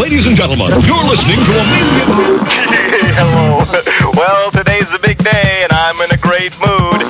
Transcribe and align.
Ladies 0.00 0.26
and 0.26 0.34
gentlemen, 0.34 0.70
you're 0.86 1.04
listening 1.04 1.36
to 1.36 1.52
a 1.52 1.64
Hello. 3.14 3.62
Well, 4.16 4.50
today's 4.50 4.88
a 4.94 4.98
big 5.00 5.18
day, 5.18 5.64
and 5.64 5.72
I'm 5.72 5.96
in 6.00 6.10
a 6.12 6.16
great 6.16 6.58
mood. 6.60 7.02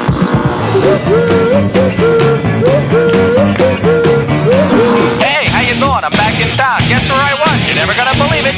Hey, 5.20 5.46
how 5.48 5.62
you 5.62 5.74
doing? 5.78 6.02
I'm 6.02 6.10
back 6.12 6.34
in 6.40 6.48
town. 6.56 6.80
Guess 6.88 7.08
where 7.10 7.20
I 7.20 7.34
was? 7.38 7.66
You're 7.68 7.76
never 7.76 7.94
gonna 7.94 8.14
believe 8.18 8.46
it. 8.46 8.54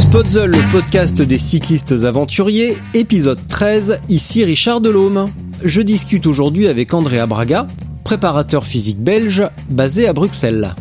Spotzel, 0.00 0.50
le 0.50 0.62
podcast 0.70 1.22
des 1.22 1.38
cyclistes 1.38 2.04
aventuriers, 2.04 2.76
épisode 2.94 3.46
13, 3.48 4.00
ici 4.08 4.44
Richard 4.44 4.80
Delhomme. 4.80 5.30
Je 5.62 5.80
discute 5.80 6.26
aujourd'hui 6.26 6.68
avec 6.68 6.92
Andrea 6.94 7.26
Braga, 7.26 7.66
préparateur 8.04 8.64
physique 8.66 8.98
belge 8.98 9.42
basé 9.70 10.06
à 10.08 10.12
Bruxelles. 10.12 10.74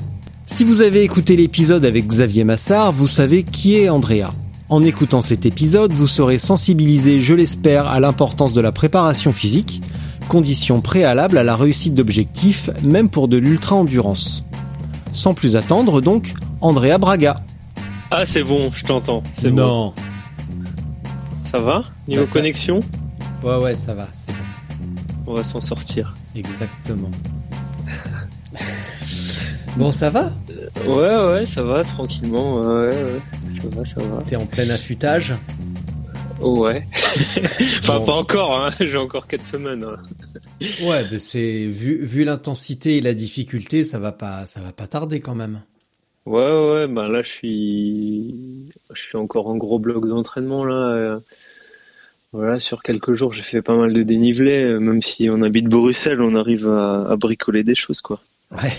Si 0.45 0.63
vous 0.63 0.81
avez 0.81 1.03
écouté 1.03 1.35
l'épisode 1.35 1.85
avec 1.85 2.07
Xavier 2.07 2.43
Massard, 2.43 2.91
vous 2.91 3.07
savez 3.07 3.43
qui 3.43 3.77
est 3.77 3.89
Andrea. 3.89 4.31
En 4.69 4.81
écoutant 4.83 5.21
cet 5.21 5.45
épisode, 5.45 5.93
vous 5.93 6.07
serez 6.07 6.37
sensibilisé, 6.39 7.21
je 7.21 7.33
l'espère, 7.33 7.87
à 7.87 7.99
l'importance 7.99 8.53
de 8.53 8.61
la 8.61 8.71
préparation 8.71 9.31
physique, 9.31 9.81
condition 10.27 10.81
préalable 10.81 11.37
à 11.37 11.43
la 11.43 11.55
réussite 11.55 11.93
d'objectifs, 11.93 12.69
même 12.81 13.09
pour 13.09 13.27
de 13.27 13.37
l'ultra-endurance. 13.37 14.43
Sans 15.11 15.33
plus 15.33 15.55
attendre, 15.55 16.01
donc, 16.01 16.33
Andrea 16.61 16.97
Braga. 16.97 17.41
Ah, 18.11 18.25
c'est 18.25 18.43
bon, 18.43 18.71
je 18.73 18.83
t'entends. 18.83 19.23
C'est 19.33 19.49
bon. 19.49 19.61
Non. 19.61 19.93
Ça 21.39 21.59
va 21.59 21.83
Niveau 22.07 22.23
Bah, 22.23 22.27
ça- 22.27 22.33
connexion? 22.33 22.81
Ouais, 23.43 23.57
ouais, 23.57 23.75
ça 23.75 23.93
va, 23.93 24.07
c'est 24.13 24.31
bon. 24.31 24.32
On 25.25 25.33
va 25.33 25.43
s'en 25.43 25.61
sortir. 25.61 26.13
Exactement. 26.35 27.09
bon, 29.77 29.91
ça 29.91 30.09
va? 30.09 30.33
Ouais, 30.87 31.23
ouais, 31.25 31.45
ça 31.45 31.63
va, 31.63 31.83
tranquillement. 31.83 32.59
Ouais, 32.61 32.87
ouais, 32.87 33.21
ça 33.49 33.67
va, 33.75 33.85
ça 33.85 34.01
va. 34.01 34.21
T'es 34.23 34.35
en 34.35 34.45
plein 34.45 34.69
affûtage? 34.69 35.33
Ouais. 36.41 36.85
enfin, 37.79 37.99
Bon. 37.99 38.05
pas 38.05 38.13
encore, 38.13 38.59
hein. 38.65 38.69
J'ai 38.79 38.97
encore 38.97 39.27
4 39.27 39.43
semaines. 39.43 39.83
hein. 39.85 39.97
Ouais, 40.85 41.05
mais 41.11 41.19
c'est 41.19 41.65
vu, 41.67 42.03
vu 42.03 42.23
l'intensité 42.25 42.97
et 42.97 43.01
la 43.01 43.13
difficulté, 43.13 43.83
ça 43.83 43.99
va 43.99 44.11
pas, 44.11 44.45
ça 44.45 44.59
va 44.61 44.71
pas 44.73 44.87
tarder 44.87 45.19
quand 45.21 45.35
même. 45.35 45.61
Ouais, 46.25 46.41
ouais, 46.71 46.87
bah 46.87 47.07
là, 47.09 47.21
je 47.21 47.29
suis, 47.29 48.69
je 48.93 49.01
suis 49.01 49.17
encore 49.17 49.47
en 49.47 49.57
gros 49.57 49.77
bloc 49.79 50.07
d'entraînement, 50.07 50.63
là. 50.65 51.19
Voilà, 52.33 52.59
sur 52.59 52.81
quelques 52.83 53.13
jours, 53.13 53.31
j'ai 53.31 53.43
fait 53.43 53.61
pas 53.61 53.75
mal 53.75 53.93
de 53.93 54.03
dénivelé. 54.03 54.63
euh, 54.63 54.79
Même 54.79 55.01
si 55.01 55.29
on 55.29 55.41
habite 55.43 55.65
Bruxelles, 55.69 56.19
on 56.21 56.35
arrive 56.35 56.67
à, 56.67 57.03
à 57.11 57.15
bricoler 57.15 57.63
des 57.63 57.75
choses, 57.75 58.01
quoi. 58.01 58.19
Ouais. 58.51 58.73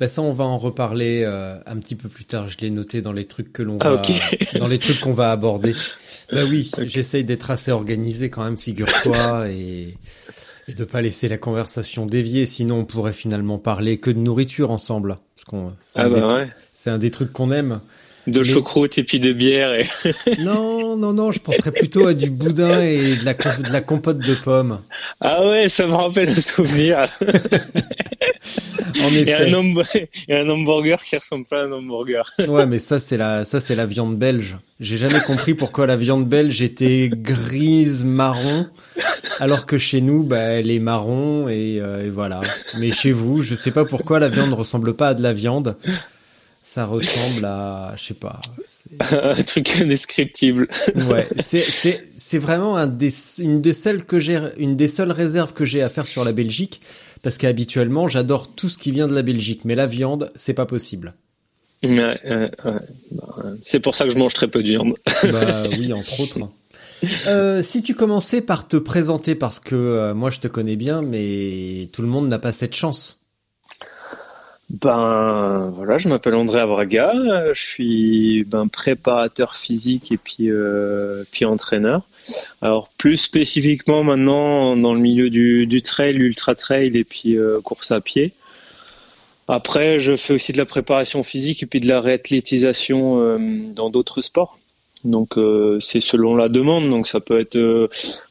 Bah 0.00 0.08
ça, 0.08 0.20
on 0.22 0.32
va 0.32 0.44
en 0.44 0.58
reparler 0.58 1.22
euh, 1.24 1.56
un 1.66 1.76
petit 1.76 1.94
peu 1.94 2.08
plus 2.08 2.24
tard. 2.24 2.48
Je 2.48 2.56
l'ai 2.60 2.70
noté 2.70 3.02
dans 3.02 3.12
les 3.12 3.24
trucs 3.26 3.52
que 3.52 3.62
l'on 3.62 3.78
Ah, 3.80 3.92
va, 3.92 4.02
dans 4.58 4.66
les 4.66 4.78
trucs 4.78 5.00
qu'on 5.00 5.12
va 5.12 5.30
aborder. 5.30 5.74
Bah 6.32 6.42
oui, 6.48 6.70
j'essaye 6.82 7.22
d'être 7.24 7.50
assez 7.50 7.70
organisé 7.70 8.28
quand 8.30 8.44
même, 8.44 8.56
figure-toi, 8.58 9.48
et 9.50 9.94
et 10.68 10.74
de 10.74 10.82
pas 10.84 11.00
laisser 11.00 11.28
la 11.28 11.38
conversation 11.38 12.06
dévier. 12.06 12.44
Sinon, 12.44 12.80
on 12.80 12.84
pourrait 12.84 13.12
finalement 13.12 13.58
parler 13.58 13.98
que 13.98 14.10
de 14.10 14.18
nourriture 14.18 14.72
ensemble, 14.72 15.16
parce 15.36 15.44
qu'on 15.44 15.72
c'est 15.78 16.00
Ah 16.00 16.06
un, 16.06 16.10
bah 16.10 16.34
ouais. 16.34 16.48
c'est 16.74 16.90
un 16.90 16.98
des 16.98 17.10
trucs 17.12 17.32
qu'on 17.32 17.52
aime. 17.52 17.80
De 18.26 18.42
choucroute 18.42 18.98
et 18.98 19.04
puis 19.04 19.20
de 19.20 19.32
bière 19.32 19.72
et... 19.74 19.86
Non, 20.40 20.96
non, 20.96 21.12
non, 21.12 21.30
je 21.32 21.38
penserais 21.38 21.70
plutôt 21.72 22.06
à 22.08 22.14
du 22.14 22.28
boudin 22.30 22.80
et 22.82 23.16
de 23.16 23.24
la, 23.24 23.34
com- 23.34 23.62
de 23.66 23.72
la 23.72 23.80
compote 23.80 24.18
de 24.18 24.34
pommes. 24.34 24.80
Ah 25.20 25.46
ouais, 25.46 25.68
ça 25.68 25.86
me 25.86 25.92
rappelle 25.94 26.28
un 26.30 26.34
souvenir. 26.40 27.06
En 29.04 29.10
Et 29.14 29.20
effet. 29.22 29.52
un, 29.52 29.74
et 30.28 30.36
un 30.38 30.48
hamburger 30.48 31.02
qui 31.02 31.16
ressemble 31.16 31.44
pas 31.44 31.60
à 31.60 31.64
un 31.66 31.72
hamburger. 31.72 32.32
Ouais, 32.48 32.64
mais 32.66 32.78
ça 32.78 32.98
c'est 32.98 33.16
la 33.18 33.44
ça 33.44 33.60
c'est 33.60 33.74
la 33.74 33.84
viande 33.84 34.16
belge. 34.16 34.56
J'ai 34.80 34.96
jamais 34.96 35.20
compris 35.26 35.54
pourquoi 35.54 35.86
la 35.86 35.96
viande 35.96 36.26
belge 36.26 36.62
était 36.62 37.10
grise 37.12 38.04
marron 38.04 38.66
alors 39.40 39.66
que 39.66 39.76
chez 39.76 40.00
nous 40.00 40.22
bah 40.22 40.38
elle 40.38 40.70
est 40.70 40.78
marron 40.78 41.48
et, 41.48 41.78
euh, 41.80 42.06
et 42.06 42.10
voilà. 42.10 42.40
Mais 42.80 42.90
chez 42.90 43.12
vous, 43.12 43.42
je 43.42 43.54
sais 43.54 43.70
pas 43.70 43.84
pourquoi 43.84 44.18
la 44.18 44.28
viande 44.28 44.52
ressemble 44.54 44.94
pas 44.94 45.08
à 45.08 45.14
de 45.14 45.22
la 45.22 45.32
viande. 45.34 45.76
Ça 46.68 46.84
ressemble 46.84 47.44
à 47.44 47.94
je 47.96 48.06
sais 48.06 48.14
pas. 48.14 48.40
un 49.12 49.40
truc 49.44 49.80
indescriptible. 49.80 50.66
Ouais, 51.08 51.22
c'est 51.22 51.60
c'est 51.60 52.02
c'est 52.16 52.38
vraiment 52.38 52.76
un 52.76 52.88
des 52.88 53.12
une 53.38 53.60
des 53.60 53.72
seules 53.72 54.04
que 54.04 54.18
j'ai 54.18 54.40
une 54.58 54.74
des 54.74 54.88
seules 54.88 55.12
réserves 55.12 55.52
que 55.52 55.64
j'ai 55.64 55.80
à 55.80 55.88
faire 55.88 56.08
sur 56.08 56.24
la 56.24 56.32
Belgique 56.32 56.80
parce 57.22 57.38
qu'habituellement 57.38 58.08
j'adore 58.08 58.52
tout 58.52 58.68
ce 58.68 58.78
qui 58.78 58.90
vient 58.90 59.06
de 59.06 59.14
la 59.14 59.22
Belgique, 59.22 59.60
mais 59.64 59.76
la 59.76 59.86
viande 59.86 60.32
c'est 60.34 60.54
pas 60.54 60.66
possible. 60.66 61.14
Ouais, 61.84 62.18
ouais, 62.24 62.50
ouais. 62.64 62.80
C'est 63.62 63.78
pour 63.78 63.94
ça 63.94 64.04
que 64.04 64.10
je 64.10 64.18
mange 64.18 64.34
très 64.34 64.48
peu 64.48 64.60
de 64.60 64.68
viande. 64.68 64.94
Bah 65.22 65.68
oui, 65.78 65.92
entre 65.92 66.20
autres. 66.20 66.40
Euh, 67.28 67.62
si 67.62 67.84
tu 67.84 67.94
commençais 67.94 68.40
par 68.40 68.66
te 68.66 68.76
présenter, 68.76 69.36
parce 69.36 69.60
que 69.60 69.76
euh, 69.76 70.14
moi 70.14 70.30
je 70.30 70.40
te 70.40 70.48
connais 70.48 70.76
bien, 70.76 71.00
mais 71.00 71.88
tout 71.92 72.02
le 72.02 72.08
monde 72.08 72.26
n'a 72.26 72.40
pas 72.40 72.50
cette 72.50 72.74
chance. 72.74 73.25
Ben 74.70 75.70
voilà, 75.76 75.96
je 75.96 76.08
m'appelle 76.08 76.34
André 76.34 76.66
Braga, 76.66 77.14
euh, 77.14 77.54
je 77.54 77.62
suis 77.62 78.44
ben 78.44 78.66
préparateur 78.66 79.54
physique 79.54 80.10
et 80.10 80.16
puis 80.16 80.50
euh, 80.50 81.22
puis 81.30 81.44
entraîneur. 81.44 82.02
Alors 82.62 82.88
plus 82.98 83.16
spécifiquement 83.16 84.02
maintenant 84.02 84.76
dans 84.76 84.92
le 84.92 84.98
milieu 84.98 85.30
du, 85.30 85.82
trail, 85.82 86.16
ultra 86.16 86.56
trail 86.56 86.96
et 86.96 87.04
puis 87.04 87.36
euh, 87.36 87.60
course 87.60 87.92
à 87.92 88.00
pied. 88.00 88.32
Après, 89.46 90.00
je 90.00 90.16
fais 90.16 90.34
aussi 90.34 90.50
de 90.50 90.58
la 90.58 90.66
préparation 90.66 91.22
physique 91.22 91.62
et 91.62 91.66
puis 91.66 91.80
de 91.80 91.86
la 91.86 92.00
réathlétisation 92.00 93.38
dans 93.72 93.90
d'autres 93.90 94.20
sports. 94.20 94.58
Donc 95.04 95.38
c'est 95.78 96.00
selon 96.00 96.34
la 96.34 96.48
demande. 96.48 96.90
Donc 96.90 97.06
ça 97.06 97.20
peut 97.20 97.38
être 97.38 97.56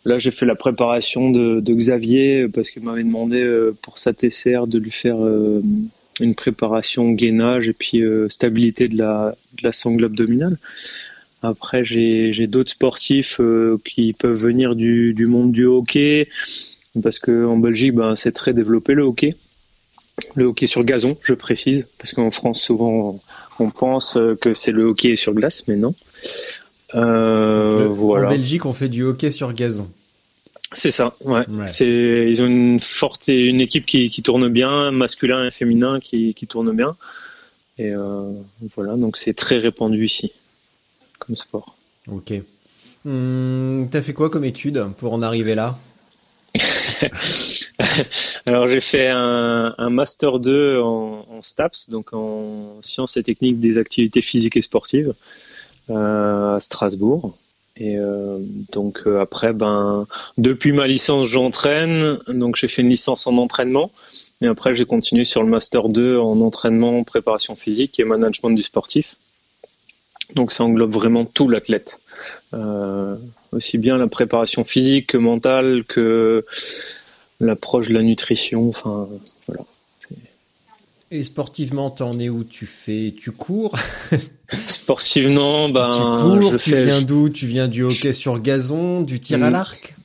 là 0.04 0.20
j'ai 0.20 0.32
fait 0.32 0.46
la 0.46 0.56
préparation 0.56 1.32
de, 1.32 1.62
Xavier 1.74 2.50
parce 2.50 2.70
qu'il 2.70 2.84
m'avait 2.84 3.06
demandé 3.06 3.72
pour 3.82 3.98
sa 3.98 4.12
TCR 4.12 4.68
de 4.68 4.78
lui 4.78 4.92
faire 4.92 5.16
une 6.20 6.36
préparation 6.36 7.12
gainage 7.12 7.70
et 7.70 7.74
puis 7.74 8.02
euh, 8.02 8.30
stabilité 8.30 8.88
de 8.88 8.98
la, 8.98 9.36
de 9.58 9.64
la 9.64 9.72
sangle 9.72 10.06
abdominale. 10.06 10.58
Après, 11.44 11.84
j'ai 11.84 12.48
d'autres 12.48 12.72
sportifs 12.72 13.40
euh, 13.40 13.78
qui 13.86 14.14
peuvent 14.14 14.36
venir 14.36 14.76
du, 14.76 15.14
du 15.14 15.28
monde 15.28 15.52
du 15.52 15.66
hockey, 15.66 16.28
parce 17.04 17.20
que 17.20 17.46
en 17.46 17.58
Belgique, 17.58 17.94
ben, 17.94 18.16
c'est 18.16 18.32
très 18.32 18.54
développé 18.54 18.94
le 18.94 19.04
hockey. 19.04 19.36
Le 20.36 20.46
hockey 20.46 20.66
sur 20.66 20.84
gazon, 20.84 21.18
je 21.22 21.34
précise, 21.34 21.88
parce 22.00 22.14
qu'en 22.14 22.32
France, 22.32 22.62
souvent, 22.62 23.20
on 23.60 23.70
pense 23.70 24.16
euh, 24.18 24.36
que 24.40 24.54
c'est 24.54 24.72
le 24.72 24.86
hockey 24.86 25.16
sur 25.18 25.34
glace, 25.34 25.68
mais 25.68 25.76
non. 25.76 25.94
Euh, 26.96 27.80
Le- 27.80 27.86
voilà. 27.88 28.28
En 28.28 28.32
Belgique, 28.32 28.66
on 28.66 28.74
fait 28.74 28.90
du 28.90 29.04
hockey 29.04 29.32
sur 29.32 29.54
gazon. 29.54 29.90
C'est 30.72 30.92
ça, 30.92 31.16
ouais. 31.22 31.48
Ouais. 31.48 31.68
C'est, 31.68 32.28
ils 32.30 32.42
ont 32.42 32.48
une 32.48 32.80
forte, 32.80 33.28
une 33.28 33.62
équipe 33.62 33.86
qui, 33.86 34.10
qui 34.10 34.24
tourne 34.24 34.50
bien, 34.50 34.92
masculin 34.92 35.46
et 35.46 35.52
féminin 35.52 36.00
qui, 36.00 36.34
qui 36.34 36.48
tourne 36.48 36.76
bien. 36.76 36.96
Et 37.78 37.92
euh, 37.92 38.32
voilà, 38.76 38.96
donc 38.96 39.18
c'est 39.18 39.34
très 39.34 39.58
répandu 39.60 40.06
ici, 40.06 40.32
comme 41.20 41.36
sport. 41.36 41.76
Ok. 42.12 42.34
Hum, 43.06 43.88
T'as 43.92 44.02
fait 44.02 44.14
quoi 44.14 44.30
comme 44.30 44.46
étude 44.46 44.86
pour 44.98 45.14
en 45.14 45.22
arriver 45.22 45.56
là? 45.56 45.78
Alors 48.48 48.68
j'ai 48.68 48.80
fait 48.80 49.10
un, 49.10 49.76
un 49.78 49.90
master 49.90 50.40
2 50.40 50.80
en, 50.80 51.26
en 51.30 51.44
STAPS, 51.44 51.90
donc 51.90 52.14
en 52.14 52.78
sciences 52.82 53.18
et 53.18 53.24
techniques 53.24 53.60
des 53.60 53.78
activités 53.78 54.22
physiques 54.22 54.56
et 54.56 54.62
sportives, 54.62 55.14
euh, 55.90 56.56
à 56.56 56.60
Strasbourg. 56.60 57.36
Et 57.78 57.98
euh, 57.98 58.40
donc 58.72 59.02
euh, 59.06 59.20
après, 59.20 59.52
ben 59.52 60.08
depuis 60.38 60.72
ma 60.72 60.88
licence, 60.88 61.28
j'entraîne. 61.28 62.20
Donc 62.28 62.56
j'ai 62.56 62.68
fait 62.68 62.82
une 62.82 62.90
licence 62.90 63.28
en 63.28 63.38
entraînement. 63.38 63.92
Et 64.42 64.48
après, 64.48 64.74
j'ai 64.74 64.86
continué 64.86 65.26
sur 65.26 65.44
le 65.44 65.50
master 65.50 65.90
2 65.90 66.18
en 66.18 66.40
entraînement, 66.42 67.04
préparation 67.04 67.56
physique 67.56 68.00
et 68.00 68.06
management 68.06 68.52
du 68.52 68.64
sportif. 68.64 69.18
Donc 70.36 70.52
ça 70.52 70.64
englobe 70.64 70.92
vraiment 70.92 71.26
tout 71.26 71.48
l'athlète, 71.48 72.00
euh, 72.54 73.16
aussi 73.52 73.78
bien 73.78 73.98
la 73.98 74.08
préparation 74.08 74.64
physique 74.64 75.08
que 75.08 75.18
mentale, 75.18 75.84
que 75.84 76.44
l'approche 77.40 77.90
de 77.90 77.94
la 77.94 78.02
nutrition. 78.02 78.70
Enfin. 78.70 79.08
Et 81.12 81.24
sportivement, 81.24 81.92
t'en 81.92 82.12
es 82.14 82.30
où? 82.30 82.44
Tu 82.44 82.66
fais, 82.66 83.14
tu 83.18 83.32
cours? 83.32 83.76
Sportivement, 84.50 85.70
ben, 85.70 85.92
tu 85.92 86.00
cours. 86.40 86.52
je 86.54 86.58
tu 86.58 86.72
fais. 86.72 86.86
viens 86.86 87.02
d'où? 87.02 87.30
Tu 87.30 87.46
viens 87.46 87.68
du 87.68 87.84
hockey 87.84 88.14
sur 88.14 88.40
gazon, 88.40 89.02
du 89.02 89.20
tir 89.20 89.42
à 89.44 89.50
Mm. 89.50 89.54
l'arc? 89.54 89.96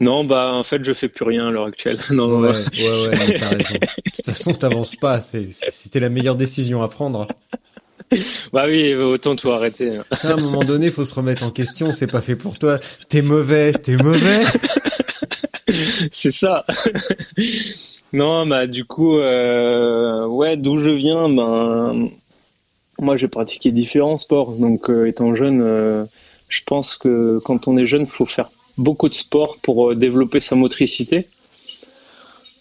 Non, 0.00 0.24
bah 0.24 0.52
en 0.54 0.62
fait, 0.62 0.84
je 0.84 0.92
fais 0.92 1.08
plus 1.08 1.24
rien 1.24 1.48
à 1.48 1.50
l'heure 1.50 1.64
actuelle. 1.66 1.98
Non, 2.10 2.40
Ouais, 2.40 2.52
non. 2.52 2.52
ouais, 2.52 3.08
ouais, 3.08 3.38
t'as 3.38 3.48
raison. 3.48 3.74
De 3.74 4.10
toute 4.14 4.24
façon, 4.26 4.52
t'avances 4.52 4.96
pas. 4.96 5.20
C'était 5.22 6.00
la 6.00 6.10
meilleure 6.10 6.36
décision 6.36 6.82
à 6.82 6.88
prendre. 6.88 7.26
Bah 8.52 8.64
oui, 8.68 8.94
autant 8.94 9.34
tout 9.36 9.50
arrêter. 9.50 9.98
Ça, 10.12 10.28
à 10.28 10.32
un 10.34 10.36
moment 10.36 10.64
donné, 10.64 10.90
faut 10.90 11.06
se 11.06 11.14
remettre 11.14 11.44
en 11.44 11.50
question. 11.50 11.92
C'est 11.92 12.06
pas 12.06 12.20
fait 12.20 12.36
pour 12.36 12.58
toi. 12.58 12.78
T'es 13.08 13.22
mauvais, 13.22 13.72
t'es 13.72 13.96
mauvais. 13.96 14.42
C'est 16.12 16.30
ça. 16.30 16.64
non, 18.12 18.46
bah 18.46 18.66
du 18.66 18.84
coup, 18.84 19.18
euh, 19.18 20.26
ouais, 20.26 20.56
d'où 20.56 20.76
je 20.76 20.90
viens, 20.90 21.28
ben 21.28 22.10
moi 22.98 23.16
j'ai 23.16 23.28
pratiqué 23.28 23.72
différents 23.72 24.16
sports. 24.16 24.52
Donc 24.52 24.90
euh, 24.90 25.06
étant 25.06 25.34
jeune, 25.34 25.62
euh, 25.62 26.04
je 26.48 26.60
pense 26.64 26.96
que 26.96 27.40
quand 27.44 27.68
on 27.68 27.76
est 27.76 27.86
jeune, 27.86 28.06
faut 28.06 28.26
faire 28.26 28.50
beaucoup 28.76 29.08
de 29.08 29.14
sport 29.14 29.58
pour 29.62 29.94
développer 29.94 30.40
sa 30.40 30.56
motricité. 30.56 31.26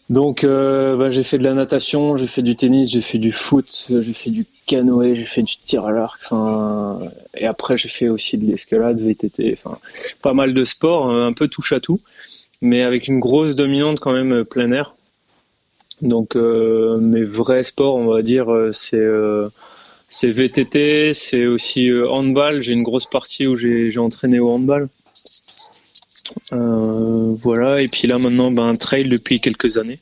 Donc 0.10 0.44
bah, 0.46 1.10
j'ai 1.10 1.24
fait 1.24 1.38
de 1.38 1.44
la 1.46 1.54
natation, 1.54 2.18
j'ai 2.18 2.28
fait 2.28 2.42
du 2.42 2.57
tennis, 2.57 2.92
j'ai 2.92 3.00
fait 3.00 3.18
du 3.18 3.31
foot, 3.31 3.88
j'ai 3.90 4.12
fait 4.12 4.30
du 4.30 4.46
canoë, 4.66 5.16
j'ai 5.16 5.24
fait 5.24 5.42
du 5.42 5.56
tir 5.56 5.86
à 5.86 5.94
l'arc. 5.94 6.19
Enfin, 6.25 7.00
et 7.34 7.46
après 7.46 7.78
j'ai 7.78 7.88
fait 7.88 8.10
aussi 8.10 8.38
de 8.38 8.46
l'escalade, 8.46 9.00
VTT. 9.00 9.54
Enfin, 9.54 9.78
pas 10.22 10.34
mal 10.34 10.54
de 10.54 10.66
sports, 10.66 11.10
un 11.10 11.31
peu 11.31 11.48
touche 11.48 11.72
à 11.72 11.80
tout 11.80 12.02
mais 12.62 12.81
avec 12.81 13.08
une 13.08 13.19
grosse 13.19 13.56
dominante 13.56 14.00
quand 14.00 14.13
même 14.13 14.34
euh, 14.34 14.44
plein 14.44 14.72
air. 14.72 14.96
Donc 16.02 16.36
euh, 16.36 16.98
mes 16.98 17.24
vrais 17.24 17.63
sports, 17.63 17.96
on 17.96 18.08
va 18.08 18.22
dire, 18.22 18.52
euh, 18.52 18.72
c'est 20.10 20.30
VTT, 20.30 21.13
c'est 21.13 21.46
aussi 21.46 21.92
handball. 21.92 22.62
J'ai 22.62 22.74
une 22.74 22.84
grosse 22.84 23.06
partie 23.06 23.46
où 23.46 23.56
j'ai 23.56 23.98
entraîné 24.00 24.40
au 24.40 24.50
handball. 24.50 24.90
Voilà, 26.52 27.81
et 27.81 27.88
puis 27.88 28.08
là 28.08 28.18
maintenant, 28.18 28.52
ben 28.52 28.75
trail 28.75 29.10
depuis 29.10 29.40
quelques 29.40 29.78
années. 29.78 30.00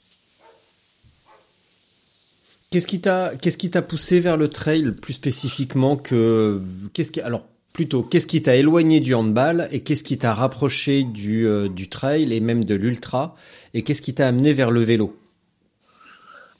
Qu'est-ce 2.71 2.87
qui 2.87 3.01
t'a, 3.01 3.33
qu'est-ce 3.41 3.57
qui 3.57 3.71
t'a 3.71 3.81
poussé 3.81 4.19
vers 4.19 4.37
le 4.37 4.47
trail 4.47 4.91
plus 4.91 5.13
spécifiquement 5.13 5.97
que, 5.97 6.61
qu'est-ce 6.93 7.11
qui, 7.11 7.19
alors 7.19 7.45
plutôt, 7.73 8.03
qu'est-ce 8.03 8.27
qui 8.27 8.41
t'a 8.41 8.55
éloigné 8.55 8.99
du 8.99 9.13
handball 9.13 9.67
et 9.71 9.81
qu'est-ce 9.81 10.03
qui 10.03 10.17
t'a 10.17 10.33
rapproché 10.33 11.03
du 11.03 11.47
euh, 11.47 11.69
du 11.69 11.87
trail 11.87 12.33
et 12.33 12.39
même 12.39 12.65
de 12.65 12.75
l'ultra 12.75 13.35
et 13.73 13.83
qu'est-ce 13.83 14.01
qui 14.01 14.13
t'a 14.13 14.27
amené 14.27 14.53
vers 14.53 14.71
le 14.71 14.81
vélo? 14.81 15.15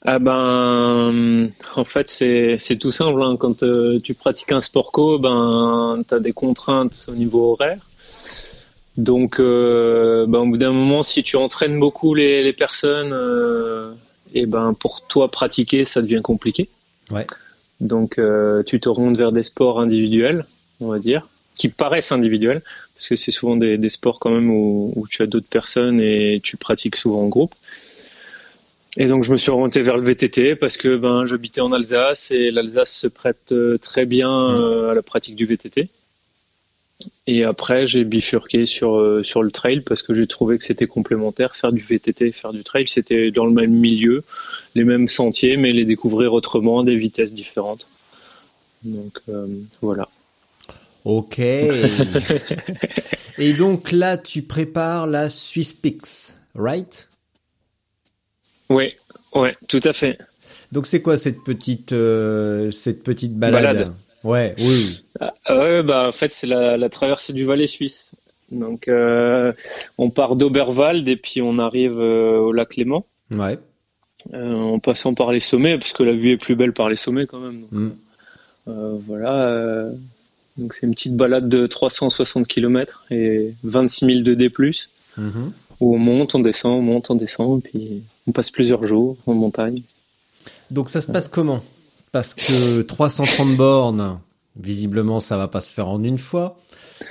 Ah 0.02 0.18
ben, 0.18 1.50
en 1.76 1.84
fait, 1.84 2.08
c'est 2.08 2.76
tout 2.78 2.90
simple. 2.90 3.22
hein. 3.22 3.36
Quand 3.38 3.62
euh, 3.62 4.00
tu 4.02 4.14
pratiques 4.14 4.50
un 4.50 4.62
sport 4.62 4.92
co, 4.92 5.18
ben, 5.18 6.02
tu 6.08 6.14
as 6.14 6.20
des 6.20 6.32
contraintes 6.32 7.06
au 7.08 7.14
niveau 7.14 7.52
horaire. 7.52 7.86
Donc, 8.96 9.38
euh, 9.38 10.24
ben, 10.26 10.38
au 10.38 10.46
bout 10.46 10.56
d'un 10.56 10.72
moment, 10.72 11.02
si 11.02 11.22
tu 11.22 11.36
entraînes 11.36 11.78
beaucoup 11.78 12.14
les, 12.14 12.42
les 12.42 12.54
personnes, 12.54 13.12
euh, 13.12 13.92
et 14.32 14.46
ben, 14.46 14.72
pour 14.72 15.06
toi 15.06 15.30
pratiquer, 15.30 15.84
ça 15.84 16.00
devient 16.00 16.22
compliqué. 16.22 16.70
Ouais. 17.10 17.26
Donc, 17.80 18.18
euh, 18.18 18.62
tu 18.62 18.80
te 18.80 18.88
rendes 18.88 19.18
vers 19.18 19.32
des 19.32 19.42
sports 19.42 19.80
individuels, 19.80 20.46
on 20.80 20.88
va 20.88 20.98
dire, 20.98 21.28
qui 21.54 21.68
paraissent 21.68 22.12
individuels, 22.12 22.62
parce 22.94 23.06
que 23.08 23.16
c'est 23.16 23.30
souvent 23.30 23.56
des, 23.56 23.78
des 23.78 23.88
sports 23.88 24.18
quand 24.18 24.30
même 24.30 24.50
où, 24.50 24.92
où 24.96 25.06
tu 25.08 25.22
as 25.22 25.26
d'autres 25.26 25.48
personnes 25.48 26.00
et 26.00 26.40
tu 26.42 26.56
pratiques 26.56 26.96
souvent 26.96 27.22
en 27.22 27.28
groupe. 27.28 27.54
Et 28.96 29.06
donc 29.06 29.22
je 29.24 29.30
me 29.30 29.36
suis 29.36 29.50
orienté 29.50 29.80
vers 29.82 29.96
le 29.96 30.02
VTT 30.02 30.56
parce 30.56 30.76
que 30.76 30.96
ben 30.96 31.24
j'habitais 31.24 31.60
en 31.60 31.72
Alsace 31.72 32.32
et 32.32 32.50
l'Alsace 32.50 32.92
se 32.92 33.06
prête 33.06 33.52
euh, 33.52 33.78
très 33.78 34.04
bien 34.04 34.30
euh, 34.30 34.90
à 34.90 34.94
la 34.94 35.02
pratique 35.02 35.36
du 35.36 35.46
VTT. 35.46 35.88
Et 37.28 37.44
après 37.44 37.86
j'ai 37.86 38.04
bifurqué 38.04 38.66
sur 38.66 38.96
euh, 38.96 39.22
sur 39.22 39.44
le 39.44 39.52
trail 39.52 39.80
parce 39.82 40.02
que 40.02 40.12
j'ai 40.12 40.26
trouvé 40.26 40.58
que 40.58 40.64
c'était 40.64 40.88
complémentaire 40.88 41.54
faire 41.54 41.72
du 41.72 41.80
VTT 41.80 42.26
et 42.26 42.32
faire 42.32 42.52
du 42.52 42.64
trail 42.64 42.88
c'était 42.88 43.30
dans 43.30 43.46
le 43.46 43.52
même 43.52 43.72
milieu, 43.72 44.24
les 44.74 44.84
mêmes 44.84 45.06
sentiers 45.06 45.56
mais 45.56 45.70
les 45.72 45.84
découvrir 45.84 46.32
autrement 46.32 46.80
à 46.80 46.84
des 46.84 46.96
vitesses 46.96 47.32
différentes. 47.32 47.86
Donc 48.82 49.20
euh, 49.28 49.46
voilà. 49.82 50.08
Ok. 51.04 51.38
et 53.38 53.52
donc 53.54 53.92
là, 53.92 54.18
tu 54.18 54.42
prépares 54.42 55.06
la 55.06 55.30
Swiss 55.30 55.72
Pix, 55.72 56.34
right? 56.54 57.08
Ouais, 58.68 58.96
ouais, 59.34 59.56
tout 59.68 59.80
à 59.84 59.92
fait. 59.92 60.18
Donc 60.72 60.86
c'est 60.86 61.02
quoi 61.02 61.18
cette 61.18 61.42
petite 61.42 61.92
euh, 61.92 62.70
cette 62.70 63.02
petite 63.02 63.34
balade, 63.36 63.62
Balade. 63.62 63.92
Ouais, 64.22 64.54
oui. 64.58 64.64
oui. 64.68 65.04
Ah, 65.20 65.32
ouais, 65.56 65.82
bah 65.82 66.08
en 66.08 66.12
fait 66.12 66.30
c'est 66.30 66.46
la, 66.46 66.76
la 66.76 66.88
traversée 66.88 67.32
du 67.32 67.44
Valais 67.44 67.66
suisse. 67.66 68.12
Donc 68.52 68.88
euh, 68.88 69.52
on 69.98 70.10
part 70.10 70.36
d'Oberwald 70.36 71.06
et 71.08 71.16
puis 71.16 71.40
on 71.42 71.58
arrive 71.58 71.98
euh, 71.98 72.38
au 72.38 72.52
lac 72.52 72.76
Léman 72.76 73.04
Ouais. 73.30 73.58
en 74.34 74.78
passant 74.80 75.14
par 75.14 75.32
les 75.32 75.40
sommets 75.40 75.78
parce 75.78 75.92
que 75.92 76.02
la 76.02 76.12
vue 76.12 76.32
est 76.32 76.36
plus 76.36 76.56
belle 76.56 76.72
par 76.72 76.88
les 76.88 76.96
sommets 76.96 77.26
quand 77.26 77.40
même. 77.40 77.60
Donc, 77.62 77.70
Mm. 77.72 77.90
voilà. 79.06 79.86
Donc 80.60 80.74
c'est 80.74 80.86
une 80.86 80.94
petite 80.94 81.16
balade 81.16 81.48
de 81.48 81.66
360 81.66 82.46
km 82.46 83.04
et 83.10 83.54
26 83.64 84.06
000 84.06 84.20
de 84.20 84.34
D+, 84.34 84.50
Mhm. 85.16 85.52
où 85.80 85.94
on 85.94 85.98
monte, 85.98 86.34
on 86.34 86.38
descend, 86.38 86.74
on 86.78 86.82
monte, 86.82 87.10
on 87.10 87.14
descend, 87.16 87.58
et 87.58 87.68
puis 87.68 88.02
on 88.28 88.32
passe 88.32 88.50
plusieurs 88.50 88.84
jours 88.84 89.16
en 89.26 89.34
montagne. 89.34 89.82
Donc 90.70 90.88
ça 90.88 91.00
se 91.00 91.10
passe 91.10 91.26
comment? 91.28 91.62
Parce 92.12 92.34
que 92.34 92.82
330 92.82 93.56
bornes, 93.56 94.18
visiblement 94.56 95.20
ça 95.20 95.36
va 95.36 95.48
pas 95.48 95.60
se 95.60 95.72
faire 95.72 95.88
en 95.88 96.02
une 96.04 96.18
fois. 96.18 96.56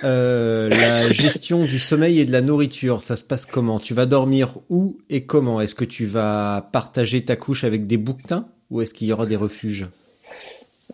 Euh, 0.04 0.70
la 0.70 1.12
gestion 1.14 1.66
du 1.66 1.80
sommeil 1.80 2.20
et 2.20 2.26
de 2.26 2.32
la 2.32 2.42
nourriture, 2.42 3.02
ça 3.02 3.16
se 3.16 3.24
passe 3.24 3.46
comment? 3.46 3.80
Tu 3.80 3.94
vas 3.94 4.06
dormir 4.06 4.58
où 4.70 4.98
et 5.10 5.24
comment? 5.24 5.60
Est-ce 5.62 5.76
que 5.76 5.86
tu 5.86 6.06
vas 6.06 6.70
partager 6.72 7.24
ta 7.26 7.36
couche 7.36 7.64
avec 7.64 7.88
des 7.88 7.98
bouquetins? 7.98 8.46
Ou 8.72 8.82
est-ce 8.82 8.94
qu'il 8.94 9.08
y 9.08 9.14
aura 9.14 9.26
des 9.26 9.36
refuges? 9.36 9.88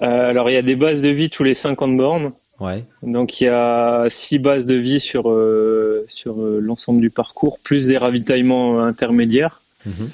Euh, 0.02 0.06
alors 0.30 0.50
il 0.50 0.54
y 0.54 0.58
a 0.58 0.62
des 0.62 0.76
bases 0.76 1.02
de 1.02 1.10
vie 1.10 1.30
tous 1.30 1.44
les 1.44 1.54
50 1.54 1.96
bornes. 1.98 2.32
Ouais. 2.60 2.84
Donc 3.04 3.42
il 3.42 3.46
y 3.46 3.48
a 3.48 4.06
six 4.10 4.40
bases 4.40 4.66
de 4.66 4.76
vie 4.76 5.00
sur 5.00 5.30
euh, 5.30 6.06
sur 6.08 6.42
euh, 6.42 6.60
l'ensemble 6.62 7.02
du 7.02 7.10
parcours, 7.10 7.60
plus 7.60 7.88
des 7.88 7.98
ravitaillements 7.98 8.82
intermédiaires. 8.84 9.62
Mhm. 9.86 10.10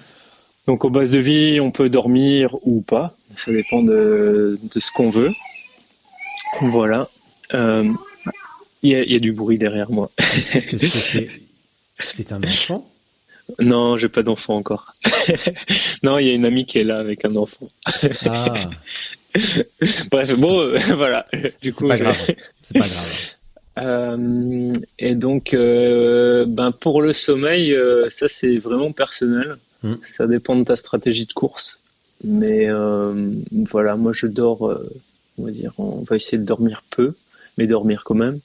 Donc 0.67 0.85
aux 0.85 0.89
bases 0.89 1.11
de 1.11 1.19
vie, 1.19 1.59
on 1.59 1.71
peut 1.71 1.89
dormir 1.89 2.55
ou 2.63 2.81
pas, 2.81 3.15
ça 3.35 3.51
dépend 3.51 3.83
de, 3.83 4.57
de 4.61 4.79
ce 4.79 4.91
qu'on 4.91 5.09
veut. 5.09 5.31
Voilà. 6.61 7.07
Euh, 7.53 7.91
Il 8.83 8.89
y, 8.91 8.95
a, 8.95 9.03
il 9.03 9.11
y 9.11 9.15
a 9.15 9.19
du 9.19 9.31
bruit 9.31 9.57
derrière 9.59 9.91
moi. 9.91 10.09
Qu'est-ce 10.17 10.67
que 10.67 10.77
c'est 10.79 10.87
C'est 10.87 11.29
c'est 11.99 12.31
un 12.31 12.41
enfant? 12.43 12.87
Non, 13.59 13.97
j'ai 13.97 14.09
pas 14.09 14.23
d'enfant 14.23 14.55
encore. 14.55 14.95
non, 16.03 16.17
il 16.17 16.27
y 16.27 16.31
a 16.31 16.33
une 16.33 16.45
amie 16.45 16.65
qui 16.65 16.79
est 16.79 16.83
là 16.83 16.97
avec 16.99 17.25
un 17.25 17.35
enfant. 17.35 17.69
Ah, 18.25 18.53
Bref, 20.11 20.39
bon, 20.39 20.59
euh, 20.59 20.77
voilà. 20.95 21.25
Du 21.61 21.73
coup, 21.73 21.87
pas 21.87 21.97
je- 21.97 22.03
grave. 22.03 22.27
C'est 22.61 22.77
pas 22.77 22.87
grave. 22.87 23.15
Euh, 23.79 24.73
et 24.99 25.15
donc, 25.15 25.53
euh, 25.53 26.43
ben 26.45 26.73
pour 26.73 27.01
le 27.01 27.13
sommeil, 27.13 27.73
ça 28.09 28.27
c'est 28.27 28.57
vraiment 28.57 28.91
personnel. 28.91 29.55
Mm. 29.81 29.93
Ça 30.03 30.27
dépend 30.27 30.57
de 30.57 30.65
ta 30.65 30.75
stratégie 30.75 31.25
de 31.25 31.31
course. 31.31 31.79
Mais 32.21 32.67
voilà, 33.71 33.95
moi 33.95 34.11
je 34.13 34.27
dors, 34.27 34.77
on 35.37 35.45
va 35.45 35.51
dire, 35.51 35.71
on 35.77 36.03
va 36.03 36.17
essayer 36.17 36.37
de 36.37 36.43
dormir 36.43 36.83
peu, 36.89 37.13
mais 37.57 37.65
dormir 37.65 38.03
quand 38.03 38.13
même. 38.13 38.41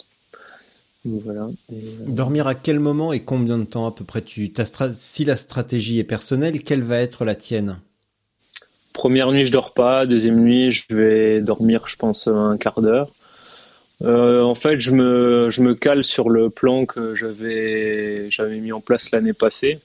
Voilà. 1.04 1.48
Et, 1.72 1.82
Dormir 2.06 2.46
à 2.46 2.54
quel 2.54 2.78
moment 2.78 3.12
et 3.12 3.20
combien 3.20 3.58
de 3.58 3.64
temps 3.64 3.86
à 3.86 3.92
peu 3.92 4.04
près 4.04 4.22
tu 4.22 4.52
ta 4.52 4.64
si 4.92 5.24
la 5.24 5.36
stratégie 5.36 5.98
est 5.98 6.04
personnelle, 6.04 6.62
quelle 6.62 6.82
va 6.82 6.98
être 6.98 7.24
la 7.24 7.34
tienne? 7.34 7.80
Première 8.96 9.30
nuit, 9.30 9.44
je 9.44 9.52
dors 9.52 9.72
pas. 9.72 10.06
Deuxième 10.06 10.40
nuit, 10.40 10.72
je 10.72 10.82
vais 10.90 11.40
dormir, 11.40 11.86
je 11.86 11.96
pense, 11.96 12.26
un 12.26 12.56
quart 12.56 12.80
d'heure. 12.80 13.10
Euh, 14.02 14.42
en 14.42 14.54
fait, 14.54 14.80
je 14.80 14.90
me, 14.92 15.48
je 15.50 15.62
me 15.62 15.74
cale 15.74 16.02
sur 16.04 16.28
le 16.28 16.50
plan 16.50 16.84
que 16.86 17.14
j'avais, 17.14 18.30
j'avais 18.30 18.58
mis 18.58 18.72
en 18.72 18.80
place 18.80 19.10
l'année 19.10 19.32
passée. 19.32 19.78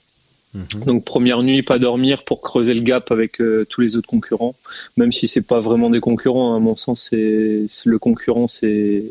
Mhm. 0.54 0.84
Donc 0.86 1.06
première 1.06 1.44
nuit, 1.44 1.62
pas 1.64 1.80
dormir 1.80 2.24
pour 2.24 2.42
creuser 2.42 2.74
le 2.74 2.82
gap 2.82 3.10
avec 3.12 3.40
euh, 3.40 3.66
tous 3.70 3.80
les 3.82 3.96
autres 3.96 4.10
concurrents, 4.10 4.54
même 4.98 5.14
si 5.14 5.30
c'est 5.30 5.44
pas 5.48 5.62
vraiment 5.62 5.90
des 5.90 6.02
concurrents. 6.02 6.54
hein, 6.54 6.58
À 6.58 6.60
mon 6.60 6.76
sens, 6.76 7.08
c'est 7.10 7.66
c'est- 7.70 7.90
le 7.90 7.98
concurrent, 8.00 8.48
c'est 8.48 9.04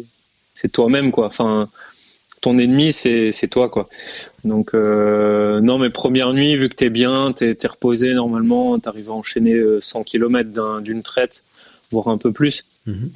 c'est 0.53 0.71
toi-même 0.71 1.11
quoi. 1.13 1.27
Enfin, 1.27 1.69
ton 2.41 2.57
ennemi, 2.59 2.93
c'est 2.93 3.33
c'est 3.33 3.49
toi 3.49 3.69
quoi. 3.69 3.89
Donc 4.45 4.75
euh, 4.75 5.61
non, 5.61 5.79
mais 5.79 5.91
première 5.91 6.33
nuit, 6.33 6.57
vu 6.57 6.69
que 6.69 6.75
t'es 6.75 6.91
bien, 6.91 7.33
t'es 7.33 7.57
es 7.63 7.67
reposé 7.67 8.15
normalement, 8.15 8.79
t'arrives 8.79 9.11
à 9.11 9.15
enchaîner 9.15 9.55
euh, 9.55 9.81
100 9.81 10.05
km 10.05 10.81
d'une 10.81 11.03
traite, 11.03 11.45
voire 11.91 12.09
un 12.09 12.19
peu 12.19 12.33
plus. 12.33 12.65
Mhm. 12.87 13.11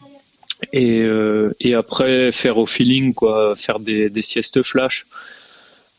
Et, 0.72 1.02
euh, 1.02 1.52
et 1.60 1.74
après 1.74 2.32
faire 2.32 2.58
au 2.58 2.66
feeling 2.66 3.12
quoi, 3.14 3.54
faire 3.56 3.80
des, 3.80 4.08
des 4.10 4.22
siestes 4.22 4.62
flash. 4.62 5.06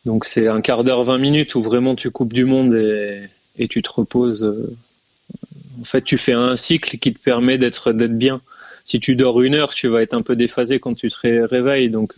Donc 0.05 0.25
c'est 0.25 0.48
un 0.48 0.62
quart 0.62 0.84
d'heure, 0.84 1.03
20 1.03 1.17
minutes 1.17 1.55
où 1.55 1.62
vraiment 1.63 1.96
tu 1.96 2.12
coupes 2.12 2.34
du 2.34 2.46
monde 2.46 2.74
et, 2.75 3.22
et 3.58 3.67
tu 3.67 3.82
te 3.82 3.89
reposes. 3.91 4.44
euh. 4.44 4.74
En 5.82 5.84
fait, 5.84 6.01
tu 6.03 6.17
fais 6.17 6.34
un 6.34 6.55
cycle 6.55 6.98
qui 6.98 7.13
te 7.13 7.20
permet 7.20 7.58
d'être 7.58 7.91
d'être 7.91 8.17
bien. 8.17 8.41
Si 8.84 9.00
tu 9.00 9.15
dors 9.15 9.41
une 9.41 9.55
heure, 9.55 9.74
tu 9.74 9.88
vas 9.88 10.01
être 10.01 10.13
un 10.13 10.22
peu 10.22 10.36
déphasé 10.36 10.79
quand 10.79 10.94
tu 10.94 11.10
te 11.10 11.17
ré- 11.22 11.44
réveilles. 11.46 11.89
Donc, 11.89 12.17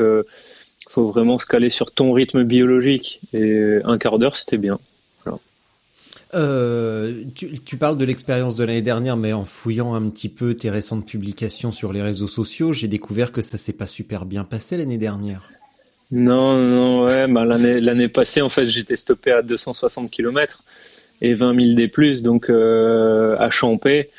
faut 0.90 1.08
vraiment 1.08 1.38
se 1.38 1.46
caler 1.46 1.70
sur 1.70 1.92
ton 1.92 2.12
rythme 2.14 2.44
biologique. 2.44 3.22
Et 3.34 3.80
un 3.84 3.98
quart 3.98 4.20
d'heure, 4.20 4.36
c'était 4.36 4.58
bien. 4.58 4.80
Euh, 6.34 7.24
tu, 7.36 7.60
tu 7.60 7.78
parles 7.78 7.98
de 7.98 8.04
l'expérience 8.04 8.56
de 8.56 8.64
l'année 8.64 8.82
dernière, 8.82 9.16
mais 9.16 9.34
en 9.34 9.46
fouillant 9.46 9.94
un 9.94 10.10
petit 10.10 10.30
peu 10.30 10.56
tes 10.56 10.70
récentes 10.70 11.06
publications 11.06 11.72
sur 11.72 11.94
les 11.94 12.02
réseaux 12.02 12.28
sociaux, 12.28 12.74
j'ai 12.74 12.88
découvert 12.88 13.32
que 13.32 13.42
ça 13.42 13.58
s'est 13.58 13.74
pas 13.74 13.88
super 13.88 14.26
bien 14.26 14.44
passé 14.44 14.78
l'année 14.78 14.98
dernière. 14.98 15.44
Non, 16.12 16.58
non, 16.58 17.04
ouais, 17.06 17.28
bah, 17.28 17.46
l'année, 17.46 18.08
passée, 18.08 18.42
en 18.42 18.50
fait, 18.50 18.66
j'étais 18.66 18.96
stoppé 18.96 19.32
à 19.32 19.42
260 19.42 20.10
km 20.10 20.64
et 21.22 21.34
20 21.34 21.56
000 21.56 21.74
des 21.76 21.88
plus, 21.88 22.22
donc 22.22 22.50
euh, 22.50 23.36
à 23.40 23.50
Champé. 23.50 24.10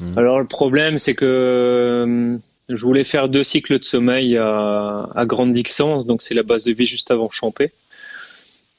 Mhm. 0.00 0.18
Alors 0.18 0.38
le 0.38 0.46
problème, 0.46 0.98
c'est 0.98 1.14
que 1.14 1.24
euh, 1.24 2.36
je 2.76 2.84
voulais 2.84 3.04
faire 3.04 3.28
deux 3.28 3.44
cycles 3.44 3.78
de 3.78 3.84
sommeil 3.84 4.36
à, 4.36 5.08
à 5.14 5.26
grande 5.26 5.52
distance, 5.52 6.06
donc 6.06 6.22
c'est 6.22 6.34
la 6.34 6.42
base 6.42 6.64
de 6.64 6.72
vie 6.72 6.86
juste 6.86 7.10
avant 7.10 7.30
Champé. 7.30 7.72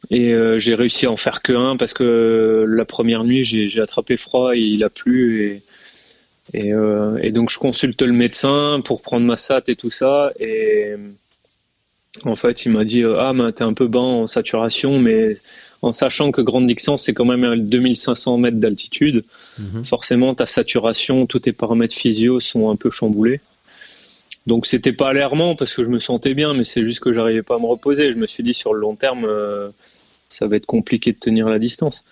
Et 0.10 0.34
euh, 0.34 0.58
j'ai 0.58 0.76
réussi 0.76 1.06
à 1.06 1.12
en 1.12 1.18
faire 1.18 1.42
que 1.42 1.54
un 1.54 1.78
parce 1.78 1.94
que 1.94 2.66
la 2.68 2.86
première 2.86 3.24
nuit, 3.24 3.44
j'ai, 3.46 3.80
attrapé 3.80 4.18
froid 4.18 4.56
et 4.56 4.60
il 4.60 4.84
a 4.84 4.90
plu 4.90 5.46
et 5.48 5.62
et, 6.54 6.74
euh, 6.74 7.18
et 7.22 7.32
donc 7.32 7.50
je 7.50 7.58
consulte 7.58 8.02
le 8.02 8.12
médecin 8.12 8.82
pour 8.84 9.02
prendre 9.02 9.26
ma 9.26 9.38
SAT 9.38 9.70
et 9.70 9.76
tout 9.78 9.90
ça 9.90 10.34
et 10.42 10.94
en 12.26 12.36
fait, 12.36 12.66
il 12.66 12.72
m'a 12.72 12.84
dit 12.84 13.04
euh, 13.04 13.18
ah 13.20 13.34
ben 13.34 13.52
t'es 13.52 13.64
un 13.64 13.74
peu 13.74 13.88
bas 13.88 14.00
en 14.00 14.28
saturation, 14.28 15.00
mais 15.00 15.38
en 15.82 15.92
sachant 15.92 16.32
que 16.32 16.42
Grande 16.42 16.68
Dixence 16.68 17.04
c'est 17.04 17.14
quand 17.14 17.26
même 17.26 17.44
à 17.44 17.56
2500 17.56 18.38
mètres 18.38 18.58
d'altitude, 18.58 19.24
Mhm. 19.60 19.84
forcément 19.84 20.36
ta 20.36 20.46
saturation, 20.46 21.26
tous 21.26 21.40
tes 21.40 21.54
paramètres 21.54 21.96
physio 21.96 22.40
sont 22.40 22.70
un 22.70 22.76
peu 22.76 22.90
chamboulés. 22.90 23.40
Donc 24.46 24.66
c'était 24.66 24.94
pas 24.94 25.10
alarmant 25.10 25.56
parce 25.56 25.74
que 25.74 25.84
je 25.84 25.90
me 25.90 26.00
sentais 26.00 26.34
bien, 26.34 26.54
mais 26.54 26.64
c'est 26.64 26.84
juste 26.84 27.00
que 27.00 27.14
j'arrivais 27.14 27.44
pas 27.44 27.56
à 27.56 27.60
me 27.60 27.66
reposer. 27.66 28.12
Je 28.12 28.18
me 28.18 28.28
suis 28.28 28.44
dit 28.44 28.54
sur 28.54 28.74
le 28.74 28.82
long 28.82 28.96
terme, 28.96 29.26
euh, 29.26 29.70
ça 30.30 30.48
va 30.48 30.58
être 30.58 30.66
compliqué 30.66 31.14
de 31.14 31.18
tenir 31.18 31.50
la 31.50 31.60
distance. 31.60 32.04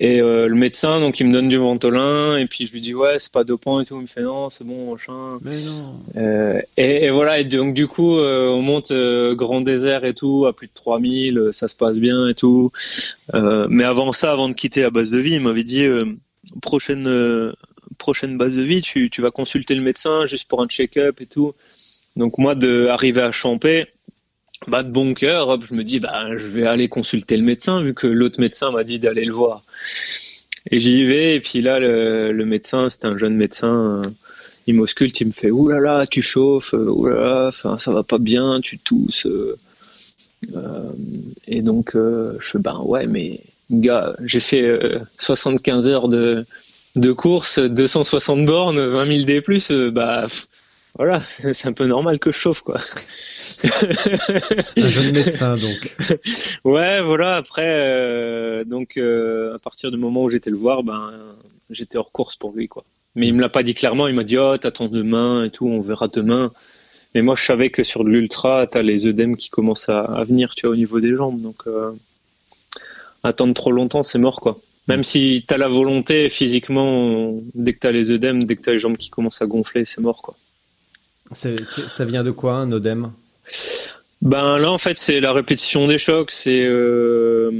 Et 0.00 0.20
euh, 0.20 0.48
le 0.48 0.56
médecin, 0.56 0.98
donc 0.98 1.20
il 1.20 1.26
me 1.28 1.32
donne 1.32 1.48
du 1.48 1.56
Ventolin, 1.56 2.36
et 2.36 2.46
puis 2.46 2.66
je 2.66 2.72
lui 2.72 2.80
dis 2.80 2.94
ouais 2.94 3.18
c'est 3.18 3.30
pas 3.30 3.44
dopant 3.44 3.80
et 3.80 3.84
tout, 3.84 3.96
il 3.96 4.02
me 4.02 4.06
fait 4.06 4.22
non 4.22 4.50
c'est 4.50 4.64
bon 4.64 4.92
machin. 4.92 5.38
Mais 5.42 5.54
non. 5.66 5.94
Euh, 6.16 6.60
et, 6.76 7.04
et 7.04 7.10
voilà, 7.10 7.38
et 7.38 7.44
donc 7.44 7.74
du 7.74 7.86
coup, 7.86 8.18
euh, 8.18 8.48
on 8.48 8.60
monte 8.60 8.90
euh, 8.90 9.36
grand 9.36 9.60
désert 9.60 10.04
et 10.04 10.12
tout, 10.12 10.46
à 10.46 10.52
plus 10.52 10.66
de 10.66 10.72
3000, 10.74 11.38
euh, 11.38 11.52
ça 11.52 11.68
se 11.68 11.76
passe 11.76 12.00
bien 12.00 12.28
et 12.28 12.34
tout. 12.34 12.72
Euh, 13.34 13.66
mais 13.70 13.84
avant 13.84 14.10
ça, 14.12 14.32
avant 14.32 14.48
de 14.48 14.54
quitter 14.54 14.82
la 14.82 14.90
base 14.90 15.12
de 15.12 15.18
vie, 15.18 15.34
il 15.34 15.40
m'avait 15.40 15.62
dit 15.62 15.84
euh, 15.84 16.06
prochaine 16.60 17.06
euh, 17.06 17.52
prochaine 17.94 18.38
base 18.38 18.54
de 18.54 18.62
vie, 18.62 18.82
tu, 18.82 19.10
tu 19.10 19.22
vas 19.22 19.30
consulter 19.30 19.74
le 19.74 19.82
médecin 19.82 20.26
juste 20.26 20.48
pour 20.48 20.62
un 20.62 20.66
check-up 20.66 21.20
et 21.20 21.26
tout. 21.26 21.54
Donc 22.16 22.38
moi, 22.38 22.54
de 22.54 22.86
arriver 22.86 23.22
à 23.22 23.32
Champé, 23.32 23.86
bah 24.68 24.82
de 24.82 24.90
bon 24.90 25.14
cœur, 25.14 25.60
je 25.60 25.74
me 25.74 25.82
dis 25.84 26.00
bah 26.00 26.36
je 26.36 26.46
vais 26.46 26.66
aller 26.66 26.88
consulter 26.88 27.36
le 27.36 27.42
médecin 27.42 27.82
vu 27.82 27.92
que 27.94 28.06
l'autre 28.06 28.40
médecin 28.40 28.70
m'a 28.70 28.84
dit 28.84 28.98
d'aller 28.98 29.24
le 29.24 29.32
voir. 29.32 29.62
Et 30.70 30.78
j'y 30.78 31.04
vais 31.04 31.36
et 31.36 31.40
puis 31.40 31.60
là 31.60 31.78
le, 31.78 32.44
médecin, 32.44 32.88
c'était 32.88 33.06
un 33.06 33.16
jeune 33.16 33.36
médecin. 33.36 34.04
euh, 34.04 34.10
il 34.66 34.74
m'ausculte, 34.74 35.20
il 35.20 35.26
me 35.26 35.32
fait 35.32 35.50
là, 35.50 36.06
tu 36.06 36.22
chauffes, 36.22 36.72
euh, 36.72 36.88
ouh 36.88 37.06
là 37.06 37.50
ça 37.50 37.92
va 37.92 38.02
pas 38.02 38.18
bien, 38.18 38.60
tu 38.60 38.78
tousses. 38.78 39.26
euh. 39.26 39.56
Et 41.46 41.62
donc, 41.62 41.92
je 41.94 42.38
fais 42.40 42.58
Ben 42.58 42.78
ouais, 42.84 43.06
mais 43.06 43.40
gars, 43.70 44.14
j'ai 44.24 44.40
fait 44.40 44.62
euh, 44.62 44.98
75 45.18 45.88
heures 45.88 46.08
de, 46.08 46.44
de 46.96 47.12
course, 47.12 47.58
260 47.58 48.46
bornes, 48.46 48.80
20 48.80 49.12
000 49.12 49.24
D, 49.24 49.42
euh, 49.70 49.90
bah 49.90 50.26
voilà, 50.96 51.20
c'est 51.52 51.66
un 51.66 51.72
peu 51.72 51.86
normal 51.86 52.18
que 52.18 52.30
je 52.30 52.38
chauffe, 52.38 52.62
quoi. 52.62 52.76
Un 54.76 54.88
jeune 54.88 55.12
médecin 55.12 55.56
donc. 55.56 55.96
Ouais, 56.64 57.02
voilà. 57.02 57.36
Après, 57.36 57.66
euh, 57.66 58.64
donc 58.64 58.96
euh, 58.96 59.54
à 59.54 59.58
partir 59.58 59.90
du 59.90 59.96
moment 59.96 60.22
où 60.22 60.30
j'étais 60.30 60.50
le 60.50 60.56
voir, 60.56 60.82
ben 60.82 61.12
j'étais 61.70 61.98
hors 61.98 62.12
course 62.12 62.36
pour 62.36 62.52
lui, 62.52 62.68
quoi. 62.68 62.84
Mais 63.16 63.28
il 63.28 63.34
me 63.34 63.40
l'a 63.40 63.48
pas 63.48 63.62
dit 63.62 63.74
clairement. 63.74 64.06
Il 64.08 64.14
m'a 64.14 64.24
dit 64.24 64.38
oh 64.38 64.56
t'attends 64.56 64.88
demain 64.88 65.44
et 65.44 65.50
tout, 65.50 65.66
on 65.66 65.80
verra 65.80 66.08
demain. 66.08 66.52
Mais 67.14 67.22
moi 67.22 67.34
je 67.36 67.44
savais 67.44 67.70
que 67.70 67.82
sur 67.82 68.04
de 68.04 68.10
l'ultra, 68.10 68.66
t'as 68.66 68.82
les 68.82 69.06
œdèmes 69.06 69.36
qui 69.36 69.50
commencent 69.50 69.88
à, 69.88 70.00
à 70.00 70.24
venir, 70.24 70.54
tu 70.54 70.66
vois, 70.66 70.74
au 70.74 70.76
niveau 70.76 71.00
des 71.00 71.14
jambes. 71.14 71.40
Donc 71.40 71.62
euh, 71.66 71.92
attendre 73.22 73.54
trop 73.54 73.72
longtemps, 73.72 74.02
c'est 74.02 74.18
mort, 74.18 74.40
quoi. 74.40 74.60
Même 74.86 75.02
si 75.02 75.44
t'as 75.46 75.56
la 75.56 75.68
volonté 75.68 76.28
physiquement, 76.28 77.34
dès 77.54 77.72
que 77.72 77.78
t'as 77.78 77.90
les 77.90 78.10
œdèmes, 78.10 78.44
dès 78.44 78.56
que 78.56 78.62
t'as 78.62 78.72
les 78.72 78.78
jambes 78.78 78.98
qui 78.98 79.08
commencent 79.08 79.40
à 79.40 79.46
gonfler, 79.46 79.84
c'est 79.84 80.00
mort, 80.00 80.20
quoi. 80.20 80.36
Ça 81.32 82.04
vient 82.04 82.22
de 82.22 82.30
quoi 82.30 82.54
un 82.54 82.70
odème 82.70 83.12
Ben 84.20 84.58
là 84.58 84.70
en 84.70 84.78
fait 84.78 84.96
c'est 84.96 85.20
la 85.20 85.32
répétition 85.32 85.86
des 85.88 85.98
chocs, 85.98 86.30
c'est 86.30 86.64
euh, 86.64 87.50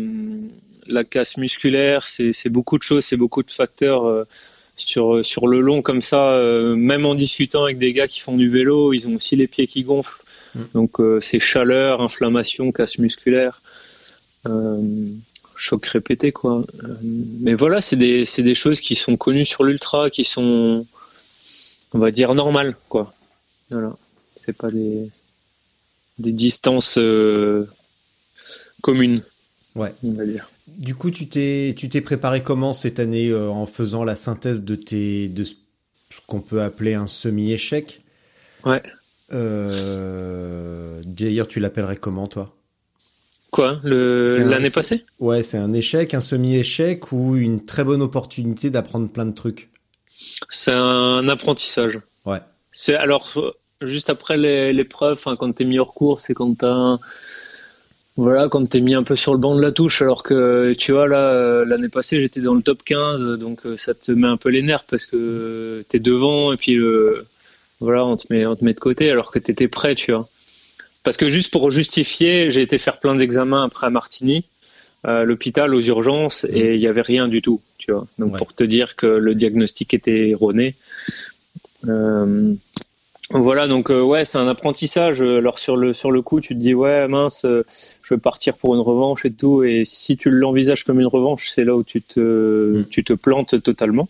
la 0.87 1.05
casse 1.05 1.39
musculaire, 1.39 2.07
c'est 2.07 2.49
beaucoup 2.51 2.79
de 2.79 2.83
choses, 2.83 3.05
c'est 3.05 3.17
beaucoup 3.17 3.43
de 3.43 3.51
facteurs 3.51 4.05
euh, 4.07 4.25
sur 4.77 5.25
sur 5.25 5.47
le 5.49 5.61
long 5.61 5.81
comme 5.81 6.03
ça. 6.03 6.33
euh, 6.33 6.77
même 6.77 7.07
en 7.07 7.15
discutant 7.15 7.65
avec 7.65 7.79
des 7.79 7.93
gars 7.93 8.07
qui 8.07 8.21
font 8.21 8.37
du 8.37 8.49
vélo, 8.51 8.93
ils 8.93 9.09
ont 9.09 9.17
aussi 9.17 9.35
les 9.35 9.47
pieds 9.47 9.67
qui 9.67 9.83
gonflent. 9.83 10.23
Mm. 10.55 10.63
Donc 10.75 10.99
c'est 11.21 11.41
chaleur, 11.41 12.03
inflammation, 12.03 12.71
casse 12.71 12.99
musculaire, 12.99 13.63
choc 15.57 15.87
répété 15.87 16.33
quoi. 16.33 16.65
Euh, 16.85 16.95
mais 17.03 17.55
voilà, 17.55 17.81
c'est 17.81 17.97
des 17.97 18.25
c'est 18.25 18.43
des 18.43 18.55
choses 18.55 18.81
qui 18.81 18.95
sont 18.95 19.17
connues 19.17 19.45
sur 19.47 19.65
l'ultra, 19.65 20.11
qui 20.11 20.25
sont 20.25 20.87
on 21.93 21.99
va 21.99 22.11
dire 22.11 22.35
normales 22.35 22.77
quoi. 22.89 23.15
Voilà, 23.71 23.97
c'est 24.37 24.57
pas 24.57 24.71
des 24.71 25.11
des 26.19 26.33
distances 26.33 26.97
euh, 26.99 27.67
communes, 28.83 29.23
Ouais. 29.77 29.91
on 30.05 30.13
va 30.13 30.25
dire. 30.27 30.51
Du 30.69 30.95
coup, 30.95 31.11
tu 31.11 31.27
t'es 31.29 31.75
tu 31.77 31.89
t'es 31.89 32.01
préparé 32.01 32.43
comment 32.43 32.73
cette 32.73 32.99
année 33.01 33.29
euh, 33.31 33.49
en 33.51 33.67
faisant 33.67 34.05
la 34.05 34.17
synthèse 34.17 34.63
de 34.63 34.77
tes 34.77 35.29
de 35.29 35.45
ce 35.45 35.55
qu'on 36.27 36.41
peut 36.41 36.63
appeler 36.63 36.95
un 36.95 37.07
semi-échec? 37.07 38.03
Ouais. 38.65 38.83
Euh, 39.33 41.03
D'ailleurs, 41.05 41.49
tu 41.49 41.61
l'appellerais 41.61 41.97
comment 41.97 42.27
toi? 42.29 42.55
Quoi, 43.55 43.79
l'année 43.85 44.71
passée? 44.71 45.05
Ouais, 45.21 45.45
c'est 45.45 45.59
un 45.59 45.73
échec, 45.73 46.13
un 46.13 46.21
semi-échec 46.21 47.13
ou 47.13 47.37
une 47.37 47.65
très 47.65 47.85
bonne 47.85 48.03
opportunité 48.03 48.69
d'apprendre 48.69 49.09
plein 49.09 49.27
de 49.27 49.33
trucs. 49.33 49.69
C'est 50.49 50.73
un 50.73 51.29
apprentissage. 51.29 52.01
Ouais. 52.27 52.41
C'est 52.73 52.97
alors 52.97 53.33
juste 53.81 54.11
après 54.11 54.37
l'épreuve, 54.73 55.13
enfin 55.13 55.37
quand 55.37 55.53
t'es 55.53 55.65
mis 55.65 55.79
hors 55.79 55.95
cours, 55.95 56.19
c'est 56.19 56.35
quand 56.35 56.53
t'as 56.59 56.99
voilà, 58.17 58.49
quand 58.49 58.69
t'es 58.69 58.81
mis 58.81 58.97
un 58.97 59.05
peu 59.05 59.15
sur 59.15 59.33
le 59.33 59.39
banc 59.39 59.55
de 59.55 59.63
la 59.63 59.71
touche, 59.71 60.03
alors 60.03 60.25
que 60.25 60.73
tu 60.77 60.91
vois 60.91 61.07
là 61.07 61.31
euh, 61.31 61.65
l'année 61.65 61.89
passée 61.89 62.19
j'étais 62.19 62.41
dans 62.41 62.55
le 62.55 62.63
top 62.63 62.83
15, 62.83 63.39
donc 63.39 63.67
euh, 63.67 63.77
ça 63.77 63.95
te 63.95 64.11
met 64.11 64.27
un 64.27 64.37
peu 64.37 64.49
les 64.49 64.63
nerfs 64.63 64.83
parce 64.83 65.07
que 65.07 65.85
t'es 65.89 66.01
devant 66.01 66.53
et 66.53 66.57
puis 66.57 66.77
voilà 67.79 68.05
on 68.05 68.17
te 68.17 68.33
met 68.33 68.47
on 68.47 68.57
te 68.57 68.65
met 68.65 68.75
de 68.75 68.81
côté 68.81 69.13
alors 69.13 69.31
que 69.31 69.39
t'étais 69.39 69.69
prêt, 69.69 69.95
tu 69.95 70.11
vois. 70.11 70.29
Parce 71.05 71.17
que 71.17 71.29
juste 71.29 71.51
pour 71.53 71.71
justifier, 71.71 72.51
j'ai 72.51 72.63
été 72.63 72.79
faire 72.79 72.99
plein 72.99 73.15
d'examens 73.15 73.63
après 73.63 73.87
à 73.87 73.91
Martigny, 73.91 74.45
à 75.05 75.25
l'hôpital 75.25 75.75
aux 75.75 75.83
urgences 75.83 76.45
et 76.51 76.75
il 76.75 76.81
y 76.81 76.87
avait 76.89 77.03
rien 77.03 77.29
du 77.29 77.43
tout, 77.43 77.61
tu 77.79 77.93
vois. 77.93 78.07
Donc 78.19 78.33
Ouais. 78.33 78.39
pour 78.39 78.55
te 78.55 78.65
dire 78.65 78.97
que 78.97 79.07
le 79.07 79.35
diagnostic 79.35 79.93
était 79.95 80.31
erroné. 80.31 80.75
Euh, 81.87 82.55
voilà, 83.31 83.67
donc 83.69 83.91
euh, 83.91 84.01
ouais, 84.03 84.25
c'est 84.25 84.39
un 84.39 84.49
apprentissage. 84.49 85.21
Alors 85.23 85.59
sur 85.59 85.77
le 85.77 85.93
sur 85.95 86.11
le 86.11 86.23
coup, 86.23 86.41
tu 86.41 86.55
te 86.55 86.61
dis 86.61 86.75
ouais 86.75 87.09
mince, 87.09 87.45
euh, 87.45 87.65
je 88.03 88.15
veux 88.15 88.21
partir 88.21 88.57
pour 88.57 88.75
une 88.75 88.81
revanche 88.81 89.25
et 89.25 89.31
tout. 89.33 89.63
Et 89.63 89.83
si 89.85 90.17
tu 90.17 90.31
l'envisages 90.31 90.85
comme 90.85 91.01
une 91.01 91.07
revanche, 91.07 91.51
c'est 91.55 91.65
là 91.65 91.75
où 91.77 91.83
tu 91.83 92.01
te 92.03 92.21
Mm. 92.81 92.87
tu 92.91 93.05
te 93.05 93.13
plantes 93.13 93.63
totalement. 93.63 94.09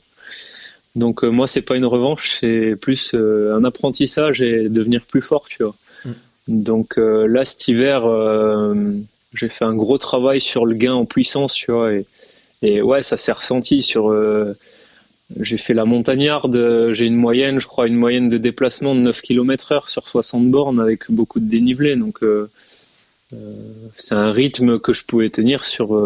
Donc 0.96 1.24
euh, 1.24 1.28
moi, 1.30 1.46
c'est 1.48 1.62
pas 1.62 1.76
une 1.76 1.86
revanche, 1.86 2.36
c'est 2.40 2.76
plus 2.80 3.14
euh, 3.14 3.54
un 3.56 3.64
apprentissage 3.64 4.42
et 4.42 4.68
devenir 4.68 5.04
plus 5.06 5.22
fort, 5.22 5.46
tu 5.48 5.62
vois. 5.64 5.74
Donc 6.48 6.98
euh, 6.98 7.26
là, 7.26 7.44
cet 7.44 7.68
hiver, 7.68 8.04
euh, 8.06 8.74
j'ai 9.32 9.48
fait 9.48 9.64
un 9.64 9.74
gros 9.74 9.98
travail 9.98 10.40
sur 10.40 10.66
le 10.66 10.74
gain 10.74 10.94
en 10.94 11.06
puissance, 11.06 11.54
tu 11.54 11.72
vois. 11.72 11.92
Et, 11.94 12.06
et 12.62 12.82
ouais, 12.82 13.02
ça 13.02 13.16
s'est 13.16 13.32
ressenti 13.32 13.82
sur. 13.82 14.10
euh, 14.10 14.56
j'ai 15.40 15.56
fait 15.56 15.72
la 15.74 15.86
montagnarde, 15.86 16.90
j'ai 16.92 17.06
une 17.06 17.16
moyenne, 17.16 17.58
je 17.58 17.66
crois, 17.66 17.86
une 17.86 17.96
moyenne 17.96 18.28
de 18.28 18.36
déplacement 18.36 18.94
de 18.94 19.00
9 19.00 19.22
km 19.22 19.72
heure 19.72 19.88
sur 19.88 20.06
60 20.06 20.50
bornes 20.50 20.78
avec 20.80 21.10
beaucoup 21.10 21.40
de 21.40 21.48
dénivelé. 21.48 21.96
Donc, 21.96 22.20
c'est 23.96 24.14
un 24.14 24.30
rythme 24.30 24.78
que 24.78 24.92
je 24.92 25.04
pouvais 25.06 25.30
tenir 25.30 25.64
sur, 25.64 25.98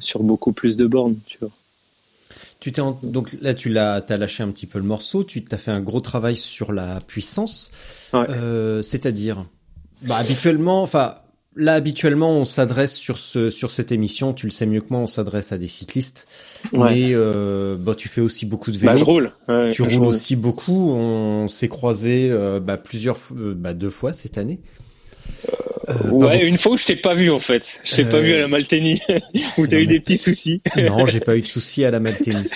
sur 0.00 0.22
beaucoup 0.22 0.52
plus 0.52 0.76
de 0.76 0.86
bornes, 0.86 1.16
tu 1.26 1.38
vois. 1.40 1.50
Tu 2.60 2.72
t'es 2.72 2.80
en- 2.80 2.98
donc 3.02 3.36
là 3.42 3.52
tu 3.54 3.68
l'as 3.68 4.00
t'as 4.00 4.16
lâché 4.16 4.42
un 4.42 4.50
petit 4.50 4.66
peu 4.66 4.78
le 4.78 4.84
morceau, 4.86 5.22
tu 5.22 5.44
t'as 5.44 5.58
fait 5.58 5.70
un 5.70 5.80
gros 5.80 6.00
travail 6.00 6.36
sur 6.36 6.72
la 6.72 6.98
puissance. 7.06 7.70
Ouais. 8.12 8.24
Euh, 8.30 8.80
c'est-à-dire 8.82 9.44
bah 10.04 10.16
habituellement 10.16 10.82
enfin 10.82 11.16
là 11.56 11.74
habituellement 11.74 12.30
on 12.30 12.44
s'adresse 12.44 12.94
sur 12.94 13.18
ce 13.18 13.50
sur 13.50 13.70
cette 13.70 13.92
émission, 13.92 14.32
tu 14.32 14.46
le 14.46 14.52
sais 14.52 14.66
mieux 14.66 14.80
que 14.80 14.88
moi, 14.90 15.00
on 15.00 15.06
s'adresse 15.06 15.52
à 15.52 15.58
des 15.58 15.68
cyclistes. 15.68 16.26
Ouais. 16.72 16.94
Mais 16.94 17.08
euh, 17.12 17.76
bah 17.78 17.94
tu 17.94 18.08
fais 18.08 18.20
aussi 18.20 18.46
beaucoup 18.46 18.70
de 18.70 18.78
vélo. 18.78 18.92
Bah, 18.92 18.96
je 18.96 19.04
roule. 19.04 19.32
Ouais, 19.48 19.70
tu 19.70 19.82
roules 19.82 19.94
roule. 19.94 20.06
aussi 20.06 20.36
beaucoup, 20.36 20.90
on 20.90 21.48
s'est 21.48 21.68
croisés 21.68 22.28
euh, 22.30 22.60
bah, 22.60 22.76
plusieurs 22.76 23.18
euh, 23.36 23.54
bah, 23.56 23.74
deux 23.74 23.90
fois 23.90 24.12
cette 24.12 24.38
année. 24.38 24.60
Euh, 25.88 26.10
Ouais, 26.10 26.46
une 26.46 26.56
fois 26.58 26.72
où 26.72 26.76
je 26.76 26.84
t'ai 26.84 26.96
pas 26.96 27.14
vu 27.14 27.30
en 27.30 27.38
fait. 27.38 27.80
Je 27.84 27.96
t'ai 27.96 28.04
pas 28.04 28.16
Euh, 28.18 28.20
vu 28.20 28.32
à 28.34 28.38
la 28.38 28.48
Maltenie 28.48 29.00
où 29.58 29.66
t'as 29.66 29.76
eu 29.78 29.80
mais- 29.80 29.86
des 29.86 30.00
petits 30.00 30.18
soucis. 30.18 30.60
Non, 30.76 31.06
j'ai 31.06 31.20
pas 31.20 31.36
eu 31.36 31.40
de 31.42 31.46
soucis 31.46 31.84
à 31.84 31.90
la 31.90 32.00
Maltenie. 32.00 32.46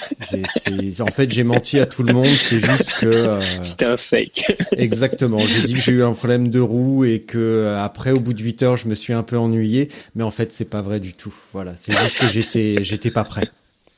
En 1.00 1.06
fait, 1.06 1.30
j'ai 1.30 1.42
menti 1.44 1.78
à 1.78 1.86
tout 1.86 2.02
le 2.02 2.12
monde. 2.12 2.26
C'est 2.26 2.64
juste 2.64 2.92
que 3.00 3.06
euh, 3.06 3.40
C'était 3.62 3.84
un 3.86 3.96
fake. 3.96 4.44
exactement. 4.76 5.38
J'ai 5.38 5.62
dit 5.66 5.74
que 5.74 5.80
j'ai 5.80 5.92
eu 5.92 6.02
un 6.02 6.12
problème 6.12 6.48
de 6.48 6.60
roue 6.60 7.04
et 7.04 7.20
que 7.20 7.38
euh, 7.38 7.78
après, 7.82 8.10
au 8.12 8.20
bout 8.20 8.32
de 8.34 8.42
8 8.42 8.62
heures, 8.62 8.76
je 8.76 8.88
me 8.88 8.94
suis 8.94 9.12
un 9.12 9.22
peu 9.22 9.36
ennuyé. 9.38 9.88
Mais 10.14 10.22
en 10.24 10.30
fait, 10.30 10.52
c'est 10.52 10.68
pas 10.70 10.82
vrai 10.82 11.00
du 11.00 11.12
tout. 11.14 11.34
Voilà, 11.52 11.74
c'est 11.76 11.92
juste 11.92 12.18
que 12.18 12.26
j'étais, 12.26 12.76
j'étais 12.82 13.10
pas 13.10 13.24
prêt. 13.24 13.48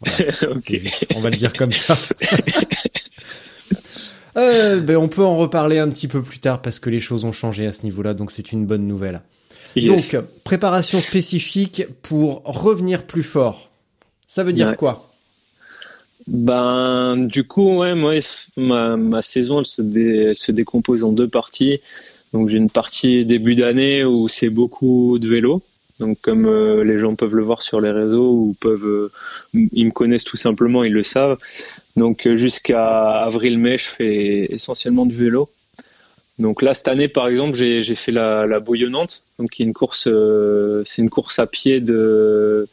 Voilà, 0.05 0.33
c'est 0.33 0.47
ok. 0.47 0.63
juste. 0.81 1.07
On 1.15 1.21
va 1.21 1.31
le 1.31 1.37
dire 1.37 1.53
comme 1.53 1.73
ça. 1.73 1.97
Euh, 4.37 4.81
ben, 4.81 4.97
on 4.97 5.09
peut 5.09 5.25
en 5.25 5.37
reparler 5.37 5.79
un 5.79 5.89
petit 5.89 6.09
peu 6.09 6.23
plus 6.23 6.39
tard 6.39 6.63
parce 6.63 6.79
que 6.79 6.91
les 6.91 7.01
choses 7.01 7.25
ont 7.25 7.33
changé 7.33 7.67
à 7.67 7.73
ce 7.73 7.83
niveau-là, 7.83 8.15
donc 8.15 8.31
c'est 8.31 8.53
une 8.53 8.67
bonne 8.67 8.87
nouvelle. 8.87 9.23
Yes. 9.77 10.13
Donc, 10.13 10.25
préparation 10.45 11.01
spécifique 11.01 11.85
pour 12.03 12.43
revenir 12.45 13.07
plus 13.07 13.23
fort. 13.23 13.71
Ça 14.27 14.43
veut 14.45 14.53
dire 14.53 14.69
Ouais. 14.69 14.77
quoi? 14.77 15.07
Ben, 16.27 17.27
du 17.27 17.45
coup, 17.45 17.79
ouais, 17.79 17.95
moi, 17.95 18.15
ma, 18.57 18.97
ma 18.97 19.23
saison, 19.23 19.61
elle 19.61 19.67
se, 19.67 19.83
dé- 19.83 20.33
se 20.35 20.53
décompose 20.53 21.03
en 21.03 21.13
deux 21.13 21.29
parties. 21.29 21.81
Donc, 22.33 22.49
j'ai 22.49 22.59
une 22.59 22.71
partie 22.71 23.25
début 23.25 23.55
d'année 23.57 24.05
où 24.05 24.29
c'est 24.29 24.51
beaucoup 24.51 25.19
de 25.19 25.27
vélo. 25.29 25.63
Donc, 26.01 26.21
comme 26.21 26.47
euh, 26.47 26.83
les 26.83 26.99
gens 26.99 27.15
peuvent 27.15 27.37
le 27.37 27.43
voir 27.43 27.63
sur 27.63 27.81
les 27.81 27.91
réseaux 27.91 28.33
ou 28.33 28.57
peuvent, 28.59 28.87
euh, 28.87 29.13
ils 29.55 29.87
me 29.87 29.91
connaissent 29.91 30.25
tout 30.25 30.37
simplement, 30.37 30.83
ils 30.83 30.93
le 30.93 31.03
savent. 31.03 31.39
Donc, 31.97 32.27
euh, 32.27 32.37
jusqu'à 32.37 33.23
avril-mai, 33.23 33.79
je 33.79 33.89
fais 33.89 34.53
essentiellement 34.53 35.07
du 35.07 35.15
vélo. 35.15 35.49
Donc 36.39 36.63
là, 36.63 36.73
cette 36.73 36.89
année, 36.89 37.09
par 37.09 37.29
exemple, 37.29 37.55
j'ai 37.55 37.95
fait 37.95 38.13
la, 38.13 38.61
bouillonnante, 38.61 39.25
donc 39.39 39.51
qui 39.51 39.63
est 39.63 39.67
une 39.67 39.75
course, 39.75 40.09
c'est 40.87 41.03
une 41.03 41.11
course 41.11 41.39
à 41.39 41.47
pied 41.47 41.83
de 41.83 42.67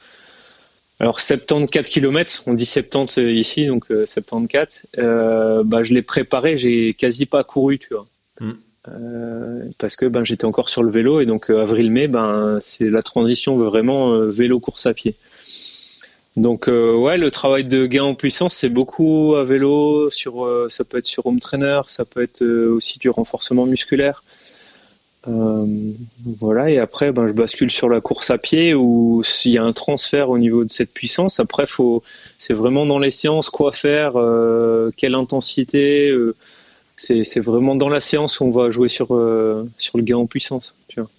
alors 1.00 1.19
74 1.19 1.89
km, 1.89 2.43
on 2.48 2.53
dit 2.53 2.65
70 2.65 3.17
ici, 3.38 3.67
donc 3.67 3.91
euh, 3.91 4.05
74. 4.05 4.88
Euh, 4.98 5.63
bah, 5.63 5.84
je 5.84 5.93
l'ai 5.93 6.01
préparé, 6.01 6.57
j'ai 6.57 6.93
quasi 6.96 7.27
pas 7.27 7.43
couru, 7.43 7.77
tu 7.77 7.89
vois. 7.91 8.07
Mm. 8.39 8.53
Euh, 8.89 9.63
parce 9.79 9.96
que 9.96 10.06
ben 10.06 10.24
j'étais 10.24 10.46
encore 10.46 10.70
sur 10.70 10.84
le 10.84 10.89
vélo 10.91 11.20
et 11.20 11.25
donc 11.25 11.50
euh, 11.50 11.62
avril-mai, 11.62 12.08
ben 12.08 12.58
c'est 12.62 12.89
la 12.89 13.01
transition 13.01 13.58
vraiment 13.58 14.13
euh, 14.13 14.27
vélo 14.27 14.60
course 14.60 14.86
à 14.86 14.94
pied. 14.94 15.15
Donc 16.36 16.67
ouais, 16.67 17.17
le 17.17 17.32
travail 17.32 17.63
de 17.63 17.88
gain 17.88 18.03
en 18.03 18.13
puissance, 18.13 18.53
c'est 18.53 18.70
beaucoup 18.70 19.34
à 19.36 19.44
vélo, 19.44 20.12
sur 20.12 20.48
ça 20.70 20.84
peut 20.84 21.00
être 21.00 21.08
sur 21.08 21.25
home 21.25 21.39
trainer, 21.39 21.82
ça 21.88 22.06
peut 22.06 22.22
être 22.22 22.46
aussi 22.46 23.00
du 23.00 23.10
renforcement 23.10 23.65
musculaire. 23.65 24.24
Voilà, 25.25 26.70
et 26.70 26.77
après, 26.77 27.12
ben, 27.12 27.27
je 27.27 27.34
bascule 27.34 27.72
sur 27.72 27.89
la 27.89 28.01
course 28.01 28.29
à 28.29 28.38
pied 28.38 28.75
où 28.75 29.24
s'il 29.24 29.51
y 29.51 29.58
a 29.58 29.63
un 29.63 29.74
transfert 29.74 30.29
au 30.29 30.38
niveau 30.38 30.63
de 30.63 30.70
cette 30.70 30.94
puissance. 30.94 31.39
Après, 31.39 31.65
faut, 31.65 32.03
c'est 32.38 32.53
vraiment 32.53 32.86
dans 32.86 33.00
les 33.00 33.10
séances 33.10 33.50
quoi 33.50 33.72
faire, 33.72 34.13
quelle 34.96 35.15
intensité. 35.15 36.15
C'est, 36.98 37.39
vraiment 37.39 37.75
dans 37.75 37.89
la 37.89 38.00
séance 38.00 38.39
où 38.39 38.46
on 38.46 38.50
va 38.50 38.70
jouer 38.70 38.89
sur, 38.89 39.16
euh, 39.16 39.70
sur 39.77 39.98
le 39.98 40.04
gain 40.04 40.18
en 40.18 40.25
puissance. 40.25 40.75
Tu 40.88 41.00
vois. 41.00 41.10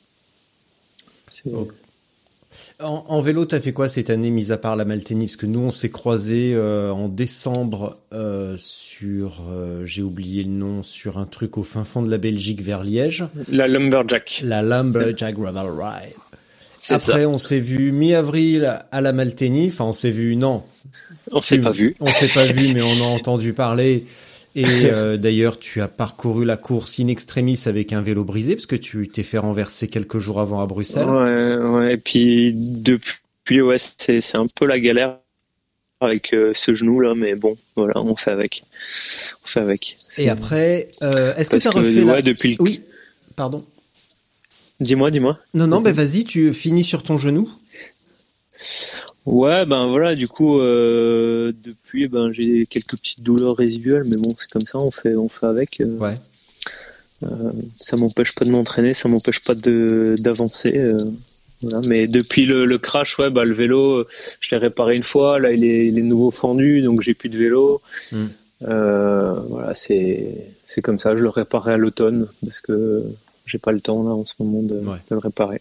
En, 2.80 3.04
en 3.08 3.20
vélo, 3.20 3.44
t'as 3.44 3.60
fait 3.60 3.72
quoi 3.72 3.88
cette 3.88 4.10
année, 4.10 4.30
mis 4.30 4.50
à 4.50 4.58
part 4.58 4.76
la 4.76 4.84
Maltenie 4.84 5.26
Parce 5.26 5.36
que 5.36 5.46
nous, 5.46 5.60
on 5.60 5.70
s'est 5.70 5.90
croisés 5.90 6.52
euh, 6.54 6.90
en 6.90 7.08
décembre 7.08 7.96
euh, 8.12 8.56
sur, 8.58 9.42
j'ai 9.84 10.02
oublié 10.02 10.42
le 10.42 10.50
nom, 10.50 10.82
sur 10.82 11.18
un 11.18 11.26
truc 11.26 11.58
au 11.58 11.62
fin 11.62 11.84
fond 11.84 12.02
de 12.02 12.10
la 12.10 12.18
Belgique 12.18 12.60
vers 12.60 12.82
Liège, 12.82 13.24
La 13.48 13.68
lumberjack. 13.68 14.42
la 14.44 14.62
Lumberjack 14.62 15.36
Gravel 15.36 15.70
Ride. 15.70 16.14
Après, 16.90 17.22
ça. 17.22 17.28
on 17.28 17.38
s'est 17.38 17.58
vu 17.58 17.90
mi-avril 17.90 18.78
à 18.92 19.00
la 19.00 19.12
Maltenie. 19.12 19.68
Enfin, 19.68 19.86
on 19.86 19.92
s'est 19.92 20.10
vu, 20.10 20.36
non, 20.36 20.62
On 21.32 21.40
s'est 21.40 21.60
pas 21.60 21.72
vu. 21.72 21.96
On 22.00 22.06
s'est 22.06 22.32
pas 22.32 22.46
vu, 22.46 22.72
mais 22.72 22.82
on 22.82 23.04
a 23.04 23.08
entendu 23.08 23.52
parler. 23.52 24.04
Et 24.60 24.86
euh, 24.86 25.16
d'ailleurs, 25.16 25.58
tu 25.58 25.80
as 25.82 25.88
parcouru 25.88 26.44
la 26.44 26.56
course 26.56 26.98
in 27.00 27.08
extremis 27.08 27.60
avec 27.66 27.92
un 27.92 28.02
vélo 28.02 28.24
brisé, 28.24 28.56
parce 28.56 28.66
que 28.66 28.76
tu 28.76 29.06
t'es 29.08 29.22
fait 29.22 29.38
renverser 29.38 29.88
quelques 29.88 30.18
jours 30.18 30.40
avant 30.40 30.60
à 30.60 30.66
Bruxelles. 30.66 31.06
Ouais, 31.08 31.56
ouais. 31.56 31.94
Et 31.94 31.96
puis 31.96 32.54
depuis, 32.54 33.60
ouais, 33.60 33.76
c'est, 33.78 34.20
c'est 34.20 34.36
un 34.36 34.46
peu 34.56 34.66
la 34.66 34.80
galère 34.80 35.18
avec 36.00 36.32
euh, 36.32 36.52
ce 36.54 36.74
genou 36.74 37.00
là, 37.00 37.14
mais 37.16 37.34
bon, 37.34 37.56
voilà, 37.76 38.00
on 38.00 38.16
fait 38.16 38.30
avec. 38.30 38.62
On 39.44 39.48
fait 39.48 39.60
avec. 39.60 39.96
Et 40.16 40.28
après, 40.28 40.88
euh, 41.02 41.34
est-ce 41.36 41.50
que 41.50 41.56
tu 41.56 41.68
as 41.68 41.72
que, 41.72 41.78
refait 41.78 42.04
la... 42.04 42.12
ouais, 42.14 42.22
depuis 42.22 42.50
le- 42.50 42.62
Oui, 42.62 42.80
pardon. 43.36 43.64
Dis-moi, 44.80 45.10
dis-moi. 45.10 45.38
Non, 45.54 45.66
non, 45.66 45.78
Vas-y. 45.78 45.92
bah 45.94 46.04
vas-y, 46.04 46.24
tu 46.24 46.52
finis 46.54 46.84
sur 46.84 47.02
ton 47.02 47.18
genou. 47.18 47.48
Ouais, 49.30 49.66
ben 49.66 49.86
voilà, 49.86 50.14
du 50.14 50.26
coup, 50.28 50.60
euh, 50.60 51.52
depuis, 51.64 52.08
ben 52.08 52.32
j'ai 52.32 52.66
quelques 52.66 52.96
petites 52.98 53.22
douleurs 53.22 53.56
résiduelles, 53.56 54.04
mais 54.06 54.16
bon, 54.16 54.30
c'est 54.38 54.50
comme 54.50 54.62
ça, 54.66 54.78
on 54.78 54.90
fait, 54.90 55.14
on 55.16 55.28
fait 55.28 55.46
avec. 55.46 55.80
euh, 55.80 55.96
Ouais. 55.98 56.14
ça 57.76 57.96
m'empêche 57.96 58.34
pas 58.34 58.44
de 58.44 58.50
m'entraîner, 58.50 58.94
ça 58.94 59.08
m'empêche 59.08 59.42
pas 59.44 59.54
de 59.54 60.14
d'avancer. 60.18 60.72
euh, 60.78 60.96
voilà. 61.62 61.80
Mais 61.88 62.06
depuis 62.06 62.46
le, 62.46 62.64
le 62.64 62.78
crash, 62.78 63.18
ouais, 63.18 63.30
bah 63.30 63.44
le 63.44 63.52
vélo, 63.54 63.98
euh, 63.98 64.06
je 64.40 64.50
l'ai 64.54 64.58
réparé 64.58 64.94
une 64.96 65.02
fois. 65.02 65.38
Là, 65.40 65.50
il 65.52 65.64
est, 65.64 65.88
il 65.88 65.98
est 65.98 66.02
nouveau 66.02 66.30
fendu, 66.30 66.80
donc 66.82 67.00
j'ai 67.02 67.14
plus 67.14 67.28
de 67.28 67.36
vélo. 67.38 67.80
Mm. 68.12 68.16
Euh, 68.68 69.32
voilà, 69.48 69.74
c'est 69.74 70.34
c'est 70.66 70.80
comme 70.82 70.98
ça. 70.98 71.16
Je 71.16 71.22
le 71.22 71.28
réparerai 71.28 71.72
à 71.74 71.76
l'automne 71.76 72.28
parce 72.44 72.60
que 72.60 73.02
j'ai 73.46 73.58
pas 73.58 73.72
le 73.72 73.80
temps 73.80 74.02
là 74.04 74.10
en 74.10 74.24
ce 74.24 74.34
moment 74.40 74.62
de, 74.62 74.76
Ouais. 74.76 74.98
de 75.10 75.14
le 75.14 75.18
réparer. 75.18 75.60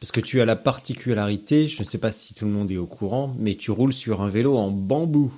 Parce 0.00 0.12
que 0.12 0.20
tu 0.20 0.40
as 0.40 0.44
la 0.44 0.56
particularité, 0.56 1.66
je 1.66 1.80
ne 1.80 1.84
sais 1.84 1.98
pas 1.98 2.12
si 2.12 2.34
tout 2.34 2.44
le 2.44 2.50
monde 2.50 2.70
est 2.70 2.76
au 2.76 2.86
courant, 2.86 3.34
mais 3.38 3.54
tu 3.54 3.70
roules 3.70 3.92
sur 3.92 4.22
un 4.22 4.28
vélo 4.28 4.56
en 4.56 4.70
bambou. 4.70 5.32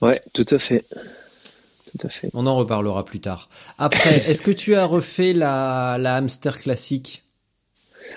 Ouais, 0.00 0.20
tout 0.34 0.46
à 0.50 0.58
fait, 0.58 0.84
tout 0.90 2.06
à 2.06 2.08
fait. 2.08 2.30
On 2.34 2.46
en 2.46 2.56
reparlera 2.56 3.04
plus 3.04 3.20
tard. 3.20 3.48
Après, 3.78 4.10
est-ce 4.28 4.42
que 4.42 4.50
tu 4.50 4.74
as 4.74 4.84
refait 4.84 5.32
la, 5.32 5.96
la 5.98 6.16
hamster 6.16 6.58
classique? 6.58 7.22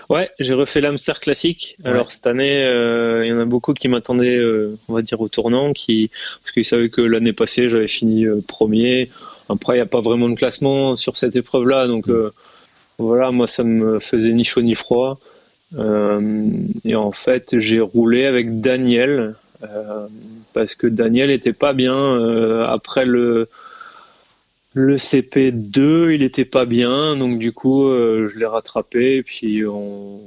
Ouais, 0.10 0.30
j'ai 0.40 0.54
refait 0.54 0.82
l'hamster 0.82 1.20
classique. 1.20 1.76
Ouais. 1.84 1.90
Alors 1.90 2.12
cette 2.12 2.28
année, 2.28 2.64
euh, 2.64 3.26
il 3.26 3.30
y 3.30 3.34
en 3.34 3.40
a 3.40 3.46
beaucoup 3.46 3.74
qui 3.74 3.88
m'attendaient, 3.88 4.38
euh, 4.38 4.78
on 4.88 4.94
va 4.94 5.02
dire 5.02 5.20
au 5.22 5.28
tournant, 5.28 5.74
qui 5.74 6.10
parce 6.44 6.52
qu'ils 6.52 6.66
savaient 6.66 6.90
que 6.90 7.02
l'année 7.02 7.34
passée 7.34 7.70
j'avais 7.70 7.88
fini 7.88 8.26
euh, 8.26 8.42
premier. 8.48 9.10
Après, 9.50 9.74
il 9.74 9.78
n'y 9.78 9.84
a 9.84 9.88
pas 9.88 10.00
vraiment 10.00 10.30
de 10.30 10.36
classement 10.36 10.96
sur 10.96 11.18
cette 11.18 11.36
épreuve-là, 11.36 11.88
donc 11.88 12.08
euh, 12.08 12.34
voilà, 13.02 13.32
moi 13.32 13.48
ça 13.48 13.64
me 13.64 14.00
faisait 14.00 14.34
ni 14.34 14.44
chaud 14.44 14.62
ni 14.62 14.76
froid. 14.76 15.20
Euh, 15.78 16.50
et 16.84 16.96
en 16.96 17.12
fait, 17.12 17.58
j'ai 17.58 17.80
roulé 17.80 18.26
avec 18.26 18.60
Daniel 18.60 19.36
euh, 19.64 20.08
parce 20.54 20.76
que 20.76 20.88
Daniel 20.88 21.32
était 21.32 21.54
pas 21.54 21.74
bien 21.74 21.96
euh, 21.96 22.66
après 22.66 23.06
le 23.06 23.48
le 24.74 24.96
CP2, 24.96 26.14
il 26.14 26.24
était 26.24 26.46
pas 26.46 26.64
bien, 26.64 27.18
donc 27.18 27.40
du 27.40 27.52
coup, 27.52 27.90
je 27.90 28.40
l'ai 28.40 28.46
rattrapé, 28.46 29.18
et 29.18 29.22
puis 29.22 29.66
on, 29.66 30.22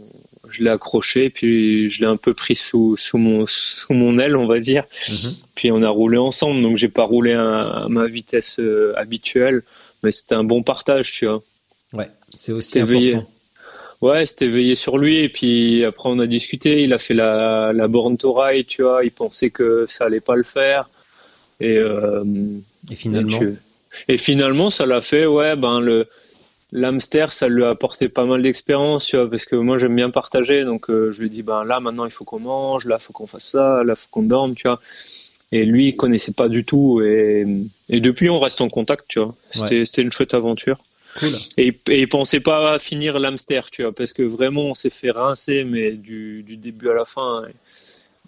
je 0.50 0.62
l'ai 0.62 0.68
accroché, 0.68 1.30
puis 1.30 1.88
je 1.88 2.02
l'ai 2.02 2.06
un 2.06 2.18
peu 2.18 2.34
pris 2.34 2.54
sous, 2.54 2.98
sous, 2.98 3.16
mon, 3.16 3.46
sous 3.46 3.94
mon 3.94 4.18
aile, 4.18 4.36
on 4.36 4.44
va 4.44 4.60
dire. 4.60 4.84
Puis 5.54 5.72
on 5.72 5.82
a 5.82 5.88
roulé 5.88 6.18
ensemble, 6.18 6.60
donc 6.60 6.76
j'ai 6.76 6.90
pas 6.90 7.04
roulé 7.04 7.32
à, 7.32 7.62
à 7.62 7.88
ma 7.88 8.06
vitesse 8.06 8.60
habituelle, 8.96 9.62
mais 10.02 10.10
c'était 10.10 10.34
un 10.34 10.44
bon 10.44 10.62
partage, 10.62 11.12
tu 11.12 11.24
vois. 11.24 11.42
Ouais, 11.94 12.10
c'est 12.36 12.52
aussi 12.52 12.78
important. 12.80 12.98
veillé. 12.98 13.16
Ouais, 14.02 14.26
c'était 14.26 14.46
veillé 14.48 14.74
sur 14.74 14.98
lui, 14.98 15.20
et 15.20 15.28
puis 15.28 15.84
après 15.84 16.08
on 16.10 16.18
a 16.18 16.26
discuté, 16.26 16.82
il 16.82 16.92
a 16.92 16.98
fait 16.98 17.14
la, 17.14 17.72
la 17.72 17.88
borne 17.88 18.16
to 18.18 18.34
ride, 18.34 18.66
tu 18.66 18.82
vois, 18.82 19.04
il 19.04 19.10
pensait 19.10 19.50
que 19.50 19.86
ça 19.88 20.04
allait 20.06 20.20
pas 20.20 20.36
le 20.36 20.42
faire, 20.42 20.90
et, 21.60 21.78
euh, 21.78 22.22
Et 22.90 22.96
finalement, 22.96 23.36
et, 23.36 23.40
tu- 23.40 23.56
et 24.08 24.16
finalement, 24.18 24.70
ça 24.70 24.84
l'a 24.84 25.00
fait, 25.00 25.24
ouais, 25.26 25.56
ben 25.56 25.80
le 25.80 26.06
l'hamster, 26.72 27.32
ça 27.32 27.46
lui 27.48 27.62
a 27.62 27.70
apporté 27.70 28.08
pas 28.08 28.24
mal 28.24 28.42
d'expérience, 28.42 29.06
tu 29.06 29.16
vois, 29.16 29.30
parce 29.30 29.44
que 29.46 29.54
moi 29.54 29.78
j'aime 29.78 29.94
bien 29.94 30.10
partager, 30.10 30.64
donc 30.64 30.90
euh, 30.90 31.10
je 31.12 31.20
lui 31.20 31.26
ai 31.28 31.30
dit, 31.30 31.42
ben 31.42 31.64
là 31.64 31.78
maintenant 31.80 32.04
il 32.04 32.10
faut 32.10 32.24
qu'on 32.24 32.40
mange, 32.40 32.84
là 32.86 32.96
il 33.00 33.02
faut 33.02 33.12
qu'on 33.12 33.28
fasse 33.28 33.44
ça, 33.50 33.84
là 33.84 33.94
il 33.96 34.00
faut 34.00 34.08
qu'on 34.10 34.22
dorme, 34.24 34.54
tu 34.54 34.66
vois. 34.66 34.80
Et 35.52 35.64
lui, 35.64 35.88
il 35.90 35.96
connaissait 35.96 36.32
pas 36.32 36.48
du 36.48 36.64
tout, 36.64 37.00
et, 37.00 37.46
et 37.88 38.00
depuis 38.00 38.28
on 38.28 38.40
reste 38.40 38.60
en 38.60 38.68
contact, 38.68 39.04
tu 39.08 39.20
vois. 39.20 39.34
C'était 39.68 39.84
c'était 39.84 40.02
une 40.02 40.10
chouette 40.10 40.34
aventure. 40.34 40.78
Cool. 41.18 41.32
Et, 41.56 41.76
et 41.88 42.06
pensait 42.06 42.40
pas 42.40 42.74
à 42.74 42.78
finir 42.78 43.18
l'hamster, 43.18 43.70
tu 43.70 43.82
vois, 43.82 43.94
parce 43.94 44.12
que 44.12 44.22
vraiment 44.22 44.62
on 44.70 44.74
s'est 44.74 44.90
fait 44.90 45.10
rincer, 45.10 45.64
mais 45.64 45.92
du, 45.92 46.42
du 46.42 46.56
début 46.56 46.90
à 46.90 46.94
la 46.94 47.04
fin. 47.04 47.44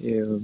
Et, 0.00 0.08
et, 0.08 0.18
euh, 0.20 0.38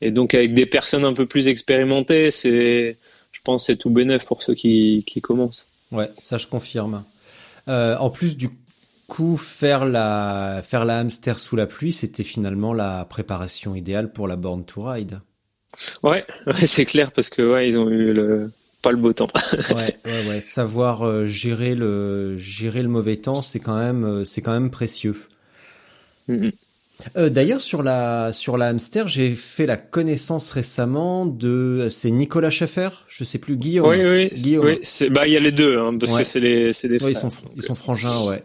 Et 0.00 0.10
donc 0.10 0.34
avec 0.34 0.52
des 0.54 0.66
personnes 0.66 1.04
un 1.04 1.14
peu 1.14 1.26
plus 1.26 1.48
expérimentées, 1.48 2.30
c'est, 2.30 2.96
je 3.32 3.40
pense, 3.42 3.66
c'est 3.66 3.76
tout 3.76 3.90
bénéf 3.90 4.24
pour 4.24 4.42
ceux 4.42 4.54
qui, 4.54 5.04
qui 5.06 5.20
commencent. 5.20 5.66
Ouais, 5.92 6.10
ça 6.20 6.36
je 6.36 6.46
confirme. 6.46 7.04
Euh, 7.68 7.96
en 7.98 8.10
plus 8.10 8.36
du 8.36 8.50
coup, 9.08 9.36
faire 9.36 9.84
la 9.86 10.62
faire 10.64 10.84
la 10.84 10.98
hamster 10.98 11.38
sous 11.38 11.56
la 11.56 11.66
pluie, 11.66 11.92
c'était 11.92 12.24
finalement 12.24 12.74
la 12.74 13.04
préparation 13.04 13.74
idéale 13.74 14.12
pour 14.12 14.28
la 14.28 14.36
Born 14.36 14.64
to 14.64 14.82
Ride. 14.82 15.20
Ouais, 16.02 16.24
ouais 16.46 16.66
c'est 16.66 16.84
clair 16.84 17.12
parce 17.12 17.28
que 17.30 17.42
ouais, 17.42 17.68
ils 17.68 17.78
ont 17.78 17.88
eu 17.88 18.12
le 18.12 18.50
pas 18.86 18.92
le 18.92 18.98
beau 18.98 19.12
temps. 19.12 19.26
ouais, 19.74 19.96
ouais, 20.04 20.28
ouais, 20.28 20.40
savoir 20.40 21.04
euh, 21.06 21.26
gérer 21.26 21.74
le 21.74 22.36
gérer 22.38 22.82
le 22.82 22.88
mauvais 22.88 23.16
temps, 23.16 23.42
c'est 23.42 23.58
quand 23.60 23.76
même 23.76 24.04
euh, 24.04 24.24
c'est 24.24 24.42
quand 24.42 24.52
même 24.52 24.70
précieux. 24.70 25.16
Euh, 27.16 27.28
D'ailleurs, 27.28 27.60
sur 27.60 27.82
la 27.82 28.32
sur 28.32 28.56
la 28.56 28.68
hamster, 28.68 29.06
j'ai 29.06 29.34
fait 29.34 29.66
la 29.66 29.76
connaissance 29.76 30.50
récemment 30.50 31.26
de 31.26 31.88
c'est 31.90 32.10
Nicolas 32.10 32.50
Schaeffer, 32.50 32.88
je 33.08 33.22
sais 33.24 33.38
plus 33.38 33.56
Guillaume. 33.56 33.88
Oui, 33.90 33.98
oui, 34.04 34.28
Guillaume. 34.40 34.66
oui. 34.66 35.08
Bah, 35.10 35.26
il 35.26 35.32
y 35.32 35.36
a 35.36 35.40
les 35.40 35.52
deux, 35.52 35.78
hein, 35.78 35.96
parce 35.98 36.12
Ouais. 36.12 36.18
que 36.18 36.24
c'est 36.24 36.40
les, 36.40 36.72
c'est 36.72 36.88
des 36.88 36.94
Ouais, 36.94 37.12
frères. 37.12 37.12
ils 37.12 37.16
sont 37.16 37.30
ils 37.56 37.62
sont 37.62 37.74
frangins, 37.74 38.24
ouais. 38.28 38.42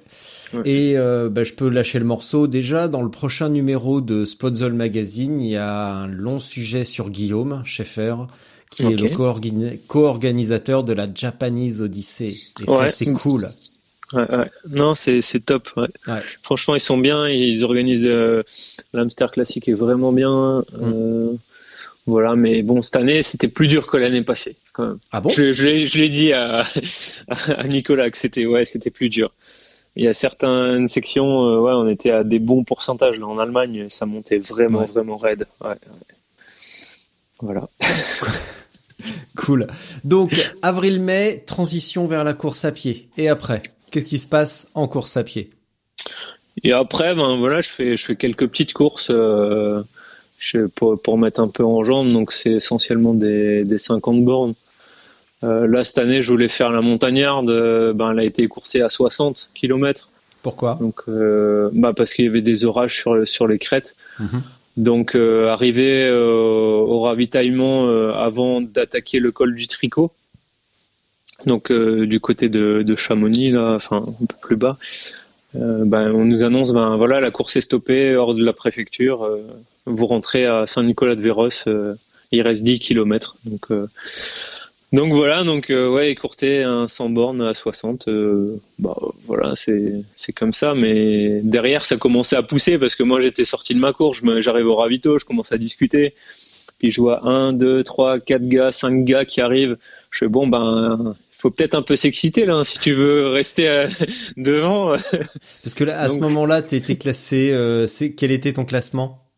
Ouais. 0.53 0.61
Et 0.69 0.97
euh, 0.97 1.29
bah, 1.29 1.45
je 1.45 1.53
peux 1.53 1.69
lâcher 1.69 1.97
le 1.99 2.03
morceau 2.05 2.47
déjà. 2.47 2.89
Dans 2.89 3.03
le 3.03 3.09
prochain 3.09 3.47
numéro 3.47 4.01
de 4.01 4.25
Spotzol 4.25 4.73
Magazine, 4.73 5.39
il 5.41 5.51
y 5.51 5.55
a 5.55 5.87
un 5.93 6.07
long 6.07 6.39
sujet 6.39 6.83
sur 6.83 7.09
Guillaume 7.09 7.61
Schaeffer, 7.63 8.15
qui 8.71 8.83
est 8.83 8.95
le 8.95 9.05
co-organi- 9.07 9.79
co-organisateur 9.87 10.83
de 10.83 10.93
la 10.93 11.07
Japanese 11.13 11.81
Odyssey. 11.81 12.29
Et 12.61 12.65
ça, 12.65 12.71
Ouais. 12.71 12.91
c'est 12.91 13.13
cool. 13.13 13.45
Ouais, 14.13 14.29
ouais. 14.35 14.49
Non, 14.69 14.93
c'est, 14.95 15.21
c'est 15.21 15.39
top. 15.39 15.69
Ouais. 15.77 15.87
Franchement, 16.43 16.75
ils 16.75 16.81
sont 16.81 16.97
bien. 16.97 17.29
Ils 17.29 17.63
organisent 17.63 18.03
euh, 18.05 18.43
l'Hamster 18.93 19.27
Classic 19.31 19.65
est 19.69 19.73
vraiment 19.73 20.11
bien. 20.11 20.59
Mm. 20.73 20.83
Euh, 20.83 21.33
voilà, 22.07 22.35
mais 22.35 22.61
bon, 22.61 22.81
cette 22.81 22.95
année, 22.97 23.21
c'était 23.23 23.47
plus 23.47 23.67
dur 23.67 23.87
que 23.87 23.95
l'année 23.95 24.23
passée. 24.23 24.55
Quand 24.73 24.85
même. 24.87 24.97
Ah 25.11 25.21
bon? 25.21 25.29
Je, 25.29 25.53
je 25.53 25.63
l'ai, 25.63 25.85
je 25.87 25.97
l'ai 25.97 26.09
dit 26.09 26.33
à, 26.33 26.63
à 27.57 27.67
Nicolas 27.67 28.09
que 28.09 28.17
c'était, 28.17 28.45
ouais, 28.45 28.65
c'était 28.65 28.89
plus 28.89 29.09
dur. 29.09 29.31
Il 29.95 30.03
y 30.03 30.07
a 30.07 30.13
certaines 30.13 30.87
sections, 30.87 31.43
euh, 31.45 31.59
ouais, 31.59 31.73
on 31.73 31.87
était 31.87 32.11
à 32.11 32.23
des 32.23 32.39
bons 32.39 32.63
pourcentages. 32.63 33.19
Là, 33.19 33.27
en 33.27 33.37
Allemagne, 33.39 33.87
ça 33.89 34.05
montait 34.05 34.37
vraiment, 34.39 34.83
vraiment 34.85 35.17
raide. 35.17 35.45
Voilà. 37.39 37.67
Cool. 39.35 39.67
Donc, 40.03 40.51
avril-mai, 40.61 41.43
transition 41.47 42.05
vers 42.05 42.23
la 42.23 42.33
course 42.33 42.65
à 42.65 42.71
pied. 42.71 43.09
Et 43.17 43.29
après, 43.29 43.61
qu'est-ce 43.91 44.05
qui 44.05 44.19
se 44.19 44.27
passe 44.27 44.67
en 44.75 44.87
course 44.87 45.17
à 45.17 45.23
pied? 45.23 45.51
Et 46.63 46.73
après, 46.73 47.15
ben 47.15 47.35
voilà, 47.37 47.61
je 47.61 47.69
fais, 47.69 47.95
je 47.95 48.05
fais 48.05 48.15
quelques 48.15 48.47
petites 48.47 48.73
courses 48.73 49.07
euh, 49.09 49.81
je- 50.37 50.65
pour, 50.67 51.01
pour 51.01 51.17
mettre 51.17 51.39
un 51.39 51.47
peu 51.47 51.63
en 51.63 51.83
jambes. 51.83 52.11
Donc 52.11 52.33
c'est 52.33 52.51
essentiellement 52.51 53.13
des, 53.13 53.63
des 53.63 53.77
50 53.77 54.23
bornes. 54.25 54.53
Euh, 55.43 55.65
là 55.65 55.83
cette 55.83 55.97
année, 55.97 56.21
je 56.21 56.29
voulais 56.31 56.49
faire 56.49 56.71
la 56.71 56.81
montagnarde. 56.81 57.49
euh, 57.49 57.93
ben 57.93 58.11
elle 58.11 58.19
a 58.19 58.23
été 58.25 58.47
coursée 58.47 58.81
à 58.81 58.89
60 58.89 59.49
km. 59.55 60.09
Pourquoi? 60.43 60.77
Donc 60.81 61.01
euh, 61.07 61.69
bah 61.73 61.93
parce 61.95 62.13
qu'il 62.13 62.25
y 62.25 62.27
avait 62.27 62.41
des 62.41 62.65
orages 62.65 63.03
sur 63.25 63.47
les 63.47 63.57
crêtes. 63.57 63.95
Mhm. 64.19 64.41
Donc 64.77 65.15
euh, 65.15 65.49
arrivé 65.49 66.05
euh, 66.05 66.79
au 66.79 67.01
ravitaillement 67.01 67.87
euh, 67.87 68.13
avant 68.13 68.61
d'attaquer 68.61 69.19
le 69.19 69.31
col 69.31 69.55
du 69.55 69.67
Tricot. 69.67 70.11
Donc 71.45 71.71
du 71.71 72.19
côté 72.19 72.49
de, 72.49 72.83
de 72.83 72.95
Chamonix 72.95 73.49
là, 73.49 73.73
enfin 73.73 74.05
un 74.21 74.25
peu 74.25 74.35
plus 74.41 74.55
bas. 74.55 74.77
Ben, 75.53 76.11
on 76.13 76.23
nous 76.23 76.43
annonce 76.43 76.71
ben 76.71 76.95
voilà 76.95 77.19
la 77.19 77.31
course 77.31 77.55
est 77.55 77.61
stoppée 77.61 78.15
hors 78.15 78.35
de 78.35 78.45
la 78.45 78.53
préfecture. 78.53 79.27
vous 79.85 80.05
rentrez 80.05 80.45
à 80.45 80.67
Saint-Nicolas-de-Véros. 80.67 81.67
euh, 81.67 81.95
il 82.31 82.41
reste 82.41 82.63
10 82.63 82.79
km. 82.79 83.37
Donc 83.45 83.67
donc 84.91 85.13
voilà 85.13 85.43
donc 85.43 85.69
euh, 85.69 85.89
ouais 85.89 86.11
écourter 86.11 86.63
un 86.63 86.87
100 86.87 87.09
bornes 87.09 87.41
à 87.41 87.53
60. 87.53 88.07
euh, 88.07 88.61
bah 88.79 88.97
voilà 89.25 89.55
c'est 89.55 90.03
c'est 90.13 90.33
comme 90.33 90.53
ça. 90.53 90.73
Mais 90.75 91.41
derrière 91.43 91.85
ça 91.85 91.97
commençait 91.97 92.35
à 92.35 92.43
pousser 92.43 92.77
parce 92.77 92.95
que 92.95 93.03
moi 93.03 93.19
j'étais 93.19 93.45
sorti 93.45 93.73
de 93.73 93.79
ma 93.79 93.93
course. 93.93 94.21
J'arrive 94.39 94.67
au 94.67 94.75
ravito, 94.75 95.17
je 95.17 95.25
commence 95.25 95.51
à 95.51 95.57
discuter. 95.57 96.13
Puis 96.79 96.91
je 96.91 96.99
vois 96.99 97.27
un, 97.27 97.53
deux, 97.53 97.83
trois, 97.83 98.19
quatre 98.19 98.47
gars, 98.47 98.71
cinq 98.71 99.05
gars 99.05 99.25
qui 99.25 99.39
arrivent. 99.39 99.77
Je 100.09 100.19
fais 100.19 100.27
bon 100.27 100.47
ben 100.47 101.15
faut 101.41 101.49
peut-être 101.49 101.73
un 101.73 101.81
peu 101.81 101.95
s'exciter 101.95 102.45
là 102.45 102.57
hein, 102.57 102.63
si 102.63 102.77
tu 102.79 102.93
veux 102.93 103.27
rester 103.27 103.67
euh, 103.67 103.87
devant. 104.37 104.89
Parce 104.89 105.73
que 105.75 105.83
là, 105.83 105.99
à 105.99 106.09
ce 106.09 106.19
moment-là, 106.19 106.61
tu 106.61 106.75
étais 106.75 106.95
classé. 106.95 107.51
Euh, 107.51 107.87
c'est 107.87 108.13
quel 108.13 108.31
était 108.31 108.53
ton 108.53 108.65
classement? 108.65 109.30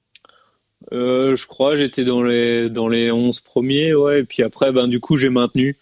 Euh, 0.93 1.35
je 1.35 1.47
crois 1.47 1.75
j'étais 1.75 2.03
dans 2.03 2.21
les 2.21 2.69
dans 2.69 2.87
les 2.87 3.11
11 3.11 3.39
premiers 3.39 3.93
ouais 3.95 4.19
et 4.19 4.23
puis 4.23 4.43
après 4.43 4.71
ben 4.71 4.87
du 4.87 4.99
coup 4.99 5.17
j'ai 5.17 5.29
maintenu. 5.29 5.75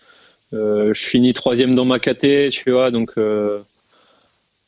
Euh, 0.54 0.94
je 0.94 1.04
finis 1.04 1.34
troisième 1.34 1.76
dans 1.76 1.86
ma 1.86 2.00
KT 2.00 2.50
tu 2.52 2.72
vois 2.72 2.92
donc 2.92 3.12
euh, 3.18 3.60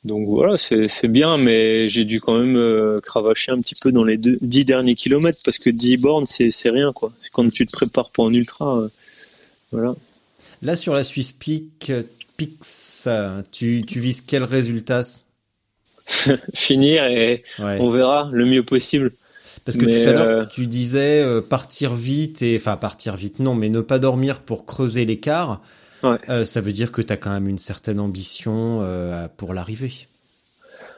donc 0.04 0.28
voilà 0.28 0.58
c'est 0.58 1.08
bien 1.08 1.38
mais 1.38 1.88
j'ai 1.90 2.04
dû 2.06 2.20
quand 2.20 2.38
même 2.38 3.00
cravacher 3.02 3.52
un 3.52 3.62
petit 3.62 3.76
peu 3.82 3.92
dans 3.92 4.04
les 4.04 4.18
deux, 4.18 4.38
10 4.42 4.66
derniers 4.66 4.96
kilomètres 4.96 5.40
parce 5.46 5.60
que 5.60 5.70
10 5.70 5.98
bornes 5.98 6.26
c'est 6.26 6.70
rien 6.70 6.92
quoi. 6.94 7.12
Quand 7.32 7.48
tu 7.50 7.66
te 7.66 7.72
prépares 7.72 8.10
pour 8.12 8.28
un 8.28 8.34
ultra 8.34 8.88
voilà. 9.72 9.96
Là, 10.62 10.76
sur 10.76 10.94
la 10.94 11.04
Suisse 11.04 11.32
Peak, 11.32 11.92
Pix, 12.38 13.08
tu, 13.52 13.82
tu 13.86 14.00
vises 14.00 14.22
quel 14.26 14.44
résultat? 14.44 15.02
Finir 16.54 17.06
et 17.06 17.44
Ouais. 17.60 17.78
on 17.80 17.90
verra 17.90 18.30
le 18.32 18.46
mieux 18.46 18.64
possible 18.64 19.12
Parce 19.66 19.78
que 19.78 19.86
Mais, 19.86 20.02
tout 20.02 20.10
à 20.10 20.12
l'heure, 20.12 20.30
euh, 20.42 20.46
tu 20.46 20.68
disais 20.68 21.22
euh, 21.22 21.42
partir 21.42 21.94
vite 21.94 22.42
et 22.42 22.58
enfin 22.58 22.76
partir 22.76 23.16
vite 23.16 23.40
non, 23.40 23.56
mais 23.56 23.70
ne 23.70 23.80
pas 23.82 23.98
dormir 24.00 24.40
pour 24.40 24.66
creuser 24.66 25.06
l'écart. 25.06 25.62
Ouais. 26.04 26.18
Euh, 26.30 26.44
ça 26.44 26.60
veut 26.60 26.74
dire 26.74 26.92
que 26.92 27.02
tu 27.02 27.14
as 27.14 27.18
quand 27.18 27.32
même 27.32 27.48
une 27.48 27.58
certaine 27.58 28.00
ambition 28.00 28.86
pour 29.38 29.54
l'arrivée. 29.54 29.94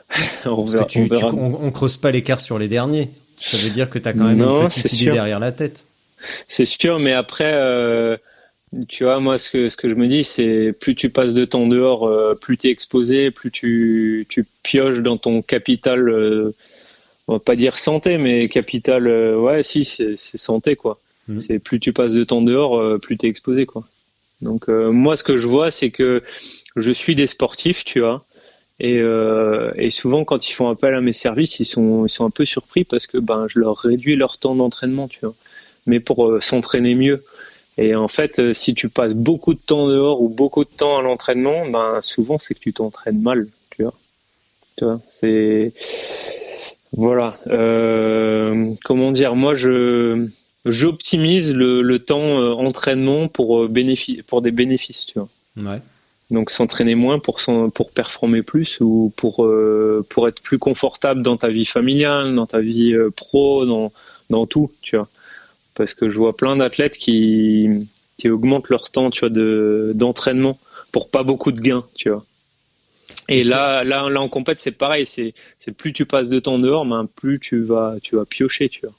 on 0.45 0.57
Parce 0.57 0.71
verra, 0.71 0.85
que 0.85 0.89
tu, 0.89 0.99
on 0.99 1.03
tu- 1.03 1.09
verra. 1.09 1.27
on, 1.33 1.63
on 1.65 1.71
creuse 1.71 1.97
pas 1.97 2.11
l'écart 2.11 2.41
sur 2.41 2.57
les 2.57 2.67
derniers. 2.67 3.09
Ça 3.37 3.57
veut 3.57 3.69
dire 3.69 3.89
que 3.89 3.99
tu 3.99 4.07
as 4.07 4.13
quand 4.13 4.23
même 4.23 4.37
Non, 4.37 4.61
une 4.63 4.67
petite 4.67 4.93
idée 4.93 5.03
sûr. 5.05 5.13
derrière 5.13 5.39
la 5.39 5.51
tête. 5.51 5.85
C'est 6.47 6.65
sûr, 6.65 6.99
mais 6.99 7.11
après, 7.11 8.19
tu 8.87 9.03
vois, 9.03 9.19
moi, 9.19 9.37
ce 9.37 9.49
que, 9.51 9.69
ce 9.69 9.77
que 9.77 9.89
je 9.89 9.93
me 9.95 10.07
dis, 10.07 10.23
c'est 10.23 10.73
plus 10.79 10.95
tu 10.95 11.09
passes 11.09 11.33
de 11.33 11.45
temps 11.45 11.67
dehors, 11.67 12.09
plus 12.39 12.57
tu 12.57 12.67
es 12.67 12.71
exposé, 12.71 13.29
plus 13.31 13.51
tu, 13.51 14.25
tu 14.29 14.45
pioches 14.63 14.99
dans 14.99 15.17
ton 15.17 15.41
capital, 15.41 16.09
on 17.27 17.33
va 17.33 17.39
pas 17.39 17.55
dire 17.55 17.77
santé, 17.77 18.17
mais 18.17 18.47
capital, 18.49 19.07
euh, 19.07 19.39
ouais, 19.39 19.63
si, 19.63 19.85
c'est 19.85 20.17
santé, 20.17 20.75
quoi. 20.75 20.99
Mhm. 21.27 21.39
C'est 21.39 21.59
plus 21.59 21.79
tu 21.79 21.93
passes 21.93 22.13
de 22.13 22.23
temps 22.23 22.41
dehors, 22.41 22.77
euh, 22.77 22.99
plus 22.99 23.17
tu 23.17 23.25
es 23.25 23.29
exposé, 23.29 23.65
quoi. 23.65 23.83
Donc, 24.41 24.69
euh, 24.69 24.91
moi, 24.91 25.15
ce 25.15 25.23
que 25.23 25.37
je 25.37 25.47
vois, 25.47 25.71
c'est 25.71 25.91
que 25.91 26.21
je 26.75 26.91
suis 26.91 27.15
des 27.15 27.27
sportifs, 27.27 27.85
tu 27.85 28.01
vois. 28.01 28.25
Et, 28.79 28.97
euh, 28.99 29.71
et 29.77 29.89
souvent, 29.89 30.25
quand 30.25 30.49
ils 30.49 30.53
font 30.53 30.69
appel 30.69 30.93
à 30.93 31.01
mes 31.01 31.13
services, 31.13 31.59
ils 31.59 31.65
sont, 31.65 32.05
ils 32.05 32.09
sont 32.09 32.25
un 32.25 32.29
peu 32.29 32.43
surpris 32.43 32.83
parce 32.83 33.07
que 33.07 33.17
ben, 33.17 33.47
je 33.47 33.59
leur 33.59 33.77
réduis 33.77 34.17
leur 34.17 34.37
temps 34.37 34.53
d'entraînement, 34.55 35.07
tu 35.07 35.19
vois 35.21 35.33
mais 35.87 35.99
pour 35.99 36.41
s'entraîner 36.41 36.95
mieux. 36.95 37.23
Et 37.77 37.95
en 37.95 38.07
fait, 38.07 38.53
si 38.53 38.73
tu 38.73 38.89
passes 38.89 39.13
beaucoup 39.13 39.53
de 39.53 39.59
temps 39.59 39.87
dehors 39.87 40.21
ou 40.21 40.29
beaucoup 40.29 40.63
de 40.63 40.69
temps 40.69 40.97
à 40.97 41.01
l'entraînement, 41.01 41.67
ben 41.69 42.01
souvent 42.01 42.37
c'est 42.39 42.53
que 42.53 42.59
tu 42.59 42.73
t'entraînes 42.73 43.21
mal, 43.21 43.47
tu 43.71 43.83
vois. 43.83 43.93
Tu 44.77 44.85
vois, 44.85 45.01
c'est 45.09 45.73
voilà. 46.93 47.33
Euh, 47.47 48.73
comment 48.83 49.11
dire 49.11 49.35
Moi, 49.35 49.55
je 49.55 50.27
j'optimise 50.65 51.53
le, 51.53 51.81
le 51.81 51.99
temps 51.99 52.39
euh, 52.39 52.51
entraînement 52.51 53.27
pour 53.27 53.63
euh, 53.63 53.67
bénéfice 53.67 54.21
pour 54.23 54.41
des 54.41 54.51
bénéfices, 54.51 55.05
tu 55.05 55.19
vois. 55.19 55.29
Ouais. 55.57 55.81
Donc 56.31 56.49
s'entraîner 56.49 56.95
moins 56.95 57.19
pour 57.19 57.39
performer 57.91 58.41
plus 58.41 58.79
ou 58.81 59.13
pour 59.15 59.45
euh, 59.45 60.03
pour 60.09 60.27
être 60.27 60.41
plus 60.41 60.57
confortable 60.57 61.21
dans 61.21 61.37
ta 61.37 61.49
vie 61.49 61.65
familiale, 61.65 62.33
dans 62.33 62.47
ta 62.47 62.61
vie 62.61 62.93
euh, 62.93 63.11
pro, 63.11 63.65
dans 63.65 63.91
dans 64.31 64.47
tout, 64.47 64.71
tu 64.81 64.97
vois. 64.97 65.07
Parce 65.75 65.93
que 65.93 66.09
je 66.09 66.17
vois 66.17 66.35
plein 66.35 66.57
d'athlètes 66.57 66.97
qui 66.97 67.87
qui 68.17 68.29
augmentent 68.29 68.69
leur 68.69 68.89
temps, 68.89 69.11
tu 69.11 69.19
vois, 69.19 69.29
de 69.29 69.91
d'entraînement 69.93 70.57
pour 70.91 71.09
pas 71.09 71.23
beaucoup 71.23 71.51
de 71.51 71.59
gains, 71.59 71.85
tu 71.95 72.09
vois. 72.09 72.25
Et 73.27 73.39
Et 73.39 73.43
là, 73.43 73.83
là, 73.83 74.09
là 74.09 74.21
en 74.21 74.29
compète, 74.29 74.59
c'est 74.59 74.71
pareil. 74.71 75.05
C'est, 75.05 75.33
plus 75.77 75.93
tu 75.93 76.05
passes 76.05 76.29
de 76.29 76.39
temps 76.39 76.57
dehors, 76.57 76.85
ben, 76.85 77.07
plus 77.15 77.39
tu 77.39 77.61
vas, 77.61 77.95
tu 78.01 78.15
vas 78.15 78.25
piocher, 78.25 78.69
tu 78.69 78.81
vois. 78.81 78.93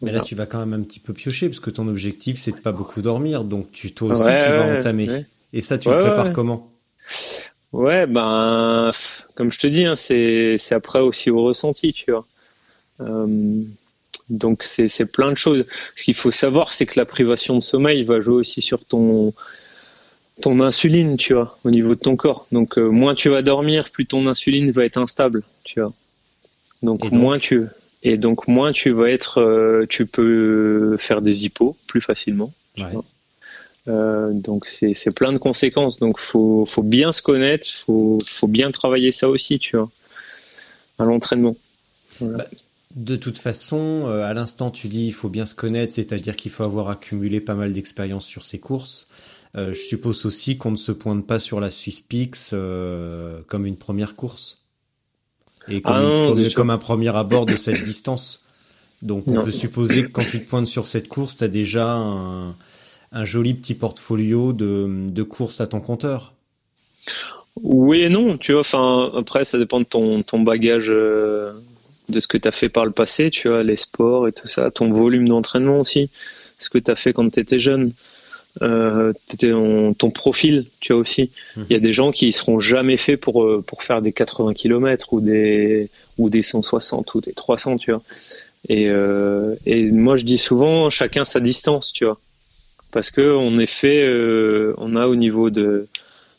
Mais 0.00 0.12
là, 0.12 0.20
tu 0.20 0.34
vas 0.34 0.46
quand 0.46 0.58
même 0.64 0.72
un 0.80 0.82
petit 0.82 1.00
peu 1.00 1.12
piocher 1.12 1.48
parce 1.48 1.60
que 1.60 1.70
ton 1.70 1.88
objectif, 1.88 2.38
c'est 2.38 2.52
de 2.52 2.58
pas 2.58 2.72
beaucoup 2.72 3.02
dormir. 3.02 3.44
Donc, 3.44 3.70
tu, 3.72 3.92
toi 3.92 4.10
aussi, 4.10 4.22
Ouais, 4.22 4.44
tu 4.46 4.52
vas 4.52 4.64
entamer. 4.64 5.08
ouais. 5.08 5.26
Et 5.52 5.60
ça, 5.60 5.78
tu 5.78 5.88
Ouais, 5.88 5.94
le 5.96 6.00
prépares 6.00 6.32
comment? 6.32 6.70
Ouais, 7.72 8.06
ben, 8.06 8.90
comme 9.34 9.52
je 9.52 9.58
te 9.58 9.66
dis, 9.66 9.84
hein, 9.84 9.96
c'est, 9.96 10.56
après 10.70 11.00
aussi 11.00 11.30
au 11.30 11.42
ressenti, 11.42 11.92
tu 11.92 12.10
vois. 12.12 12.26
Euh, 13.00 13.62
donc 14.30 14.62
c'est, 14.64 14.88
c'est 14.88 15.06
plein 15.06 15.30
de 15.30 15.36
choses. 15.36 15.66
Ce 15.94 16.04
qu'il 16.04 16.14
faut 16.14 16.30
savoir, 16.30 16.72
c'est 16.72 16.86
que 16.86 16.98
la 16.98 17.06
privation 17.06 17.54
de 17.56 17.60
sommeil 17.62 18.02
va 18.04 18.20
jouer 18.20 18.34
aussi 18.36 18.60
sur 18.62 18.84
ton, 18.84 19.32
ton 20.40 20.60
insuline, 20.60 21.16
tu 21.16 21.34
vois, 21.34 21.58
au 21.64 21.70
niveau 21.70 21.94
de 21.94 22.00
ton 22.00 22.16
corps. 22.16 22.46
Donc 22.52 22.78
euh, 22.78 22.88
moins 22.88 23.14
tu 23.14 23.28
vas 23.28 23.42
dormir, 23.42 23.90
plus 23.90 24.06
ton 24.06 24.26
insuline 24.26 24.70
va 24.70 24.84
être 24.84 24.98
instable, 24.98 25.42
tu 25.64 25.80
vois. 25.80 25.92
Donc, 26.82 27.10
moins 27.10 27.40
tu, 27.40 27.64
Et 28.04 28.16
donc 28.16 28.46
moins 28.46 28.70
tu 28.70 28.90
vas 28.90 29.10
être, 29.10 29.40
euh, 29.40 29.84
tu 29.88 30.06
peux 30.06 30.96
faire 30.96 31.22
des 31.22 31.44
hippos 31.44 31.76
plus 31.88 32.00
facilement. 32.00 32.52
Ouais. 32.76 32.84
Euh, 33.88 34.32
donc 34.32 34.66
c'est 34.66 34.94
c'est 34.94 35.10
plein 35.10 35.32
de 35.32 35.38
conséquences. 35.38 35.98
Donc 35.98 36.18
faut 36.18 36.64
faut 36.66 36.84
bien 36.84 37.10
se 37.10 37.22
connaître, 37.22 37.66
faut 37.68 38.18
faut 38.24 38.46
bien 38.46 38.70
travailler 38.70 39.10
ça 39.10 39.28
aussi, 39.28 39.58
tu 39.58 39.76
vois, 39.76 39.90
à 40.98 41.04
l'entraînement. 41.04 41.56
Voilà. 42.20 42.38
Bah, 42.38 42.46
De 42.94 43.16
toute 43.16 43.38
façon, 43.38 44.06
à 44.06 44.32
l'instant, 44.34 44.70
tu 44.70 44.86
dis 44.86 45.06
il 45.08 45.12
faut 45.12 45.28
bien 45.28 45.46
se 45.46 45.56
connaître, 45.56 45.92
c'est-à-dire 45.94 46.36
qu'il 46.36 46.52
faut 46.52 46.64
avoir 46.64 46.90
accumulé 46.90 47.40
pas 47.40 47.54
mal 47.54 47.72
d'expérience 47.72 48.24
sur 48.24 48.44
ses 48.44 48.60
courses. 48.60 49.08
Euh, 49.56 49.72
je 49.72 49.80
suppose 49.80 50.26
aussi 50.26 50.58
qu'on 50.58 50.70
ne 50.72 50.76
se 50.76 50.92
pointe 50.92 51.26
pas 51.26 51.38
sur 51.38 51.58
la 51.60 51.70
Swiss 51.70 52.00
Peaks 52.00 52.52
euh, 52.52 53.40
comme 53.46 53.64
une 53.66 53.76
première 53.76 54.14
course 54.14 54.58
et 55.68 55.80
comme, 55.80 55.94
Ah 55.96 56.00
non, 56.02 56.36
comme- 56.54 56.70
un 56.70 56.78
premier 56.78 57.14
abord 57.16 57.46
de 57.46 57.56
cette 57.56 57.82
distance. 57.84 58.42
Donc 59.00 59.24
on 59.26 59.34
Non. 59.34 59.44
peut 59.44 59.52
supposer 59.52 60.02
que 60.04 60.08
quand 60.08 60.24
tu 60.24 60.44
te 60.44 60.48
pointes 60.48 60.66
sur 60.66 60.86
cette 60.86 61.08
course, 61.08 61.36
tu 61.38 61.44
as 61.44 61.48
déjà 61.48 61.92
un, 61.92 62.54
un 63.12 63.24
joli 63.24 63.54
petit 63.54 63.74
portfolio 63.74 64.52
de, 64.52 65.08
de 65.08 65.22
courses 65.22 65.60
à 65.60 65.66
ton 65.66 65.80
compteur. 65.80 66.34
Oui 67.62 68.02
et 68.02 68.08
non, 68.08 68.36
tu 68.38 68.52
vois. 68.52 68.60
Enfin, 68.60 69.10
après, 69.16 69.44
ça 69.44 69.58
dépend 69.58 69.80
de 69.80 69.84
ton, 69.84 70.22
ton 70.22 70.40
bagage, 70.40 70.88
euh, 70.90 71.52
de 72.08 72.20
ce 72.20 72.26
que 72.26 72.38
tu 72.38 72.48
as 72.48 72.52
fait 72.52 72.68
par 72.68 72.84
le 72.86 72.92
passé, 72.92 73.30
tu 73.30 73.48
vois, 73.48 73.62
les 73.62 73.76
sports 73.76 74.28
et 74.28 74.32
tout 74.32 74.48
ça, 74.48 74.70
ton 74.70 74.90
volume 74.92 75.28
d'entraînement 75.28 75.78
aussi, 75.78 76.10
ce 76.58 76.70
que 76.70 76.78
tu 76.78 76.90
as 76.90 76.96
fait 76.96 77.12
quand 77.12 77.28
tu 77.30 77.40
étais 77.40 77.58
jeune, 77.58 77.92
euh, 78.62 79.12
ton 79.98 80.10
profil, 80.10 80.66
tu 80.80 80.92
vois 80.92 81.00
aussi. 81.00 81.30
Il 81.56 81.72
y 81.72 81.76
a 81.76 81.80
des 81.80 81.92
gens 81.92 82.10
qui 82.10 82.32
seront 82.32 82.58
jamais 82.58 82.96
faits 82.96 83.20
pour, 83.20 83.44
euh, 83.44 83.62
pour 83.66 83.82
faire 83.82 84.02
des 84.02 84.12
80 84.12 84.54
km 84.54 85.12
ou 85.12 85.20
des, 85.20 85.90
ou 86.18 86.28
des 86.28 86.42
160 86.42 87.14
ou 87.14 87.20
des 87.20 87.32
300, 87.32 87.78
tu 87.78 87.92
vois. 87.92 88.02
Et, 88.68 88.88
euh, 88.88 89.54
et 89.66 89.90
moi, 89.90 90.16
je 90.16 90.24
dis 90.24 90.38
souvent, 90.38 90.90
chacun 90.90 91.24
sa 91.24 91.40
distance, 91.40 91.92
tu 91.92 92.04
vois. 92.04 92.18
Parce 92.90 93.10
que 93.10 93.36
on 93.36 93.58
est 93.58 93.66
fait, 93.66 94.02
euh, 94.02 94.74
on 94.78 94.96
a 94.96 95.06
au 95.06 95.14
niveau 95.14 95.50
de, 95.50 95.86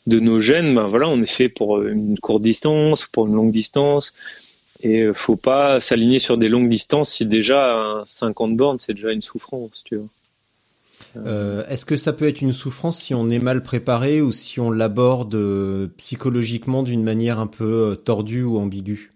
de 0.06 0.20
nos 0.20 0.40
gènes, 0.40 0.74
ben 0.74 0.86
voilà, 0.86 1.08
on 1.08 1.22
est 1.22 1.26
fait 1.30 1.48
pour 1.48 1.80
une 1.82 2.18
courte 2.18 2.42
distance, 2.42 3.06
pour 3.06 3.26
une 3.26 3.34
longue 3.34 3.52
distance. 3.52 4.12
Et 4.82 5.12
faut 5.12 5.36
pas 5.36 5.78
s'aligner 5.78 6.18
sur 6.18 6.38
des 6.38 6.48
longues 6.48 6.68
distances 6.68 7.12
si 7.12 7.26
déjà 7.26 7.76
un 7.76 8.02
50 8.06 8.56
bornes, 8.56 8.78
c'est 8.80 8.94
déjà 8.94 9.12
une 9.12 9.22
souffrance, 9.22 9.82
tu 9.84 9.96
vois. 9.96 10.06
Euh, 11.16 11.64
Est-ce 11.66 11.84
que 11.84 11.96
ça 11.96 12.12
peut 12.12 12.28
être 12.28 12.40
une 12.40 12.52
souffrance 12.52 13.00
si 13.00 13.14
on 13.14 13.28
est 13.28 13.38
mal 13.40 13.62
préparé 13.62 14.20
ou 14.20 14.30
si 14.32 14.60
on 14.60 14.70
l'aborde 14.70 15.34
euh, 15.34 15.88
psychologiquement 15.96 16.82
d'une 16.82 17.02
manière 17.02 17.40
un 17.40 17.46
peu 17.48 17.90
euh, 17.92 17.94
tordue 17.96 18.42
ou 18.44 18.58
ambiguë? 18.58 19.10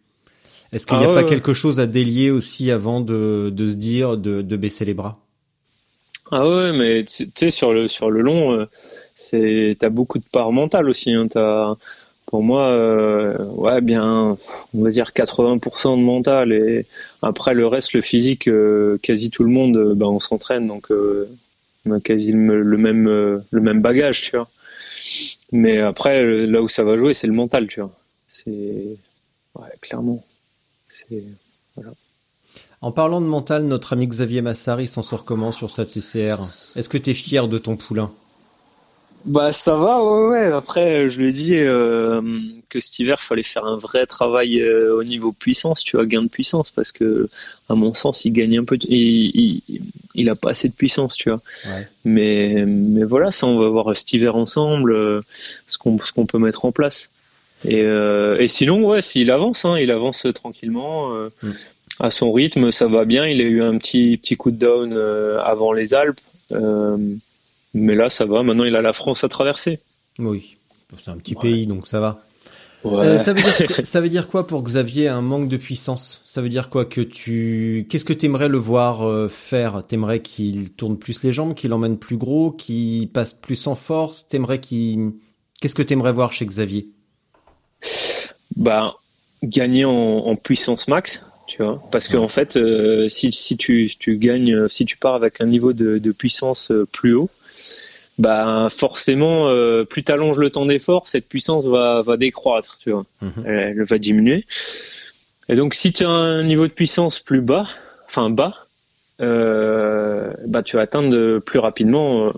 Est-ce 0.73 0.87
qu'il 0.87 0.99
n'y 0.99 1.05
Ah 1.05 1.07
a 1.07 1.09
ouais, 1.09 1.15
pas 1.15 1.25
ouais. 1.25 1.25
quelque 1.25 1.55
chose 1.55 1.81
à 1.81 1.87
délier 1.87 2.31
aussi 2.31 2.71
avant 2.71 3.01
de, 3.01 3.51
de 3.55 3.69
se 3.69 3.77
dire 3.77 4.19
de, 4.19 4.43
de 4.43 4.57
baisser 4.57 4.85
les 4.85 4.95
bras? 4.95 5.21
Ah 6.31 6.49
ouais, 6.49 6.73
mais 6.77 7.05
tu 7.05 7.27
sais, 7.35 7.51
sur 7.51 7.73
le, 7.73 7.87
sur 7.87 8.11
le 8.11 8.23
long, 8.23 8.53
euh, 8.53 8.67
c'est, 9.15 9.77
t'as 9.79 9.91
beaucoup 9.91 10.19
de 10.19 10.25
part 10.25 10.53
mentale 10.53 10.89
aussi, 10.89 11.13
hein. 11.13 11.27
T'as, 11.29 11.75
pour 12.27 12.43
moi, 12.43 12.63
euh, 12.69 13.37
ouais, 13.53 13.81
bien, 13.83 14.37
on 14.75 14.83
va 14.83 14.91
dire 14.91 15.13
80% 15.13 15.97
de 15.99 16.03
mental 16.03 16.53
et 16.53 16.87
après 17.23 17.53
le 17.55 17.67
reste, 17.67 17.93
le 17.93 18.01
physique, 18.01 18.49
euh, 18.49 18.99
quasi 19.03 19.31
tout 19.31 19.45
le 19.45 19.51
monde, 19.51 19.95
ben, 19.95 20.07
on 20.07 20.19
s'entraîne, 20.21 20.67
donc, 20.67 20.91
euh, 20.91 21.29
quasi 22.03 22.33
le, 22.33 22.77
même, 22.77 23.09
euh, 23.09 23.39
le 23.51 23.61
même 23.61 23.81
bagage, 23.81 24.23
tu 24.23 24.37
vois. 24.37 24.49
Mais 25.53 25.81
après, 25.81 26.47
là 26.47 26.63
où 26.63 26.69
ça 26.69 26.85
va 26.85 26.97
jouer, 26.97 27.15
c'est 27.15 27.27
le 27.27 27.33
mental, 27.33 27.67
tu 27.67 27.81
vois. 27.81 27.93
C'est, 28.27 28.97
ouais, 29.55 29.69
clairement. 29.81 30.25
C'est, 30.89 31.23
En 32.81 32.93
parlant 32.93 33.21
de 33.21 33.27
mental, 33.27 33.65
notre 33.65 33.93
ami 33.93 34.09
Xavier 34.09 34.43
Massari 34.43 34.87
s'en 34.87 35.03
sort 35.03 35.25
comment 35.25 35.53
sur 35.53 35.71
sa 35.71 35.85
TCR 35.85 36.41
Est-ce 36.77 36.89
que 36.89 36.99
tu 36.99 37.11
es 37.11 37.15
fier 37.15 37.49
de 37.49 37.59
ton 37.59 37.77
poulain? 37.77 38.13
Bah 39.25 39.53
ça 39.53 39.75
va, 39.75 40.03
ouais, 40.05 40.29
ouais. 40.29 40.53
Après, 40.53 41.09
je 41.09 41.19
lui 41.19 41.29
ai 41.31 41.33
dit 41.33 41.55
euh, 41.57 42.21
que 42.69 42.79
cet 42.79 42.99
hiver, 42.99 43.17
il 43.23 43.25
fallait 43.25 43.43
faire 43.43 43.65
un 43.65 43.77
vrai 43.77 44.05
travail 44.05 44.61
euh, 44.61 44.95
au 44.95 45.03
niveau 45.03 45.33
puissance, 45.33 45.83
tu 45.83 45.97
vois, 45.97 46.05
gain 46.05 46.23
de 46.23 46.29
puissance, 46.29 46.71
parce 46.71 46.93
que 46.93 47.27
à 47.71 47.75
mon 47.75 47.95
sens, 47.95 48.27
il 48.27 48.33
gagne 48.33 48.59
un 48.59 48.65
peu, 48.65 48.77
il, 48.87 49.63
il, 49.67 49.81
il 50.15 50.29
a 50.29 50.35
pas 50.35 50.51
assez 50.51 50.69
de 50.69 50.75
puissance, 50.75 51.15
tu 51.17 51.31
vois. 51.31 51.41
Ouais. 51.67 51.89
Mais 52.05 52.65
mais 52.67 53.05
voilà, 53.05 53.31
ça, 53.31 53.47
on 53.47 53.59
va 53.59 53.69
voir 53.69 53.97
cet 53.97 54.13
hiver 54.13 54.37
ensemble, 54.37 54.93
euh, 54.93 55.23
ce 55.67 55.79
qu'on 55.79 55.99
ce 55.99 56.13
qu'on 56.13 56.27
peut 56.27 56.39
mettre 56.39 56.67
en 56.67 56.73
place. 56.73 57.11
Et 57.67 57.81
euh, 57.83 58.37
et 58.39 58.47
sinon, 58.47 58.87
ouais, 58.87 59.01
s'il 59.01 59.31
avance, 59.31 59.65
hein, 59.65 59.79
il 59.79 59.91
avance 59.91 60.27
tranquillement. 60.35 61.15
euh, 61.15 61.31
Mm. 61.43 61.51
À 62.01 62.11
son 62.11 62.33
rythme, 62.33 62.73
ça 62.73 62.89
va 62.89 63.05
bien. 63.05 63.25
Il 63.27 63.41
a 63.41 63.45
eu 63.45 63.63
un 63.63 63.79
petit 63.79 64.17
petit 64.17 64.37
coup 64.37 64.51
de 64.51 64.57
down 64.59 64.93
euh, 64.93 65.41
avant 65.43 65.73
les 65.73 65.95
Alpes. 65.95 66.21
Euh, 66.53 66.99
mais 67.75 67.95
là, 67.95 68.09
ça 68.11 68.25
va. 68.25 68.43
Maintenant, 68.43 68.65
il 68.65 68.77
a 68.77 68.83
la 68.83 68.93
France 68.93 69.25
à 69.25 69.29
traverser. 69.29 69.81
Oui, 70.19 70.57
c'est 71.03 71.11
un 71.11 71.19
petit 71.19 71.35
pays 71.35 71.67
donc 71.67 71.87
ça 71.87 72.01
va. 72.01 72.25
Ouais. 72.85 73.05
Euh, 73.07 73.19
ça, 73.19 73.33
veut 73.33 73.41
dire, 73.43 73.57
que- 73.67 73.85
ça 73.85 74.01
veut 74.01 74.11
dire 74.11 74.29
quoi 74.29 74.47
pour 74.47 74.63
Xavier 74.63 75.09
un 75.09 75.23
manque 75.23 75.49
de 75.49 75.57
puissance? 75.57 76.21
Ça 76.27 76.43
veut 76.43 76.51
dire 76.51 76.69
quoi 76.69 76.85
que 76.85 77.01
tu 77.01 77.87
Qu'est-ce 77.89 78.05
que 78.05 78.13
t'aimerais 78.13 78.49
le 78.49 78.59
voir 78.59 79.09
euh, 79.09 79.29
faire? 79.29 79.83
T'aimerais 79.87 80.21
qu'il 80.21 80.71
tourne 80.75 80.99
plus 80.99 81.23
les 81.23 81.33
jambes, 81.33 81.55
qu'il 81.55 81.73
emmène 81.73 81.97
plus 81.99 82.19
gros, 82.19 82.53
qu'il 82.53 83.09
passe 83.09 83.33
plus 83.33 83.67
en 83.67 83.75
force? 83.75 84.27
T'aimerais 84.27 84.61
qu'il 84.61 85.13
Qu'est-ce 85.61 85.75
que 85.75 85.83
t'aimerais 85.83 86.13
voir 86.13 86.33
chez 86.33 86.45
Xavier? 86.45 86.89
Bah, 88.57 88.95
gagner 89.43 89.85
en, 89.87 89.91
en 89.93 90.37
puissance 90.37 90.87
max, 90.89 91.27
tu 91.47 91.63
vois. 91.63 91.83
Parce 91.91 92.07
que 92.09 92.17
en 92.19 92.29
fait, 92.29 92.57
euh, 92.57 93.09
si, 93.09 93.33
si 93.33 93.57
tu, 93.57 93.91
tu 93.99 94.17
gagnes, 94.19 94.69
si 94.69 94.85
tu 94.85 94.97
pars 94.99 95.15
avec 95.15 95.41
un 95.41 95.47
niveau 95.47 95.73
de, 95.73 95.99
de 95.99 96.13
puissance 96.13 96.71
plus 96.93 97.15
haut, 97.15 97.31
bah 98.19 98.69
forcément, 98.71 99.49
euh, 99.49 99.85
plus 99.85 100.05
t'allonges 100.05 100.39
le 100.39 100.51
temps 100.51 100.67
d'effort, 100.67 101.09
cette 101.09 101.27
puissance 101.27 101.67
va, 101.67 102.03
va 102.03 102.17
décroître, 102.17 102.79
tu 102.81 102.91
vois. 102.91 103.05
Mhm. 103.21 103.45
Elle, 103.47 103.55
elle 103.55 103.83
va 103.83 103.99
diminuer. 103.99 104.45
Et 105.49 105.57
donc, 105.57 105.75
si 105.75 105.93
tu 105.93 106.05
as 106.05 106.11
un 106.11 106.43
niveau 106.45 106.67
de 106.67 106.73
puissance 106.73 107.19
plus 107.19 107.41
bas, 107.41 107.67
enfin 108.07 108.31
bas, 108.31 108.67
euh, 109.21 110.33
bah 110.47 110.63
tu 110.63 110.77
vas 110.77 110.83
atteindre 110.83 111.39
plus 111.39 111.59
rapidement 111.59 112.29
euh, 112.29 112.33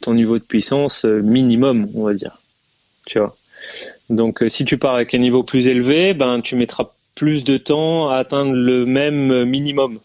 ton 0.00 0.14
niveau 0.14 0.38
de 0.38 0.44
puissance 0.44 1.04
minimum, 1.04 1.88
on 1.94 2.04
va 2.04 2.14
dire. 2.14 2.38
Tu 3.06 3.18
vois. 3.18 3.36
Donc, 4.10 4.44
si 4.48 4.64
tu 4.64 4.76
pars 4.76 4.94
avec 4.94 5.14
un 5.14 5.18
niveau 5.18 5.42
plus 5.42 5.68
élevé, 5.68 6.14
ben 6.14 6.40
tu 6.40 6.56
mettras 6.56 6.92
plus 7.14 7.44
de 7.44 7.56
temps 7.56 8.10
à 8.10 8.16
atteindre 8.16 8.52
le 8.54 8.84
même 8.84 9.44
minimum, 9.44 9.98
tu. 9.98 10.00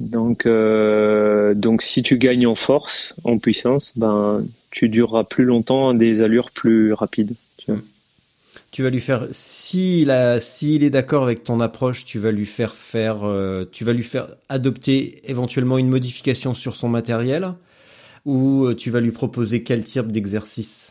Donc, 0.00 0.46
euh, 0.46 1.54
donc 1.54 1.82
si 1.82 2.02
tu 2.02 2.18
gagnes 2.18 2.46
en 2.46 2.54
force, 2.54 3.14
en 3.24 3.38
puissance, 3.38 3.92
ben 3.96 4.44
tu 4.70 4.88
dureras 4.88 5.24
plus 5.24 5.44
longtemps 5.44 5.90
à 5.90 5.94
des 5.94 6.22
allures 6.22 6.50
plus 6.50 6.92
rapides. 6.92 7.34
Tu 8.70 8.82
vas 8.82 8.90
lui 8.90 9.00
faire 9.00 9.28
s'il 9.30 10.10
a 10.10 10.40
s'il 10.40 10.82
est 10.82 10.90
d'accord 10.90 11.22
avec 11.22 11.44
ton 11.44 11.60
approche, 11.60 12.04
tu 12.04 12.18
vas 12.18 12.32
lui 12.32 12.44
faire 12.44 12.74
faire 12.74 13.20
euh, 13.22 13.64
tu 13.70 13.84
vas 13.84 13.92
lui 13.92 14.02
faire 14.02 14.28
adopter 14.48 15.22
éventuellement 15.30 15.78
une 15.78 15.88
modification 15.88 16.54
sur 16.54 16.74
son 16.74 16.88
matériel 16.88 17.52
ou 18.24 18.64
euh, 18.64 18.74
tu 18.74 18.90
vas 18.90 19.00
lui 19.00 19.12
proposer 19.12 19.62
quel 19.62 19.84
type 19.84 20.10
d'exercice? 20.10 20.83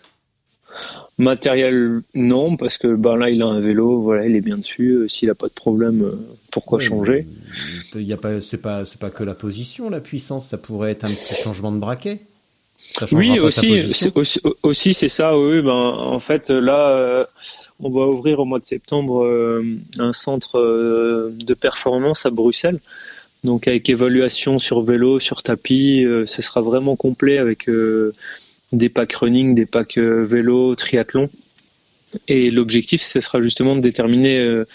Matériel, 1.18 2.02
non, 2.16 2.56
parce 2.58 2.78
que 2.78 2.96
ben 2.96 3.16
là, 3.18 3.30
il 3.30 3.42
a 3.42 3.46
un 3.46 3.60
vélo, 3.60 4.02
voilà, 4.02 4.26
il 4.26 4.36
est 4.36 4.42
bien 4.42 4.58
dessus. 4.58 4.92
euh, 4.92 5.08
S'il 5.08 5.30
a 5.30 5.36
pas 5.36 5.48
de 5.48 5.54
problème, 5.54 6.02
euh, 6.04 6.16
pourquoi 6.52 6.80
Ouais, 6.80 6.84
changer? 6.86 7.28
Il 7.96 8.02
y 8.02 8.14
a 8.14 8.18
pas, 8.18 8.42
c'est 8.42 8.58
pas, 8.58 8.86
c'est 8.86 9.00
pas 9.00 9.10
que 9.12 9.24
la 9.24 9.36
position, 9.36 9.90
la 9.90 10.00
puissance. 10.00 10.50
Ça 10.50 10.58
pourrait 10.58 10.92
être 10.92 11.06
un 11.06 11.10
petit 11.10 11.36
changement 11.36 11.72
de 11.72 11.78
braquet. 11.78 12.20
Oui, 13.14 13.40
aussi, 13.40 13.82
aussi, 14.16 14.42
aussi, 14.62 14.94
c'est 14.94 15.08
ça. 15.08 15.38
Oui, 15.38 15.62
ben, 15.62 15.72
en 15.72 16.20
fait, 16.20 16.50
là, 16.50 16.90
euh, 16.90 17.26
on 17.80 17.90
va 17.90 18.08
ouvrir 18.08 18.40
au 18.40 18.46
mois 18.46 18.60
de 18.60 18.66
septembre 18.66 19.24
euh, 19.24 19.64
un 20.00 20.12
centre 20.12 20.60
euh, 20.60 21.32
de 21.32 21.54
performance 21.54 22.26
à 22.26 22.30
Bruxelles. 22.30 22.80
Donc, 23.44 23.68
avec 23.68 23.90
évaluation 23.90 24.60
sur 24.60 24.82
vélo, 24.82 25.20
sur 25.20 25.44
tapis, 25.44 26.04
euh, 26.04 26.26
ce 26.26 26.42
sera 26.42 26.62
vraiment 26.62 26.96
complet 26.96 27.38
avec 27.38 27.70
euh, 27.70 28.14
des 28.74 28.90
packs 28.90 29.14
running, 29.14 29.56
des 29.56 29.66
packs 29.66 29.98
euh, 29.98 30.24
vélo, 30.24 30.76
triathlon. 30.76 31.30
Et 32.28 32.52
l'objectif, 32.52 33.02
ce 33.02 33.20
sera 33.22 33.42
justement 33.42 33.76
de 33.76 33.82
déterminer 33.82 34.38
euh, 34.40 34.66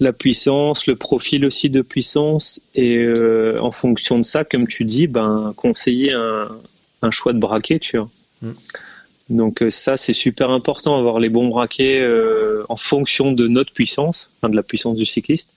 la 0.00 0.12
puissance, 0.12 0.86
le 0.86 0.96
profil 0.96 1.44
aussi 1.44 1.68
de 1.68 1.82
puissance, 1.82 2.60
et 2.74 2.96
euh, 2.96 3.58
en 3.60 3.70
fonction 3.70 4.18
de 4.18 4.24
ça, 4.24 4.44
comme 4.44 4.66
tu 4.66 4.84
dis, 4.84 5.06
ben 5.06 5.52
conseiller 5.56 6.12
un, 6.12 6.48
un 7.02 7.10
choix 7.10 7.32
de 7.32 7.38
braquet, 7.38 7.78
tu 7.78 7.98
vois. 7.98 8.08
Mm. 8.42 8.52
Donc 9.28 9.62
euh, 9.62 9.70
ça, 9.70 9.96
c'est 9.96 10.12
super 10.12 10.50
important, 10.50 10.98
avoir 10.98 11.20
les 11.20 11.28
bons 11.28 11.48
braquets 11.48 12.06
en 12.68 12.76
fonction 12.76 13.32
de 13.32 13.48
notre 13.48 13.72
puissance, 13.72 14.32
de 14.42 14.56
la 14.56 14.62
puissance 14.62 14.96
du 14.96 15.04
cycliste, 15.04 15.52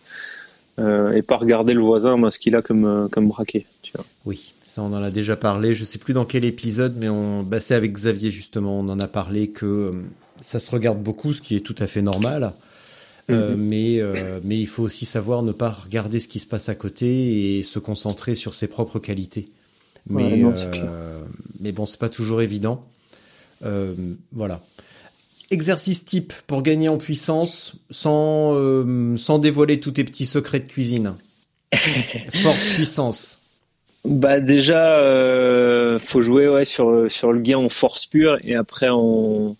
et 0.80 1.22
pas 1.22 1.36
regarder 1.36 1.74
le 1.74 1.82
voisin, 1.82 2.18
ben, 2.18 2.30
ce 2.30 2.40
qu'il 2.40 2.56
a 2.56 2.62
comme 2.62 3.10
comme 3.12 3.28
braquet. 3.28 3.66
Tu 3.82 3.92
vois. 3.94 4.06
Oui, 4.26 4.54
ça 4.80 4.86
on 4.86 4.94
en 4.94 5.04
a 5.04 5.12
déjà 5.12 5.36
parlé. 5.36 5.76
Je 5.76 5.84
sais 5.84 5.98
plus 6.00 6.14
dans 6.14 6.26
quel 6.26 6.46
épisode, 6.46 6.96
mais 6.98 7.10
on, 7.10 7.44
bah, 7.44 7.60
c'est 7.60 7.76
avec 7.76 7.94
Xavier 7.94 8.32
justement. 8.32 8.80
On 8.80 8.90
en 8.90 9.00
a 9.00 9.08
parlé 9.08 9.50
que 9.50 9.66
euh, 9.66 9.92
ça 10.42 10.60
se 10.60 10.72
regarde 10.72 11.02
beaucoup, 11.02 11.34
ce 11.34 11.42
qui 11.42 11.56
est 11.56 11.62
tout 11.62 11.76
à 11.80 11.88
fait 11.88 12.02
normal. 12.02 12.54
Euh, 13.30 13.56
mais 13.56 14.02
mais 14.44 14.60
il 14.60 14.66
faut 14.66 14.82
aussi 14.82 15.06
savoir 15.06 15.44
ne 15.44 15.52
pas 15.52 15.70
regarder 15.70 16.20
ce 16.20 16.28
qui 16.28 16.40
se 16.40 16.48
passe 16.48 16.68
à 16.68 16.74
côté 16.74 17.60
et 17.60 17.64
se 17.64 17.78
concentrer 17.78 18.34
sur 18.34 18.56
ses 18.56 18.68
propres 18.68 18.98
qualités. 18.98 19.50
Mais 20.08 20.44
mais 21.60 21.72
bon, 21.72 21.86
c'est 21.86 22.00
pas 22.00 22.10
toujours 22.10 22.42
évident. 22.42 22.88
voilà. 24.32 24.62
Exercice 25.52 26.06
type 26.06 26.34
pour 26.48 26.64
gagner 26.64 26.90
en 26.90 26.98
puissance 26.98 27.76
sans 27.92 28.56
sans 29.18 29.38
dévoiler 29.38 29.80
tous 29.80 29.92
tes 29.92 30.04
petits 30.04 30.26
secrets 30.26 30.60
de 30.62 30.68
cuisine. 30.68 31.14
Force 32.34 32.66
puissance. 32.74 33.40
Bah 34.06 34.40
déjà, 34.40 35.00
euh, 35.00 36.00
faut 36.00 36.22
jouer 36.22 36.48
ouais 36.48 36.66
sur 36.66 37.12
sur 37.12 37.34
le 37.34 37.42
gain 37.42 37.58
en 37.58 37.70
force 37.70 38.06
pure 38.06 38.38
et 38.44 38.56
après 38.56 38.90
en 38.90 39.56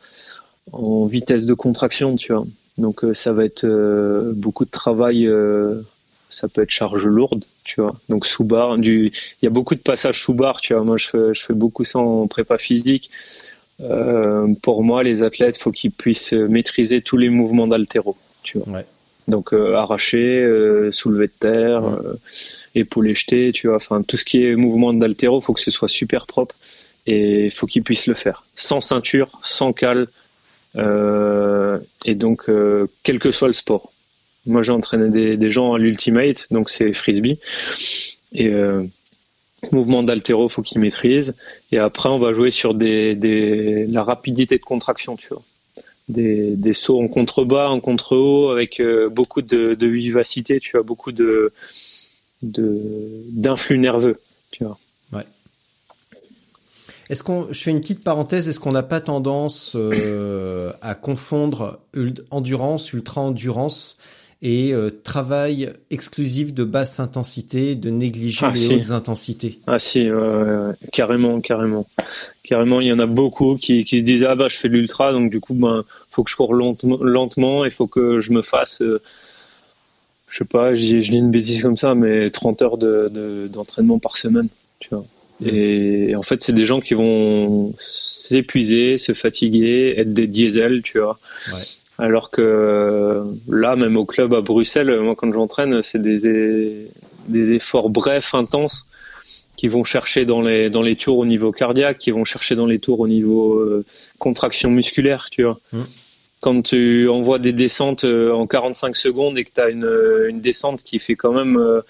en 0.72 1.06
vitesse 1.06 1.46
de 1.46 1.54
contraction, 1.54 2.16
tu 2.16 2.34
vois. 2.34 2.46
Donc 2.78 3.04
euh, 3.04 3.14
ça 3.14 3.34
va 3.34 3.46
être 3.46 3.66
euh, 3.66 4.32
beaucoup 4.34 4.66
de 4.66 4.70
travail. 4.70 5.28
Euh, 5.28 5.82
ça 6.30 6.48
peut 6.48 6.62
être 6.62 6.70
charge 6.70 7.06
lourde, 7.06 7.46
tu 7.64 7.82
vois. 7.82 7.96
Donc 8.08 8.26
sous 8.26 8.44
barre, 8.44 8.78
du, 8.78 9.08
il 9.08 9.46
y 9.46 9.48
a 9.48 9.50
beaucoup 9.50 9.76
de 9.76 9.80
passages 9.80 10.22
sous 10.22 10.34
barre, 10.34 10.62
tu 10.62 10.74
vois. 10.74 10.84
Moi, 10.84 10.98
je 10.98 11.08
fais 11.08 11.34
je 11.34 11.44
fais 11.44 11.54
beaucoup 11.54 11.84
ça 11.84 12.00
en 12.00 12.28
prépa 12.28 12.58
physique. 12.58 13.10
pour 14.62 14.84
moi, 14.84 15.04
les 15.04 15.24
athlètes, 15.24 15.58
faut 15.58 15.72
qu'ils 15.72 15.92
puissent 15.92 16.34
maîtriser 16.34 17.02
tous 17.02 17.18
les 17.18 17.30
mouvements 17.30 17.68
d'altéro, 17.68 18.16
tu 18.44 18.60
vois. 18.60 18.78
Ouais. 18.78 18.86
Donc 19.30 19.54
euh, 19.54 19.76
arraché, 19.76 20.40
euh, 20.40 20.92
soulevé 20.92 21.28
de 21.28 21.34
terre, 21.40 21.86
euh, 21.86 22.20
épaulé 22.76 23.14
jeté, 23.14 23.52
tu 23.54 23.68
vois, 23.68 23.76
enfin 23.78 24.02
tout 24.02 24.18
ce 24.18 24.26
qui 24.26 24.44
est 24.44 24.56
mouvement 24.56 24.94
d'altéro, 24.94 25.40
faut 25.40 25.54
que 25.54 25.62
ce 25.62 25.72
soit 25.72 25.88
super 25.88 26.26
propre 26.26 26.56
et 27.06 27.46
il 27.46 27.52
faut 27.52 27.68
qu'il 27.68 27.84
puisse 27.84 28.08
le 28.08 28.16
faire. 28.16 28.44
Sans 28.56 28.82
ceinture, 28.82 29.40
sans 29.42 29.72
cale 29.72 30.08
et 30.76 32.16
donc 32.16 32.50
quel 33.04 33.20
que 33.20 33.32
soit 33.32 33.48
le 33.48 33.54
sport. 33.54 33.92
Moi 34.46 34.62
j'ai 34.62 34.72
entraîné 34.72 35.10
des, 35.10 35.36
des, 35.36 35.52
gens 35.52 35.74
à 35.74 35.80
l'ultimate, 35.80 36.48
donc 36.52 36.70
c'est 36.70 36.94
frisbee. 36.94 37.40
Et 38.34 38.52
mouvement 39.72 40.04
d'altéro 40.04 40.48
faut 40.48 40.62
qu'ils 40.62 40.80
maîtrisent. 40.80 41.36
Et 41.72 41.80
après 41.80 42.10
on 42.10 42.20
va 42.20 42.34
jouer 42.34 42.52
sur 42.52 42.74
des, 42.76 43.16
des 43.16 43.88
la 43.88 44.04
rapidité 44.04 44.58
de 44.58 44.64
contraction, 44.64 45.16
tu 45.16 45.30
vois 45.30 45.44
des, 46.10 46.56
des 46.56 46.74
sauts 46.74 47.02
en 47.02 47.08
contrebas, 47.08 47.70
en 47.70 47.80
contre-haut, 47.80 48.50
avec 48.50 48.80
euh, 48.80 49.10
beaucoup 49.10 49.42
de, 49.42 49.76
de, 49.76 49.88
vivacité, 49.88 50.60
tu 50.60 50.78
as 50.78 50.84
beaucoup 50.84 51.12
de 51.12 51.52
d'influx 52.42 53.78
nerveux, 53.78 54.18
tu 54.52 54.64
vois. 54.64 54.78
Ouais. 55.12 55.26
Est-ce 57.10 57.22
qu'on, 57.22 57.48
je 57.52 57.62
fais 57.62 57.72
une 57.72 57.82
petite 57.82 58.04
parenthèse, 58.04 58.48
est-ce 58.48 58.60
qu'on 58.60 58.72
n'a 58.72 58.84
pas 58.84 59.02
tendance 59.02 59.74
euh, 59.76 60.72
à 60.82 60.96
confondre 60.96 61.80
endurance, 62.32 62.94
ultra-endurance 62.94 63.98
et 64.42 64.74
euh, 64.74 64.90
travail 65.04 65.74
exclusif 65.92 66.54
de 66.54 66.64
basse 66.64 67.00
intensité, 67.00 67.76
de 67.76 67.90
négliger 67.90 68.46
ah, 68.46 68.54
les 68.56 68.76
hautes 68.76 68.92
intensités. 68.92 69.60
Ah 69.68 69.80
si, 69.80 70.08
carrément, 70.94 71.42
carrément, 71.42 71.86
carrément. 72.44 72.82
Il 72.82 72.88
y 72.88 72.94
en 72.94 73.00
a 73.00 73.06
beaucoup 73.06 73.58
qui, 73.58 73.86
qui 73.86 74.00
se 74.00 74.04
disent 74.04 74.24
ah 74.24 74.36
bah 74.36 74.48
je 74.50 74.56
fais 74.56 74.70
de 74.70 74.74
l'ultra, 74.74 75.12
donc 75.12 75.30
du 75.30 75.40
coup 75.40 75.54
ben 75.54 75.84
faut 76.10 76.24
que 76.24 76.32
je 76.32 76.36
cours 76.36 76.54
lentement, 76.54 76.98
lentement, 77.02 77.66
il 77.66 77.72
faut 77.72 77.88
que 77.88 78.20
je 78.20 78.32
me 78.32 78.42
fasse, 78.42 78.82
euh, 78.82 79.02
je 80.30 80.40
sais 80.40 80.46
pas, 80.46 80.74
je 80.74 80.98
dis 80.98 81.18
une 81.18 81.32
bêtise 81.32 81.62
comme 81.62 81.78
ça, 81.78 81.94
mais 81.96 82.30
30 82.30 82.62
heures 82.62 82.78
de 82.78 83.50
d'entraînement 83.52 84.00
par 84.00 84.18
semaine, 84.18 84.48
tu 84.80 84.90
vois. 84.90 85.06
Mmh. 85.42 85.48
Et, 85.48 86.16
en 86.16 86.22
fait, 86.22 86.42
c'est 86.42 86.54
des 86.54 86.66
gens 86.66 86.82
qui 86.82 86.94
vont 86.96 87.74
s'épuiser, 87.80 88.98
se 88.98 89.14
fatiguer, 89.14 89.94
être 89.98 90.12
des 90.14 90.28
diesels, 90.28 90.82
tu 90.82 91.00
vois. 91.00 91.18
Ouais. 91.48 91.60
Alors 92.00 92.32
que 92.32 93.26
là, 93.50 93.76
même 93.76 93.98
au 93.98 94.06
club 94.06 94.34
à 94.34 94.40
Bruxelles, 94.40 95.00
moi 95.02 95.16
quand 95.16 95.32
j'entraîne, 95.34 95.84
c'est 95.84 96.02
des, 96.02 96.88
des 97.28 97.54
efforts 97.54 97.90
brefs, 97.90 98.34
intenses, 98.34 98.88
qui 99.58 99.68
vont 99.68 99.84
chercher 99.84 100.24
dans 100.24 100.42
les, 100.42 100.70
dans 100.70 100.82
les 100.82 100.96
tours 100.96 101.18
au 101.18 101.26
niveau 101.26 101.52
cardiaque, 101.52 101.98
qui 101.98 102.12
vont 102.12 102.24
chercher 102.24 102.56
dans 102.56 102.66
les 102.66 102.80
tours 102.80 103.02
au 103.02 103.10
niveau 103.10 103.56
euh, 103.56 103.86
contraction 104.18 104.72
musculaire, 104.72 105.28
tu 105.30 105.44
vois. 105.44 105.60
Mmh. 105.74 105.82
Quand 106.40 106.62
tu 106.62 107.10
envoies 107.10 107.40
des 107.40 107.52
descentes 107.52 108.06
euh, 108.06 108.32
en 108.32 108.48
45 108.48 108.96
secondes 108.96 109.38
et 109.38 109.44
que 109.44 109.52
tu 109.54 109.60
as 109.60 109.68
une, 109.68 109.90
une 110.30 110.40
descente 110.40 110.84
qui 110.84 111.00
fait 111.00 111.16
quand 111.16 111.34
même, 111.34 111.58
euh, 111.58 111.82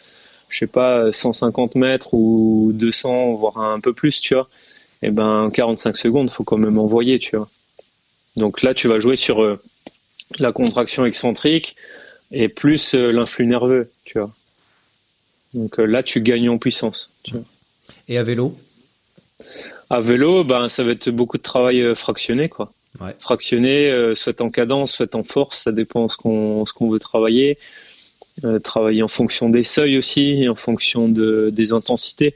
je 0.50 0.58
sais 0.58 0.68
pas, 0.68 1.12
150 1.12 1.76
mètres 1.76 2.16
ou 2.16 2.72
200, 2.74 3.34
voire 3.34 3.60
un 3.60 3.80
peu 3.80 3.94
plus, 3.94 4.20
tu 4.20 4.34
vois, 4.34 4.48
et 5.04 5.08
eh 5.08 5.12
ben 5.12 5.52
45 5.54 5.96
secondes, 5.96 6.32
faut 6.32 6.44
quand 6.44 6.58
même 6.58 6.80
envoyer, 6.80 7.20
tu 7.20 7.38
vois. 7.38 7.48
Donc 8.36 8.64
là, 8.64 8.74
tu 8.74 8.88
vas 8.88 9.00
jouer 9.00 9.16
sur 9.16 9.60
la 10.38 10.52
contraction 10.52 11.06
excentrique 11.06 11.76
et 12.32 12.50
plus 12.50 12.94
euh, 12.94 13.12
l'influx 13.12 13.48
nerveux, 13.48 13.90
tu 14.06 14.20
vois. 14.20 14.32
Donc 15.54 15.80
euh, 15.80 15.86
là, 15.86 16.04
tu 16.04 16.22
gagnes 16.22 16.50
en 16.50 16.58
puissance. 16.58 17.12
Tu 17.24 17.34
vois. 17.34 17.44
Et 18.08 18.18
à 18.18 18.24
vélo? 18.24 18.56
À 19.90 20.00
vélo, 20.00 20.44
ben 20.44 20.70
ça 20.70 20.84
va 20.84 20.92
être 20.92 21.10
beaucoup 21.10 21.38
de 21.38 21.44
travail 21.44 21.82
euh, 21.82 21.96
fractionné, 21.96 22.50
quoi. 22.50 22.72
Ouais. 23.00 23.16
Fractionné, 23.20 24.14
soit 24.16 24.42
en 24.42 24.50
cadence, 24.50 24.94
soit 24.94 25.14
en 25.14 25.24
force, 25.24 25.60
ça 25.60 25.72
dépend 25.72 26.08
ce 26.08 26.18
qu'on 26.18 26.66
ce 26.66 26.74
qu'on 26.74 26.90
veut 26.90 26.98
travailler. 26.98 27.60
travailler 28.64 29.04
en 29.04 29.08
fonction 29.08 29.48
des 29.48 29.62
seuils 29.62 29.96
aussi, 29.96 30.44
et 30.44 30.50
en 30.50 30.56
fonction 30.56 31.08
de, 31.08 31.52
des 31.54 31.72
intensités. 31.72 32.34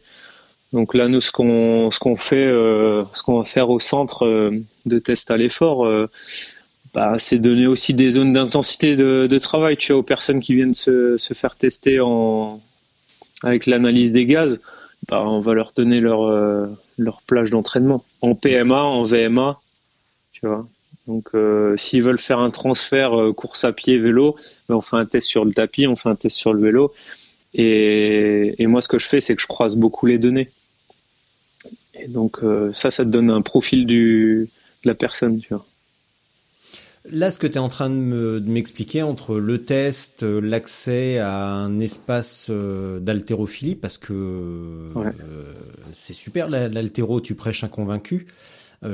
Donc 0.71 0.93
là, 0.93 1.07
nous, 1.07 1.21
ce 1.21 1.31
qu'on 1.31 1.89
ce 1.89 1.97
qu'on 1.97 2.15
fait, 2.15 2.45
ce 2.45 3.23
qu'on 3.23 3.39
va 3.39 3.45
faire 3.45 3.71
au 3.71 3.79
centre 3.79 4.51
de 4.85 4.99
test 4.99 5.31
à 5.31 5.37
l'effort, 5.37 5.87
bah, 6.93 7.15
c'est 7.17 7.39
donner 7.39 7.65
aussi 7.65 7.93
des 7.93 8.11
zones 8.11 8.33
d'intensité 8.33 8.95
de, 8.95 9.27
de, 9.27 9.37
travail 9.39 9.77
tu 9.77 9.91
vois, 9.91 9.99
aux 9.99 10.03
personnes 10.03 10.39
qui 10.39 10.53
viennent 10.53 10.75
se, 10.75 11.17
se 11.17 11.33
faire 11.33 11.55
tester 11.55 11.99
en, 11.99 12.61
avec 13.41 13.65
l'analyse 13.65 14.11
des 14.11 14.25
gaz. 14.25 14.61
Bah, 15.09 15.23
on 15.25 15.39
va 15.39 15.53
leur 15.53 15.73
donner 15.75 15.99
leur, 15.99 16.23
euh, 16.23 16.67
leur 16.97 17.21
plage 17.23 17.49
d'entraînement 17.49 18.03
en 18.21 18.35
PMA, 18.35 18.81
en 18.81 19.03
VMA. 19.03 19.59
Tu 20.31 20.47
vois. 20.47 20.67
Donc, 21.07 21.29
euh, 21.33 21.75
s'ils 21.75 22.03
veulent 22.03 22.19
faire 22.19 22.39
un 22.39 22.51
transfert 22.51 23.19
euh, 23.19 23.33
course 23.33 23.65
à 23.65 23.73
pied, 23.73 23.97
vélo, 23.97 24.37
bah, 24.69 24.77
on 24.77 24.81
fait 24.81 24.95
un 24.95 25.05
test 25.05 25.27
sur 25.27 25.45
le 25.45 25.51
tapis, 25.51 25.87
on 25.87 25.95
fait 25.95 26.09
un 26.09 26.15
test 26.15 26.37
sur 26.37 26.53
le 26.53 26.61
vélo. 26.61 26.93
Et, 27.53 28.55
et 28.61 28.67
moi, 28.67 28.81
ce 28.81 28.87
que 28.87 28.97
je 28.97 29.07
fais, 29.07 29.19
c'est 29.19 29.35
que 29.35 29.41
je 29.41 29.47
croise 29.47 29.75
beaucoup 29.75 30.05
les 30.05 30.17
données. 30.17 30.49
Et 31.99 32.07
donc, 32.07 32.39
ça, 32.73 32.91
ça 32.91 33.05
te 33.05 33.09
donne 33.09 33.29
un 33.29 33.41
profil 33.41 33.85
du, 33.85 34.49
de 34.83 34.89
la 34.89 34.95
personne, 34.95 35.39
tu 35.39 35.53
vois. 35.53 35.65
Là, 37.09 37.31
ce 37.31 37.37
que 37.37 37.47
tu 37.47 37.55
es 37.55 37.59
en 37.59 37.67
train 37.67 37.89
de 37.89 38.41
m'expliquer 38.47 39.01
entre 39.01 39.35
le 39.35 39.63
test, 39.65 40.23
euh, 40.23 40.39
l'accès 40.39 41.17
à 41.17 41.53
un 41.53 41.79
espace 41.79 42.47
euh, 42.49 42.99
d'haltérophilie, 42.99 43.75
parce 43.75 43.97
que 43.97 44.13
euh, 44.13 45.11
c'est 45.91 46.13
super, 46.13 46.49
l'haltéro, 46.49 47.19
tu 47.19 47.35
prêches 47.35 47.63
un 47.63 47.69
convaincu. 47.69 48.27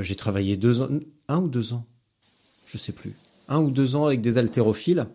J'ai 0.01 0.15
travaillé 0.15 0.55
deux 0.55 0.83
ans, 0.83 0.89
un 1.29 1.39
ou 1.39 1.47
deux 1.47 1.73
ans, 1.73 1.83
je 2.67 2.77
sais 2.77 2.91
plus, 2.91 3.13
un 3.47 3.57
ou 3.57 3.71
deux 3.71 3.95
ans 3.95 4.05
avec 4.05 4.21
des 4.21 4.37
haltérophiles. 4.37 5.07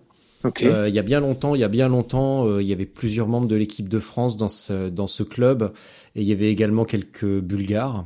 Il 0.61 0.67
y 0.67 0.99
a 0.99 1.03
bien 1.03 1.21
longtemps, 1.21 1.55
il 1.55 1.61
y 1.61 1.65
a 1.65 1.69
bien 1.69 1.89
longtemps, 1.89 2.59
il 2.59 2.67
y 2.67 2.73
avait 2.73 2.85
plusieurs 2.85 3.29
membres 3.29 3.47
de 3.47 3.55
l'équipe 3.55 3.89
de 3.89 4.01
France 4.01 4.37
dans 4.37 4.49
ce, 4.49 4.89
dans 4.89 5.07
ce 5.07 5.23
club, 5.23 5.73
et 6.17 6.23
il 6.23 6.27
y 6.27 6.33
avait 6.33 6.51
également 6.51 6.85
quelques 6.85 7.39
Bulgares. 7.41 8.05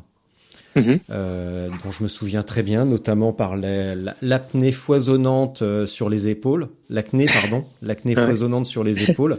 Mhm. 0.77 1.01
euh, 1.11 1.69
dont 1.85 1.91
je 1.91 2.03
me 2.03 2.09
souviens 2.09 2.43
très 2.43 2.63
bien, 2.63 2.85
notamment 2.85 3.33
par 3.33 3.57
l'apnée 3.57 4.73
foisonnante 4.73 5.63
euh, 5.63 5.87
sur 5.87 6.09
les 6.09 6.29
épaules, 6.29 6.69
l'acné 6.91 7.27
pardon, 7.27 7.65
l'acné 7.83 8.15
foisonnante 8.15 8.67
sur 8.67 8.85
les 8.85 9.11
épaules. 9.11 9.39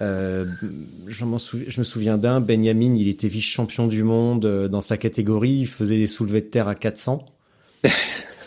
Euh, 0.00 0.46
je, 1.06 1.24
je 1.68 1.80
me 1.80 1.84
souviens 1.84 2.16
d'un, 2.16 2.40
Benjamin, 2.40 2.94
il 2.94 3.08
était 3.08 3.28
vice-champion 3.28 3.86
du 3.86 4.04
monde 4.04 4.44
euh, 4.44 4.68
dans 4.68 4.80
sa 4.80 4.96
catégorie, 4.96 5.50
il 5.60 5.66
faisait 5.66 5.98
des 5.98 6.06
soulevés 6.06 6.40
de 6.40 6.46
terre 6.46 6.68
à 6.68 6.74
400. 6.74 7.24